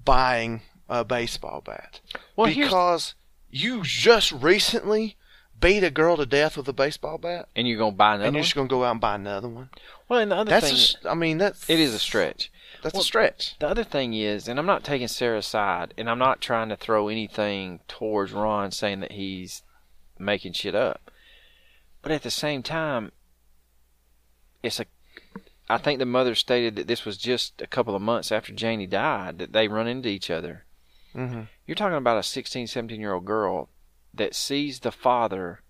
buying 0.03 0.61
a 0.89 1.03
baseball 1.03 1.61
bat? 1.61 1.99
well, 2.35 2.47
because 2.53 3.15
you 3.49 3.81
just 3.83 4.31
recently 4.31 5.15
beat 5.59 5.83
a 5.83 5.89
girl 5.89 6.17
to 6.17 6.25
death 6.25 6.57
with 6.57 6.67
a 6.67 6.73
baseball 6.73 7.17
bat, 7.17 7.47
and 7.55 7.67
you're 7.67 7.77
gonna 7.79 7.91
buy 7.93 8.15
another 8.15 8.19
one. 8.23 8.27
and 8.27 8.35
you're 8.35 8.39
one. 8.41 8.43
just 8.43 8.55
gonna 8.55 8.67
go 8.67 8.83
out 8.83 8.91
and 8.91 9.01
buy 9.01 9.15
another 9.15 9.47
one. 9.47 9.69
Well, 10.07 10.19
and 10.19 10.31
the 10.31 10.35
other 10.35 10.49
That's, 10.49 10.67
thing, 10.67 10.75
s 10.75 10.95
I 11.05 11.15
mean, 11.15 11.37
that's 11.37 11.69
it 11.69 11.79
is 11.79 11.93
a 11.93 11.99
stretch. 11.99 12.51
That's 12.83 12.93
Well, 12.93 13.01
a 13.01 13.05
stretch. 13.05 13.55
The 13.59 13.67
other 13.67 13.83
thing 13.83 14.13
is, 14.13 14.47
and 14.47 14.59
I'm 14.59 14.65
not 14.65 14.83
taking 14.83 15.07
Sarah's 15.07 15.47
side, 15.47 15.93
and 15.97 16.09
I'm 16.09 16.19
not 16.19 16.41
trying 16.41 16.69
to 16.69 16.75
throw 16.75 17.07
anything 17.07 17.79
towards 17.87 18.31
Ron 18.31 18.71
saying 18.71 18.99
that 19.01 19.13
he's 19.13 19.63
making 20.19 20.53
shit 20.53 20.75
up. 20.75 21.11
But 22.01 22.11
at 22.11 22.23
the 22.23 22.31
same 22.31 22.63
time, 22.63 23.11
it's 24.63 24.79
a. 24.79 24.85
I 25.69 25.77
think 25.77 25.99
the 25.99 26.05
mother 26.05 26.33
stated 26.35 26.75
that 26.77 26.87
this 26.87 27.03
was 27.03 27.17
just 27.17 27.61
a 27.61 27.67
couple 27.67 27.95
of 27.95 28.01
months 28.01 28.31
after 28.31 28.53
Janie 28.53 28.87
died 28.87 29.37
that 29.39 29.51
they 29.51 29.67
run 29.67 29.87
into 29.87 30.07
each 30.07 30.29
other. 30.29 30.65
hmm 31.13 31.41
You're 31.65 31.75
talking 31.75 31.97
about 31.97 32.17
a 32.19 32.23
16, 32.23 32.67
17 32.67 33.01
year 33.01 33.13
old 33.13 33.25
girl 33.25 33.69
that 34.13 34.33
sees 34.35 34.79
the 34.79 34.91
father 34.91 35.61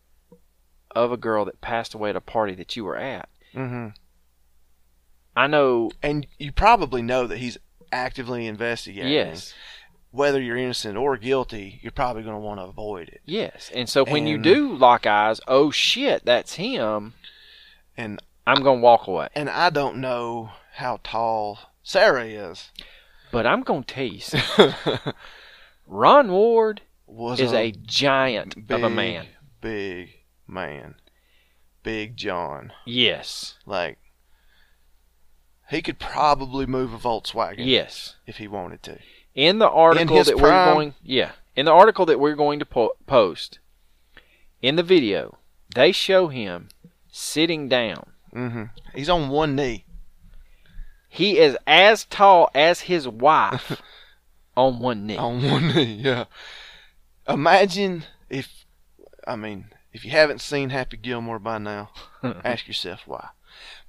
of 0.91 1.11
a 1.11 1.17
girl 1.17 1.45
that 1.45 1.61
passed 1.61 1.93
away 1.93 2.11
at 2.11 2.15
a 2.15 2.21
party 2.21 2.53
that 2.55 2.75
you 2.75 2.83
were 2.85 2.97
at. 2.97 3.29
hmm 3.53 3.87
I 5.37 5.47
know, 5.47 5.91
And 6.01 6.25
you 6.39 6.51
probably 6.51 7.01
know 7.01 7.27
that 7.27 7.37
he's 7.37 7.57
actively 7.91 8.47
investigating. 8.47 9.11
yes, 9.11 9.53
Whether 10.11 10.41
you're 10.41 10.57
innocent 10.57 10.97
or 10.97 11.15
guilty, 11.17 11.79
you're 11.81 11.91
probably 11.91 12.23
going 12.23 12.35
to 12.35 12.39
want 12.39 12.59
to 12.59 12.63
avoid 12.65 13.09
it. 13.09 13.21
yes. 13.25 13.71
And 13.73 13.87
so 13.87 14.03
when 14.03 14.25
you 14.27 14.37
do 14.37 14.75
lock 14.75 15.05
eyes, 15.05 15.39
oh 15.47 15.71
shit, 15.71 16.25
that's 16.25 16.55
him, 16.55 17.13
And 17.95 18.19
I'm 18.45 18.61
going 18.63 18.79
to 18.79 18.83
walk 18.83 19.07
away. 19.07 19.29
and 19.35 19.49
I 19.49 19.69
don't 19.69 19.97
know 19.97 20.51
how 20.75 20.99
tall 21.03 21.59
Sarah 21.83 22.25
is. 22.25 22.71
But 23.31 23.45
I'm 23.45 23.61
going 23.61 23.83
to 23.83 23.93
tell 23.93 24.05
you 24.05 24.19
something. 24.21 24.73
Ron 25.87 26.31
Ward 26.31 26.81
Was 27.05 27.39
is 27.39 27.53
a 27.53 27.71
giant 27.71 28.55
of 28.69 28.83
a 28.83 28.89
man. 28.89 29.27
Big 29.61 30.09
man. 30.47 30.95
Big 31.83 32.15
John. 32.17 32.71
Yes. 32.85 33.55
Like 33.65 33.97
he 35.69 35.81
could 35.81 35.99
probably 35.99 36.65
move 36.65 36.93
a 36.93 36.97
Volkswagen 36.97 37.65
Yes. 37.65 38.15
if 38.25 38.37
he 38.37 38.47
wanted 38.47 38.83
to. 38.83 38.99
In 39.35 39.59
the 39.59 39.69
article 39.69 40.17
his 40.17 40.27
that 40.27 40.37
we're 40.37 40.49
going, 40.73 40.95
yeah, 41.03 41.31
in 41.55 41.65
the 41.65 41.71
article 41.71 42.05
that 42.07 42.19
we're 42.19 42.35
going 42.35 42.59
to 42.59 42.65
po- 42.65 42.95
post, 43.05 43.59
in 44.61 44.75
the 44.75 44.83
video, 44.83 45.37
they 45.75 45.91
show 45.91 46.27
him 46.29 46.69
sitting 47.11 47.67
down. 47.67 48.11
Mm-hmm. 48.33 48.63
He's 48.95 49.09
on 49.09 49.29
one 49.29 49.55
knee. 49.55 49.85
He 51.09 51.37
is 51.37 51.57
as 51.67 52.05
tall 52.05 52.49
as 52.53 52.81
his 52.81 53.07
wife 53.07 53.81
on 54.57 54.79
one 54.79 55.05
knee. 55.05 55.17
On 55.17 55.43
one 55.49 55.69
knee, 55.73 55.99
yeah. 56.01 56.25
Imagine 57.27 58.05
if, 58.29 58.65
I 59.27 59.35
mean, 59.35 59.65
if 59.93 60.05
you 60.05 60.11
haven't 60.11 60.41
seen 60.41 60.69
Happy 60.69 60.97
Gilmore 60.97 61.39
by 61.39 61.57
now, 61.57 61.89
ask 62.23 62.67
yourself 62.67 63.01
why. 63.05 63.29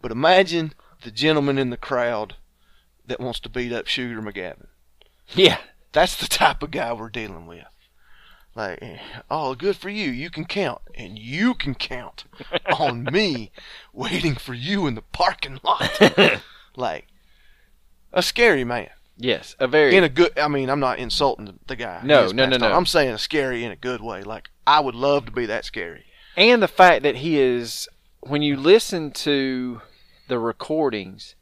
But 0.00 0.12
imagine 0.12 0.72
the 1.02 1.10
gentleman 1.10 1.58
in 1.58 1.70
the 1.70 1.76
crowd 1.76 2.36
that 3.06 3.20
wants 3.20 3.40
to 3.40 3.48
beat 3.48 3.72
up 3.72 3.86
Shooter 3.86 4.20
McGavin. 4.22 4.66
yeah. 5.34 5.58
That's 5.92 6.16
the 6.16 6.26
type 6.28 6.62
of 6.62 6.70
guy 6.70 6.92
we're 6.92 7.08
dealing 7.08 7.46
with. 7.46 7.64
Like, 8.54 8.82
oh, 9.30 9.54
good 9.54 9.74
for 9.76 9.88
you. 9.88 10.10
You 10.10 10.28
can 10.28 10.44
count. 10.44 10.82
And 10.94 11.18
you 11.18 11.54
can 11.54 11.74
count 11.74 12.24
on 12.78 13.04
me 13.04 13.52
waiting 13.94 14.34
for 14.34 14.52
you 14.52 14.86
in 14.86 14.96
the 14.96 15.02
parking 15.02 15.58
lot. 15.64 16.42
like, 16.76 17.06
a 18.12 18.22
scary 18.22 18.64
man. 18.64 18.90
Yes, 19.16 19.56
a 19.58 19.66
very 19.66 19.96
In 19.96 20.04
a 20.04 20.08
good, 20.10 20.38
I 20.38 20.46
mean, 20.48 20.68
I'm 20.68 20.78
not 20.78 20.98
insulting 20.98 21.58
the 21.66 21.74
guy. 21.76 22.02
No, 22.04 22.30
no, 22.30 22.46
no, 22.46 22.54
on. 22.54 22.60
no. 22.60 22.72
I'm 22.72 22.86
saying 22.86 23.10
a 23.14 23.18
scary 23.18 23.64
in 23.64 23.72
a 23.72 23.76
good 23.76 24.02
way. 24.02 24.22
Like, 24.22 24.50
I 24.66 24.80
would 24.80 24.94
love 24.94 25.24
to 25.26 25.32
be 25.32 25.46
that 25.46 25.64
scary. 25.64 26.04
and 26.36 26.62
the 26.62 26.68
fact 26.68 27.02
that 27.02 27.16
he 27.16 27.38
is 27.40 27.88
when 28.20 28.42
you 28.42 28.56
listen 28.56 29.10
to 29.12 29.80
the 30.28 30.38
recordings 30.38 31.34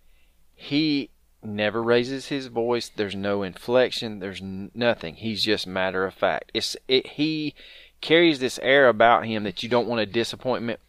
he 0.54 1.10
never 1.42 1.82
raises 1.82 2.26
his 2.26 2.46
voice. 2.46 2.90
There's 2.94 3.14
no 3.14 3.42
inflection. 3.42 4.18
There's 4.18 4.40
nothing. 4.42 5.16
He's 5.16 5.44
just 5.44 5.66
matter 5.66 6.06
of 6.06 6.14
fact. 6.14 6.50
It's 6.54 6.76
it, 6.88 7.06
he 7.06 7.54
carries 8.00 8.38
this 8.38 8.58
air 8.62 8.88
about 8.88 9.26
him 9.26 9.44
that 9.44 9.62
you 9.62 9.68
don't 9.68 9.86
want 9.86 10.00
to 10.00 10.06
disappointment 10.06 10.80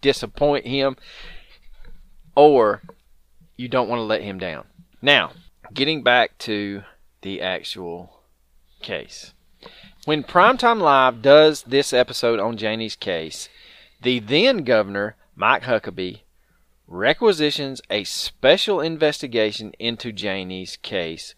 disappoint 0.00 0.66
him 0.66 0.96
or 2.36 2.82
you 3.56 3.68
don't 3.68 3.88
want 3.88 3.98
to 3.98 4.04
let 4.04 4.22
him 4.22 4.38
down. 4.38 4.64
Now 5.00 5.32
getting 5.72 6.02
back 6.02 6.38
to 6.38 6.82
the 7.22 7.40
actual 7.40 8.20
case. 8.80 9.32
When 10.04 10.24
Primetime 10.24 10.80
Live 10.80 11.22
does 11.22 11.62
this 11.62 11.92
episode 11.92 12.40
on 12.40 12.56
Janie's 12.56 12.96
case, 12.96 13.48
the 14.00 14.18
then 14.18 14.64
governor, 14.64 15.16
Mike 15.36 15.62
Huckabee, 15.62 16.20
requisitions 16.92 17.80
a 17.88 18.04
special 18.04 18.80
investigation 18.80 19.72
into 19.78 20.12
Janie's 20.12 20.76
case, 20.76 21.34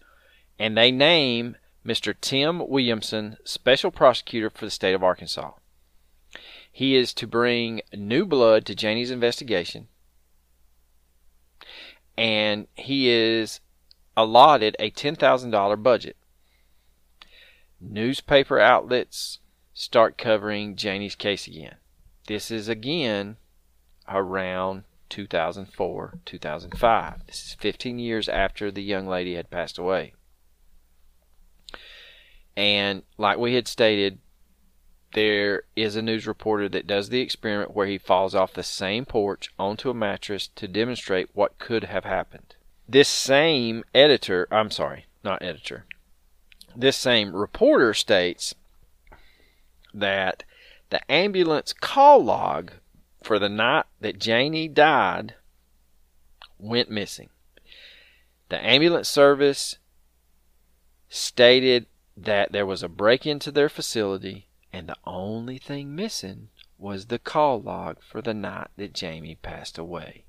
and 0.59 0.77
they 0.77 0.91
name 0.91 1.55
Mr. 1.85 2.13
Tim 2.19 2.67
Williamson 2.67 3.37
special 3.45 3.89
prosecutor 3.89 4.49
for 4.49 4.65
the 4.65 4.71
state 4.71 4.93
of 4.93 5.03
Arkansas. 5.03 5.51
He 6.71 6.95
is 6.95 7.13
to 7.13 7.25
bring 7.25 7.81
new 7.93 8.25
blood 8.25 8.65
to 8.65 8.75
Janie's 8.75 9.11
investigation, 9.11 9.87
and 12.17 12.67
he 12.73 13.09
is 13.09 13.61
allotted 14.17 14.75
a 14.79 14.91
$10,000 14.91 15.83
budget 15.83 16.17
newspaper 17.79 18.59
outlets 18.59 19.39
start 19.73 20.17
covering 20.17 20.75
Janie's 20.75 21.15
case 21.15 21.47
again. 21.47 21.75
This 22.27 22.49
is 22.49 22.67
again 22.67 23.37
around 24.07 24.83
2004, 25.09 26.19
2005. 26.25 27.25
This 27.27 27.45
is 27.45 27.53
15 27.59 27.99
years 27.99 28.29
after 28.29 28.71
the 28.71 28.83
young 28.83 29.07
lady 29.07 29.35
had 29.35 29.49
passed 29.49 29.77
away. 29.77 30.13
And 32.57 33.03
like 33.17 33.37
we 33.37 33.55
had 33.55 33.67
stated, 33.67 34.19
there 35.13 35.63
is 35.75 35.95
a 35.95 36.01
news 36.01 36.27
reporter 36.27 36.67
that 36.69 36.87
does 36.87 37.09
the 37.09 37.21
experiment 37.21 37.75
where 37.75 37.87
he 37.87 37.97
falls 37.97 38.35
off 38.35 38.53
the 38.53 38.63
same 38.63 39.05
porch 39.05 39.49
onto 39.57 39.89
a 39.89 39.93
mattress 39.93 40.49
to 40.55 40.67
demonstrate 40.67 41.29
what 41.33 41.57
could 41.57 41.85
have 41.85 42.03
happened. 42.03 42.55
This 42.87 43.07
same 43.07 43.83
editor, 43.93 44.47
I'm 44.51 44.71
sorry, 44.71 45.05
not 45.23 45.41
editor, 45.41 45.85
this 46.75 46.97
same 46.97 47.33
reporter 47.35 47.93
states 47.93 48.53
that 49.93 50.43
the 50.89 51.09
ambulance 51.11 51.73
call 51.73 52.23
log 52.23 52.71
for 53.25 53.39
the 53.39 53.49
night 53.49 53.85
that 53.99 54.19
Janie 54.19 54.67
died 54.67 55.33
went 56.59 56.89
missing. 56.89 57.29
The 58.49 58.63
ambulance 58.63 59.09
service 59.09 59.77
stated 61.09 61.87
that 62.15 62.51
there 62.51 62.65
was 62.65 62.83
a 62.83 62.87
break 62.87 63.25
into 63.25 63.51
their 63.51 63.67
facility 63.67 64.47
and 64.71 64.87
the 64.87 64.95
only 65.05 65.57
thing 65.57 65.95
missing 65.95 66.49
was 66.77 67.07
the 67.07 67.17
call 67.19 67.61
log 67.61 67.97
for 68.01 68.21
the 68.21 68.33
night 68.33 68.67
that 68.77 68.93
Janie 68.93 69.35
passed 69.41 69.77
away. 69.77 70.25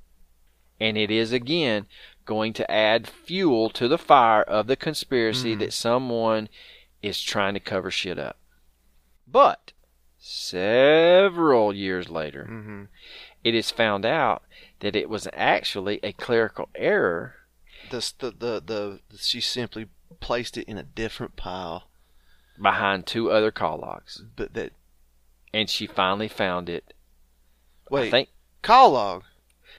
And 0.81 0.97
it 0.97 1.11
is 1.11 1.33
again 1.33 1.87
going 2.25 2.53
to 2.55 2.71
add 2.71 3.07
fuel 3.07 3.69
to 3.71 3.89
the 3.89 3.99
fire 3.99 4.43
of 4.43 4.67
the 4.69 4.77
conspiracy 4.77 5.55
Mhm. 5.55 5.59
that 5.59 5.73
someone 5.73 6.49
is 7.03 7.21
trying 7.21 7.55
to 7.55 7.61
cover 7.61 7.91
shit 7.91 8.19
up. 8.19 8.39
But 9.27 9.73
several 10.27 11.73
years 11.75 12.09
later, 12.09 12.45
hmm 12.47 12.85
it 13.45 13.55
is 13.55 13.71
found 13.71 14.05
out 14.05 14.43
that 14.81 14.97
it 14.97 15.09
was 15.09 15.29
actually 15.33 16.01
a 16.03 16.13
clerical 16.13 16.69
error 16.75 17.37
the, 17.91 17.99
the 18.19 18.31
the 18.33 18.61
the 18.67 19.01
she 19.19 19.41
simply 19.41 19.87
placed 20.19 20.57
it 20.59 20.67
in 20.67 20.77
a 20.79 20.83
different 20.83 21.37
pile, 21.37 21.85
behind 22.61 23.07
two 23.07 23.31
other 23.31 23.53
call 23.53 23.79
logs, 23.79 24.25
but 24.35 24.55
that 24.55 24.73
and 25.55 25.71
she 25.71 25.87
finally 25.87 26.27
found 26.29 26.69
it. 26.69 26.93
wait 27.91 28.09
I 28.09 28.11
think 28.11 28.29
call 28.63 28.91
log. 28.93 29.23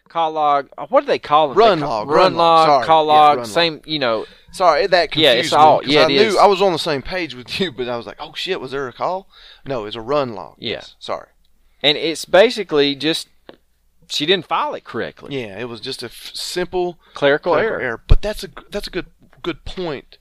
call 0.07 0.31
log. 0.31 0.69
What 0.87 1.01
do 1.01 1.07
they 1.07 1.19
call 1.19 1.49
them? 1.49 1.57
Run 1.57 1.79
They 1.79 1.85
call- 1.85 1.99
log, 2.05 2.09
Run, 2.09 2.17
run 2.17 2.35
log. 2.35 2.85
Call 2.85 3.05
log. 3.05 3.37
log. 3.39 3.47
same. 3.47 3.81
You 3.85 3.99
know. 3.99 4.25
Sorry, 4.57 4.87
that 4.87 5.11
confused 5.11 5.23
Yeah, 5.35 5.39
it's 5.39 5.53
all- 5.53 5.79
'cause 5.81 5.89
yeah, 5.89 6.01
I 6.01 6.05
it 6.05 6.07
knew 6.09 6.21
is. 6.21 6.35
I 6.35 6.45
was 6.47 6.61
on 6.61 6.71
the 6.73 6.79
same 6.79 7.01
page 7.01 7.35
with 7.35 7.59
you, 7.59 7.71
but 7.71 7.87
I 7.87 7.95
was 7.97 8.05
like, 8.05 8.17
oh 8.19 8.33
shit, 8.33 8.59
was 8.59 8.71
there 8.71 8.87
a 8.87 8.93
call? 8.93 9.29
No, 9.65 9.85
it's 9.85 9.95
a 9.95 10.01
run 10.01 10.33
log. 10.33 10.55
Yeah. 10.59 10.75
Yes, 10.77 10.95
sorry. 10.99 11.27
And 11.83 11.97
it's 11.97 12.25
basically 12.25 12.95
just 12.95 13.27
she 14.09 14.25
didn't 14.25 14.47
file 14.47 14.73
it 14.73 14.83
correctly. 14.83 15.39
Yeah, 15.41 15.59
it 15.59 15.65
was 15.69 15.79
just 15.81 16.01
a 16.01 16.07
f- 16.07 16.31
simple 16.33 16.97
Clerical, 17.13 17.53
clerical 17.53 17.81
error. 17.85 18.01
But 18.07 18.21
that's 18.21 18.43
a 18.43 18.49
that's 18.69 18.87
a 18.87 18.91
good 18.91 19.07
good 19.43 19.63
point, 19.65 20.17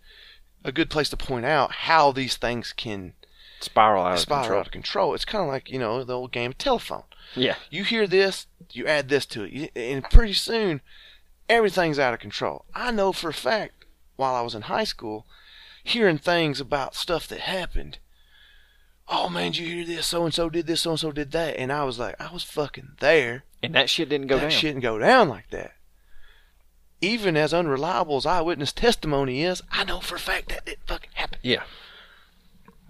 a 0.64 0.72
good 0.72 0.90
place 0.90 1.08
to 1.10 1.16
point 1.16 1.46
out 1.46 1.72
how 1.86 2.12
these 2.12 2.36
things 2.36 2.72
can 2.72 3.14
Spiral 3.60 4.04
out 4.04 4.12
of 4.14 4.18
spiral 4.18 4.42
control. 4.42 4.60
out 4.60 4.66
of 4.66 4.72
control. 4.72 5.14
It's 5.14 5.24
kind 5.24 5.42
of 5.42 5.48
like 5.48 5.70
you 5.70 5.78
know 5.78 6.04
the 6.04 6.12
old 6.14 6.30
game 6.32 6.50
of 6.50 6.58
telephone. 6.58 7.04
Yeah. 7.34 7.54
You 7.70 7.84
hear 7.84 8.06
this, 8.06 8.46
you 8.72 8.86
add 8.86 9.08
this 9.08 9.24
to 9.26 9.44
it, 9.44 9.70
and 9.74 10.04
pretty 10.10 10.34
soon 10.34 10.82
everything's 11.48 11.98
out 11.98 12.12
of 12.12 12.20
control. 12.20 12.66
I 12.74 12.90
know 12.90 13.12
for 13.12 13.30
a 13.30 13.34
fact 13.34 13.85
while 14.16 14.34
I 14.34 14.40
was 14.42 14.54
in 14.54 14.62
high 14.62 14.84
school, 14.84 15.26
hearing 15.84 16.18
things 16.18 16.60
about 16.60 16.94
stuff 16.94 17.28
that 17.28 17.40
happened. 17.40 17.98
Oh 19.08 19.28
man, 19.28 19.52
did 19.52 19.58
you 19.58 19.66
hear 19.76 19.84
this? 19.84 20.06
So 20.06 20.24
and 20.24 20.34
so 20.34 20.50
did 20.50 20.66
this, 20.66 20.82
so 20.82 20.90
and 20.90 21.00
so 21.00 21.12
did 21.12 21.30
that, 21.32 21.56
and 21.56 21.72
I 21.72 21.84
was 21.84 21.98
like, 21.98 22.20
I 22.20 22.32
was 22.32 22.42
fucking 22.42 22.96
there. 23.00 23.44
And 23.62 23.74
that 23.74 23.88
shit 23.88 24.08
didn't 24.08 24.26
go 24.26 24.36
that 24.36 24.42
down. 24.42 24.50
shouldn't 24.50 24.82
go 24.82 24.98
down 24.98 25.28
like 25.28 25.50
that. 25.50 25.72
Even 27.00 27.36
as 27.36 27.52
unreliable 27.54 28.16
as 28.16 28.26
eyewitness 28.26 28.72
testimony 28.72 29.42
is, 29.42 29.62
I 29.70 29.84
know 29.84 30.00
for 30.00 30.16
a 30.16 30.20
fact 30.20 30.48
that 30.48 30.64
didn't 30.64 30.86
fucking 30.86 31.10
happen. 31.14 31.38
Yeah. 31.42 31.62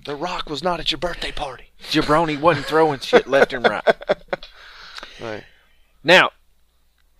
The 0.06 0.14
Rock 0.14 0.48
was 0.48 0.62
not 0.62 0.78
at 0.78 0.92
your 0.92 0.98
birthday 1.00 1.32
party. 1.32 1.72
Jabroni 1.90 2.40
wasn't 2.40 2.66
throwing 2.66 3.00
shit 3.00 3.26
left 3.26 3.52
and 3.52 3.66
right. 3.68 3.84
Right. 5.20 5.44
Now, 6.04 6.30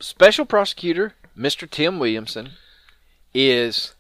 special 0.00 0.44
prosecutor 0.44 1.14
Mr. 1.36 1.68
Tim 1.68 1.98
Williamson 1.98 2.52
is, 3.34 3.95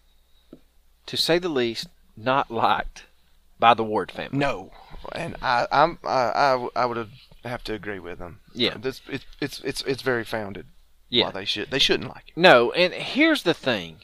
to 1.06 1.16
say 1.16 1.38
the 1.38 1.48
least, 1.48 1.88
not 2.16 2.50
liked 2.50 3.04
by 3.58 3.74
the 3.74 3.84
Ward 3.84 4.10
family. 4.10 4.38
No, 4.38 4.72
and 5.12 5.36
I, 5.40 5.66
I'm, 5.70 5.98
I, 6.04 6.08
I, 6.08 6.68
I 6.76 6.86
would 6.86 7.08
have 7.44 7.64
to 7.64 7.74
agree 7.74 7.98
with 8.00 8.18
them. 8.18 8.40
Yeah. 8.54 8.76
this, 8.76 9.00
it's, 9.08 9.24
it's, 9.40 9.60
it's, 9.60 9.82
it's 9.82 10.02
very 10.02 10.24
founded. 10.24 10.66
Yeah. 11.08 11.26
Why 11.26 11.30
they 11.32 11.44
should, 11.44 11.70
they 11.70 11.78
shouldn't 11.78 12.08
like 12.10 12.28
it. 12.28 12.36
No, 12.36 12.72
and 12.72 12.92
here's 12.92 13.44
the 13.44 13.54
thing, 13.54 13.98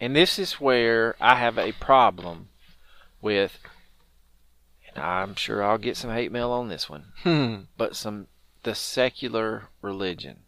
and 0.00 0.14
this 0.14 0.38
is 0.38 0.54
where 0.60 1.16
I 1.20 1.36
have 1.36 1.58
a 1.58 1.72
problem 1.72 2.48
with, 3.20 3.58
and 4.94 5.02
I'm 5.04 5.34
sure 5.34 5.62
I'll 5.64 5.78
get 5.78 5.96
some 5.96 6.10
hate 6.12 6.30
mail 6.30 6.50
on 6.52 6.68
this 6.68 6.88
one, 6.88 7.06
Hmm. 7.22 7.56
but 7.76 7.96
some 7.96 8.28
the 8.62 8.74
secular 8.74 9.68
religion. 9.82 10.38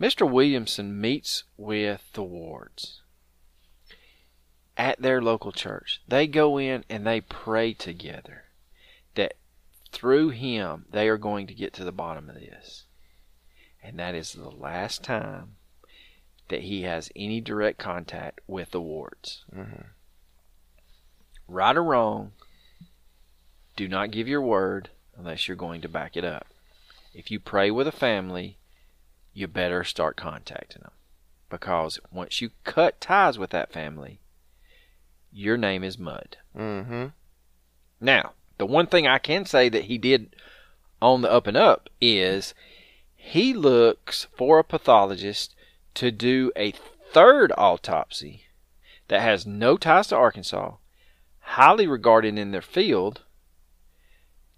Mr. 0.00 0.28
Williamson 0.30 1.00
meets 1.00 1.44
with 1.56 2.02
the 2.14 2.22
wards 2.22 3.00
at 4.76 5.00
their 5.00 5.22
local 5.22 5.52
church. 5.52 6.00
They 6.08 6.26
go 6.26 6.58
in 6.58 6.84
and 6.88 7.06
they 7.06 7.20
pray 7.20 7.72
together 7.74 8.44
that 9.14 9.34
through 9.92 10.30
him 10.30 10.86
they 10.90 11.08
are 11.08 11.18
going 11.18 11.46
to 11.46 11.54
get 11.54 11.72
to 11.74 11.84
the 11.84 11.92
bottom 11.92 12.28
of 12.28 12.36
this. 12.36 12.84
And 13.82 13.98
that 13.98 14.14
is 14.14 14.32
the 14.32 14.50
last 14.50 15.04
time 15.04 15.56
that 16.48 16.62
he 16.62 16.82
has 16.82 17.10
any 17.14 17.40
direct 17.40 17.78
contact 17.78 18.40
with 18.46 18.70
the 18.70 18.80
wards. 18.80 19.44
Mm-hmm. 19.54 19.82
Right 21.46 21.76
or 21.76 21.84
wrong, 21.84 22.32
do 23.76 23.88
not 23.88 24.10
give 24.10 24.26
your 24.26 24.40
word 24.40 24.90
unless 25.16 25.46
you're 25.46 25.56
going 25.56 25.80
to 25.82 25.88
back 25.88 26.16
it 26.16 26.24
up. 26.24 26.46
If 27.12 27.30
you 27.30 27.38
pray 27.38 27.70
with 27.70 27.86
a 27.86 27.92
family, 27.92 28.58
you 29.32 29.46
better 29.46 29.84
start 29.84 30.16
contacting 30.16 30.82
them. 30.82 30.92
Because 31.50 32.00
once 32.10 32.40
you 32.40 32.50
cut 32.64 33.00
ties 33.00 33.38
with 33.38 33.50
that 33.50 33.72
family, 33.72 34.20
your 35.34 35.56
name 35.56 35.82
is 35.82 35.98
mud. 35.98 36.36
Mm-hmm. 36.56 37.06
Now, 38.00 38.32
the 38.56 38.66
one 38.66 38.86
thing 38.86 39.06
I 39.06 39.18
can 39.18 39.44
say 39.44 39.68
that 39.68 39.84
he 39.84 39.98
did 39.98 40.36
on 41.02 41.22
the 41.22 41.30
up 41.30 41.46
and 41.46 41.56
up 41.56 41.90
is 42.00 42.54
he 43.16 43.52
looks 43.52 44.28
for 44.36 44.58
a 44.58 44.64
pathologist 44.64 45.54
to 45.94 46.10
do 46.10 46.52
a 46.56 46.72
third 47.12 47.52
autopsy 47.58 48.44
that 49.08 49.20
has 49.20 49.44
no 49.44 49.76
ties 49.76 50.06
to 50.08 50.16
Arkansas, 50.16 50.76
highly 51.40 51.86
regarded 51.86 52.38
in 52.38 52.52
their 52.52 52.62
field, 52.62 53.22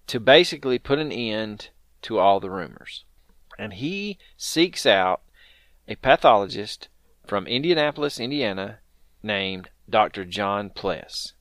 to 0.07 0.21
basically 0.21 0.79
put 0.79 0.99
an 0.99 1.11
end 1.11 1.71
to 2.03 2.19
all 2.19 2.39
the 2.39 2.51
rumors. 2.51 3.05
And 3.59 3.75
he 3.75 4.19
seeks 4.37 4.85
out 4.85 5.23
a 5.89 5.97
pathologist 5.97 6.89
from 7.27 7.47
Indianapolis, 7.47 8.21
Indiana, 8.21 8.79
named 9.23 9.71
Dr. 9.89 10.25
John 10.25 10.71
Pless. 10.71 11.33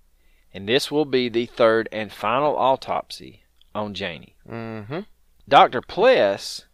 And 0.54 0.70
this 0.70 0.90
will 0.90 1.06
be 1.06 1.28
the 1.30 1.46
third 1.46 1.90
and 1.92 2.12
final 2.12 2.56
autopsy 2.56 3.44
on 3.74 3.94
Janie. 3.94 4.36
Mm-hmm. 4.50 5.02
Dr. 5.48 5.82
Pless 5.82 6.66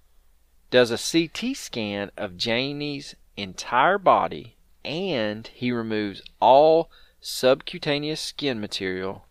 does 0.69 0.91
a 0.91 0.97
CT 0.97 1.55
scan 1.57 2.11
of 2.15 2.37
Janie's 2.37 3.15
entire 3.35 3.97
body 3.97 4.55
and 4.85 5.47
he 5.47 5.71
removes 5.71 6.21
all 6.39 6.89
subcutaneous 7.19 8.21
skin 8.21 8.59
material. 8.59 9.25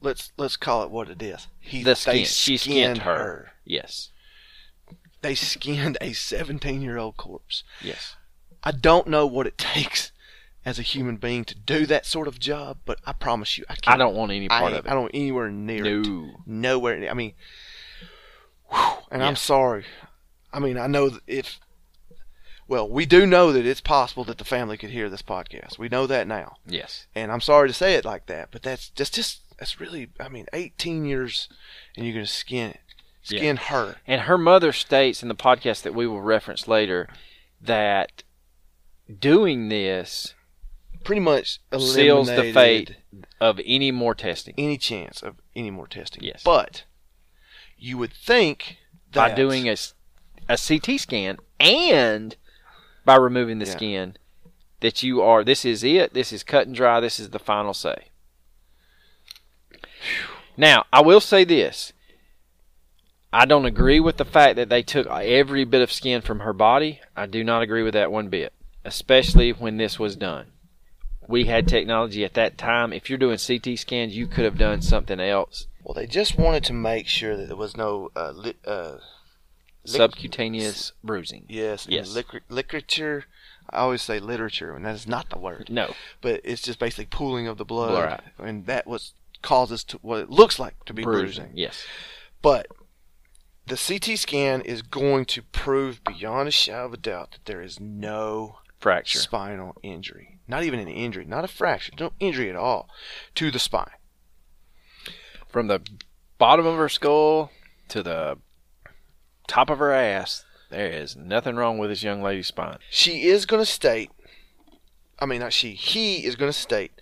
Let's 0.00 0.32
let's 0.36 0.56
call 0.56 0.82
it 0.82 0.90
what 0.90 1.10
it 1.10 1.20
is. 1.22 1.46
He, 1.58 1.82
The 1.82 1.94
skin. 1.94 2.14
They 2.14 2.24
She 2.24 2.56
skinned 2.56 2.74
skinned 2.74 2.98
her. 2.98 3.16
her. 3.18 3.52
Yes. 3.64 4.10
They 5.20 5.34
skinned 5.34 5.98
a 6.00 6.12
17 6.14 6.80
year 6.80 6.96
old 6.96 7.16
corpse. 7.16 7.64
Yes. 7.82 8.16
I 8.64 8.72
don't 8.72 9.08
know 9.08 9.26
what 9.26 9.46
it 9.46 9.58
takes 9.58 10.12
as 10.64 10.78
a 10.78 10.82
human 10.82 11.16
being 11.16 11.44
to 11.44 11.54
do 11.54 11.86
that 11.86 12.04
sort 12.04 12.28
of 12.28 12.38
job, 12.38 12.78
but 12.84 12.98
I 13.06 13.12
promise 13.12 13.56
you, 13.56 13.64
I 13.68 13.74
can't. 13.76 13.94
I 13.94 13.96
don't 13.96 14.14
want 14.14 14.30
any 14.32 14.48
part 14.48 14.72
I, 14.72 14.76
of 14.76 14.84
it. 14.86 14.90
I 14.90 14.94
don't 14.94 15.10
anywhere 15.14 15.50
near 15.50 15.84
it. 15.86 16.06
No. 16.06 16.30
Nowhere. 16.46 16.98
near- 16.98 17.10
I 17.10 17.14
mean, 17.14 17.32
whew, 18.70 18.78
and 19.10 19.22
Yeah. 19.22 19.28
I'm 19.28 19.36
sorry. 19.36 19.84
I 20.52 20.58
mean, 20.58 20.76
I 20.76 20.86
know 20.86 21.18
if. 21.26 21.58
Well, 22.68 22.88
we 22.88 23.04
do 23.04 23.26
know 23.26 23.52
that 23.52 23.66
it's 23.66 23.80
possible 23.80 24.22
that 24.24 24.38
the 24.38 24.44
family 24.44 24.76
could 24.76 24.90
hear 24.90 25.08
this 25.10 25.22
podcast. 25.22 25.76
We 25.78 25.88
know 25.88 26.06
that 26.06 26.28
now, 26.28 26.56
Yes. 26.66 27.06
and 27.16 27.32
I'm 27.32 27.40
sorry 27.40 27.68
to 27.68 27.74
say 27.74 27.94
it 27.94 28.04
like 28.04 28.26
that, 28.26 28.50
but 28.52 28.62
that's 28.62 28.90
just 28.90 29.14
just 29.14 29.40
that's 29.58 29.80
really. 29.80 30.10
I 30.20 30.28
mean, 30.28 30.46
18 30.52 31.04
years, 31.04 31.48
and 31.96 32.04
you're 32.06 32.14
gonna 32.14 32.26
skin 32.26 32.70
it, 32.70 32.80
Yeah. 33.24 33.38
skin 33.40 33.56
her. 33.56 33.96
And 34.06 34.22
her 34.22 34.38
mother 34.38 34.72
states 34.72 35.22
in 35.22 35.28
the 35.28 35.34
podcast 35.34 35.82
that 35.82 35.94
we 35.94 36.06
will 36.06 36.20
reference 36.20 36.68
later 36.68 37.08
that 37.60 38.22
doing 39.18 39.68
this 39.68 40.34
Pretty 41.04 41.20
much 41.20 41.60
seals 41.78 42.28
the 42.28 42.52
fate 42.52 42.96
of 43.40 43.60
any 43.64 43.90
more 43.90 44.14
testing. 44.14 44.54
any 44.58 44.76
chance 44.78 45.22
of 45.22 45.36
any 45.56 45.70
more 45.70 45.86
testing. 45.86 46.22
Yes. 46.22 46.42
But 46.44 46.84
you 47.78 47.96
would 47.98 48.12
think 48.12 48.76
by 49.12 49.28
that 49.28 49.36
doing 49.36 49.68
a 49.68 49.76
CT 50.56 50.98
scan 51.00 51.38
and 51.58 52.36
by 53.04 53.16
removing 53.16 53.58
the 53.58 53.66
Yeah. 53.66 53.72
skin 53.72 54.16
that 54.80 55.02
you 55.02 55.20
are 55.22 55.42
this 55.44 55.64
is 55.64 55.82
it 55.84 56.12
this 56.14 56.32
is 56.32 56.42
cut 56.42 56.66
and 56.66 56.74
dry 56.76 57.00
this 57.00 57.18
is 57.20 57.30
the 57.30 57.38
final 57.38 57.74
say 57.74 58.08
now 60.56 60.84
i 60.92 61.00
will 61.00 61.20
say 61.20 61.44
this 61.44 61.92
i 63.32 63.44
don't 63.44 63.66
agree 63.66 64.00
with 64.00 64.16
the 64.16 64.24
fact 64.24 64.56
that 64.56 64.68
they 64.68 64.82
took 64.82 65.06
every 65.06 65.64
bit 65.64 65.82
of 65.82 65.92
skin 65.92 66.20
from 66.22 66.40
her 66.40 66.52
body 66.52 67.00
i 67.16 67.26
do 67.26 67.44
not 67.44 67.62
agree 67.62 67.82
with 67.82 67.94
that 67.94 68.10
one 68.12 68.28
bit 68.28 68.52
especially 68.84 69.50
when 69.52 69.76
this 69.76 69.98
was 69.98 70.16
done 70.16 70.46
we 71.30 71.44
had 71.44 71.66
technology 71.68 72.24
at 72.24 72.34
that 72.34 72.58
time 72.58 72.92
if 72.92 73.08
you're 73.08 73.18
doing 73.18 73.38
ct 73.38 73.78
scans 73.78 74.16
you 74.16 74.26
could 74.26 74.44
have 74.44 74.58
done 74.58 74.82
something 74.82 75.20
else 75.20 75.66
Well, 75.84 75.94
they 75.94 76.06
just 76.06 76.36
wanted 76.36 76.64
to 76.64 76.72
make 76.72 77.06
sure 77.06 77.36
that 77.36 77.46
there 77.46 77.56
was 77.56 77.76
no 77.76 78.10
uh, 78.16 78.32
li- 78.32 78.54
uh, 78.66 78.96
Lic- 79.86 79.96
subcutaneous 79.96 80.92
bruising 81.02 81.46
yes, 81.48 81.86
Yes. 81.88 82.12
liquor- 82.14 82.42
literature. 82.50 83.24
I 83.72 83.78
always 83.78 84.02
say 84.02 84.18
literature, 84.18 84.74
and 84.74 84.84
that 84.84 84.94
is 84.96 85.06
not 85.06 85.30
the 85.30 85.38
word. 85.38 85.68
no 85.70 85.94
But 86.20 86.40
it's 86.44 86.60
just 86.62 86.78
basically 86.80 87.06
pooling 87.06 87.46
of 87.46 87.56
the 87.56 87.64
blood, 87.64 87.94
Right. 88.04 88.20
and 88.46 88.66
that 88.66 88.86
was 88.86 89.14
causes 89.42 89.84
to 89.84 89.96
what 90.02 90.20
it 90.20 90.28
looks 90.28 90.58
like 90.58 90.84
to 90.84 90.92
be 90.92 91.02
bruising. 91.02 91.44
bruising 91.44 91.56
yes 91.56 91.86
But 92.42 92.66
the 93.66 93.76
CT 93.76 94.16
scan 94.18 94.60
is 94.62 94.82
going 94.82 95.24
to 95.26 95.42
prove 95.42 96.02
beyond 96.04 96.48
a 96.48 96.50
shadow 96.50 96.86
of 96.86 96.94
a 96.94 96.96
doubt 96.98 97.30
that 97.32 97.44
there 97.46 97.62
is 97.62 97.78
no 97.80 98.58
fracture 98.80 99.18
spinal 99.20 99.76
injury. 99.82 100.29
Not 100.50 100.64
even 100.64 100.80
an 100.80 100.88
injury, 100.88 101.24
not 101.24 101.44
a 101.44 101.48
fracture, 101.48 101.92
no 101.98 102.12
injury 102.18 102.50
at 102.50 102.56
all 102.56 102.90
to 103.36 103.52
the 103.52 103.60
spine. 103.60 103.86
from 105.48 105.68
the 105.68 105.80
bottom 106.38 106.66
of 106.66 106.76
her 106.76 106.88
skull 106.88 107.52
to 107.88 108.02
the 108.02 108.36
top 109.46 109.70
of 109.70 109.78
her 109.78 109.92
ass, 109.92 110.44
There 110.70 110.90
is 110.90 111.14
nothing 111.16 111.54
wrong 111.54 111.78
with 111.78 111.90
this 111.90 112.02
young 112.02 112.20
lady's 112.20 112.48
spine. 112.48 112.78
She 112.90 113.24
is 113.24 113.46
going 113.46 113.62
to 113.62 113.66
state, 113.66 114.10
I 115.20 115.26
mean, 115.26 115.38
not 115.40 115.52
she, 115.52 115.74
he 115.74 116.24
is 116.24 116.34
going 116.34 116.52
to 116.52 116.58
state 116.58 116.92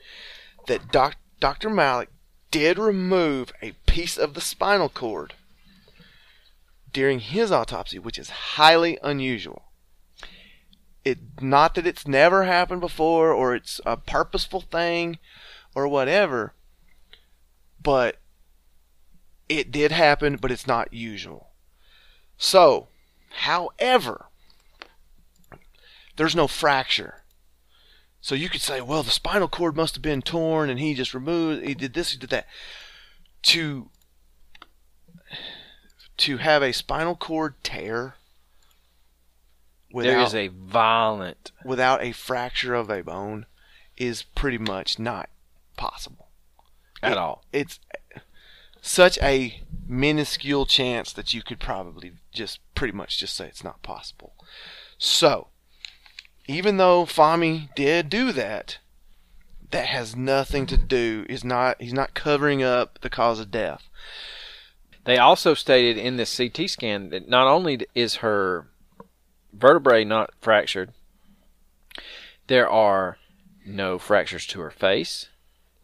that 0.66 0.92
doc, 0.92 1.16
Dr. 1.40 1.70
Malak 1.70 2.10
did 2.50 2.78
remove 2.78 3.52
a 3.62 3.72
piece 3.86 4.18
of 4.18 4.34
the 4.34 4.40
spinal 4.42 4.90
cord 4.90 5.34
during 6.92 7.20
his 7.20 7.50
autopsy, 7.50 7.98
which 7.98 8.18
is 8.18 8.30
highly 8.30 8.98
unusual. 9.02 9.68
It 11.09 11.18
not 11.40 11.74
that 11.74 11.86
it's 11.86 12.06
never 12.06 12.44
happened 12.44 12.80
before 12.80 13.32
or 13.32 13.55
it's 13.55 13.80
a 13.86 13.97
purposeful 13.97 14.60
thing 14.60 15.18
or 15.74 15.89
whatever, 15.89 16.52
but 17.82 18.18
it 19.48 19.70
did 19.70 19.90
happen, 19.90 20.36
but 20.36 20.51
it's 20.51 20.66
not 20.66 20.93
usual. 20.93 21.48
So, 22.36 22.89
however, 23.30 24.26
there's 26.16 26.36
no 26.36 26.47
fracture. 26.47 27.22
So 28.20 28.35
you 28.35 28.51
could 28.51 28.60
say, 28.60 28.80
well, 28.80 29.02
the 29.02 29.10
spinal 29.10 29.48
cord 29.48 29.76
must 29.76 29.94
have 29.94 30.02
been 30.02 30.20
torn 30.20 30.68
and 30.68 30.78
he 30.78 30.93
just 30.93 31.14
removed, 31.14 31.66
he 31.66 31.74
did 31.74 31.94
this, 31.94 32.12
he 32.12 32.18
did 32.18 32.30
that. 32.30 32.47
To 33.44 33.89
to 36.18 36.39
have 36.39 36.62
a 36.62 36.72
spinal 36.72 37.14
cord 37.14 37.55
tear 37.62 38.16
without, 39.93 40.10
there 40.10 40.20
is 40.20 40.35
a 40.35 40.48
violent. 40.48 41.52
without 41.65 42.02
a 42.02 42.12
fracture 42.12 42.74
of 42.74 42.90
a 42.90 43.02
bone 43.02 43.47
is 43.97 44.23
pretty 44.23 44.59
much 44.59 44.98
not 44.98 45.28
possible 45.77 46.28
At 47.02 47.12
It- 47.12 47.19
all. 47.19 47.44
It's 47.52 47.78
such 48.81 49.19
a 49.19 49.62
minuscule 49.86 50.66
chance 50.66 51.12
that 51.12 51.35
you 51.35 51.43
could 51.43 51.60
probably 51.60 52.12
just 52.32 52.60
pretty 52.74 52.93
much 52.93 53.19
just 53.19 53.35
say 53.36 53.47
it's 53.47 53.65
not 53.65 53.82
possible. 53.82 54.35
So, 54.98 55.48
even 56.47 56.77
though 56.77 57.05
Fahmy 57.05 57.74
did 57.74 58.09
do 58.09 58.32
that, 58.32 58.78
that 59.70 59.86
has 59.86 60.16
nothing 60.16 60.66
to 60.66 60.77
do 60.77 61.27
is 61.28 61.44
not 61.44 61.81
he's 61.81 61.93
not 61.93 62.15
covering 62.15 62.62
up 62.62 63.01
the 63.01 63.10
cause 63.10 63.39
of 63.40 63.51
death. 63.51 63.89
They 65.05 65.19
also 65.19 65.55
stated 65.55 65.97
in 65.98 66.16
this 66.16 66.35
CT 66.35 66.69
scan 66.69 67.10
that 67.10 67.28
not 67.28 67.47
only 67.47 67.86
is 67.94 68.16
her 68.16 68.69
vertebrae 69.59 70.05
not 70.05 70.30
fractured, 70.40 70.93
there 72.47 72.68
are 72.68 73.18
no 73.66 73.98
fractures 73.98 74.47
to 74.47 74.60
her 74.60 74.70
face. 74.70 75.28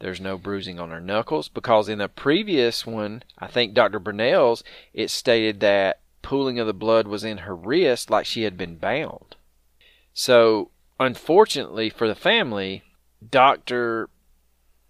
There's 0.01 0.21
no 0.21 0.37
bruising 0.37 0.81
on 0.81 0.91
her 0.91 1.01
knuckles 1.01 1.49
because 1.49 1.89
in 1.89 1.99
the 1.99 2.09
previous 2.09 2.87
one, 2.87 3.23
I 3.39 3.47
think 3.47 3.75
Dr. 3.75 3.99
Burnell's, 3.99 4.65
it 4.93 5.09
stated 5.11 5.61
that 5.61 6.01
pooling 6.23 6.59
of 6.59 6.67
the 6.67 6.75
blood 6.75 7.07
was 7.07 7.25
in 7.25 7.39
her 7.39 7.55
wrist 7.55 8.11
like 8.11 8.27
she 8.27 8.43
had 8.43 8.57
been 8.57 8.77
bound. 8.77 9.37
So, 10.13 10.71
unfortunately 10.99 11.91
for 11.91 12.09
the 12.09 12.15
family, 12.15 12.83
Dr. 13.31 14.09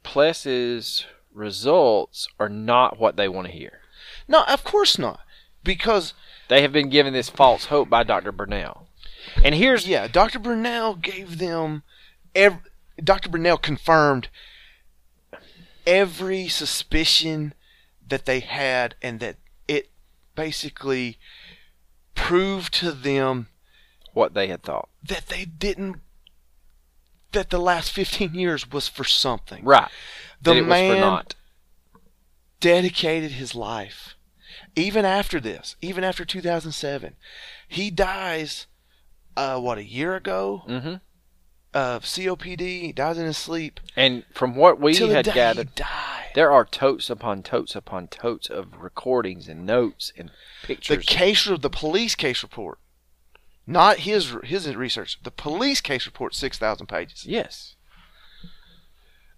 Pless's 0.02 1.04
results 1.32 2.28
are 2.38 2.48
not 2.48 2.98
what 2.98 3.16
they 3.16 3.28
want 3.28 3.48
to 3.48 3.52
hear. 3.52 3.80
No, 4.28 4.44
of 4.44 4.64
course 4.64 4.98
not. 4.98 5.20
Because 5.62 6.14
They 6.48 6.62
have 6.62 6.72
been 6.72 6.90
given 6.90 7.12
this 7.12 7.30
false 7.30 7.66
hope 7.66 7.88
by 7.88 8.02
Dr. 8.02 8.32
Burnell. 8.32 8.86
And 9.42 9.54
here's 9.54 9.88
yeah, 9.88 10.06
Dr. 10.08 10.38
Burnell 10.38 10.94
gave 10.94 11.38
them 11.38 11.82
ev 12.34 12.58
Dr. 13.02 13.28
Burnell 13.28 13.58
confirmed 13.58 14.28
every 15.86 16.48
suspicion 16.48 17.54
that 18.06 18.26
they 18.26 18.40
had 18.40 18.94
and 19.02 19.20
that 19.20 19.36
it 19.66 19.90
basically 20.34 21.18
proved 22.14 22.72
to 22.74 22.92
them 22.92 23.48
what 24.12 24.34
they 24.34 24.46
had 24.46 24.62
thought. 24.62 24.88
that 25.02 25.26
they 25.26 25.44
didn't 25.44 25.96
that 27.32 27.50
the 27.50 27.58
last 27.58 27.90
15 27.90 28.34
years 28.34 28.70
was 28.70 28.86
for 28.86 29.02
something. 29.02 29.64
Right. 29.64 29.90
The 30.40 30.50
that 30.50 30.56
it 30.56 30.62
was 30.62 30.68
man 30.68 30.94
for 30.94 31.00
not. 31.00 31.34
dedicated 32.60 33.32
his 33.32 33.56
life 33.56 34.13
even 34.76 35.04
after 35.04 35.40
this, 35.40 35.76
even 35.80 36.04
after 36.04 36.24
2007. 36.24 37.16
He 37.68 37.90
dies 37.90 38.66
uh 39.36 39.58
what 39.58 39.78
a 39.78 39.84
year 39.84 40.14
ago 40.14 40.62
hmm 40.66 40.94
of 41.74 42.04
COPD, 42.04 42.94
dies 42.94 43.18
in 43.18 43.26
his 43.26 43.36
sleep. 43.36 43.80
And 43.96 44.24
from 44.32 44.54
what 44.54 44.80
we 44.80 44.94
had 44.96 45.24
gathered, 45.24 45.82
there 46.36 46.52
are 46.52 46.64
totes 46.64 47.10
upon 47.10 47.42
totes 47.42 47.74
upon 47.74 48.06
totes 48.06 48.48
of 48.48 48.76
recordings 48.78 49.48
and 49.48 49.66
notes 49.66 50.12
and 50.16 50.30
pictures. 50.62 50.98
The 50.98 51.02
case 51.02 51.48
of 51.48 51.62
the 51.62 51.70
police 51.70 52.14
case 52.14 52.44
report, 52.44 52.78
not 53.66 53.98
his 53.98 54.36
his 54.44 54.72
research. 54.76 55.18
The 55.22 55.32
police 55.32 55.80
case 55.80 56.06
report, 56.06 56.34
six 56.34 56.58
thousand 56.58 56.86
pages. 56.86 57.26
yes. 57.26 57.74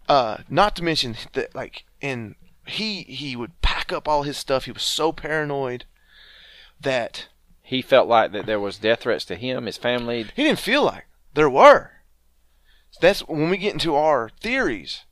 Uh, 0.09 0.39
not 0.49 0.77
to 0.77 0.85
mention 0.85 1.17
that, 1.33 1.53
like, 1.53 1.85
and 2.01 2.37
he 2.67 3.03
he 3.05 3.37
would 3.37 3.61
pack 3.63 3.93
up 3.93 4.09
all 4.09 4.23
his 4.23 4.37
stuff. 4.37 4.65
He 4.65 4.73
was 4.73 4.83
so 4.83 5.13
paranoid 5.13 5.85
that 6.81 7.29
He 7.63 7.83
felt 7.83 8.09
like 8.09 8.33
that 8.33 8.47
there 8.47 8.61
was 8.61 8.79
death 8.79 9.01
threats 9.01 9.25
to 9.27 9.37
him, 9.37 9.67
his 9.67 9.77
family. 9.79 10.25
he 10.35 10.45
didn't 10.45 10.59
feel 10.61 10.85
like 10.85 11.07
there 11.35 11.51
were. 11.51 11.93
That's 13.01 13.21
when 13.21 13.51
we 13.51 13.57
get 13.59 13.73
into 13.75 13.95
our 13.95 14.31
theories. 14.41 15.05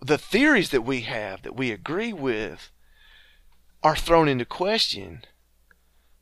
The 0.00 0.18
theories 0.18 0.70
that 0.70 0.82
we 0.82 1.00
have 1.02 1.42
that 1.42 1.56
we 1.56 1.72
agree 1.72 2.12
with 2.12 2.70
are 3.82 3.96
thrown 3.96 4.28
into 4.28 4.44
question 4.44 5.22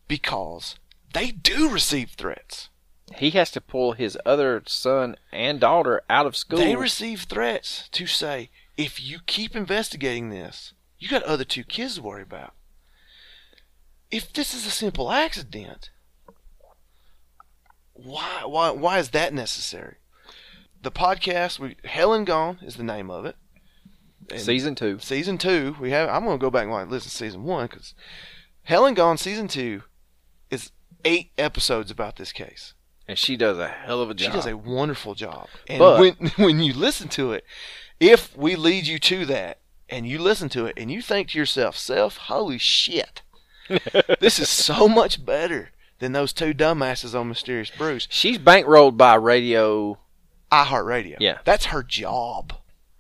because 0.08 0.76
they 1.12 1.30
do 1.30 1.68
receive 1.68 2.10
threats. 2.10 2.68
He 3.16 3.30
has 3.32 3.50
to 3.52 3.60
pull 3.60 3.92
his 3.92 4.18
other 4.26 4.62
son 4.66 5.16
and 5.30 5.60
daughter 5.60 6.02
out 6.08 6.26
of 6.26 6.36
school. 6.36 6.58
They 6.58 6.74
receive 6.76 7.22
threats 7.22 7.88
to 7.92 8.06
say, 8.06 8.50
if 8.76 9.02
you 9.02 9.18
keep 9.26 9.54
investigating 9.56 10.30
this, 10.30 10.72
you 10.98 11.08
got 11.08 11.22
other 11.22 11.44
two 11.44 11.64
kids 11.64 11.96
to 11.96 12.02
worry 12.02 12.22
about. 12.22 12.54
If 14.10 14.32
this 14.32 14.54
is 14.54 14.66
a 14.66 14.70
simple 14.70 15.10
accident, 15.10 15.90
why 17.92 18.42
why 18.44 18.70
why 18.70 18.98
is 18.98 19.10
that 19.10 19.32
necessary? 19.34 19.96
The 20.82 20.90
podcast, 20.90 21.58
we 21.58 21.76
Hell 21.84 22.12
and 22.12 22.26
Gone 22.26 22.58
is 22.62 22.76
the 22.76 22.84
name 22.84 23.10
of 23.10 23.24
it. 23.24 23.36
And 24.30 24.40
Season 24.40 24.74
two. 24.74 24.98
season 24.98 25.38
two, 25.38 25.76
we 25.80 25.90
have. 25.90 26.08
I'm 26.08 26.24
gonna 26.24 26.38
go 26.38 26.50
back 26.50 26.66
and 26.66 26.90
listen 26.90 27.10
to 27.10 27.16
season 27.16 27.44
one 27.44 27.66
because 27.66 27.94
Hell 28.64 28.86
and 28.86 28.96
Gone 28.96 29.16
season 29.18 29.48
two 29.48 29.82
is 30.50 30.72
eight 31.04 31.30
episodes 31.38 31.90
about 31.90 32.16
this 32.16 32.32
case. 32.32 32.74
And 33.08 33.16
she 33.16 33.36
does 33.36 33.56
a 33.58 33.68
hell 33.68 34.00
of 34.00 34.10
a 34.10 34.14
job. 34.14 34.26
She 34.32 34.36
does 34.36 34.46
a 34.46 34.56
wonderful 34.56 35.14
job. 35.14 35.48
And 35.68 35.78
But- 35.78 36.00
when 36.00 36.14
when 36.36 36.60
you 36.60 36.72
listen 36.74 37.08
to 37.10 37.32
it, 37.32 37.44
if 38.00 38.36
we 38.36 38.56
lead 38.56 38.86
you 38.86 38.98
to 38.98 39.24
that 39.26 39.58
and 39.88 40.06
you 40.06 40.18
listen 40.18 40.48
to 40.50 40.66
it 40.66 40.74
and 40.76 40.90
you 40.90 41.02
think 41.02 41.28
to 41.28 41.38
yourself, 41.38 41.76
self, 41.76 42.16
holy 42.16 42.58
shit. 42.58 43.22
this 44.20 44.38
is 44.38 44.48
so 44.48 44.88
much 44.88 45.24
better 45.24 45.70
than 45.98 46.12
those 46.12 46.32
two 46.32 46.52
dumbasses 46.52 47.18
on 47.18 47.28
Mysterious 47.28 47.70
Brews. 47.70 48.06
She's 48.10 48.38
bankrolled 48.38 48.96
by 48.96 49.14
radio. 49.14 49.98
iHeartRadio. 50.52 51.16
Yeah. 51.18 51.38
That's 51.44 51.66
her 51.66 51.82
job. 51.82 52.52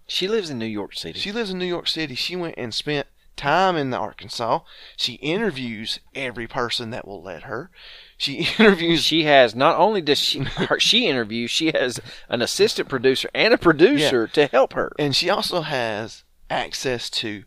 She 0.06 0.28
lives 0.28 0.50
in 0.50 0.58
New 0.58 0.66
York 0.66 0.94
City. 0.94 1.18
She 1.18 1.32
lives 1.32 1.50
in 1.50 1.58
New 1.58 1.66
York 1.66 1.88
City. 1.88 2.14
She 2.14 2.36
went 2.36 2.54
and 2.56 2.72
spent 2.72 3.06
time 3.36 3.76
in 3.76 3.90
the 3.90 3.98
Arkansas. 3.98 4.60
She 4.96 5.14
interviews 5.14 6.00
every 6.14 6.46
person 6.46 6.90
that 6.90 7.06
will 7.06 7.22
let 7.22 7.42
her. 7.42 7.70
She 8.16 8.48
interviews 8.58 9.02
she 9.02 9.24
has 9.24 9.54
not 9.54 9.76
only 9.76 10.00
does 10.00 10.18
she 10.18 10.40
her, 10.40 10.80
she 10.80 11.06
interview, 11.06 11.46
she 11.46 11.72
has 11.72 12.00
an 12.28 12.42
assistant 12.42 12.88
producer 12.88 13.28
and 13.34 13.52
a 13.52 13.58
producer 13.58 14.26
to 14.28 14.46
help 14.46 14.72
her. 14.72 14.92
And 14.98 15.14
she 15.14 15.28
also 15.30 15.62
has 15.62 16.24
access 16.48 17.10
to 17.10 17.44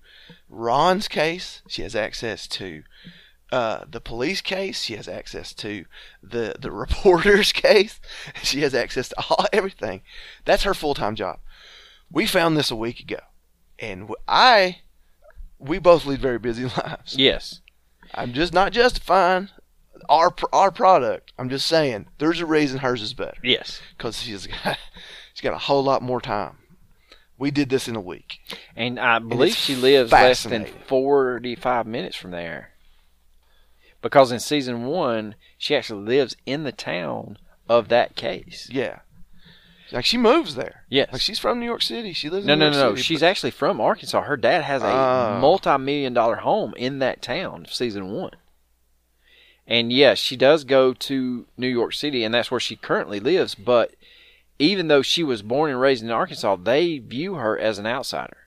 Ron's 0.48 1.08
case. 1.08 1.62
She 1.68 1.82
has 1.84 1.96
access 1.96 2.48
to 2.48 2.84
uh, 3.52 3.86
the 3.90 4.02
police 4.02 4.42
case. 4.42 4.84
She 4.84 4.96
has 4.96 5.08
access 5.08 5.54
to 5.56 5.86
the 6.22 6.56
the 6.60 6.72
reporter's 6.86 7.52
case. 7.52 8.00
She 8.44 8.62
has 8.62 8.76
access 8.76 9.10
to 9.10 9.16
all 9.30 9.46
everything. 9.52 10.02
That's 10.46 10.64
her 10.64 10.74
full 10.74 10.94
time 10.94 11.16
job. 11.16 11.40
We 12.12 12.26
found 12.26 12.58
this 12.58 12.72
a 12.72 12.76
week 12.76 13.00
ago, 13.00 13.20
and 13.80 14.10
I 14.28 14.82
we 15.58 15.80
both 15.80 16.06
lead 16.06 16.22
very 16.22 16.40
busy 16.40 16.64
lives. 16.78 17.16
Yes. 17.18 17.62
I'm 18.14 18.34
just 18.34 18.54
not 18.54 18.72
justifying 18.72 19.50
our 20.08 20.34
our 20.54 20.72
product. 20.72 21.34
I'm 21.38 21.50
just 21.50 21.66
saying 21.68 22.08
there's 22.20 22.40
a 22.40 22.46
reason 22.46 22.80
hers 22.80 23.02
is 23.02 23.14
better 23.14 23.38
Yes. 23.44 23.82
because 23.98 24.22
she's 24.22 24.48
got, 24.48 24.78
she's 25.34 25.42
got 25.42 25.54
a 25.54 25.58
whole 25.58 25.84
lot 25.84 26.02
more 26.02 26.22
time. 26.22 26.58
We 27.38 27.52
did 27.52 27.70
this 27.70 27.88
in 27.88 27.96
a 27.96 28.02
week. 28.02 28.40
And 28.76 29.00
I 29.00 29.20
believe 29.20 29.54
it's 29.54 29.58
she 29.62 29.76
lives 29.76 30.12
less 30.12 30.44
than 30.44 30.66
45 30.66 31.88
minutes 31.88 32.16
from 32.18 32.32
there. 32.32 32.72
Because 34.02 34.32
in 34.32 34.40
season 34.40 34.86
one, 34.86 35.36
she 35.58 35.76
actually 35.76 36.04
lives 36.06 36.36
in 36.46 36.64
the 36.64 36.72
town 36.72 37.38
of 37.68 37.88
that 37.90 38.16
case. 38.16 38.70
Yeah. 38.72 39.00
Like 39.92 40.06
she 40.06 40.18
moves 40.18 40.56
there. 40.56 40.84
Yes. 40.90 41.10
Like 41.12 41.22
she's 41.22 41.40
from 41.40 41.60
New 41.60 41.66
York 41.66 41.82
City. 41.82 42.14
She 42.14 42.30
lives 42.30 42.46
No, 42.46 42.54
in 42.54 42.60
no, 42.60 42.70
New 42.70 42.76
no, 42.76 42.78
York 42.82 42.90
no. 42.92 42.96
City. 42.96 43.04
She's 43.04 43.24
actually 43.24 43.52
from 43.52 43.82
Arkansas. 43.82 44.22
Her 44.22 44.38
dad 44.38 44.62
has 44.64 44.84
a 44.84 44.88
Oh. 44.88 45.38
multi 45.42 45.78
million 45.78 46.14
dollar 46.14 46.38
home 46.38 46.74
in 46.78 47.00
that 47.00 47.22
town, 47.22 47.66
season 47.70 48.12
one. 48.12 48.32
And 49.70 49.94
yes, 49.94 50.18
she 50.18 50.36
does 50.36 50.64
go 50.64 50.94
to 50.94 51.46
New 51.56 51.68
York 51.68 51.94
City, 51.94 52.24
and 52.24 52.34
that's 52.34 52.50
where 52.50 52.60
she 52.60 52.76
currently 52.76 53.20
lives. 53.20 53.54
But 53.54 53.94
even 54.58 54.88
though 54.88 55.04
she 55.04 55.24
was 55.24 55.44
born 55.44 55.70
and 55.70 55.80
raised 55.80 56.04
in 56.04 56.10
Arkansas, 56.10 56.56
they 56.56 56.98
view 56.98 57.36
her 57.36 57.58
as 57.58 57.78
an 57.78 57.86
outsider. 57.86 58.38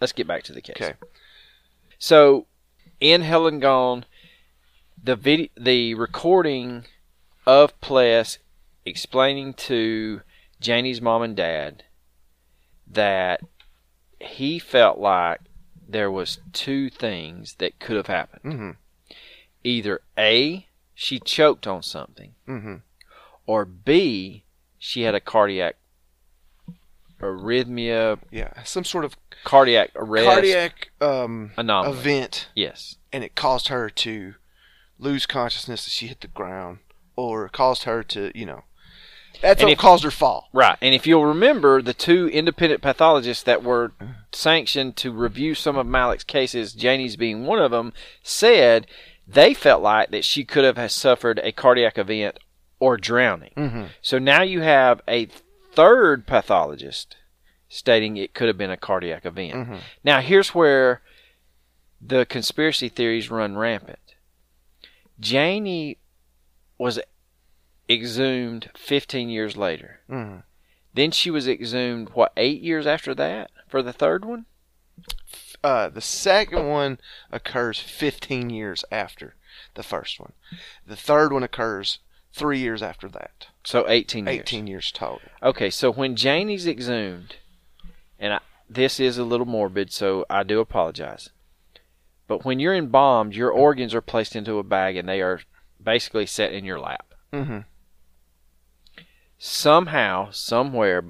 Let's 0.00 0.12
get 0.12 0.26
back 0.26 0.42
to 0.42 0.52
the 0.52 0.60
case. 0.60 0.76
Okay. 0.76 0.94
So, 1.98 2.46
in 3.00 3.22
Hell 3.22 3.46
and 3.46 3.62
Gone, 3.62 4.06
the 5.02 5.14
video, 5.14 5.48
the 5.56 5.94
recording 5.94 6.84
of 7.46 7.80
Pless 7.80 8.38
explaining 8.84 9.54
to 9.54 10.22
Janie's 10.60 11.00
mom 11.00 11.22
and 11.22 11.36
dad 11.36 11.84
that 12.90 13.40
he 14.20 14.58
felt 14.58 14.98
like 14.98 15.40
there 15.88 16.10
was 16.10 16.40
two 16.52 16.90
things 16.90 17.54
that 17.58 17.78
could 17.78 17.96
have 17.96 18.08
happened. 18.08 18.42
Mm-hmm. 18.42 18.70
Either 19.66 20.00
A, 20.16 20.66
she 20.94 21.18
choked 21.18 21.66
on 21.66 21.82
something, 21.82 22.34
Mm-hmm. 22.48 22.76
or 23.46 23.64
B, 23.64 24.44
she 24.78 25.02
had 25.02 25.14
a 25.14 25.20
cardiac 25.20 25.76
arrhythmia, 27.20 28.18
Yeah. 28.30 28.62
Some 28.64 28.84
sort 28.84 29.04
of 29.04 29.16
cardiac 29.44 29.90
arrest. 29.96 30.26
cardiac 30.26 30.90
um, 31.00 31.52
Anomaly. 31.56 31.96
event, 31.98 32.48
Yes. 32.54 32.96
and 33.12 33.24
it 33.24 33.34
caused 33.34 33.68
her 33.68 33.88
to 33.90 34.34
lose 34.98 35.26
consciousness 35.26 35.86
as 35.86 35.92
she 35.92 36.06
hit 36.08 36.20
the 36.20 36.28
ground, 36.28 36.78
or 37.16 37.48
caused 37.48 37.84
her 37.84 38.02
to, 38.04 38.30
you 38.34 38.46
know, 38.46 38.64
that's 39.42 39.60
And 39.60 39.68
what 39.68 39.72
if- 39.74 39.78
caused 39.78 40.04
her 40.04 40.10
fall. 40.10 40.48
Right. 40.52 40.78
And 40.80 40.94
if 40.94 41.06
you'll 41.06 41.26
remember, 41.26 41.82
the 41.82 41.92
two 41.94 42.28
independent 42.28 42.80
pathologists 42.82 43.42
that 43.44 43.62
were 43.62 43.92
sanctioned 44.32 44.96
to 44.96 45.10
review 45.12 45.54
some 45.54 45.76
of 45.76 45.86
Malak's 45.86 46.24
cases, 46.24 46.72
Janie's 46.72 47.16
being 47.16 47.44
one 47.44 47.58
of 47.58 47.70
them, 47.70 47.92
said 48.22 48.86
they 49.26 49.54
felt 49.54 49.82
like 49.82 50.10
that 50.10 50.24
she 50.24 50.44
could 50.44 50.64
have 50.64 50.90
suffered 50.90 51.40
a 51.42 51.52
cardiac 51.52 51.98
event 51.98 52.38
or 52.78 52.96
drowning. 52.96 53.52
Mm-hmm. 53.56 53.84
So 54.00 54.18
now 54.18 54.42
you 54.42 54.60
have 54.60 55.00
a 55.08 55.26
third 55.72 56.26
pathologist 56.26 57.16
stating 57.68 58.16
it 58.16 58.34
could 58.34 58.46
have 58.46 58.58
been 58.58 58.70
a 58.70 58.76
cardiac 58.76 59.26
event. 59.26 59.54
Mhm. 59.54 59.78
Now 60.04 60.20
here's 60.20 60.54
where 60.54 61.02
the 62.00 62.24
conspiracy 62.24 62.88
theories 62.88 63.30
run 63.30 63.56
rampant. 63.56 63.98
Janie 65.18 65.98
was 66.78 67.00
exhumed 67.88 68.70
15 68.76 69.28
years 69.28 69.56
later. 69.56 70.00
Mm-hmm. 70.08 70.40
Then 70.94 71.10
she 71.10 71.30
was 71.30 71.48
exhumed 71.48 72.10
what 72.10 72.32
8 72.36 72.62
years 72.62 72.86
after 72.86 73.14
that 73.14 73.50
for 73.66 73.82
the 73.82 73.92
third 73.92 74.24
one? 74.24 74.46
Uh, 75.66 75.88
the 75.88 76.00
second 76.00 76.68
one 76.68 76.96
occurs 77.32 77.80
15 77.80 78.50
years 78.50 78.84
after 78.92 79.34
the 79.74 79.82
first 79.82 80.20
one. 80.20 80.32
The 80.86 80.94
third 80.94 81.32
one 81.32 81.42
occurs 81.42 81.98
three 82.32 82.60
years 82.60 82.82
after 82.82 83.08
that. 83.08 83.48
So 83.64 83.84
18 83.88 84.26
years. 84.26 84.38
18 84.42 84.68
years 84.68 84.92
total. 84.92 85.28
Okay, 85.42 85.68
so 85.68 85.90
when 85.90 86.14
Janie's 86.14 86.68
exhumed, 86.68 87.34
and 88.16 88.34
I, 88.34 88.40
this 88.70 89.00
is 89.00 89.18
a 89.18 89.24
little 89.24 89.44
morbid, 89.44 89.92
so 89.92 90.24
I 90.30 90.44
do 90.44 90.60
apologize. 90.60 91.30
But 92.28 92.44
when 92.44 92.60
you're 92.60 92.72
embalmed, 92.72 93.34
your 93.34 93.50
organs 93.50 93.92
are 93.92 94.00
placed 94.00 94.36
into 94.36 94.58
a 94.58 94.62
bag 94.62 94.96
and 94.96 95.08
they 95.08 95.20
are 95.20 95.40
basically 95.82 96.26
set 96.26 96.52
in 96.52 96.64
your 96.64 96.78
lap. 96.78 97.12
Mm-hmm. 97.32 97.58
Somehow, 99.36 100.30
somewhere 100.30 101.02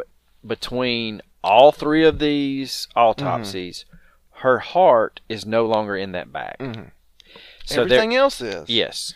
between 0.46 1.20
all 1.44 1.72
three 1.72 2.06
of 2.06 2.20
these 2.20 2.88
autopsies, 2.96 3.84
her 4.40 4.58
heart 4.58 5.20
is 5.28 5.44
no 5.46 5.66
longer 5.66 5.96
in 5.96 6.12
that 6.12 6.32
bag. 6.32 6.56
Mhm. 6.58 6.90
So 7.64 7.74
there, 7.84 7.98
Everything 7.98 8.14
else 8.14 8.40
is. 8.40 8.68
yes, 8.68 9.12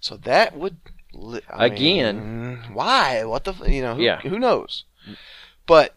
So 0.00 0.16
that 0.18 0.54
would 0.56 0.76
I 1.48 1.66
Again- 1.66 2.60
mean, 2.62 2.74
why? 2.74 3.24
What 3.24 3.44
the? 3.44 3.54
You 3.70 3.80
know? 3.82 3.94
Who, 3.94 4.02
Yeah. 4.02 4.20
Who 4.20 4.38
knows? 4.38 4.84
But 5.66 5.96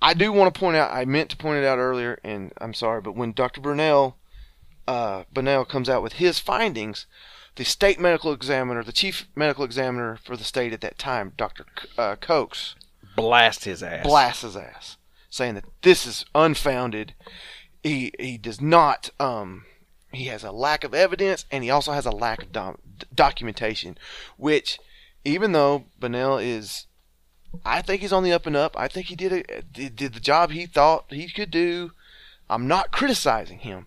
I 0.00 0.14
do 0.14 0.32
want 0.32 0.52
to 0.54 0.58
point 0.58 0.76
out. 0.78 0.90
I 0.90 1.04
meant 1.04 1.28
to 1.30 1.36
point 1.36 1.58
it 1.62 1.66
out 1.66 1.78
earlier, 1.78 2.18
and 2.24 2.52
I'm 2.58 2.72
sorry, 2.72 3.02
but 3.02 3.14
when 3.14 3.32
Dr. 3.32 3.60
Bonnell, 3.60 4.16
uh, 4.88 5.24
Bonnell 5.32 5.66
comes 5.66 5.88
out 5.90 6.02
with 6.02 6.14
his 6.14 6.38
findings, 6.38 7.06
the 7.56 7.64
state 7.64 8.00
medical 8.00 8.32
examiner, 8.32 8.82
the 8.82 8.92
chief 8.92 9.28
medical 9.34 9.62
examiner 9.64 10.16
for 10.24 10.36
the 10.36 10.44
state 10.44 10.72
at 10.72 10.80
that 10.80 10.96
time, 10.98 11.34
Dr. 11.36 11.66
C- 11.78 11.88
uh, 11.98 12.16
blast 13.14 13.64
his 13.64 13.82
ass. 13.82 14.04
blasts 14.06 14.42
his 14.42 14.56
ass, 14.56 14.96
saying 15.28 15.54
that 15.56 15.64
this 15.82 16.06
is 16.06 16.24
unfounded. 16.34 17.12
He 17.82 18.12
he 18.18 18.38
does 18.38 18.60
not. 18.60 19.10
Um, 19.18 19.64
he 20.12 20.26
has 20.26 20.44
a 20.44 20.52
lack 20.52 20.84
of 20.84 20.94
evidence, 20.94 21.44
and 21.50 21.62
he 21.64 21.70
also 21.70 21.92
has 21.92 22.06
a 22.06 22.10
lack 22.10 22.42
of 22.54 22.76
documentation. 23.14 23.96
Which, 24.36 24.78
even 25.24 25.52
though 25.52 25.84
Bonnell 25.98 26.38
is, 26.38 26.86
I 27.64 27.82
think 27.82 28.02
he's 28.02 28.12
on 28.12 28.24
the 28.24 28.32
up 28.32 28.46
and 28.46 28.56
up. 28.56 28.78
I 28.78 28.88
think 28.88 29.06
he 29.06 29.16
did 29.16 29.32
a, 29.32 29.62
did, 29.62 29.96
did 29.96 30.14
the 30.14 30.20
job 30.20 30.50
he 30.50 30.66
thought 30.66 31.06
he 31.10 31.28
could 31.30 31.50
do. 31.50 31.92
I'm 32.48 32.66
not 32.66 32.90
criticizing 32.90 33.60
him, 33.60 33.86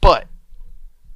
but 0.00 0.26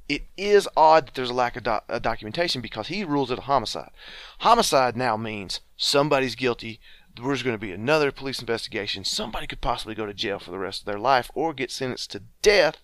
it 0.07 0.23
is 0.37 0.69
odd 0.77 1.07
that 1.07 1.15
there's 1.15 1.29
a 1.29 1.33
lack 1.33 1.57
of 1.57 1.63
do- 1.63 1.79
uh, 1.89 1.99
documentation 1.99 2.61
because 2.61 2.87
he 2.87 3.03
rules 3.03 3.29
it 3.29 3.39
a 3.39 3.43
homicide. 3.43 3.91
Homicide 4.39 4.95
now 4.95 5.17
means 5.17 5.59
somebody's 5.75 6.35
guilty. 6.35 6.79
There's 7.21 7.43
going 7.43 7.55
to 7.55 7.59
be 7.59 7.71
another 7.71 8.11
police 8.11 8.39
investigation. 8.39 9.03
Somebody 9.03 9.47
could 9.47 9.61
possibly 9.61 9.95
go 9.95 10.05
to 10.05 10.13
jail 10.13 10.39
for 10.39 10.51
the 10.51 10.59
rest 10.59 10.81
of 10.81 10.85
their 10.85 10.99
life 10.99 11.31
or 11.33 11.53
get 11.53 11.71
sentenced 11.71 12.11
to 12.11 12.23
death. 12.41 12.77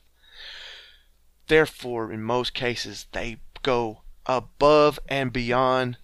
Therefore, 1.48 2.12
in 2.12 2.24
most 2.24 2.54
cases, 2.54 3.08
they 3.12 3.38
go 3.62 4.02
above 4.26 5.00
and 5.08 5.34
beyond 5.34 5.98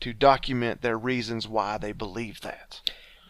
to 0.00 0.12
document 0.12 0.82
their 0.82 0.98
reasons 0.98 1.48
why 1.48 1.78
they 1.78 1.92
believe 1.92 2.42
that. 2.42 2.80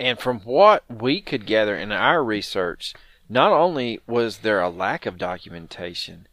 And 0.01 0.19
from 0.19 0.41
what 0.41 0.83
we 0.91 1.21
could 1.21 1.47
gather 1.47 1.77
in 1.77 1.93
our 1.93 2.25
research, 2.25 2.95
not 3.29 3.53
only 3.53 4.01
was 4.07 4.39
there 4.39 4.61
a 4.61 4.69
lack 4.69 5.07
of 5.07 5.17
documentation, 5.19 6.27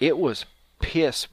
it 0.00 0.16
was 0.16 0.46
piss 0.80 1.28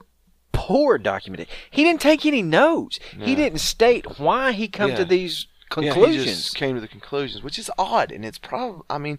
poor 0.52 0.98
documentation. 0.98 1.52
He 1.70 1.82
didn't 1.82 2.02
take 2.02 2.26
any 2.26 2.42
notes. 2.42 2.98
He 3.18 3.34
didn't 3.34 3.60
state 3.60 4.18
why 4.18 4.52
he 4.52 4.68
come 4.68 4.90
Yeah. 4.90 4.96
to 4.96 5.04
these 5.06 5.46
Yeah, 5.76 5.82
he 5.82 5.88
conclusions. 5.90 6.26
just 6.42 6.56
came 6.56 6.74
to 6.74 6.80
the 6.80 6.88
conclusions, 6.88 7.42
which 7.42 7.58
is 7.58 7.70
odd, 7.78 8.10
and 8.12 8.24
it's 8.24 8.38
probably, 8.38 8.82
I 8.90 8.98
mean, 8.98 9.18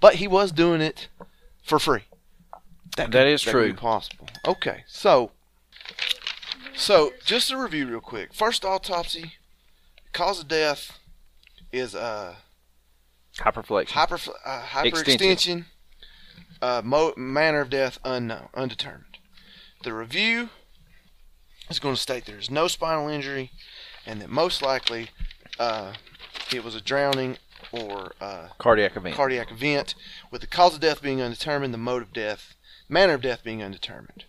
but 0.00 0.16
he 0.16 0.28
was 0.28 0.52
doing 0.52 0.80
it 0.80 1.08
for 1.64 1.78
free. 1.78 2.02
That 2.96 3.10
could- 3.10 3.26
is 3.28 3.44
could 3.44 3.50
true. 3.50 3.74
possible. 3.74 4.28
Okay, 4.46 4.84
so, 4.86 5.32
so 6.74 7.12
just 7.24 7.48
to 7.50 7.56
review 7.56 7.86
real 7.88 8.00
quick. 8.00 8.32
First 8.32 8.64
autopsy, 8.64 9.34
cause 10.12 10.40
of 10.40 10.48
death 10.48 10.98
is 11.72 11.94
uh, 11.94 12.36
Hyperflexion. 13.38 13.90
hyper 13.90 14.18
uh, 14.44 14.62
hyperextension. 14.66 15.66
Uh, 16.60 16.82
mo- 16.84 17.14
manner 17.16 17.60
of 17.60 17.70
death 17.70 17.98
unknown, 18.04 18.48
undetermined. 18.54 19.18
The 19.84 19.92
review 19.92 20.48
is 21.70 21.78
going 21.78 21.94
to 21.94 22.00
state 22.00 22.24
there 22.26 22.38
is 22.38 22.50
no 22.50 22.66
spinal 22.66 23.08
injury, 23.08 23.52
and 24.04 24.20
that 24.20 24.28
most 24.30 24.60
likely 24.60 25.10
uh, 25.58 25.94
it 26.52 26.64
was 26.64 26.74
a 26.74 26.80
drowning 26.80 27.38
or 27.72 28.12
uh, 28.20 28.48
Cardiac 28.58 28.96
event. 28.96 29.14
cardiac 29.14 29.50
event, 29.50 29.94
with 30.30 30.40
the 30.40 30.46
cause 30.46 30.74
of 30.74 30.80
death 30.80 31.02
being 31.02 31.20
undetermined, 31.20 31.74
the 31.74 31.78
mode 31.78 32.02
of 32.02 32.12
death, 32.12 32.54
manner 32.88 33.14
of 33.14 33.22
death 33.22 33.42
being 33.44 33.62
undetermined. 33.62 34.24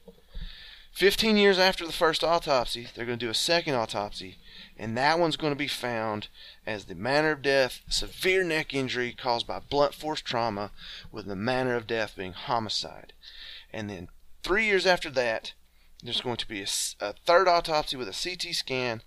15 0.91 1.37
years 1.37 1.57
after 1.57 1.85
the 1.85 1.93
first 1.93 2.23
autopsy, 2.23 2.87
they're 2.93 3.05
going 3.05 3.19
to 3.19 3.25
do 3.25 3.29
a 3.29 3.35
second 3.35 3.73
autopsy, 3.75 4.37
and 4.77 4.97
that 4.97 5.17
one's 5.17 5.37
going 5.37 5.53
to 5.53 5.57
be 5.57 5.67
found 5.67 6.27
as 6.65 6.85
the 6.85 6.95
manner 6.95 7.31
of 7.31 7.41
death, 7.41 7.81
severe 7.87 8.43
neck 8.43 8.73
injury 8.73 9.13
caused 9.13 9.47
by 9.47 9.59
blunt 9.59 9.93
force 9.93 10.19
trauma, 10.19 10.71
with 11.09 11.25
the 11.25 11.35
manner 11.37 11.75
of 11.75 11.87
death 11.87 12.15
being 12.17 12.33
homicide. 12.33 13.13
And 13.71 13.89
then 13.89 14.09
three 14.43 14.65
years 14.65 14.85
after 14.85 15.09
that, 15.11 15.53
there's 16.03 16.21
going 16.21 16.37
to 16.37 16.47
be 16.47 16.61
a 16.61 17.13
third 17.13 17.47
autopsy 17.47 17.95
with 17.95 18.09
a 18.09 18.11
CT 18.11 18.53
scan 18.53 19.01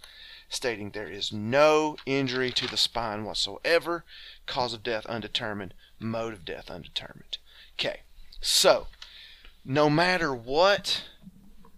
stating 0.52 0.90
there 0.90 1.08
is 1.08 1.32
no 1.32 1.96
injury 2.04 2.50
to 2.52 2.68
the 2.68 2.76
spine 2.76 3.24
whatsoever, 3.24 4.04
cause 4.46 4.74
of 4.74 4.82
death 4.82 5.06
undetermined, 5.06 5.72
mode 5.98 6.34
of 6.34 6.44
death 6.44 6.70
undetermined. 6.70 7.38
Okay, 7.78 8.02
so 8.40 8.86
no 9.64 9.88
matter 9.88 10.34
what 10.34 11.04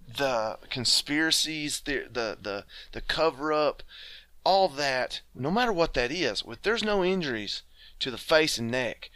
the 0.09 0.59
conspiracies, 0.71 1.81
the 1.81 2.09
the 2.11 2.37
the, 2.41 2.65
the 2.93 3.01
cover 3.01 3.53
up, 3.53 3.85
all 4.43 4.69
that, 4.69 5.21
no 5.35 5.53
matter 5.53 5.73
what 5.73 5.95
that 5.95 6.11
is, 6.11 6.43
if 6.47 6.63
there's 6.63 6.83
no 6.83 7.05
injuries 7.05 7.63
to 8.01 8.11
the 8.11 8.19
face 8.19 8.59
and 8.59 8.73
neck, 8.73 9.09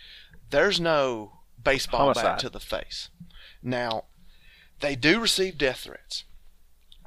there's 0.50 0.78
no 0.78 1.40
baseball 1.62 2.14
bat 2.14 2.38
to 2.38 2.48
the 2.48 2.60
face. 2.60 3.08
Now, 3.60 4.04
they 4.78 4.94
do 4.94 5.18
receive 5.18 5.58
death 5.58 5.80
threats. 5.80 6.22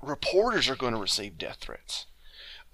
Reporters 0.02 0.68
are 0.68 0.76
going 0.76 0.94
to 0.94 1.00
receive 1.00 1.38
death 1.38 1.58
threats. 1.62 2.08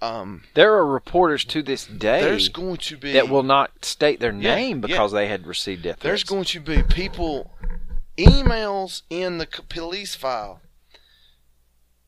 Um, 0.02 0.44
There 0.54 0.74
are 0.76 0.86
reporters 0.86 1.44
to 1.46 1.64
this 1.64 1.86
day 1.88 2.22
there's 2.22 2.50
going 2.50 2.78
to 2.78 2.98
be 2.98 3.14
that 3.14 3.30
will 3.30 3.44
not 3.44 3.84
state 3.84 4.20
their 4.20 4.32
Yeah, 4.34 4.56
name 4.56 4.78
yeah. 4.78 4.88
because 4.88 5.12
they 5.12 5.28
had 5.28 5.48
received 5.48 5.84
death 5.84 6.00
There's 6.02 6.22
threats. 6.22 6.30
going 6.30 6.44
to 6.46 6.60
be 6.60 6.84
people 6.84 7.56
emails 8.18 9.02
in 9.10 9.38
the 9.40 9.48
police 9.70 10.14
file 10.16 10.62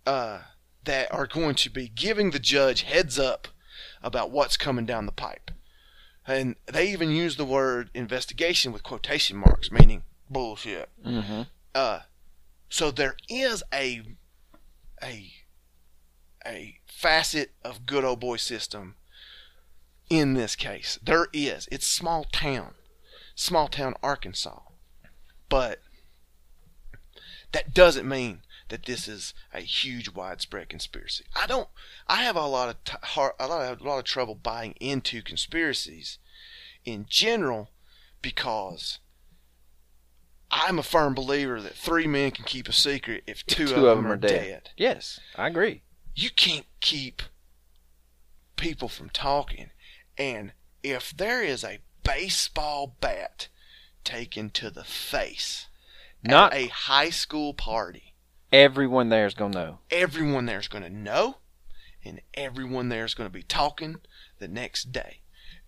uh, 0.05 0.39
that 0.85 1.11
are 1.13 1.27
going 1.27 1.55
to 1.55 1.69
be 1.69 1.87
giving 1.87 2.31
the 2.31 2.39
judge 2.39 2.83
heads 2.83 3.17
up 3.19 3.47
about 4.03 4.31
what's 4.31 4.57
coming 4.57 4.85
down 4.85 5.05
the 5.05 5.11
pipe. 5.11 5.51
And 6.27 6.55
they 6.71 6.91
even 6.91 7.09
use 7.09 7.37
the 7.37 7.45
word 7.45 7.89
investigation 7.95 8.71
with 8.71 8.83
quotation 8.83 9.37
marks, 9.37 9.71
meaning 9.71 10.03
bullshit. 10.29 10.89
Mm-hmm. 11.05 11.41
Uh, 11.73 12.01
so 12.69 12.91
there 12.91 13.15
is 13.27 13.63
a 13.73 14.01
a 15.01 15.31
a 16.45 16.78
facet 16.99 17.51
of 17.63 17.85
good 17.85 18.03
old 18.03 18.19
boy 18.19 18.35
system 18.35 18.95
in 20.09 20.33
this 20.33 20.55
case. 20.55 20.99
There 21.01 21.27
is. 21.31 21.67
It's 21.71 21.87
small 21.87 22.25
town, 22.25 22.73
small 23.35 23.69
town 23.69 23.93
Arkansas, 24.03 24.59
but 25.47 25.79
that 27.53 27.73
doesn't 27.73 28.07
mean 28.07 28.41
that 28.67 28.85
this 28.85 29.07
is 29.07 29.33
a 29.53 29.61
huge 29.61 30.09
widespread 30.13 30.67
conspiracy. 30.67 31.23
I 31.33 31.47
don't. 31.47 31.69
I 32.07 32.23
have 32.23 32.35
a 32.35 32.45
lot 32.45 32.69
of 32.69 32.83
t- 32.83 32.93
hard, 33.01 33.31
a 33.39 33.47
lot 33.47 33.71
of, 33.71 33.79
a 33.79 33.83
lot 33.87 33.99
of 33.99 34.03
trouble 34.03 34.35
buying 34.35 34.73
into 34.81 35.21
conspiracies 35.21 36.17
in 36.83 37.05
general 37.07 37.69
because 38.21 38.99
I'm 40.51 40.77
a 40.77 40.83
firm 40.83 41.13
believer 41.13 41.61
that 41.61 41.75
three 41.75 42.07
men 42.07 42.31
can 42.31 42.43
keep 42.43 42.67
a 42.67 42.73
secret 42.73 43.23
if 43.25 43.45
two, 43.45 43.67
Two 43.67 43.87
of, 43.87 43.97
them 43.97 44.11
are 44.11 44.17
dead. 44.17 44.71
Yes, 44.75 45.21
I 45.37 45.47
agree. 45.47 45.83
You 46.15 46.29
can't 46.29 46.65
keep 46.81 47.21
people 48.55 48.89
from 48.89 49.09
talking. 49.09 49.69
And 50.17 50.51
if 50.83 51.15
there 51.15 51.41
is 51.41 51.63
a 51.63 51.79
baseball 52.03 52.95
bat 52.99 53.47
taken 54.03 54.49
to 54.51 54.69
the 54.69 54.83
face 54.83 55.67
Not 56.23 56.53
at 56.53 56.59
a 56.59 56.67
high 56.67 57.09
school 57.09 57.53
party, 57.53 58.13
everyone 58.51 59.09
there 59.09 59.25
is 59.25 59.33
gonna 59.33 59.53
know. 59.53 59.79
everyone 59.91 60.45
there 60.45 60.59
is 60.59 60.67
going 60.67 60.83
to 60.83 60.89
know, 60.89 61.37
and 62.03 62.21
everyone 62.33 62.89
there 62.89 63.05
is 63.05 63.13
going 63.13 63.29
to 63.29 63.33
be 63.33 63.43
talking 63.43 63.97
the 64.39 64.47
next 64.47 64.91
day. 64.91 65.19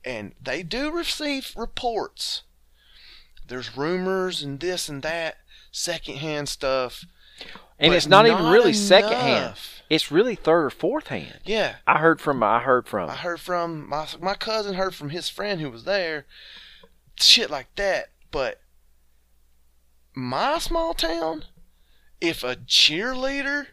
And 0.04 0.34
they 0.42 0.64
do 0.64 0.92
receive 0.92 1.54
reports. 1.56 2.44
There's 3.48 3.78
rumors 3.78 4.42
and 4.42 4.60
this 4.60 4.90
and 4.90 5.04
that, 5.04 5.38
secondhand 5.72 6.50
stuff. 6.50 7.06
And 7.82 7.90
but 7.90 7.98
it's 7.98 8.08
not, 8.08 8.28
even 8.28 8.46
really 8.46 8.74
second 8.74 9.14
hand. 9.14 9.56
It's 9.90 10.12
really 10.12 10.36
third 10.36 10.66
or 10.66 10.70
fourth 10.70 11.08
hand. 11.08 11.40
Yeah, 11.44 11.78
I 11.88 11.98
heard 11.98 12.22
from. 12.22 12.44
I 12.44 12.60
heard 12.60 12.88
from. 12.88 13.10
I 13.10 13.16
heard 13.16 13.40
from 13.40 13.90
my 13.90 14.08
my 14.22 14.36
cousin 14.36 14.76
heard 14.76 14.94
from 14.94 15.10
his 15.10 15.30
friend 15.30 15.60
who 15.60 15.72
was 15.72 15.84
there, 15.84 16.28
shit 17.16 17.50
like 17.50 17.76
that. 17.76 18.10
But 18.30 18.62
my 20.14 20.60
small 20.60 20.94
town, 20.94 21.46
if 22.22 22.44
a 22.44 22.56
cheerleader 22.56 23.68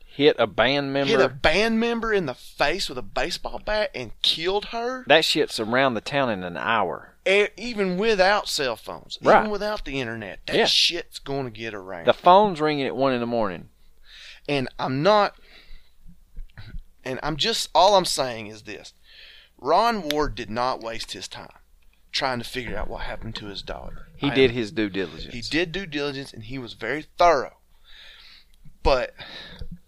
hit 0.00 0.34
a 0.38 0.46
band 0.46 0.94
member. 0.94 1.10
hit 1.10 1.20
a 1.20 1.28
band 1.28 1.78
member 1.78 2.12
in 2.14 2.24
the 2.24 2.34
face 2.34 2.88
with 2.88 2.98
a 2.98 3.02
baseball 3.02 3.60
bat 3.62 3.90
and 3.94 4.10
killed 4.22 4.66
her, 4.66 5.04
that 5.06 5.24
shit's 5.26 5.60
around 5.60 5.94
the 5.94 6.00
town 6.00 6.30
in 6.30 6.42
an 6.42 6.56
hour. 6.56 7.07
Even 7.28 7.98
without 7.98 8.48
cell 8.48 8.76
phones, 8.76 9.18
Right. 9.20 9.40
even 9.40 9.50
without 9.50 9.84
the 9.84 10.00
internet, 10.00 10.40
that 10.46 10.56
Yeah. 10.56 10.66
shit's 10.66 11.18
going 11.18 11.44
to 11.44 11.50
get 11.50 11.74
around. 11.74 12.06
The 12.06 12.14
phone's 12.14 12.60
ringing 12.60 12.86
at 12.86 12.96
one 12.96 13.12
in 13.12 13.20
the 13.20 13.26
morning. 13.26 13.68
and 14.48 14.66
I'm 14.78 15.02
not, 15.02 15.34
and 17.04 17.20
I'm 17.22 17.36
just 17.36 17.68
all 17.74 17.96
I'm 17.96 18.04
saying 18.06 18.46
is 18.46 18.62
this: 18.62 18.94
Ron 19.58 20.08
Ward 20.08 20.34
did 20.34 20.48
not 20.50 20.80
waste 20.80 21.12
his 21.12 21.28
time 21.28 21.52
trying 22.12 22.38
to 22.38 22.44
figure 22.44 22.76
out 22.76 22.88
what 22.88 23.02
happened 23.02 23.34
to 23.36 23.46
his 23.46 23.60
daughter. 23.62 24.08
He 24.16 24.30
I 24.30 24.34
did 24.34 24.50
am- 24.50 24.56
his 24.56 24.72
due 24.72 24.88
diligence. 24.88 25.34
He 25.34 25.42
did 25.42 25.70
due 25.72 25.84
diligence, 25.86 26.32
and 26.32 26.44
he 26.44 26.56
was 26.58 26.72
very 26.72 27.02
thorough. 27.18 27.58
But 28.82 29.14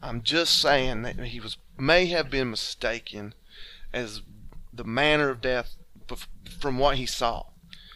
I'm 0.02 0.22
just 0.22 0.58
saying 0.60 1.02
that 1.02 1.18
he 1.18 1.40
was 1.40 1.56
may 1.78 2.06
have 2.06 2.28
been 2.28 2.50
mistaken 2.50 3.32
as 3.94 4.20
the 4.72 4.84
manner 4.84 5.30
of 5.30 5.40
death 5.40 5.76
from 6.58 6.78
what 6.78 6.96
he 6.96 7.06
saw. 7.06 7.46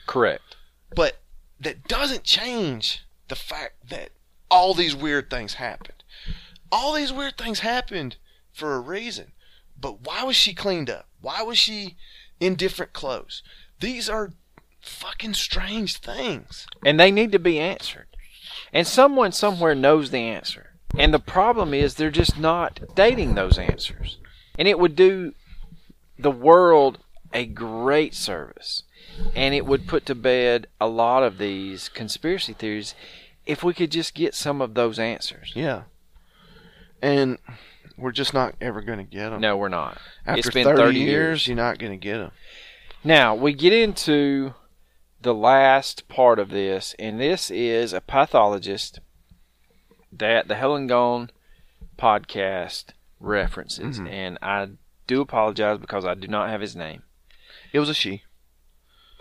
Correct. 0.06 0.56
But 0.94 1.18
that 1.60 1.88
doesn't 1.88 2.24
change 2.24 3.04
the 3.28 3.36
fact 3.36 3.88
that 3.90 4.10
all 4.50 4.74
these 4.74 4.94
weird 4.94 5.30
things 5.30 5.54
happened. 5.54 6.02
All 6.70 6.92
these 6.92 7.12
weird 7.12 7.36
things 7.38 7.60
happened 7.60 8.16
for 8.52 8.74
a 8.74 8.80
reason. 8.80 9.32
But 9.78 10.06
why 10.06 10.22
was 10.24 10.36
she 10.36 10.54
cleaned 10.54 10.90
up? 10.90 11.08
Why 11.20 11.42
was 11.42 11.58
she 11.58 11.96
in 12.40 12.54
different 12.54 12.92
clothes? 12.92 13.42
These 13.80 14.08
are 14.08 14.32
fucking 14.80 15.34
strange 15.34 15.98
things. 15.98 16.66
And 16.84 16.98
they 17.00 17.10
need 17.10 17.32
to 17.32 17.38
be 17.38 17.58
answered. 17.58 18.06
And 18.72 18.86
someone 18.86 19.32
somewhere 19.32 19.74
knows 19.74 20.10
the 20.10 20.18
answer. 20.18 20.70
And 20.96 21.12
the 21.12 21.18
problem 21.18 21.74
is 21.74 21.94
they're 21.94 22.10
just 22.10 22.38
not 22.38 22.80
dating 22.94 23.34
those 23.34 23.58
answers. 23.58 24.18
And 24.58 24.68
it 24.68 24.78
would 24.78 24.94
do 24.94 25.34
the 26.18 26.30
world 26.30 26.98
a 27.34 27.44
great 27.46 28.14
service. 28.14 28.84
And 29.34 29.54
it 29.54 29.66
would 29.66 29.86
put 29.86 30.06
to 30.06 30.14
bed 30.14 30.66
a 30.80 30.86
lot 30.86 31.22
of 31.22 31.38
these 31.38 31.88
conspiracy 31.88 32.52
theories 32.52 32.94
if 33.46 33.62
we 33.62 33.74
could 33.74 33.90
just 33.90 34.14
get 34.14 34.34
some 34.34 34.60
of 34.60 34.74
those 34.74 34.98
answers. 34.98 35.52
Yeah. 35.54 35.82
And 37.02 37.38
we're 37.98 38.12
just 38.12 38.32
not 38.32 38.54
ever 38.60 38.80
going 38.80 38.98
to 38.98 39.04
get 39.04 39.30
them. 39.30 39.40
No, 39.40 39.56
we're 39.56 39.68
not. 39.68 39.98
After 40.26 40.38
it's 40.38 40.50
been 40.50 40.64
30, 40.64 40.78
30 40.78 40.98
years, 40.98 41.08
years. 41.08 41.46
you're 41.48 41.56
not 41.56 41.78
going 41.78 41.92
to 41.92 41.98
get 41.98 42.18
them. 42.18 42.30
Now, 43.04 43.34
we 43.34 43.52
get 43.52 43.72
into 43.72 44.54
the 45.20 45.34
last 45.34 46.08
part 46.08 46.38
of 46.38 46.48
this, 46.50 46.94
and 46.98 47.20
this 47.20 47.50
is 47.50 47.92
a 47.92 48.00
pathologist 48.00 49.00
that 50.10 50.48
the 50.48 50.54
Hell 50.54 50.74
and 50.74 50.88
Gone 50.88 51.30
podcast 51.98 52.86
references. 53.20 54.00
Mhm. 54.00 54.08
And 54.08 54.38
I 54.40 54.68
do 55.06 55.20
apologize 55.20 55.78
because 55.78 56.04
I 56.04 56.14
do 56.14 56.26
not 56.26 56.48
have 56.48 56.60
his 56.60 56.74
name. 56.74 57.02
It 57.74 57.80
was 57.80 57.88
a 57.88 57.94
she. 57.94 58.22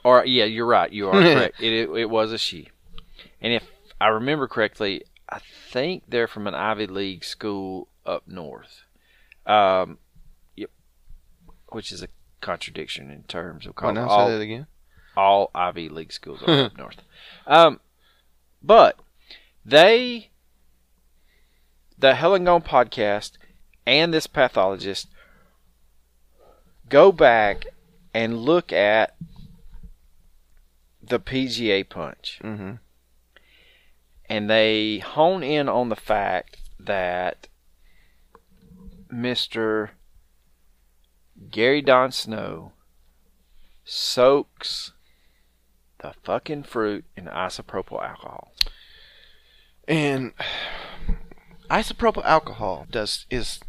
Or, 0.04 0.24
yeah, 0.24 0.46
you're 0.46 0.68
right. 0.68 0.92
You 0.92 1.10
are 1.10 1.12
correct. 1.34 1.60
It, 1.60 1.74
it, 1.74 1.90
it 1.90 2.10
was 2.10 2.32
a 2.32 2.38
she. 2.38 2.70
And 3.42 3.52
if 3.52 3.64
I 4.00 4.10
remember 4.10 4.48
correctly, 4.48 5.04
I 5.28 5.40
think 5.72 6.04
they're 6.08 6.28
from 6.28 6.46
an 6.46 6.54
Ivy 6.54 6.86
League 6.86 7.24
school 7.24 7.88
up 8.06 8.28
north. 8.28 8.84
Um, 9.48 9.98
yep, 10.56 10.70
which 11.70 11.92
is 11.92 12.04
a 12.04 12.10
contradiction 12.42 13.10
in 13.10 13.24
terms 13.24 13.66
of 13.66 13.74
now 13.82 14.08
all, 14.08 14.28
say 14.28 14.34
that 14.34 14.42
again. 14.42 14.68
all 15.18 15.50
Ivy 15.56 15.90
League 15.90 16.14
schools 16.14 16.44
are 16.46 16.66
up 16.66 16.78
north. 16.78 16.98
Um, 17.48 17.80
but 18.62 19.00
they, 19.66 20.30
the 21.98 22.14
Hell 22.14 22.36
and 22.36 22.46
Gone 22.46 22.62
podcast 22.62 23.32
and 23.88 24.14
this 24.14 24.28
pathologist 24.28 25.08
go 26.88 27.12
back 27.12 27.66
and 28.14 28.38
look 28.38 28.72
at 28.72 29.16
the 31.02 31.20
PGA 31.20 31.88
punch 31.88 32.40
Mm-hmm. 32.44 32.74
and 34.30 34.50
they 34.50 35.00
hone 35.00 35.44
in 35.44 35.68
on 35.68 35.90
the 35.90 35.96
fact 35.96 36.58
that 36.80 37.48
Mr. 39.12 39.90
Gary 41.52 41.82
Don 41.82 42.12
Snow 42.12 42.72
soaks 43.84 44.92
the 46.00 46.14
fucking 46.24 46.64
fruit 46.64 47.06
in 47.16 47.26
isopropyl 47.26 48.04
alcohol. 48.04 48.54
And 49.88 50.34
isopropyl 51.70 52.26
alcohol 52.26 52.88
does 52.90 53.26
is 53.30 53.60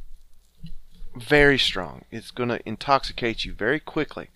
very 1.16 1.58
strong. 1.58 2.04
It's 2.10 2.30
going 2.30 2.48
to 2.48 2.66
intoxicate 2.68 3.44
you 3.44 3.52
very 3.52 3.80
quickly. 3.80 4.30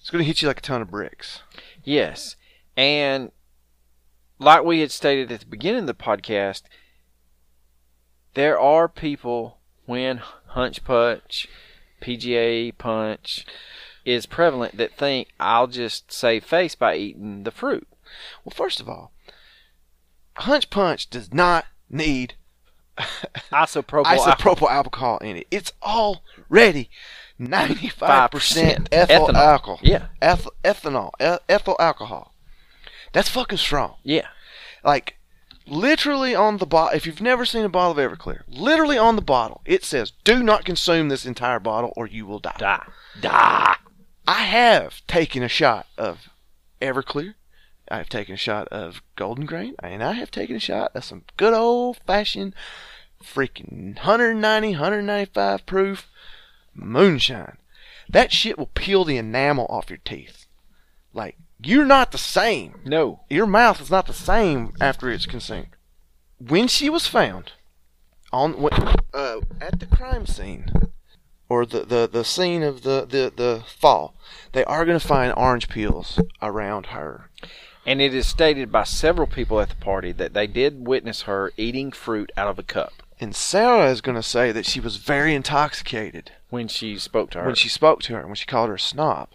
It's 0.00 0.10
going 0.10 0.22
to 0.22 0.26
hit 0.26 0.42
you 0.42 0.48
like 0.48 0.58
a 0.58 0.62
ton 0.62 0.82
of 0.82 0.90
bricks. 0.90 1.42
Yes. 1.82 2.36
And 2.76 3.32
like 4.38 4.64
we 4.64 4.80
had 4.80 4.90
stated 4.90 5.32
at 5.32 5.40
the 5.40 5.46
beginning 5.46 5.80
of 5.80 5.86
the 5.86 5.94
podcast, 5.94 6.62
there 8.34 8.58
are 8.58 8.88
people 8.88 9.58
when 9.86 10.18
hunch 10.48 10.84
punch, 10.84 11.48
PGA 12.00 12.76
punch 12.76 13.46
is 14.04 14.26
prevalent 14.26 14.76
that 14.76 14.96
think 14.96 15.28
I'll 15.40 15.66
just 15.66 16.12
save 16.12 16.44
face 16.44 16.74
by 16.74 16.96
eating 16.96 17.42
the 17.42 17.50
fruit. 17.50 17.88
Well, 18.44 18.54
first 18.54 18.80
of 18.80 18.88
all, 18.88 19.12
Hunch 20.36 20.70
Punch 20.70 21.08
does 21.08 21.32
not 21.32 21.64
need 21.88 22.34
Isopropyl 23.52 24.04
alcohol. 24.06 24.32
isopropyl 24.56 24.70
alcohol 24.70 25.18
in 25.18 25.36
it. 25.36 25.46
It's 25.50 25.72
already 25.82 26.88
95% 27.40 27.90
5% 27.92 28.88
ethyl 28.92 29.28
ethanol. 29.28 29.34
alcohol. 29.34 29.80
Yeah. 29.82 30.06
Eth- 30.22 30.48
ethanol, 30.64 31.10
e- 31.20 31.38
ethyl 31.48 31.76
alcohol. 31.78 32.32
That's 33.12 33.28
fucking 33.28 33.58
strong. 33.58 33.94
Yeah. 34.02 34.26
Like, 34.84 35.16
literally 35.66 36.34
on 36.34 36.58
the 36.58 36.66
bottle, 36.66 36.96
if 36.96 37.06
you've 37.06 37.20
never 37.20 37.44
seen 37.44 37.64
a 37.64 37.68
bottle 37.68 37.98
of 37.98 38.10
Everclear, 38.18 38.42
literally 38.48 38.98
on 38.98 39.16
the 39.16 39.22
bottle, 39.22 39.60
it 39.64 39.84
says, 39.84 40.12
do 40.24 40.42
not 40.42 40.64
consume 40.64 41.08
this 41.08 41.26
entire 41.26 41.60
bottle 41.60 41.92
or 41.96 42.06
you 42.06 42.24
will 42.26 42.38
die. 42.38 42.54
Die. 42.58 42.86
Die. 43.20 43.76
I 44.28 44.32
have 44.42 45.06
taken 45.06 45.42
a 45.42 45.48
shot 45.48 45.86
of 45.98 46.28
Everclear. 46.80 47.34
I 47.90 47.98
have 47.98 48.08
taken 48.08 48.34
a 48.34 48.38
shot 48.38 48.68
of 48.68 49.02
Golden 49.14 49.46
Grain, 49.46 49.74
and 49.82 50.02
I 50.02 50.12
have 50.12 50.30
taken 50.30 50.56
a 50.56 50.60
shot 50.60 50.92
of 50.94 51.04
some 51.04 51.24
good 51.36 51.54
old 51.54 51.98
fashioned 52.06 52.54
freaking 53.22 53.96
190, 53.96 54.70
195 54.70 55.66
proof 55.66 56.08
moonshine. 56.74 57.58
That 58.08 58.32
shit 58.32 58.58
will 58.58 58.70
peel 58.74 59.04
the 59.04 59.16
enamel 59.16 59.66
off 59.68 59.90
your 59.90 59.98
teeth. 60.04 60.46
Like, 61.12 61.36
you're 61.62 61.86
not 61.86 62.12
the 62.12 62.18
same. 62.18 62.80
No. 62.84 63.20
Your 63.30 63.46
mouth 63.46 63.80
is 63.80 63.90
not 63.90 64.06
the 64.06 64.12
same 64.12 64.74
after 64.80 65.10
it's 65.10 65.26
consumed. 65.26 65.68
When 66.38 66.68
she 66.68 66.90
was 66.90 67.06
found, 67.06 67.52
on 68.32 68.68
uh, 69.14 69.40
at 69.60 69.80
the 69.80 69.86
crime 69.86 70.26
scene, 70.26 70.70
or 71.48 71.64
the, 71.64 71.84
the, 71.84 72.08
the 72.10 72.24
scene 72.24 72.62
of 72.62 72.82
the, 72.82 73.06
the, 73.08 73.32
the 73.34 73.64
fall, 73.66 74.14
they 74.52 74.64
are 74.64 74.84
going 74.84 74.98
to 74.98 75.06
find 75.06 75.32
orange 75.36 75.68
peels 75.68 76.20
around 76.42 76.86
her. 76.86 77.25
And 77.86 78.00
it 78.00 78.12
is 78.12 78.26
stated 78.26 78.72
by 78.72 78.82
several 78.82 79.28
people 79.28 79.60
at 79.60 79.68
the 79.68 79.76
party 79.76 80.10
that 80.12 80.34
they 80.34 80.46
did 80.48 80.86
witness 80.86 81.22
her 81.22 81.52
eating 81.56 81.92
fruit 81.92 82.32
out 82.36 82.48
of 82.48 82.58
a 82.58 82.62
cup 82.64 82.92
And 83.20 83.34
Sarah 83.34 83.90
is 83.90 84.00
going 84.00 84.16
to 84.16 84.22
say 84.22 84.50
that 84.52 84.66
she 84.66 84.80
was 84.80 84.96
very 84.96 85.34
intoxicated 85.34 86.32
when 86.50 86.66
she 86.68 86.98
spoke 86.98 87.30
to 87.30 87.38
her. 87.40 87.46
when 87.46 87.54
she 87.54 87.68
spoke 87.68 88.02
to 88.02 88.14
her, 88.14 88.26
when 88.26 88.34
she 88.34 88.44
called 88.46 88.68
her 88.68 88.74
a 88.74 88.80
snob. 88.80 89.28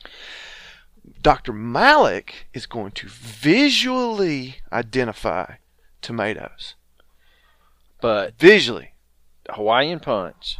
Dr. 1.22 1.53
Malak 1.53 2.45
is 2.53 2.65
going 2.65 2.91
to 2.91 3.07
visually 3.07 4.57
identify 4.72 5.56
tomatoes. 6.02 6.76
but 8.02 8.38
Visually. 8.38 8.94
Hawaiian 9.49 9.99
punch, 9.99 10.57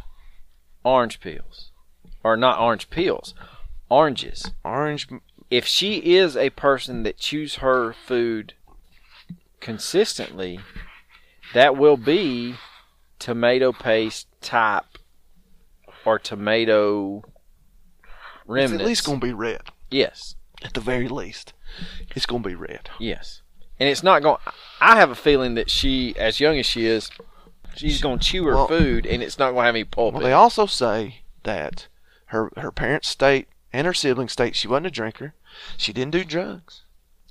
orange 0.84 1.20
peels, 1.20 1.70
or 2.24 2.36
not 2.36 2.58
orange 2.58 2.90
peels, 2.90 3.34
oranges. 3.88 4.50
Orange. 4.64 5.08
If 5.52 5.66
she 5.66 5.96
is 6.16 6.34
a 6.34 6.48
person 6.48 7.02
that 7.02 7.18
chews 7.18 7.56
her 7.56 7.92
food 7.92 8.54
consistently, 9.60 10.60
that 11.52 11.76
will 11.76 11.98
be 11.98 12.54
tomato 13.18 13.70
paste 13.70 14.28
type 14.40 14.86
or 16.06 16.18
tomato 16.18 17.18
It's 17.18 18.08
remnants. 18.46 18.80
at 18.80 18.86
least 18.86 19.04
going 19.04 19.20
to 19.20 19.26
be 19.26 19.32
red. 19.34 19.60
yes, 19.90 20.36
At 20.64 20.72
the 20.72 20.80
very 20.80 21.06
least. 21.06 21.52
It's 22.16 22.24
going 22.24 22.42
to 22.42 22.48
be 22.48 22.54
red. 22.54 22.88
yes, 22.98 23.42
and 23.78 23.90
it's 23.90 24.02
not 24.02 24.22
going. 24.22 24.38
I 24.80 24.96
have 24.96 25.10
a 25.10 25.14
feeling 25.14 25.54
that 25.56 25.68
she, 25.70 26.14
as 26.16 26.40
young 26.40 26.58
as 26.58 26.64
she 26.66 26.86
is, 26.86 27.10
she's 27.76 28.00
going 28.00 28.20
to 28.20 28.24
chew 28.24 28.44
her 28.46 28.54
Well- 28.54 28.68
food, 28.68 29.04
and 29.06 29.22
it's 29.22 29.38
not 29.38 29.50
going 29.52 29.62
to 29.64 29.66
have 29.66 29.74
any 29.74 29.84
pulp. 29.84 30.14
Well, 30.14 30.22
they 30.22 30.32
also 30.32 30.64
say 30.64 31.22
that 31.42 31.88
her, 32.26 32.50
her 32.56 32.72
parents 32.72 33.08
state 33.08 33.48
and 33.72 33.86
her 33.86 33.94
siblings 33.94 34.32
state 34.32 34.54
she 34.56 34.68
wasn't 34.68 34.86
a 34.86 34.90
drinker. 34.90 35.34
She 35.76 35.92
didn't 35.92 36.12
do 36.12 36.24
drugs. 36.24 36.82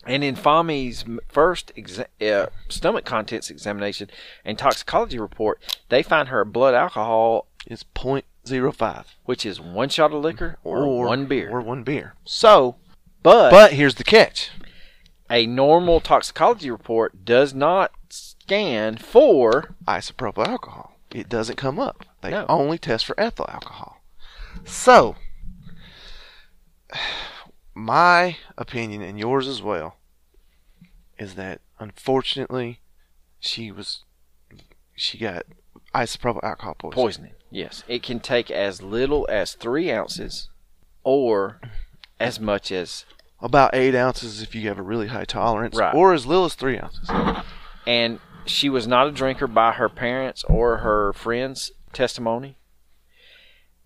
And 0.06 0.24
in 0.24 0.36
Fahmy's 0.36 1.06
first 1.28 1.72
exa- 1.76 2.08
uh, 2.22 2.48
stomach 2.70 3.06
contents 3.06 3.52
examination 3.52 4.10
and 4.44 4.58
toxicology 4.58 5.20
report, 5.20 5.62
they 5.90 6.02
find 6.02 6.30
her 6.30 6.44
blood 6.44 6.74
alcohol, 6.74 7.46
is 7.68 7.84
.05. 7.94 9.06
which 9.26 9.46
is 9.46 9.62
one 9.62 9.90
shot 9.90 10.12
of 10.12 10.24
liquor 10.24 10.58
or, 10.64 11.06
one 11.06 11.28
beer. 11.28 11.52
Or 11.52 11.62
one 11.62 11.84
beer. 11.84 12.16
So, 12.26 12.78
but, 13.22 13.52
but 13.52 13.74
here's 13.74 13.96
the 13.96 14.04
catch. 14.04 14.50
a 15.30 15.46
normal 15.46 16.00
toxicology 16.00 16.72
report 16.72 17.24
does 17.24 17.54
not 17.54 17.92
scan 18.10 18.98
for 18.98 19.76
isopropyl 19.88 20.48
alcohol. 20.48 20.98
It 21.12 21.30
doesn't 21.30 21.58
come 21.58 21.80
up. 21.80 22.06
They 22.22 22.32
No. 22.32 22.48
only 22.50 22.80
test 22.80 23.06
for 23.06 23.20
ethyl 23.20 23.46
alcohol. 23.50 24.02
So, 24.66 25.16
my 27.74 28.38
opinion 28.58 29.02
and 29.02 29.18
yours 29.18 29.48
as 29.48 29.62
well 29.62 29.98
is 31.18 31.36
that 31.36 31.62
unfortunately 31.80 32.80
she 33.40 33.72
was 33.72 34.04
she 34.96 35.18
got 35.18 35.46
isopropyl 35.96 36.44
alcohol 36.44 36.76
poisoning. 36.76 37.04
poisoning. 37.04 37.32
Yes, 37.50 37.84
it 37.88 38.02
can 38.04 38.20
take 38.20 38.50
as 38.52 38.82
little 38.82 39.28
as 39.30 39.54
three 39.54 39.92
ounces, 39.92 40.50
or 41.04 41.60
as 42.20 42.40
much 42.40 42.72
as 42.72 43.06
About 43.42 43.74
eight 43.76 43.96
ounces 43.96 44.42
if 44.42 44.54
you 44.56 44.68
have 44.70 44.78
a 44.80 44.84
really 44.84 45.08
high 45.08 45.26
tolerance, 45.26 45.76
Right. 45.76 45.94
or 45.96 46.14
as 46.14 46.26
little 46.26 46.46
as 46.46 46.54
three 46.56 46.78
ounces. 46.80 47.10
and 47.88 48.20
she 48.46 48.70
was 48.70 48.88
not 48.88 49.08
a 49.08 49.12
drinker 49.12 49.48
by 49.48 49.74
her 49.74 49.90
parents 49.90 50.44
or 50.46 50.78
her 50.78 51.14
friends' 51.14 51.72
testimony. 51.94 52.58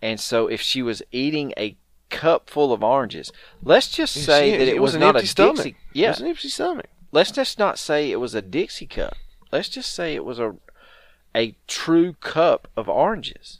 And 0.01 0.19
so, 0.19 0.47
if 0.47 0.61
she 0.61 0.81
was 0.83 1.01
eating 1.11 1.53
a 1.57 1.77
cup 2.09 2.49
full 2.49 2.71
of 2.73 2.83
oranges, 2.83 3.31
let's 3.63 3.89
just 3.89 4.13
say 4.13 4.57
that 4.57 4.67
it, 4.67 4.81
was, 4.81 4.93
an 4.95 5.01
not 5.01 5.15
a 5.15 5.25
stomach. 5.25 5.55
Dixie. 5.57 5.69
It 5.69 5.75
Yeah, 5.93 6.09
was 6.09 6.21
an 6.21 6.27
empty 6.27 6.49
stomach. 6.49 6.87
let's 7.11 7.31
just 7.31 7.57
not 7.59 7.77
say 7.79 8.11
it 8.11 8.17
was 8.19 8.35
a 8.35 8.41
Dixie 8.41 8.87
cup. 8.87 9.15
Let's 9.51 9.69
just 9.69 9.93
say 9.93 10.15
it 10.15 10.25
was 10.25 10.39
a 10.39 10.55
a 11.35 11.55
true 11.67 12.13
cup 12.13 12.67
of 12.77 12.87
oranges. 12.87 13.59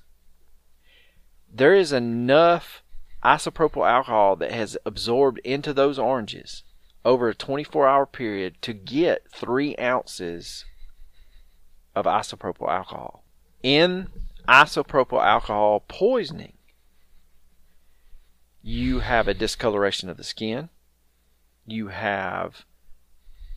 There 1.54 1.74
is 1.76 1.92
enough 1.92 2.84
isopropyl 3.24 3.88
alcohol 3.90 4.36
that 4.38 4.52
has 4.52 4.78
absorbed 4.86 5.40
into 5.40 5.74
those 5.74 5.98
oranges 6.00 6.64
over 7.04 7.28
a 7.30 7.36
24 7.36 7.88
hour 7.88 8.06
period 8.06 8.62
to 8.62 8.74
get 8.74 9.30
three 9.32 9.76
ounces 9.78 10.66
of 11.96 12.06
isopropyl 12.06 12.70
alcohol. 12.70 13.24
In 13.64 14.08
isopropyl 14.48 15.24
alcohol 15.24 15.84
poisoning, 15.88 16.54
you 18.68 19.02
have 19.02 19.28
a 19.28 19.34
discoloration 19.36 20.10
of 20.10 20.18
the 20.18 20.24
skin. 20.24 20.70
You 21.68 21.90
have 21.90 22.66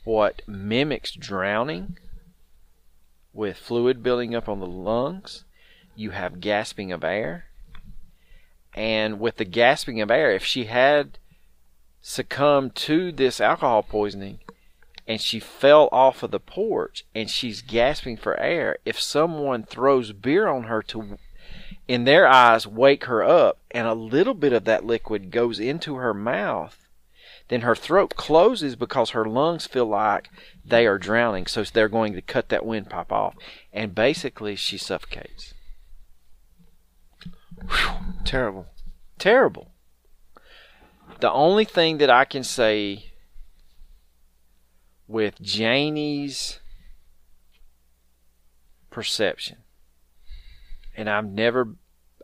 what 0.05 0.43
mimics 0.47 1.13
drowning 1.13 1.97
with 3.33 3.57
fluid 3.57 4.03
building 4.03 4.35
up 4.35 4.51
on 4.51 4.61
the 4.61 4.67
lungs. 4.67 5.47
You 5.97 6.11
have 6.11 6.43
gasping 6.43 6.93
of 6.93 7.03
air. 7.03 7.47
And 8.75 9.19
with 9.19 9.39
the 9.39 9.47
gasping 9.47 10.03
of 10.03 10.11
air, 10.11 10.31
if 10.31 10.45
she 10.45 10.67
had 10.67 11.17
succumbed 12.03 12.75
to 12.75 13.11
this 13.11 13.41
alcohol 13.41 13.83
poisoning 13.83 14.41
and 15.07 15.23
she 15.23 15.41
fell 15.41 15.89
off 15.91 16.23
of 16.23 16.33
the 16.33 16.39
porch 16.39 17.07
and 17.15 17.31
she's 17.31 17.63
gasping 17.63 18.19
for 18.19 18.39
air, 18.39 18.77
if 18.85 19.01
someone 19.01 19.63
throws 19.63 20.13
beer 20.13 20.49
on 20.49 20.65
her 20.65 20.83
to, 20.83 21.17
in 21.89 22.05
their 22.05 22.29
eyes, 22.29 22.67
wake 22.67 23.05
her 23.05 23.25
up 23.25 23.59
and 23.71 23.87
a 23.87 23.95
little 23.95 24.35
bit 24.35 24.53
of 24.53 24.65
that 24.65 24.85
liquid 24.85 25.31
goes 25.31 25.59
into 25.59 25.97
her 25.97 26.15
mouth, 26.15 26.87
then 27.49 27.63
her 27.63 27.75
throat 27.75 28.15
closes 28.15 28.77
because 28.77 29.11
her 29.11 29.25
lungs 29.25 29.67
feel 29.67 29.87
like 29.87 30.29
they 30.65 30.87
are 30.87 30.99
drowning. 30.99 31.47
So 31.47 31.63
they're 31.65 31.89
going 31.89 32.13
to 32.13 32.21
cut 32.21 32.51
that 32.51 32.67
windpipe 32.67 33.11
off. 33.11 33.35
And 33.73 33.95
basically, 33.95 34.55
she 34.55 34.77
suffocates. 34.77 35.55
Terrible. 38.25 38.67
Terrible. 39.19 39.71
The 41.21 41.33
only 41.33 41.65
thing 41.65 41.99
that 41.99 42.11
I 42.11 42.27
can 42.27 42.45
say 42.45 43.13
with 45.09 45.41
Janie's 45.41 46.61
perception, 48.91 49.57
and 50.99 51.09
I've 51.09 51.31
never 51.31 51.77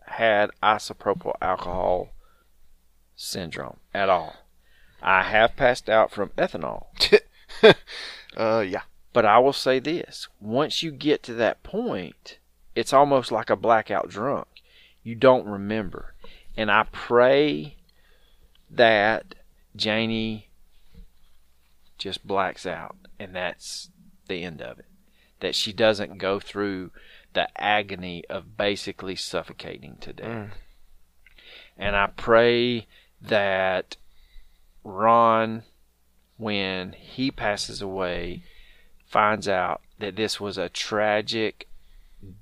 had 0.03 0.51
isopropyl 0.61 1.35
alcohol 1.41 2.11
syndrome 3.15 3.79
at 3.95 4.11
all. 4.11 4.35
I 5.01 5.23
have 5.23 5.55
passed 5.55 5.89
out 5.89 6.11
from 6.11 6.31
ethanol, 6.31 6.87
uh, 8.37 8.65
yeah. 8.67 8.83
but 9.13 9.25
I 9.25 9.39
will 9.39 9.53
say 9.53 9.79
this 9.79 10.27
once 10.41 10.83
you 10.83 10.91
get 10.91 11.23
to 11.23 11.35
that 11.35 11.63
point, 11.63 12.39
it's 12.75 12.93
almost 12.93 13.31
like 13.31 13.49
a 13.49 13.57
blackout 13.57 14.09
drunk. 14.09 14.49
You 15.05 15.15
don't 15.15 15.47
remember. 15.47 16.15
And 16.57 16.71
I 16.71 16.87
pray 16.91 17.77
that 18.71 19.37
Janie 19.77 20.49
just 21.97 22.27
blacks 22.27 22.67
out 22.67 22.97
and 23.21 23.37
that's 23.37 23.91
the 24.27 24.43
end 24.43 24.61
of 24.61 24.81
it. 24.81 24.87
That 25.41 25.55
she 25.55 25.73
doesn't 25.73 26.19
go 26.19 26.41
through 26.41 26.91
the 27.35 27.49
agony 27.61 28.25
of 28.31 28.57
basically 28.57 29.17
suffocating 29.17 29.97
to 30.01 30.13
death. 30.13 30.27
Mm. 30.27 30.51
And 31.77 31.97
I 31.97 32.07
pray 32.07 32.87
that 33.21 33.97
Ron, 34.85 35.65
when 36.37 36.93
he 36.93 37.31
passes 37.31 37.83
away, 37.83 38.43
finds 39.07 39.49
out 39.49 39.81
that 39.99 40.17
this 40.17 40.41
was 40.41 40.59
a 40.59 40.69
tragic 40.69 41.69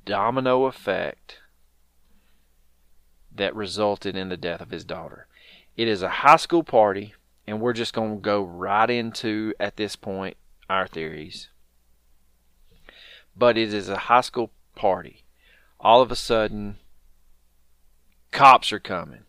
domino 0.05 0.65
effect 0.65 1.39
that 3.35 3.55
resulted 3.55 4.17
in 4.17 4.29
the 4.29 4.37
death 4.37 4.61
of 4.61 4.71
his 4.71 4.85
daughter. 4.85 5.27
It 5.77 5.89
is 5.89 6.03
a 6.03 6.09
high 6.09 6.37
school 6.37 6.63
party, 6.63 7.15
and 7.47 7.61
we're 7.61 7.73
just 7.73 7.95
going 7.95 8.17
to 8.17 8.21
go 8.21 8.43
right 8.43 8.91
into, 8.91 9.55
at 9.59 9.77
this 9.77 9.97
point, 9.97 10.37
our 10.69 10.87
theories. 10.87 11.49
But 13.35 13.57
it 13.57 13.73
is 13.73 13.89
a 13.89 13.97
high 13.97 14.21
school 14.21 14.51
party. 14.83 15.23
All 15.79 16.03
of 16.03 16.11
a 16.11 16.17
sudden, 16.17 16.79
cops 18.33 18.73
are 18.73 18.81
coming. 18.81 19.23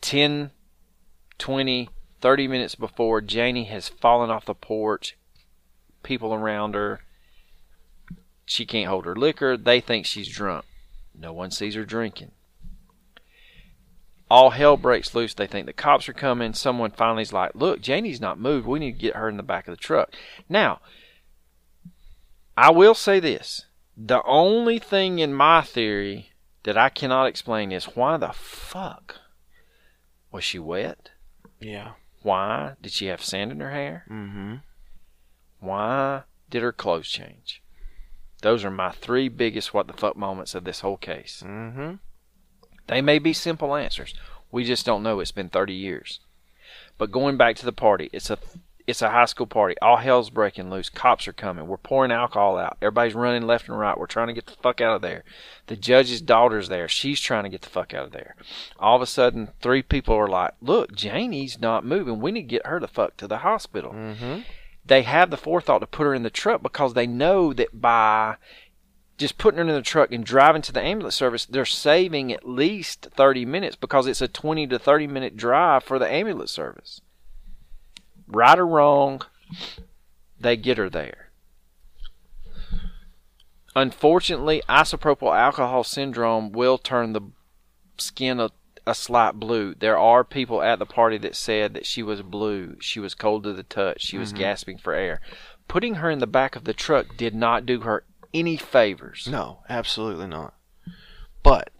10, 0.00 0.50
20, 1.36 1.90
30 2.22 2.48
minutes 2.48 2.74
before, 2.74 3.20
Janie 3.20 3.64
has 3.64 3.90
fallen 3.90 4.30
off 4.30 4.46
the 4.46 4.54
porch, 4.54 5.18
people 6.02 6.32
around 6.32 6.74
her. 6.74 7.00
she 8.46 8.64
can't 8.64 8.88
hold 8.88 9.04
her 9.04 9.14
liquor. 9.14 9.58
They 9.58 9.78
think 9.78 10.06
she's 10.06 10.28
drunk. 10.28 10.64
No 11.14 11.34
one 11.34 11.50
sees 11.50 11.74
her 11.74 11.84
drinking. 11.84 12.30
All 14.30 14.50
hell 14.50 14.78
breaks 14.78 15.14
loose. 15.14 15.34
They 15.34 15.46
think 15.46 15.66
the 15.66 15.74
cops 15.74 16.08
are 16.08 16.14
coming. 16.14 16.54
Someone 16.54 16.92
finally's 16.92 17.34
like, 17.34 17.50
Look, 17.54 17.82
Janie's 17.82 18.22
not 18.22 18.40
moved. 18.40 18.66
We 18.66 18.78
need 18.78 18.92
to 18.92 18.98
get 18.98 19.16
her 19.16 19.28
in 19.28 19.36
the 19.36 19.42
back 19.42 19.68
of 19.68 19.72
the 19.72 19.82
truck. 19.82 20.14
Now, 20.48 20.80
I 22.56 22.70
will 22.70 22.94
say 22.94 23.20
this. 23.20 23.66
The 23.96 24.22
only 24.24 24.78
thing 24.78 25.18
in 25.18 25.34
my 25.34 25.62
theory 25.62 26.32
that 26.64 26.78
I 26.78 26.88
cannot 26.88 27.26
explain 27.26 27.72
is 27.72 27.84
why 27.84 28.16
the 28.16 28.32
fuck 28.32 29.16
was 30.30 30.44
she 30.44 30.58
wet? 30.58 31.10
Yeah. 31.60 31.92
Why 32.22 32.74
did 32.80 32.92
she 32.92 33.06
have 33.06 33.24
sand 33.24 33.52
in 33.52 33.60
her 33.60 33.70
hair? 33.70 34.04
Mm-hmm. 34.10 34.54
Why 35.60 36.22
did 36.48 36.62
her 36.62 36.72
clothes 36.72 37.08
change? 37.08 37.62
Those 38.42 38.64
are 38.64 38.70
my 38.70 38.90
three 38.90 39.28
biggest 39.28 39.72
what 39.72 39.86
the 39.86 39.92
fuck 39.92 40.16
moments 40.16 40.54
of 40.54 40.64
this 40.64 40.80
whole 40.80 40.96
case. 40.96 41.42
Mm-hmm. 41.46 41.94
They 42.88 43.00
may 43.00 43.18
be 43.18 43.32
simple 43.32 43.74
answers. 43.76 44.14
We 44.50 44.64
just 44.64 44.84
don't 44.84 45.02
know. 45.02 45.20
It's 45.20 45.32
been 45.32 45.48
30 45.48 45.72
years. 45.72 46.20
But 46.98 47.12
going 47.12 47.36
back 47.36 47.56
to 47.56 47.64
the 47.64 47.72
party, 47.72 48.10
it's 48.12 48.30
a 48.30 48.38
it's 48.86 49.02
a 49.02 49.10
high 49.10 49.26
school 49.26 49.46
party. 49.46 49.74
All 49.80 49.96
hell's 49.96 50.30
breaking 50.30 50.70
loose. 50.70 50.88
Cops 50.88 51.28
are 51.28 51.32
coming. 51.32 51.66
We're 51.66 51.76
pouring 51.76 52.12
alcohol 52.12 52.58
out. 52.58 52.76
Everybody's 52.82 53.14
running 53.14 53.46
left 53.46 53.68
and 53.68 53.78
right. 53.78 53.96
We're 53.96 54.06
trying 54.06 54.28
to 54.28 54.32
get 54.32 54.46
the 54.46 54.56
fuck 54.62 54.80
out 54.80 54.96
of 54.96 55.02
there. 55.02 55.22
The 55.66 55.76
judge's 55.76 56.20
daughter's 56.20 56.68
there. 56.68 56.88
She's 56.88 57.20
trying 57.20 57.44
to 57.44 57.50
get 57.50 57.62
the 57.62 57.70
fuck 57.70 57.94
out 57.94 58.06
of 58.06 58.12
there. 58.12 58.34
All 58.78 58.96
of 58.96 59.02
a 59.02 59.06
sudden, 59.06 59.50
three 59.60 59.82
people 59.82 60.14
are 60.14 60.28
like, 60.28 60.54
"Look, 60.60 60.94
Janie's 60.94 61.60
not 61.60 61.84
moving. 61.84 62.20
We 62.20 62.32
need 62.32 62.42
to 62.42 62.48
get 62.48 62.66
her 62.66 62.80
the 62.80 62.88
fuck 62.88 63.16
to 63.18 63.26
the 63.26 63.38
hospital." 63.38 63.92
Mm-hmm. 63.92 64.40
They 64.84 65.02
have 65.02 65.30
the 65.30 65.36
forethought 65.36 65.78
to 65.78 65.86
put 65.86 66.04
her 66.04 66.14
in 66.14 66.24
the 66.24 66.30
truck 66.30 66.62
because 66.62 66.94
they 66.94 67.06
know 67.06 67.52
that 67.52 67.80
by 67.80 68.36
just 69.16 69.38
putting 69.38 69.58
her 69.58 69.62
in 69.64 69.68
the 69.68 69.82
truck 69.82 70.10
and 70.10 70.24
driving 70.24 70.62
to 70.62 70.72
the 70.72 70.82
ambulance 70.82 71.14
service, 71.14 71.46
they're 71.46 71.64
saving 71.64 72.32
at 72.32 72.48
least 72.48 73.08
30 73.14 73.44
minutes 73.44 73.76
because 73.76 74.08
it's 74.08 74.20
a 74.20 74.26
20 74.26 74.66
to 74.66 74.78
30 74.78 75.06
minute 75.06 75.36
drive 75.36 75.84
for 75.84 76.00
the 76.00 76.10
ambulance 76.10 76.50
service. 76.50 77.00
Right 78.32 78.58
or 78.58 78.66
wrong, 78.66 79.22
they 80.40 80.56
get 80.56 80.78
her 80.78 80.88
there. 80.88 81.30
Unfortunately, 83.74 84.62
isopropyl 84.68 85.36
alcohol 85.36 85.84
syndrome 85.84 86.52
will 86.52 86.78
turn 86.78 87.12
the 87.12 87.22
skin 87.96 88.40
a, 88.40 88.50
a 88.86 88.94
slight 88.94 89.34
blue. 89.34 89.74
There 89.74 89.98
are 89.98 90.24
people 90.24 90.62
at 90.62 90.78
the 90.78 90.86
party 90.86 91.18
that 91.18 91.36
said 91.36 91.74
that 91.74 91.86
she 91.86 92.02
was 92.02 92.22
blue, 92.22 92.76
she 92.80 93.00
was 93.00 93.14
cold 93.14 93.44
to 93.44 93.52
the 93.52 93.62
touch, 93.62 94.02
she 94.02 94.18
was 94.18 94.30
mm-hmm. 94.30 94.42
gasping 94.42 94.78
for 94.78 94.92
air. 94.92 95.20
Putting 95.68 95.96
her 95.96 96.10
in 96.10 96.18
the 96.18 96.26
back 96.26 96.56
of 96.56 96.64
the 96.64 96.74
truck 96.74 97.16
did 97.16 97.34
not 97.34 97.64
do 97.64 97.80
her 97.80 98.04
any 98.34 98.56
favors. 98.56 99.26
No, 99.30 99.60
absolutely 99.68 100.26
not. 100.26 100.54
But 101.42 101.70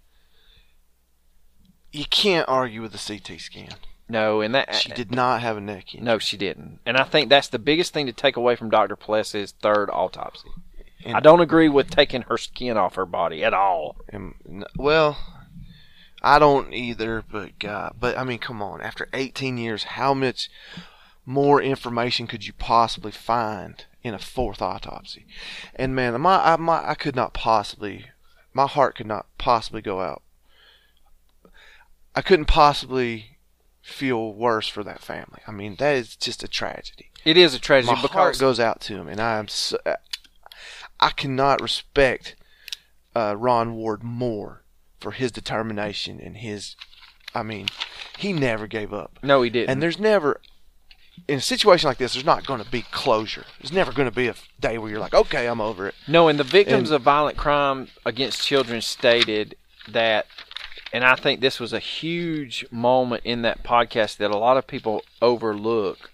you 1.92 2.06
can't 2.06 2.48
argue 2.48 2.80
with 2.80 2.92
the 2.92 2.98
CT 2.98 3.38
scan. 3.40 3.74
No, 4.12 4.43
and 4.43 4.55
that 4.55 4.74
She 4.74 4.90
did 4.90 5.10
not 5.10 5.40
have 5.40 5.56
a 5.56 5.60
neck 5.60 5.94
injury. 5.94 6.05
No, 6.05 6.18
she 6.18 6.36
didn't. 6.36 6.80
And 6.84 6.98
I 6.98 7.05
think 7.05 7.30
that's 7.30 7.48
the 7.48 7.59
biggest 7.59 7.94
thing 7.94 8.05
to 8.05 8.12
take 8.12 8.36
away 8.36 8.56
from 8.56 8.68
Dr. 8.68 8.94
Pless's 8.94 9.52
third 9.52 9.89
autopsy. 9.90 10.51
And- 11.02 11.16
I 11.16 11.20
don't 11.20 11.40
agree 11.40 11.70
with 11.70 11.89
taking 11.89 12.20
her 12.22 12.36
skin 12.36 12.76
off 12.76 12.97
her 12.97 13.06
body 13.06 13.43
at 13.43 13.55
all. 13.55 13.97
And, 14.10 14.34
well, 14.76 15.16
I 16.22 16.39
don't 16.39 16.74
either, 16.74 17.24
but 17.32 17.59
God, 17.59 17.97
but 17.98 18.18
I 18.18 18.24
mean, 18.24 18.39
come 18.39 18.60
on. 18.60 18.82
After 18.82 19.09
18 19.14 19.56
years, 19.56 19.84
how 19.84 20.12
much 20.12 20.51
more 21.24 21.62
information 21.62 22.26
could 22.26 22.47
you 22.47 22.52
possibly 22.52 23.12
find 23.12 23.86
in 24.02 24.12
a 24.12 24.18
fourth 24.18 24.60
autopsy? 24.60 25.24
And 25.74 25.94
man, 25.94 26.20
my 26.20 26.52
I, 26.52 26.56
my 26.56 26.86
I 26.86 26.94
could 26.94 27.16
not 27.16 27.32
possibly, 27.32 28.10
my 28.52 28.66
heart 28.66 28.94
could 28.94 29.06
not 29.06 29.24
possibly 29.39 29.80
go 29.80 30.02
out. 30.02 30.20
I 32.14 32.20
couldn't 32.20 32.44
possibly 32.44 33.31
feel 33.82 34.32
worse 34.32 34.68
for 34.68 34.84
that 34.84 35.00
family. 35.00 35.40
I 35.46 35.50
mean, 35.50 35.76
that 35.76 35.96
is 35.96 36.16
just 36.16 36.42
a 36.42 36.48
tragedy. 36.48 37.10
It 37.24 37.36
is 37.36 37.54
a 37.54 37.59
tragedy 37.59 37.92
My 37.92 37.98
heart 37.98 38.38
goes 38.38 38.59
out 38.60 38.80
to 38.82 38.94
him, 38.96 39.09
and 39.09 39.20
I 39.20 39.38
am 39.38 39.48
so, 39.48 39.76
I 41.00 41.10
cannot 41.10 41.60
respect 41.60 42.36
uh, 43.14 43.34
Ron 43.36 43.74
Ward 43.74 44.02
more 44.02 44.62
for 45.00 45.10
his 45.12 45.32
determination 45.32 46.20
and 46.20 46.36
his. 46.38 46.76
I 47.34 47.42
mean, 47.42 47.68
he 48.18 48.32
never 48.32 48.66
gave 48.66 48.92
up, 48.92 49.18
no, 49.22 49.42
he 49.42 49.50
didn't. 49.50 49.70
and 49.70 49.82
there's 49.82 49.98
never. 49.98 50.40
In 51.28 51.38
a 51.38 51.42
situation 51.42 51.88
like 51.88 51.98
this, 51.98 52.14
there's 52.14 52.24
not 52.24 52.46
going 52.46 52.62
to 52.64 52.70
be 52.70 52.82
closure. 52.90 53.44
There's 53.60 53.72
never 53.72 53.92
going 53.92 54.09
to 54.09 54.14
be 54.14 54.28
a 54.28 54.34
day 54.60 54.78
where 54.78 54.90
you're 54.90 54.98
like, 54.98 55.12
okay, 55.12 55.46
I'm 55.46 55.60
over 55.60 55.86
it. 55.86 55.94
No, 56.09 56.28
and 56.28 56.38
the 56.38 56.44
victims 56.44 56.90
And- 56.90 56.96
of 56.96 57.02
violent 57.02 57.36
crime 57.36 57.88
against 58.06 58.42
children 58.46 58.80
stated 58.80 59.54
that, 59.88 60.26
and 60.93 61.05
I 61.05 61.14
think 61.14 61.40
this 61.40 61.59
was 61.59 61.73
a 61.73 61.78
huge 61.78 62.66
moment 62.70 63.23
in 63.24 63.43
that 63.43 63.62
podcast 63.62 64.19
that 64.19 64.31
a 64.31 64.36
lot 64.36 64.59
of 64.59 64.66
people 64.66 65.02
overlook. 65.23 66.10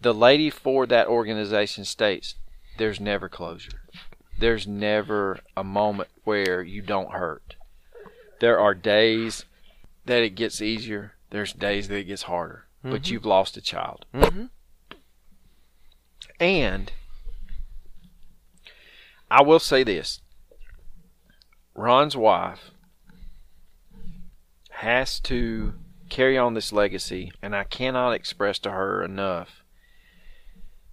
The 0.00 0.14
lady 0.14 0.50
for 0.50 0.86
that 0.86 1.08
organization 1.08 1.84
states 1.84 2.34
there's 2.78 2.98
never 2.98 3.28
closure. 3.28 3.82
There's 4.38 4.66
never 4.66 5.38
a 5.56 5.62
moment 5.62 6.08
where 6.24 6.62
you 6.62 6.82
don't 6.82 7.12
hurt. 7.12 7.54
There 8.40 8.58
are 8.58 8.74
days 8.74 9.44
that 10.06 10.22
it 10.22 10.30
gets 10.30 10.60
easier, 10.60 11.12
there's 11.30 11.52
days 11.52 11.88
that 11.88 11.98
it 11.98 12.04
gets 12.04 12.22
harder, 12.22 12.66
but 12.82 13.10
you've 13.10 13.24
lost 13.24 13.56
a 13.56 13.60
child. 13.60 14.04
Mm-hmm. 14.12 14.44
And 16.40 16.92
I 19.30 19.42
will 19.42 19.60
say 19.60 19.84
this 19.84 20.20
Ron's 21.74 22.16
wife 22.16 22.70
has 24.78 25.18
to 25.20 25.74
carry 26.08 26.36
on 26.36 26.54
this 26.54 26.72
legacy, 26.72 27.32
and 27.42 27.54
I 27.56 27.64
cannot 27.64 28.12
express 28.12 28.58
to 28.60 28.70
her 28.70 29.02
enough 29.02 29.64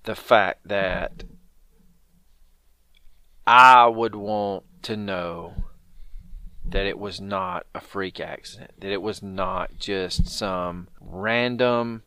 the 0.04 0.16
fact 0.16 0.68
that 0.68 1.24
I 3.46 3.88
would 3.88 4.16
want 4.16 4.64
to 4.84 4.96
know 4.98 5.56
that 6.66 6.86
it 6.86 6.98
was 6.98 7.20
not 7.20 7.66
a 7.76 7.82
freak 7.82 8.20
accident, 8.20 8.72
that 8.80 8.92
it 8.92 9.02
was 9.02 9.22
not 9.22 9.78
just 9.78 10.28
some 10.28 10.88
random 11.00 12.04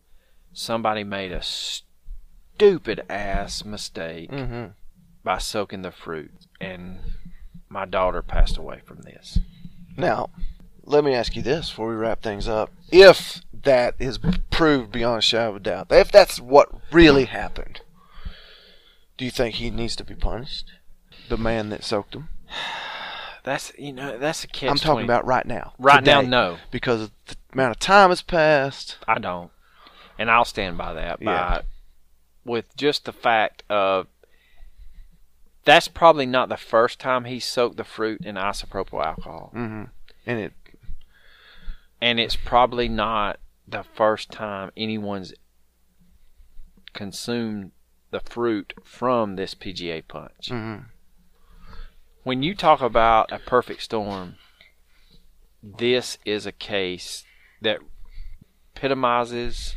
somebody 0.52 1.02
made 1.04 1.32
a 1.32 1.42
stupid 1.42 3.02
ass 3.10 3.64
mistake 3.64 4.30
Mm-hmm. 4.30 4.66
by 5.24 5.38
soaking 5.38 5.82
the 5.82 5.90
fruit 5.90 6.30
and 6.60 7.00
my 7.68 7.84
daughter 7.84 8.22
passed 8.22 8.56
away 8.56 8.80
from 8.84 9.02
this. 9.02 9.38
Now, 9.96 10.30
let 10.84 11.04
me 11.04 11.14
ask 11.14 11.34
you 11.36 11.42
this 11.42 11.70
before 11.70 11.88
we 11.88 11.94
wrap 11.94 12.22
things 12.22 12.48
up: 12.48 12.70
If 12.90 13.40
that 13.52 13.94
is 13.98 14.18
proved 14.50 14.92
beyond 14.92 15.18
a 15.18 15.22
shadow 15.22 15.50
of 15.50 15.56
a 15.56 15.60
doubt, 15.60 15.86
if 15.90 16.10
that's 16.12 16.40
what 16.40 16.70
really 16.92 17.24
happened, 17.26 17.80
do 19.16 19.24
you 19.24 19.30
think 19.30 19.56
he 19.56 19.70
needs 19.70 19.96
to 19.96 20.04
be 20.04 20.14
punished? 20.14 20.70
The 21.28 21.36
man 21.38 21.70
that 21.70 21.84
soaked 21.84 22.14
him. 22.14 22.28
That's 23.44 23.72
you 23.78 23.92
know 23.92 24.16
that's 24.16 24.42
a 24.42 24.46
catch. 24.46 24.70
I'm 24.70 24.76
talking 24.78 25.04
20. 25.04 25.04
about 25.04 25.26
right 25.26 25.44
now. 25.44 25.74
right 25.78 26.02
now. 26.02 26.22
No, 26.22 26.56
because 26.70 27.02
of 27.02 27.10
the 27.26 27.36
amount 27.52 27.72
of 27.72 27.78
time 27.78 28.08
has 28.08 28.22
passed. 28.22 28.96
I 29.06 29.18
don't, 29.18 29.50
and 30.18 30.30
I'll 30.30 30.46
stand 30.46 30.78
by 30.78 30.94
that. 30.94 31.18
By 31.22 31.24
Yeah. 31.30 31.60
with 32.46 32.74
just 32.74 33.04
the 33.04 33.12
fact 33.12 33.62
of 33.68 34.06
that's 35.66 35.88
probably 35.88 36.24
not 36.24 36.48
the 36.48 36.56
first 36.56 36.98
time 36.98 37.26
he 37.26 37.38
soaked 37.38 37.76
the 37.76 37.84
fruit 37.84 38.24
in 38.24 38.36
isopropyl 38.36 39.04
alcohol, 39.04 39.52
Mm-hmm. 39.54 39.84
And 40.26 40.38
it, 40.40 40.52
and 42.04 42.20
it's 42.20 42.36
probably 42.36 42.86
not 42.86 43.40
the 43.66 43.82
first 43.82 44.30
time 44.30 44.70
anyone's 44.76 45.32
consumed 46.92 47.72
the 48.10 48.20
fruit 48.20 48.74
from 48.84 49.36
this 49.36 49.54
PGA 49.54 50.06
punch. 50.06 50.50
mm-hmm. 50.50 50.84
when 52.24 52.42
you 52.42 52.54
talk 52.54 52.82
about 52.82 53.32
a 53.32 53.38
perfect 53.38 53.80
storm, 53.80 54.34
this 55.62 56.18
is 56.26 56.44
a 56.44 56.52
case 56.52 57.24
that 57.62 57.78
epitomizes 58.76 59.74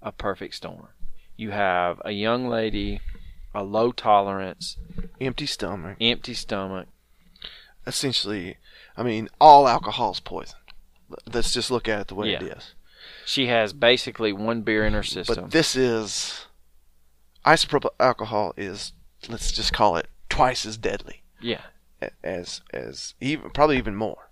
a 0.00 0.12
perfect 0.12 0.54
storm. 0.54 0.88
You 1.36 1.50
have 1.50 2.00
a 2.06 2.12
young 2.12 2.48
lady, 2.48 3.02
a 3.54 3.62
low 3.62 3.92
tolerance, 3.92 4.78
empty 5.20 5.44
stomach. 5.44 5.98
empty 6.00 6.32
stomach. 6.32 6.88
Essentially, 7.86 8.56
I 8.96 9.02
mean, 9.02 9.28
all 9.38 9.68
alcohol 9.68 10.12
is 10.12 10.20
poison. 10.20 10.57
Let's 11.32 11.52
just 11.52 11.70
look 11.70 11.88
at 11.88 12.00
it 12.00 12.08
the 12.08 12.14
way 12.14 12.34
it 12.34 12.42
Yeah. 12.42 12.54
is. 12.54 12.74
She 13.24 13.46
has 13.46 13.72
basically 13.72 14.32
one 14.32 14.62
beer 14.62 14.84
in 14.86 14.92
her 14.94 15.02
system. 15.02 15.44
But 15.44 15.50
this 15.50 15.76
is 15.76 16.46
isopropyl 17.46 17.90
alcohol 18.00 18.52
is 18.56 18.92
let's 19.28 19.52
just 19.52 19.72
call 19.72 19.96
it 19.96 20.08
twice 20.28 20.66
as 20.66 20.76
deadly 20.76 21.22
yeah. 21.40 21.62
as 22.22 22.60
as 22.72 23.14
even 23.20 23.50
probably 23.50 23.78
even 23.78 23.94
more. 23.94 24.30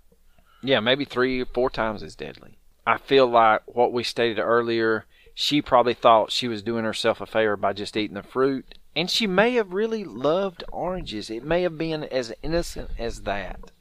Yeah, 0.62 0.80
maybe 0.80 1.04
three 1.04 1.40
or 1.42 1.46
four 1.46 1.70
times 1.70 2.02
as 2.02 2.14
deadly. 2.16 2.58
I 2.86 2.98
feel 2.98 3.26
like 3.26 3.62
what 3.66 3.92
we 3.92 4.02
stated 4.02 4.40
earlier, 4.40 5.04
she 5.34 5.60
probably 5.62 5.94
thought 5.94 6.32
she 6.32 6.48
was 6.48 6.62
doing 6.62 6.84
herself 6.84 7.20
a 7.20 7.26
favor 7.26 7.56
by 7.56 7.72
just 7.72 7.96
eating 7.96 8.14
the 8.14 8.22
fruit, 8.22 8.78
And 8.94 9.10
she 9.10 9.26
may 9.26 9.52
have 9.54 9.72
really 9.74 10.04
loved 10.04 10.64
oranges. 10.72 11.28
It 11.28 11.44
may 11.44 11.62
have 11.62 11.76
been 11.76 12.04
as 12.04 12.32
innocent 12.42 12.90
as 12.98 13.22
that. 13.22 13.72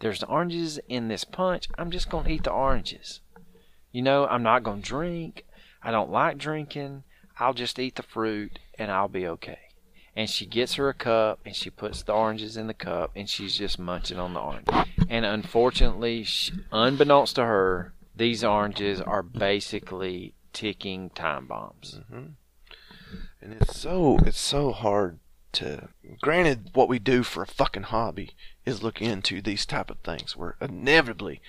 There's 0.00 0.22
oranges 0.24 0.80
in 0.88 1.08
this 1.08 1.24
punch. 1.24 1.68
I'm 1.78 1.90
just 1.90 2.10
going 2.10 2.24
to 2.24 2.30
eat 2.30 2.44
the 2.44 2.50
oranges. 2.50 3.20
You 3.92 4.02
know, 4.02 4.26
I'm 4.26 4.42
not 4.42 4.62
going 4.62 4.82
to 4.82 4.88
drink. 4.88 5.44
I 5.82 5.90
don't 5.90 6.10
like 6.10 6.38
drinking. 6.38 7.04
I'll 7.38 7.54
just 7.54 7.78
eat 7.78 7.96
the 7.96 8.02
fruit 8.02 8.58
and 8.78 8.90
I'll 8.90 9.08
be 9.08 9.26
okay. 9.26 9.58
And 10.16 10.28
she 10.28 10.46
gets 10.46 10.74
her 10.74 10.88
a 10.88 10.94
cup 10.94 11.40
and 11.44 11.54
she 11.54 11.70
puts 11.70 12.02
the 12.02 12.12
oranges 12.12 12.56
in 12.56 12.66
the 12.66 12.74
cup 12.74 13.12
and 13.14 13.28
she's 13.28 13.56
just 13.56 13.78
munching 13.78 14.18
on 14.18 14.34
the 14.34 14.40
orange. 14.40 14.68
And 15.08 15.24
unfortunately, 15.24 16.24
she, 16.24 16.52
unbeknownst 16.72 17.36
to 17.36 17.44
her, 17.44 17.94
these 18.16 18.42
oranges 18.42 19.00
are 19.00 19.22
basically 19.22 20.34
ticking 20.52 21.10
time 21.10 21.46
bombs. 21.46 22.00
Mm-hmm. 22.00 22.32
And 23.40 23.52
it's 23.54 23.78
so 23.78 24.18
it's 24.26 24.40
so 24.40 24.72
hard 24.72 25.18
to. 25.52 25.88
Granted, 26.20 26.70
what 26.74 26.88
we 26.88 26.98
do 26.98 27.22
for 27.22 27.42
a 27.42 27.46
fucking 27.46 27.84
hobby 27.84 28.32
is 28.66 28.82
look 28.82 29.00
into 29.00 29.40
these 29.40 29.64
type 29.66 29.90
of 29.90 29.98
things. 29.98 30.36
Where 30.36 30.56
inevitably, 30.60 31.40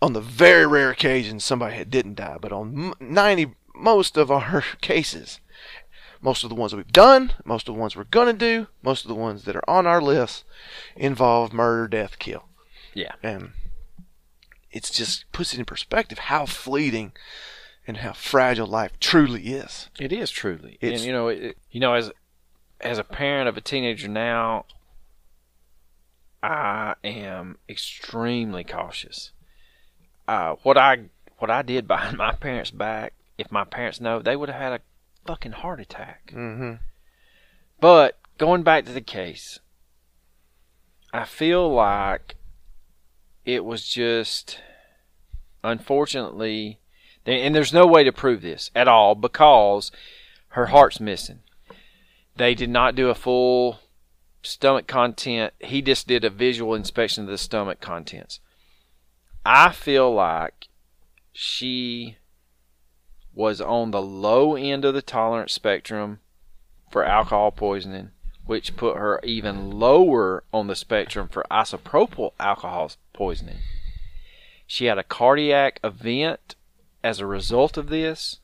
on 0.00 0.12
the 0.12 0.20
very 0.20 0.66
rare 0.66 0.90
occasion 0.90 1.40
somebody 1.40 1.84
didn't 1.84 2.16
die, 2.16 2.38
but 2.40 2.52
on 2.52 2.94
ninety 3.00 3.54
most 3.74 4.16
of 4.16 4.30
our 4.30 4.62
cases, 4.80 5.40
most 6.20 6.44
of 6.44 6.50
the 6.50 6.54
ones 6.56 6.72
that 6.72 6.76
we've 6.76 6.92
done, 6.92 7.32
most 7.44 7.68
of 7.68 7.74
the 7.74 7.80
ones 7.80 7.96
we're 7.96 8.04
gonna 8.04 8.32
do, 8.32 8.68
most 8.82 9.04
of 9.04 9.08
the 9.08 9.14
ones 9.14 9.44
that 9.44 9.56
are 9.56 9.68
on 9.68 9.86
our 9.86 10.00
list 10.02 10.44
involve 10.96 11.52
murder, 11.52 11.88
death, 11.88 12.18
kill. 12.18 12.44
Yeah. 12.94 13.12
And 13.22 13.52
it's 14.70 14.90
just 14.90 15.30
puts 15.32 15.52
it 15.52 15.58
in 15.58 15.64
perspective 15.64 16.18
how 16.18 16.46
fleeting 16.46 17.12
and 17.86 17.98
how 17.98 18.12
fragile 18.12 18.66
life 18.66 18.92
truly 19.00 19.48
is. 19.48 19.88
It 19.98 20.12
is 20.12 20.30
truly, 20.30 20.78
It's- 20.80 21.00
and 21.00 21.06
you 21.06 21.12
know, 21.12 21.28
it, 21.28 21.58
you 21.70 21.80
know, 21.80 21.94
as 21.94 22.12
as 22.80 22.98
a 22.98 23.04
parent 23.04 23.48
of 23.48 23.56
a 23.56 23.60
teenager 23.60 24.08
now, 24.08 24.64
I 26.42 26.94
am 27.04 27.58
extremely 27.68 28.64
cautious. 28.64 29.30
Uh, 30.26 30.56
what 30.62 30.76
I 30.76 31.04
what 31.38 31.50
I 31.50 31.62
did 31.62 31.86
behind 31.86 32.16
my 32.18 32.32
parents' 32.32 32.70
back, 32.70 33.14
if 33.38 33.50
my 33.52 33.64
parents 33.64 34.00
know, 34.00 34.20
they 34.20 34.36
would 34.36 34.48
have 34.48 34.60
had 34.60 34.72
a 34.72 34.80
fucking 35.26 35.52
heart 35.52 35.80
attack. 35.80 36.32
Mm-hmm. 36.34 36.74
But 37.80 38.18
going 38.38 38.62
back 38.62 38.84
to 38.86 38.92
the 38.92 39.00
case, 39.00 39.60
I 41.12 41.24
feel 41.24 41.72
like 41.72 42.36
it 43.44 43.64
was 43.64 43.86
just 43.86 44.60
unfortunately, 45.64 46.80
and 47.24 47.54
there's 47.54 47.72
no 47.72 47.86
way 47.86 48.04
to 48.04 48.12
prove 48.12 48.42
this 48.42 48.70
at 48.74 48.88
all 48.88 49.14
because 49.14 49.92
her 50.48 50.66
heart's 50.66 51.00
missing. 51.00 51.40
They 52.36 52.54
did 52.54 52.70
not 52.70 52.94
do 52.94 53.10
a 53.10 53.14
full 53.14 53.80
stomach 54.42 54.86
content. 54.86 55.54
He 55.60 55.82
just 55.82 56.06
did 56.06 56.24
a 56.24 56.30
visual 56.30 56.74
inspection 56.74 57.24
of 57.24 57.30
the 57.30 57.38
stomach 57.38 57.80
contents. 57.80 58.40
I 59.44 59.72
feel 59.72 60.12
like 60.12 60.68
she 61.32 62.16
was 63.34 63.60
on 63.60 63.90
the 63.90 64.02
low 64.02 64.54
end 64.54 64.84
of 64.84 64.94
the 64.94 65.02
tolerance 65.02 65.52
spectrum 65.52 66.20
for 66.90 67.04
alcohol 67.04 67.50
poisoning, 67.50 68.10
which 68.44 68.76
put 68.76 68.96
her 68.96 69.20
even 69.24 69.70
lower 69.70 70.44
on 70.52 70.66
the 70.66 70.76
spectrum 70.76 71.28
for 71.28 71.46
isopropyl 71.50 72.32
alcohol 72.38 72.92
poisoning. 73.12 73.58
She 74.66 74.86
had 74.86 74.98
a 74.98 75.02
cardiac 75.02 75.80
event 75.82 76.54
as 77.02 77.18
a 77.18 77.26
result 77.26 77.76
of 77.76 77.88
this, 77.88 78.40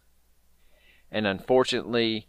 and 1.11 1.27
unfortunately, 1.27 2.27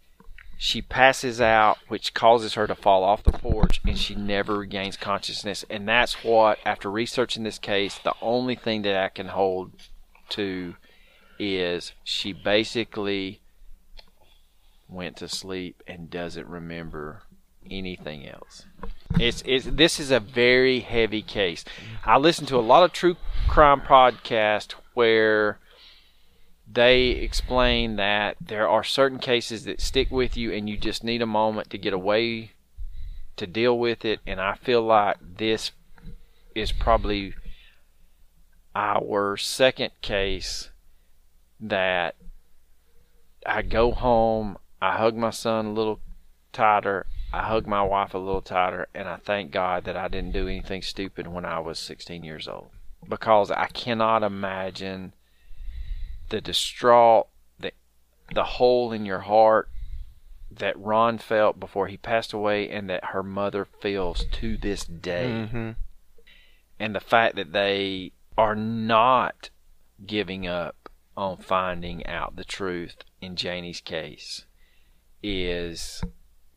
she 0.61 0.81
passes 0.81 1.39
out, 1.39 1.77
which 1.87 2.13
causes 2.13 2.55
her 2.55 2.67
to 2.67 2.75
fall 2.75 3.01
off 3.05 3.23
the 3.23 3.31
porch, 3.31 3.79
and 3.87 3.97
she 3.97 4.13
never 4.13 4.57
regains 4.57 4.97
consciousness. 4.97 5.63
And 5.69 5.87
that's 5.87 6.21
what, 6.21 6.59
after 6.65 6.91
researching 6.91 7.43
this 7.43 7.57
case, 7.57 7.97
the 7.97 8.13
only 8.21 8.55
thing 8.55 8.81
that 8.81 9.01
I 9.01 9.07
can 9.07 9.27
hold 9.27 9.71
to 10.31 10.75
is 11.39 11.93
she 12.03 12.33
basically 12.33 13.39
went 14.89 15.15
to 15.15 15.29
sleep 15.29 15.81
and 15.87 16.09
doesn't 16.09 16.45
remember 16.45 17.23
anything 17.71 18.27
else. 18.27 18.65
It's, 19.17 19.41
it's 19.45 19.65
this 19.65 19.97
is 19.97 20.11
a 20.11 20.19
very 20.19 20.81
heavy 20.81 21.21
case. 21.21 21.63
I 22.03 22.17
listen 22.17 22.45
to 22.47 22.57
a 22.57 22.59
lot 22.59 22.83
of 22.83 22.91
true 22.91 23.15
crime 23.47 23.79
podcasts 23.79 24.73
where 24.93 25.59
they 26.71 27.09
explain 27.09 27.95
that 27.95 28.37
there 28.39 28.67
are 28.67 28.83
certain 28.83 29.19
cases 29.19 29.65
that 29.65 29.81
stick 29.81 30.11
with 30.11 30.37
you 30.37 30.51
and 30.51 30.69
you 30.69 30.77
just 30.77 31.03
need 31.03 31.21
a 31.21 31.27
moment 31.27 31.69
to 31.69 31.77
get 31.77 31.93
away 31.93 32.51
to 33.37 33.47
deal 33.47 33.77
with 33.77 34.05
it 34.05 34.19
and 34.27 34.39
I 34.39 34.53
feel 34.55 34.81
like 34.81 35.17
this 35.21 35.71
is 36.53 36.71
probably 36.71 37.33
our 38.75 39.37
second 39.37 39.91
case 40.01 40.69
that 41.59 42.15
I 43.45 43.61
go 43.61 43.91
home, 43.91 44.57
I 44.81 44.97
hug 44.97 45.15
my 45.15 45.31
son 45.31 45.67
a 45.67 45.73
little 45.73 45.99
tighter, 46.53 47.05
I 47.33 47.43
hug 47.43 47.67
my 47.67 47.81
wife 47.81 48.13
a 48.13 48.17
little 48.17 48.41
tighter, 48.41 48.87
and 48.93 49.07
I 49.07 49.17
thank 49.17 49.51
God 49.51 49.85
that 49.85 49.97
I 49.97 50.07
didn't 50.07 50.33
do 50.33 50.47
anything 50.47 50.81
stupid 50.81 51.27
when 51.27 51.45
I 51.45 51.59
was 51.59 51.79
16 51.79 52.23
years 52.23 52.47
old. 52.47 52.71
Because 53.07 53.49
I 53.51 53.67
cannot 53.67 54.23
imagine 54.23 55.13
the 56.29 56.41
distraught, 56.41 57.27
the, 57.59 57.71
the 58.33 58.43
hole 58.43 58.91
in 58.91 59.05
your 59.05 59.19
heart 59.19 59.69
that 60.51 60.79
Ron 60.79 61.17
felt 61.17 61.59
before 61.59 61.87
he 61.87 61.97
passed 61.97 62.33
away 62.33 62.69
and 62.69 62.89
that 62.89 63.05
her 63.05 63.23
mother 63.23 63.65
feels 63.65 64.25
to 64.33 64.57
this 64.57 64.83
day. 64.83 65.25
Mm-hmm. 65.27 65.71
And 66.79 66.95
the 66.95 66.99
fact 66.99 67.35
that 67.35 67.53
they 67.53 68.13
are 68.37 68.55
not 68.55 69.49
giving 70.05 70.47
up 70.47 70.89
on 71.15 71.37
finding 71.37 72.05
out 72.05 72.35
the 72.35 72.45
truth 72.45 72.97
in 73.21 73.35
Janie's 73.35 73.81
case 73.81 74.45
is 75.21 76.01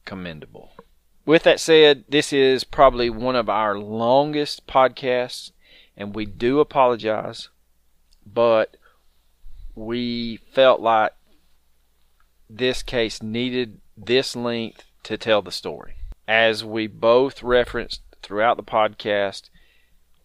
commendable. 0.05 0.73
With 1.27 1.43
that 1.44 1.61
said, 1.61 2.05
this 2.09 2.32
is 2.32 2.65
probably 2.65 3.11
one 3.11 3.36
of 3.36 3.49
our 3.49 3.78
longest 3.78 4.66
podcasts, 4.66 5.53
and 5.97 6.15
we 6.15 6.27
do 6.27 6.61
apologize, 6.61 7.49
but 8.24 8.77
we 9.74 10.39
felt 10.53 10.81
like 10.81 11.12
this 12.49 12.82
case 12.82 13.23
needed 13.23 13.81
this 13.97 14.36
length 14.36 14.85
to 15.05 15.16
tell 15.16 15.43
the 15.43 15.53
story. 15.53 15.94
As 16.28 16.65
we 16.65 16.86
both 16.86 17.43
referenced 17.43 18.03
throughout 18.23 18.57
the 18.57 18.62
podcast, 18.62 19.49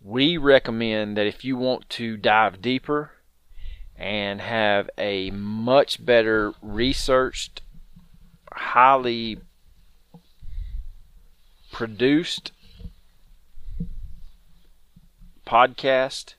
we 0.01 0.37
recommend 0.37 1.17
that 1.17 1.25
if 1.25 1.43
you 1.43 1.57
want 1.57 1.89
to 1.89 2.17
dive 2.17 2.61
deeper 2.61 3.11
and 3.95 4.39
have 4.41 4.89
a 4.97 5.31
much 5.31 6.05
better 6.05 6.53
researched, 6.61 7.61
highly 8.51 9.39
produced 11.71 12.51
podcast, 15.45 16.35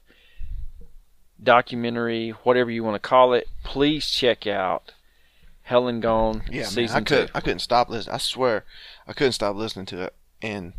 documentary, 1.43 2.31
whatever 2.31 2.70
you 2.70 2.85
want 2.85 3.01
to 3.01 3.09
call 3.09 3.32
it, 3.32 3.48
please 3.62 4.09
check 4.09 4.47
out 4.47 4.93
Hell 5.62 5.89
and 5.89 6.02
Gone 6.02 6.43
Yeah, 6.51 6.69
man, 6.74 6.90
I 6.90 7.01
could 7.01 7.28
two. 7.28 7.32
I 7.35 7.40
couldn't 7.40 7.60
stop 7.60 7.89
listening. 7.89 8.15
I 8.15 8.19
swear, 8.19 8.65
I 9.06 9.12
couldn't 9.12 9.32
stop 9.32 9.56
listening 9.56 9.86
to 9.86 10.02
it. 10.02 10.15
And 10.40 10.73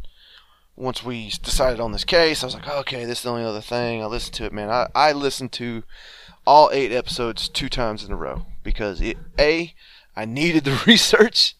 once 0.76 1.03
we 1.03 1.30
decided 1.44 1.80
on 1.80 1.91
this 1.91 2.03
case, 2.03 2.41
I 2.41 2.48
was 2.48 2.56
like, 2.56 2.68
okay, 2.68 3.06
this 3.06 3.19
is 3.19 3.23
the 3.23 3.31
only 3.31 3.44
other 3.44 3.61
thing. 3.61 4.02
I 4.02 4.06
listened 4.06 4.36
to 4.36 4.45
it, 4.45 4.53
man. 4.53 4.69
I 4.69 4.88
I 4.95 5.11
listened 5.11 5.52
to 5.53 5.84
all 6.48 6.69
eight 6.73 6.91
episodes 6.91 7.48
two 7.48 7.69
times 7.69 8.03
in 8.03 8.11
a 8.11 8.15
row 8.15 8.45
because 8.64 9.02
it 9.02 9.18
a 9.38 9.73
I 10.15 10.26
needed 10.26 10.64
the 10.64 10.81
research, 10.88 11.56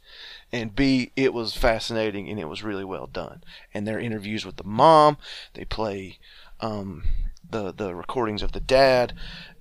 and 0.52 0.76
b 0.76 1.12
it 1.16 1.34
was 1.34 1.56
fascinating 1.56 2.30
and 2.30 2.40
it 2.40 2.50
was 2.50 2.64
really 2.64 2.86
well 2.86 3.08
done. 3.08 3.44
And 3.74 3.88
their 3.88 4.00
interviews 4.00 4.46
with 4.46 4.58
the 4.58 4.64
mom, 4.64 5.18
they 5.54 5.66
play 5.66 6.18
um, 6.62 7.04
the 7.50 7.74
the 7.74 7.96
recordings 7.96 8.42
of 8.42 8.52
the 8.52 8.60
dad. 8.60 9.14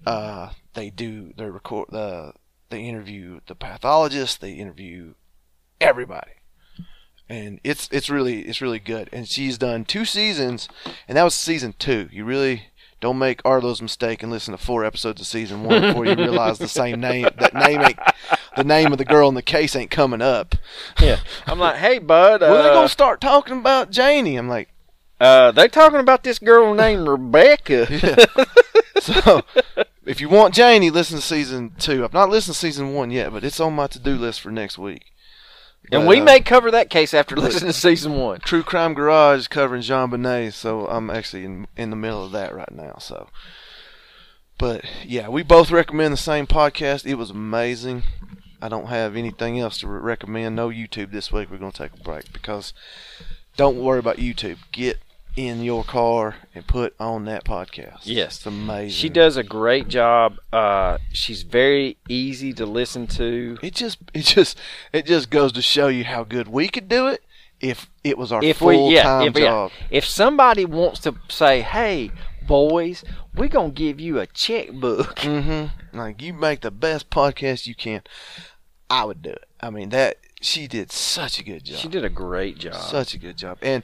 Uh, 0.06 0.50
they 0.74 0.90
do 0.90 1.32
they 1.36 1.46
record 1.46 1.88
the 1.90 2.32
they 2.70 2.82
interview 2.82 3.40
the 3.46 3.54
pathologist. 3.54 4.40
They 4.40 4.52
interview 4.52 5.14
everybody, 5.80 6.32
and 7.28 7.60
it's 7.64 7.88
it's 7.90 8.10
really 8.10 8.42
it's 8.42 8.60
really 8.60 8.78
good. 8.78 9.08
And 9.12 9.26
she's 9.28 9.58
done 9.58 9.84
two 9.84 10.04
seasons, 10.04 10.68
and 11.06 11.16
that 11.16 11.24
was 11.24 11.34
season 11.34 11.74
two. 11.78 12.08
You 12.12 12.24
really 12.24 12.64
don't 13.00 13.18
make 13.18 13.40
Arlo's 13.44 13.80
mistake 13.80 14.22
and 14.22 14.32
listen 14.32 14.52
to 14.52 14.58
four 14.58 14.84
episodes 14.84 15.20
of 15.20 15.26
season 15.26 15.62
one 15.62 15.80
before 15.80 16.04
you 16.04 16.16
realize 16.16 16.58
the 16.58 16.66
same 16.68 17.00
name 17.00 17.28
that 17.38 17.54
name 17.54 17.80
ain't 17.80 17.98
the 18.56 18.64
name 18.64 18.90
of 18.92 18.98
the 18.98 19.04
girl 19.04 19.28
in 19.28 19.34
the 19.34 19.42
case 19.42 19.76
ain't 19.76 19.90
coming 19.90 20.22
up. 20.22 20.56
Yeah, 21.00 21.20
I'm 21.46 21.58
like, 21.58 21.76
hey, 21.76 21.98
bud, 21.98 22.42
uh, 22.42 22.72
gonna 22.72 22.88
start 22.88 23.20
talking 23.20 23.58
about 23.58 23.90
Janie. 23.90 24.36
I'm 24.36 24.48
like, 24.48 24.68
uh, 25.20 25.50
they 25.52 25.68
talking 25.68 26.00
about 26.00 26.22
this 26.22 26.38
girl 26.38 26.74
named 26.86 27.08
Rebecca. 27.08 27.86
so 29.00 29.42
if 30.06 30.20
you 30.20 30.28
want 30.28 30.54
Janie, 30.54 30.90
listen 30.90 31.16
to 31.16 31.22
season 31.22 31.72
two. 31.78 32.04
I've 32.04 32.12
not 32.12 32.30
listened 32.30 32.54
to 32.54 32.60
season 32.60 32.94
one 32.94 33.10
yet, 33.10 33.32
but 33.32 33.44
it's 33.44 33.60
on 33.60 33.74
my 33.74 33.86
to 33.88 33.98
do 33.98 34.16
list 34.16 34.40
for 34.40 34.50
next 34.50 34.78
week. 34.78 35.12
and 35.92 36.02
But, 36.04 36.08
we 36.08 36.20
uh, 36.20 36.24
may 36.24 36.40
cover 36.40 36.70
that 36.70 36.90
case 36.90 37.12
after 37.12 37.36
listening 37.36 37.72
to 37.72 37.78
season 37.78 38.14
one. 38.16 38.40
True 38.40 38.62
Crime 38.62 38.94
Garage 38.94 39.40
is 39.40 39.48
covering 39.48 39.82
Jean 39.82 40.10
Bonnet, 40.10 40.52
so 40.54 40.86
I'm 40.86 41.10
actually 41.10 41.44
in 41.44 41.66
in 41.76 41.90
the 41.90 41.96
middle 41.96 42.24
of 42.24 42.32
that 42.32 42.54
right 42.54 42.72
now. 42.72 42.96
So, 42.98 43.28
but 44.56 44.84
yeah, 45.04 45.28
we 45.28 45.42
both 45.42 45.70
recommend 45.70 46.12
the 46.12 46.16
same 46.18 46.46
podcast. 46.46 47.06
It 47.06 47.16
was 47.16 47.30
amazing. 47.30 48.04
I 48.60 48.68
don't 48.68 48.86
have 48.86 49.14
anything 49.14 49.60
else 49.60 49.78
to 49.80 49.86
re- 49.86 50.00
recommend. 50.00 50.56
No 50.56 50.68
YouTube 50.68 51.12
this 51.12 51.30
week. 51.30 51.50
We're 51.50 51.58
gonna 51.58 51.72
take 51.72 51.94
a 51.94 52.02
break 52.02 52.32
because 52.32 52.72
don't 53.56 53.78
worry 53.78 53.98
about 53.98 54.16
YouTube. 54.16 54.58
Get 54.72 54.98
in 55.36 55.62
your 55.62 55.84
car 55.84 56.36
and 56.54 56.66
put 56.66 56.94
on 56.98 57.24
that 57.26 57.44
podcast. 57.44 58.00
Yes. 58.04 58.36
it's 58.38 58.46
amazing. 58.46 58.90
She 58.90 59.08
does 59.08 59.36
a 59.36 59.42
great 59.42 59.88
job. 59.88 60.36
Uh, 60.52 60.98
she's 61.12 61.42
very 61.42 61.96
easy 62.08 62.52
to 62.54 62.66
listen 62.66 63.06
to. 63.08 63.56
It 63.62 63.74
just 63.74 63.98
it 64.14 64.24
just 64.24 64.58
it 64.92 65.06
just 65.06 65.30
goes 65.30 65.52
to 65.52 65.62
show 65.62 65.88
you 65.88 66.04
how 66.04 66.24
good 66.24 66.48
we 66.48 66.68
could 66.68 66.88
do 66.88 67.06
it 67.06 67.22
if 67.60 67.88
it 68.04 68.16
was 68.18 68.32
our 68.32 68.42
If 68.42 68.60
we, 68.60 68.74
full 68.76 68.90
yeah, 68.90 69.02
time 69.02 69.28
if, 69.28 69.34
yeah. 69.38 69.44
job. 69.46 69.70
if 69.90 70.04
somebody 70.04 70.64
wants 70.64 71.00
to 71.00 71.14
say, 71.28 71.60
"Hey, 71.62 72.10
boys, 72.46 73.04
we're 73.34 73.48
gonna 73.48 73.70
give 73.70 73.98
you 74.00 74.18
a 74.18 74.26
checkbook," 74.26 75.16
Mm-hmm. 75.20 75.96
Like 75.98 76.20
you 76.22 76.32
make 76.34 76.60
the 76.60 76.70
best 76.70 77.10
podcast 77.10 77.66
you 77.66 77.74
can. 77.74 78.02
I 78.90 79.04
would 79.04 79.22
do 79.22 79.30
it. 79.30 79.44
I 79.60 79.70
mean 79.70 79.88
that 79.90 80.18
she 80.40 80.66
did 80.68 80.92
such 80.92 81.38
a 81.40 81.44
good 81.44 81.64
job. 81.64 81.78
she 81.78 81.88
did 81.88 82.04
a 82.04 82.08
great 82.10 82.58
job. 82.58 82.74
such 82.74 83.14
a 83.14 83.18
good 83.18 83.36
job. 83.36 83.58
And 83.60 83.82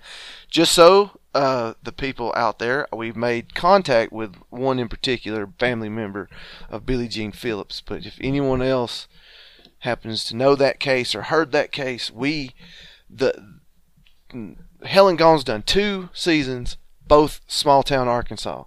just 0.49 0.73
so 0.73 1.19
uh, 1.35 1.75
the 1.83 1.93
people 1.93 2.33
out 2.37 2.59
there, 2.59 2.87
we've 2.93 3.17
made 3.17 3.55
contact 3.55 4.13
with 4.13 4.37
one 4.51 4.79
in 4.79 4.89
particular 4.89 5.49
family 5.59 5.89
member 5.89 6.29
of 6.71 6.87
Billie 6.87 7.09
Jean 7.09 7.33
Phillips. 7.33 7.81
But 7.81 8.07
if 8.07 8.19
anyone 8.21 8.63
else 8.63 9.09
happens 9.81 10.25
to 10.25 10.37
know 10.37 10.55
that 10.55 10.79
case 10.81 11.15
or 11.15 11.23
heard 11.23 11.53
that 11.53 11.73
case, 11.73 12.11
we 12.11 12.53
the 13.11 13.61
Hell 14.85 15.09
and 15.09 15.19
Gone's 15.19 15.45
done 15.45 15.63
two 15.63 16.09
seasons, 16.13 16.77
both 17.07 17.41
small 17.47 17.83
town 17.83 18.09
Arkansas. 18.09 18.65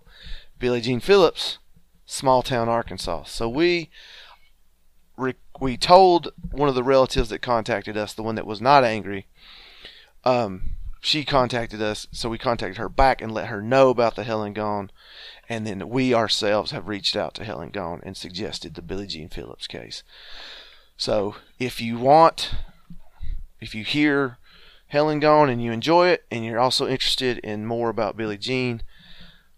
Billie 0.60 0.82
Jean 0.82 1.00
Phillips, 1.00 1.58
small 2.06 2.42
town 2.42 2.68
Arkansas. 2.68 3.24
So 3.26 3.48
we 3.48 3.90
we 5.60 5.78
told 5.78 6.32
one 6.52 6.70
of 6.70 6.76
the 6.76 6.84
relatives 6.84 7.30
that 7.30 7.42
contacted 7.42 7.98
us, 7.98 8.14
the 8.14 8.24
one 8.24 8.36
that 8.36 8.48
was 8.48 8.62
not 8.62 8.84
angry, 8.84 9.26
um, 10.24 10.72
she 11.00 11.24
contacted 11.24 11.82
us, 11.82 12.08
so 12.12 12.30
we 12.30 12.38
contacted 12.38 12.78
her 12.78 12.90
back 12.90 13.22
and 13.22 13.32
let 13.32 13.48
her 13.48 13.62
know 13.62 13.90
about 13.90 14.16
the 14.16 14.24
Hell 14.24 14.44
and 14.44 14.56
Gone, 14.56 14.92
and 15.48 15.66
then 15.66 15.90
we 15.90 16.14
ourselves 16.14 16.72
have 16.72 16.88
reached 16.88 17.16
out 17.16 17.34
to 17.36 17.44
Hell 17.44 17.62
and 17.62 17.72
Gone 17.72 18.02
and 18.04 18.18
suggested 18.18 18.74
the 18.74 18.82
Billie 18.82 19.08
Jean 19.08 19.30
Phillips 19.30 19.68
case. 19.68 20.04
So 20.98 21.36
if 21.60 21.80
you 21.80 21.98
want, 21.98 22.56
if 23.62 23.74
you 23.74 23.84
hear 23.84 24.38
Hell 24.88 25.10
and 25.10 25.22
Gone 25.22 25.50
and 25.50 25.64
you 25.64 25.72
enjoy 25.72 26.10
it, 26.10 26.26
and 26.32 26.44
you're 26.44 26.60
also 26.60 26.88
interested 26.88 27.38
in 27.40 27.66
more 27.66 27.90
about 27.90 28.18
Billie 28.18 28.38
Jean, 28.38 28.82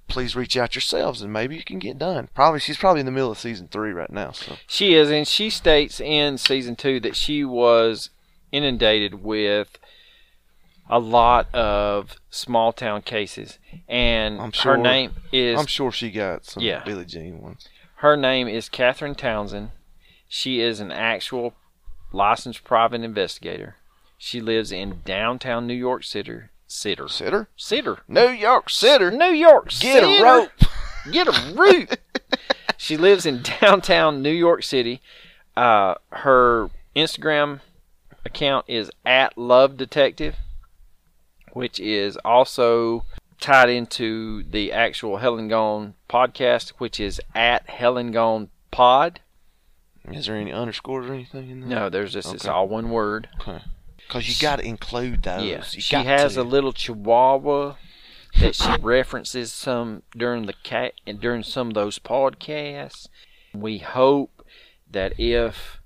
please 0.10 0.36
reach 0.36 0.58
out 0.58 0.76
yourselves 0.76 1.22
and 1.22 1.32
maybe 1.32 1.56
you 1.56 1.64
can 1.64 1.80
get 1.80 1.98
done. 1.98 2.28
Probably 2.34 2.60
she's 2.60 2.78
probably 2.78 3.00
in 3.00 3.06
the 3.06 3.12
middle 3.12 3.32
of 3.32 3.38
season 3.40 3.68
three 3.70 3.92
right 3.92 4.12
now. 4.12 4.32
So 4.32 4.58
She 4.68 4.94
is, 4.96 5.10
and 5.10 5.28
she 5.28 5.50
states 5.50 6.00
in 6.02 6.38
season 6.38 6.76
two 6.76 7.00
that 7.02 7.16
she 7.16 7.46
was 7.46 8.10
inundated 8.52 9.24
with 9.24 9.78
a 10.90 11.00
lot 11.00 11.54
of 11.54 12.16
small 12.32 12.74
town 12.74 13.04
cases, 13.04 13.60
and 13.88 14.42
I'm 14.42 14.52
sure- 14.52 14.76
her 14.76 14.82
name 14.82 15.12
is 15.32 15.60
I'm 15.60 15.68
sure 15.68 15.92
she 15.92 16.10
got 16.10 16.46
some 16.46 16.64
Yeah. 16.64 16.84
Billie 16.84 17.06
Jean 17.06 17.40
ones. 17.42 17.68
her 17.98 18.18
name 18.18 18.48
is 18.48 18.70
Catherine 18.70 19.14
Townsend. 19.16 19.70
She 20.28 20.62
is 20.62 20.80
an 20.80 20.92
actual 20.92 21.54
licensed 22.12 22.64
private 22.64 23.02
investigator. 23.02 23.76
She 24.18 24.42
lives 24.42 24.72
in 24.72 25.02
downtown 25.06 25.68
New 25.68 25.74
York 25.76 26.04
City. 26.04 26.40
Sitter. 26.70 27.08
Sitter, 27.08 27.50
Sitter. 27.58 27.98
New 28.08 28.30
York 28.30 28.70
Sitter, 28.70 29.10
New 29.10 29.32
York 29.34 29.66
get 29.70 30.04
City. 30.04 30.18
a 30.18 30.24
rope. 30.24 30.52
Get 31.12 31.28
a 31.28 31.54
root. 31.56 31.98
she 32.78 32.96
lives 32.96 33.26
in 33.26 33.42
downtown 33.42 34.22
New 34.22 34.30
York 34.32 34.62
City. 34.62 35.02
Uh, 35.58 35.96
her 36.12 36.70
Instagram 36.96 37.62
account 38.24 38.66
is 38.68 38.92
at 39.06 39.36
Love 39.38 39.78
Detective, 39.78 40.36
which 41.54 41.80
is 41.80 42.18
also 42.24 43.06
tied 43.40 43.70
into 43.70 44.44
the 44.44 44.72
actual 44.72 45.18
Hell 45.18 45.40
and 45.40 45.50
Gone 45.50 45.96
podcast, 46.08 46.74
which 46.78 47.00
is 47.00 47.20
at 47.34 47.68
Hell 47.70 47.98
and 47.98 48.14
Gone 48.14 48.50
Pod. 48.70 49.22
Is 50.12 50.28
there 50.28 50.36
any 50.36 50.52
underscores 50.52 51.10
or 51.10 51.14
anything 51.14 51.50
in 51.50 51.62
there? 51.62 51.70
No, 51.70 51.90
there's 51.90 52.14
just 52.14 52.34
it's 52.36 52.46
all 52.46 52.68
one 52.68 52.92
word. 52.92 53.30
Okay. 53.42 53.62
Because 54.10 54.28
you 54.28 54.36
got 54.42 54.56
to 54.58 54.66
include 54.66 55.22
those. 55.22 55.46
Yeah, 55.46 55.64
You 55.72 55.82
she 55.82 55.96
has 55.96 56.34
to. 56.34 56.42
a 56.42 56.44
little 56.44 56.74
Chihuahua 56.74 57.76
that 58.40 58.56
she 58.56 58.76
references 58.82 59.52
some 59.52 60.02
during 60.18 60.48
the 60.48 60.56
cat 60.64 60.94
and 61.06 61.22
during 61.22 61.44
some 61.44 61.68
of 61.68 61.74
those 61.76 62.00
podcasts. 62.00 63.08
We 63.54 63.78
hope 63.78 64.44
that 64.90 65.14
if 65.20 65.80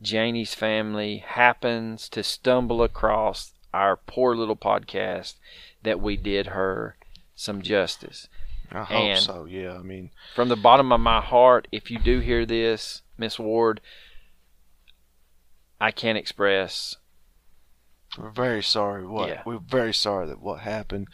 Janie's 0.00 0.52
family 0.54 1.24
happens 1.26 2.10
to 2.10 2.22
stumble 2.22 2.82
across 2.82 3.52
our 3.72 3.96
poor 3.96 4.36
little 4.36 4.56
podcast, 4.56 5.34
that 5.82 6.00
we 6.02 6.18
did 6.18 6.48
her 6.48 6.96
some 7.34 7.62
justice. 7.62 8.28
I 8.70 8.84
hope 8.84 8.96
and- 9.00 9.20
so. 9.20 9.46
Yeah. 9.46 9.72
I 9.78 9.82
mean, 9.82 10.10
From 10.34 10.50
the 10.50 10.56
bottom 10.56 10.92
of 10.92 11.00
my 11.00 11.22
heart, 11.22 11.66
if 11.72 11.90
you 11.90 11.98
do 11.98 12.20
hear 12.20 12.44
this, 12.44 13.00
Miss 13.16 13.38
Ward, 13.38 13.80
I 15.80 15.90
can't 15.90 16.18
express 16.18 16.96
we're 18.18 18.30
very 18.30 18.62
sorry. 18.62 19.06
What 19.06 19.28
Yeah. 19.28 19.42
we're 19.44 19.58
very 19.58 19.94
sorry 19.94 20.26
that 20.26 20.40
what 20.40 20.60
happened. 20.60 21.08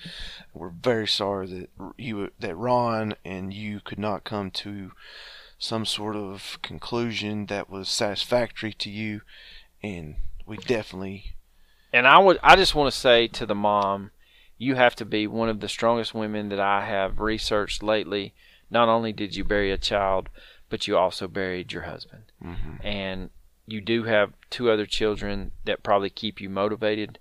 We're 0.54 0.70
very 0.70 1.06
sorry 1.06 1.46
that 1.48 1.70
you 1.96 2.30
that 2.38 2.54
Ron 2.56 3.14
and 3.24 3.52
you 3.52 3.80
could 3.80 3.98
not 3.98 4.24
come 4.24 4.50
to 4.52 4.92
some 5.58 5.86
sort 5.86 6.16
of 6.16 6.58
conclusion 6.62 7.46
that 7.46 7.70
was 7.70 7.88
satisfactory 7.88 8.72
to 8.74 8.90
you, 8.90 9.22
and 9.82 10.16
we 10.46 10.56
definitely 10.58 11.34
And 11.92 12.06
I 12.06 12.18
would 12.18 12.38
I 12.42 12.56
just 12.56 12.74
want 12.74 12.92
to 12.92 12.98
say 12.98 13.26
to 13.28 13.46
the 13.46 13.54
mom, 13.54 14.10
you 14.58 14.74
have 14.74 14.94
to 14.96 15.04
be 15.04 15.26
one 15.26 15.48
of 15.48 15.60
the 15.60 15.68
strongest 15.68 16.14
women 16.14 16.48
that 16.50 16.60
I 16.60 16.84
have 16.86 17.20
researched 17.20 17.82
lately. 17.82 18.34
Not 18.70 18.88
only 18.88 19.12
did 19.12 19.36
you 19.36 19.44
bury 19.44 19.70
a 19.70 19.78
child, 19.78 20.28
but 20.68 20.86
you 20.88 20.96
also 20.96 21.28
buried 21.28 21.72
your 21.72 21.82
husband. 21.82 22.24
Mhm. 22.42 22.84
And 22.84 23.30
you 23.66 23.80
do 23.80 24.04
have 24.04 24.32
two 24.50 24.70
other 24.70 24.86
children 24.86 25.52
that 25.64 25.82
probably 25.82 26.10
keep 26.10 26.40
you 26.40 26.48
motivated. 26.48 27.18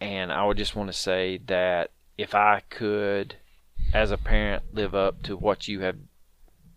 And 0.00 0.32
I 0.32 0.44
would 0.44 0.56
just 0.56 0.76
want 0.76 0.88
to 0.90 0.96
say 0.96 1.40
that 1.46 1.90
if 2.16 2.34
I 2.34 2.62
could 2.70 3.36
as 3.92 4.10
a 4.10 4.18
parent 4.18 4.62
live 4.72 4.94
up 4.94 5.22
to 5.24 5.36
what 5.36 5.68
you 5.68 5.80
have 5.80 5.96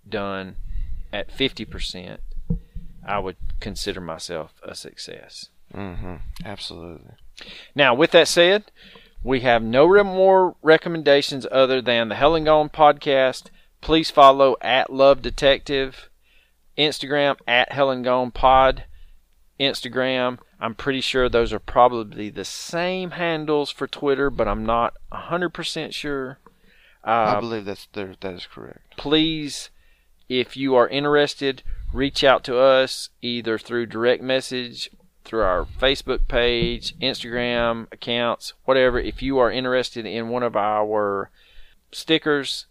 done 0.07 0.55
at 1.13 1.35
50%, 1.35 2.19
I 3.05 3.19
would 3.19 3.37
consider 3.59 4.01
myself 4.01 4.53
a 4.63 4.75
success. 4.75 5.49
Mm-hmm. 5.73 6.15
Absolutely. 6.43 7.13
Now, 7.75 7.93
with 7.93 8.11
that 8.11 8.27
said, 8.27 8.65
we 9.23 9.41
have 9.41 9.63
no 9.63 10.03
more 10.03 10.55
recommendations 10.61 11.45
other 11.51 11.81
than 11.81 12.09
the 12.09 12.15
Hell 12.15 12.35
and 12.35 12.45
Gone 12.45 12.69
podcast. 12.69 13.45
Please 13.81 14.09
follow 14.09 14.57
at 14.61 14.91
Love 14.91 15.21
Detective, 15.21 16.09
Instagram 16.77 17.37
at 17.47 17.71
Hell 17.71 17.89
and 17.89 18.03
Gone 18.03 18.31
Pod, 18.31 18.83
Instagram. 19.59 20.39
I'm 20.59 20.75
pretty 20.75 21.01
sure 21.01 21.29
those 21.29 21.53
are 21.53 21.59
probably 21.59 22.29
the 22.29 22.45
same 22.45 23.11
handles 23.11 23.69
for 23.71 23.87
Twitter, 23.87 24.29
but 24.29 24.47
I'm 24.47 24.65
not 24.65 24.93
100% 25.11 25.93
sure. 25.93 26.39
I 27.03 27.23
Uh, 27.35 27.39
believe 27.39 27.65
that's. 27.65 27.87
That 27.93 28.17
is 28.23 28.47
correct. 28.47 28.97
please, 28.97 29.69
if 30.29 30.57
you 30.57 30.75
are 30.75 30.87
interested, 30.89 31.63
reach 31.93 32.23
out 32.23 32.43
to 32.45 32.57
us 32.59 33.09
either 33.21 33.57
through 33.57 33.85
direct 33.85 34.21
message, 34.21 34.89
through 35.23 35.41
our 35.43 35.63
Facebook 35.65 36.27
page, 36.27 36.97
Instagram 36.99 37.87
accounts, 37.93 38.53
whatever. 38.65 38.99
If 38.99 39.21
you 39.21 39.37
are 39.37 39.51
interested 39.51 40.05
in 40.05 40.29
one 40.29 40.43
of 40.43 40.55
our 40.55 41.29
stickers, 41.91 42.65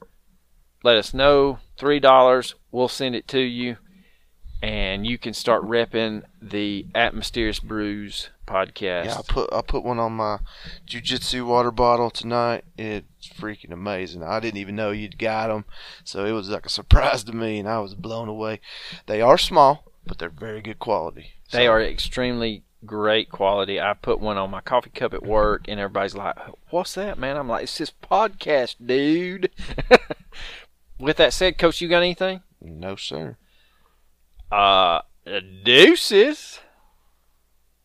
let 0.82 0.96
us 0.96 1.14
know. 1.14 1.58
Three 1.78 2.00
dollars, 2.00 2.54
we'll 2.70 2.88
send 2.88 3.14
it 3.14 3.26
to 3.28 3.40
you, 3.40 3.76
and 4.62 5.06
you 5.06 5.18
can 5.18 5.34
start 5.34 5.62
repping 5.64 6.22
the 6.40 6.86
At 6.94 7.14
Mysterious 7.14 7.60
Brews 7.60 8.30
podcast. 8.46 9.06
Yeah, 9.06 9.18
I 9.18 9.22
put 9.26 9.52
I 9.52 9.62
put 9.62 9.84
one 9.84 9.98
on 9.98 10.12
my 10.12 10.38
jujitsu 10.86 11.46
water 11.46 11.70
bottle 11.70 12.10
tonight. 12.10 12.64
It's 12.78 13.28
freaking 13.28 13.72
amazing. 13.72 14.22
I 14.22 14.40
didn't 14.40 14.58
even 14.58 14.76
know 14.76 14.90
you'd 14.90 15.18
got 15.18 15.48
them, 15.48 15.64
so 16.04 16.24
it 16.24 16.32
was 16.32 16.48
like 16.48 16.66
a 16.66 16.70
surprise 16.70 17.24
to 17.24 17.32
me, 17.32 17.58
and 17.58 17.68
I 17.68 17.80
was 17.80 17.94
blown 17.94 18.28
away. 18.28 18.60
They 19.06 19.20
are 19.20 19.38
small, 19.38 19.84
but 20.06 20.18
they're 20.18 20.28
very 20.28 20.62
good 20.62 20.78
quality. 20.78 21.32
They 21.52 21.66
are 21.66 21.82
extremely 21.82 22.62
great 22.84 23.30
quality. 23.30 23.80
I 23.80 23.94
put 23.94 24.20
one 24.20 24.36
on 24.36 24.50
my 24.50 24.60
coffee 24.60 24.90
cup 24.90 25.14
at 25.14 25.24
work, 25.24 25.64
and 25.68 25.80
everybody's 25.80 26.14
like, 26.14 26.36
"What's 26.70 26.94
that, 26.94 27.18
man?" 27.18 27.36
I'm 27.36 27.48
like, 27.48 27.64
"It's 27.64 27.78
this 27.78 27.92
podcast, 28.02 28.76
dude." 28.84 29.50
With 30.98 31.18
that 31.18 31.34
said, 31.34 31.58
Coach, 31.58 31.82
you 31.82 31.88
got 31.88 32.02
anything? 32.02 32.40
no 32.58 32.96
sir. 32.96 33.36
Uh, 34.50 35.00
deuces. 35.64 36.60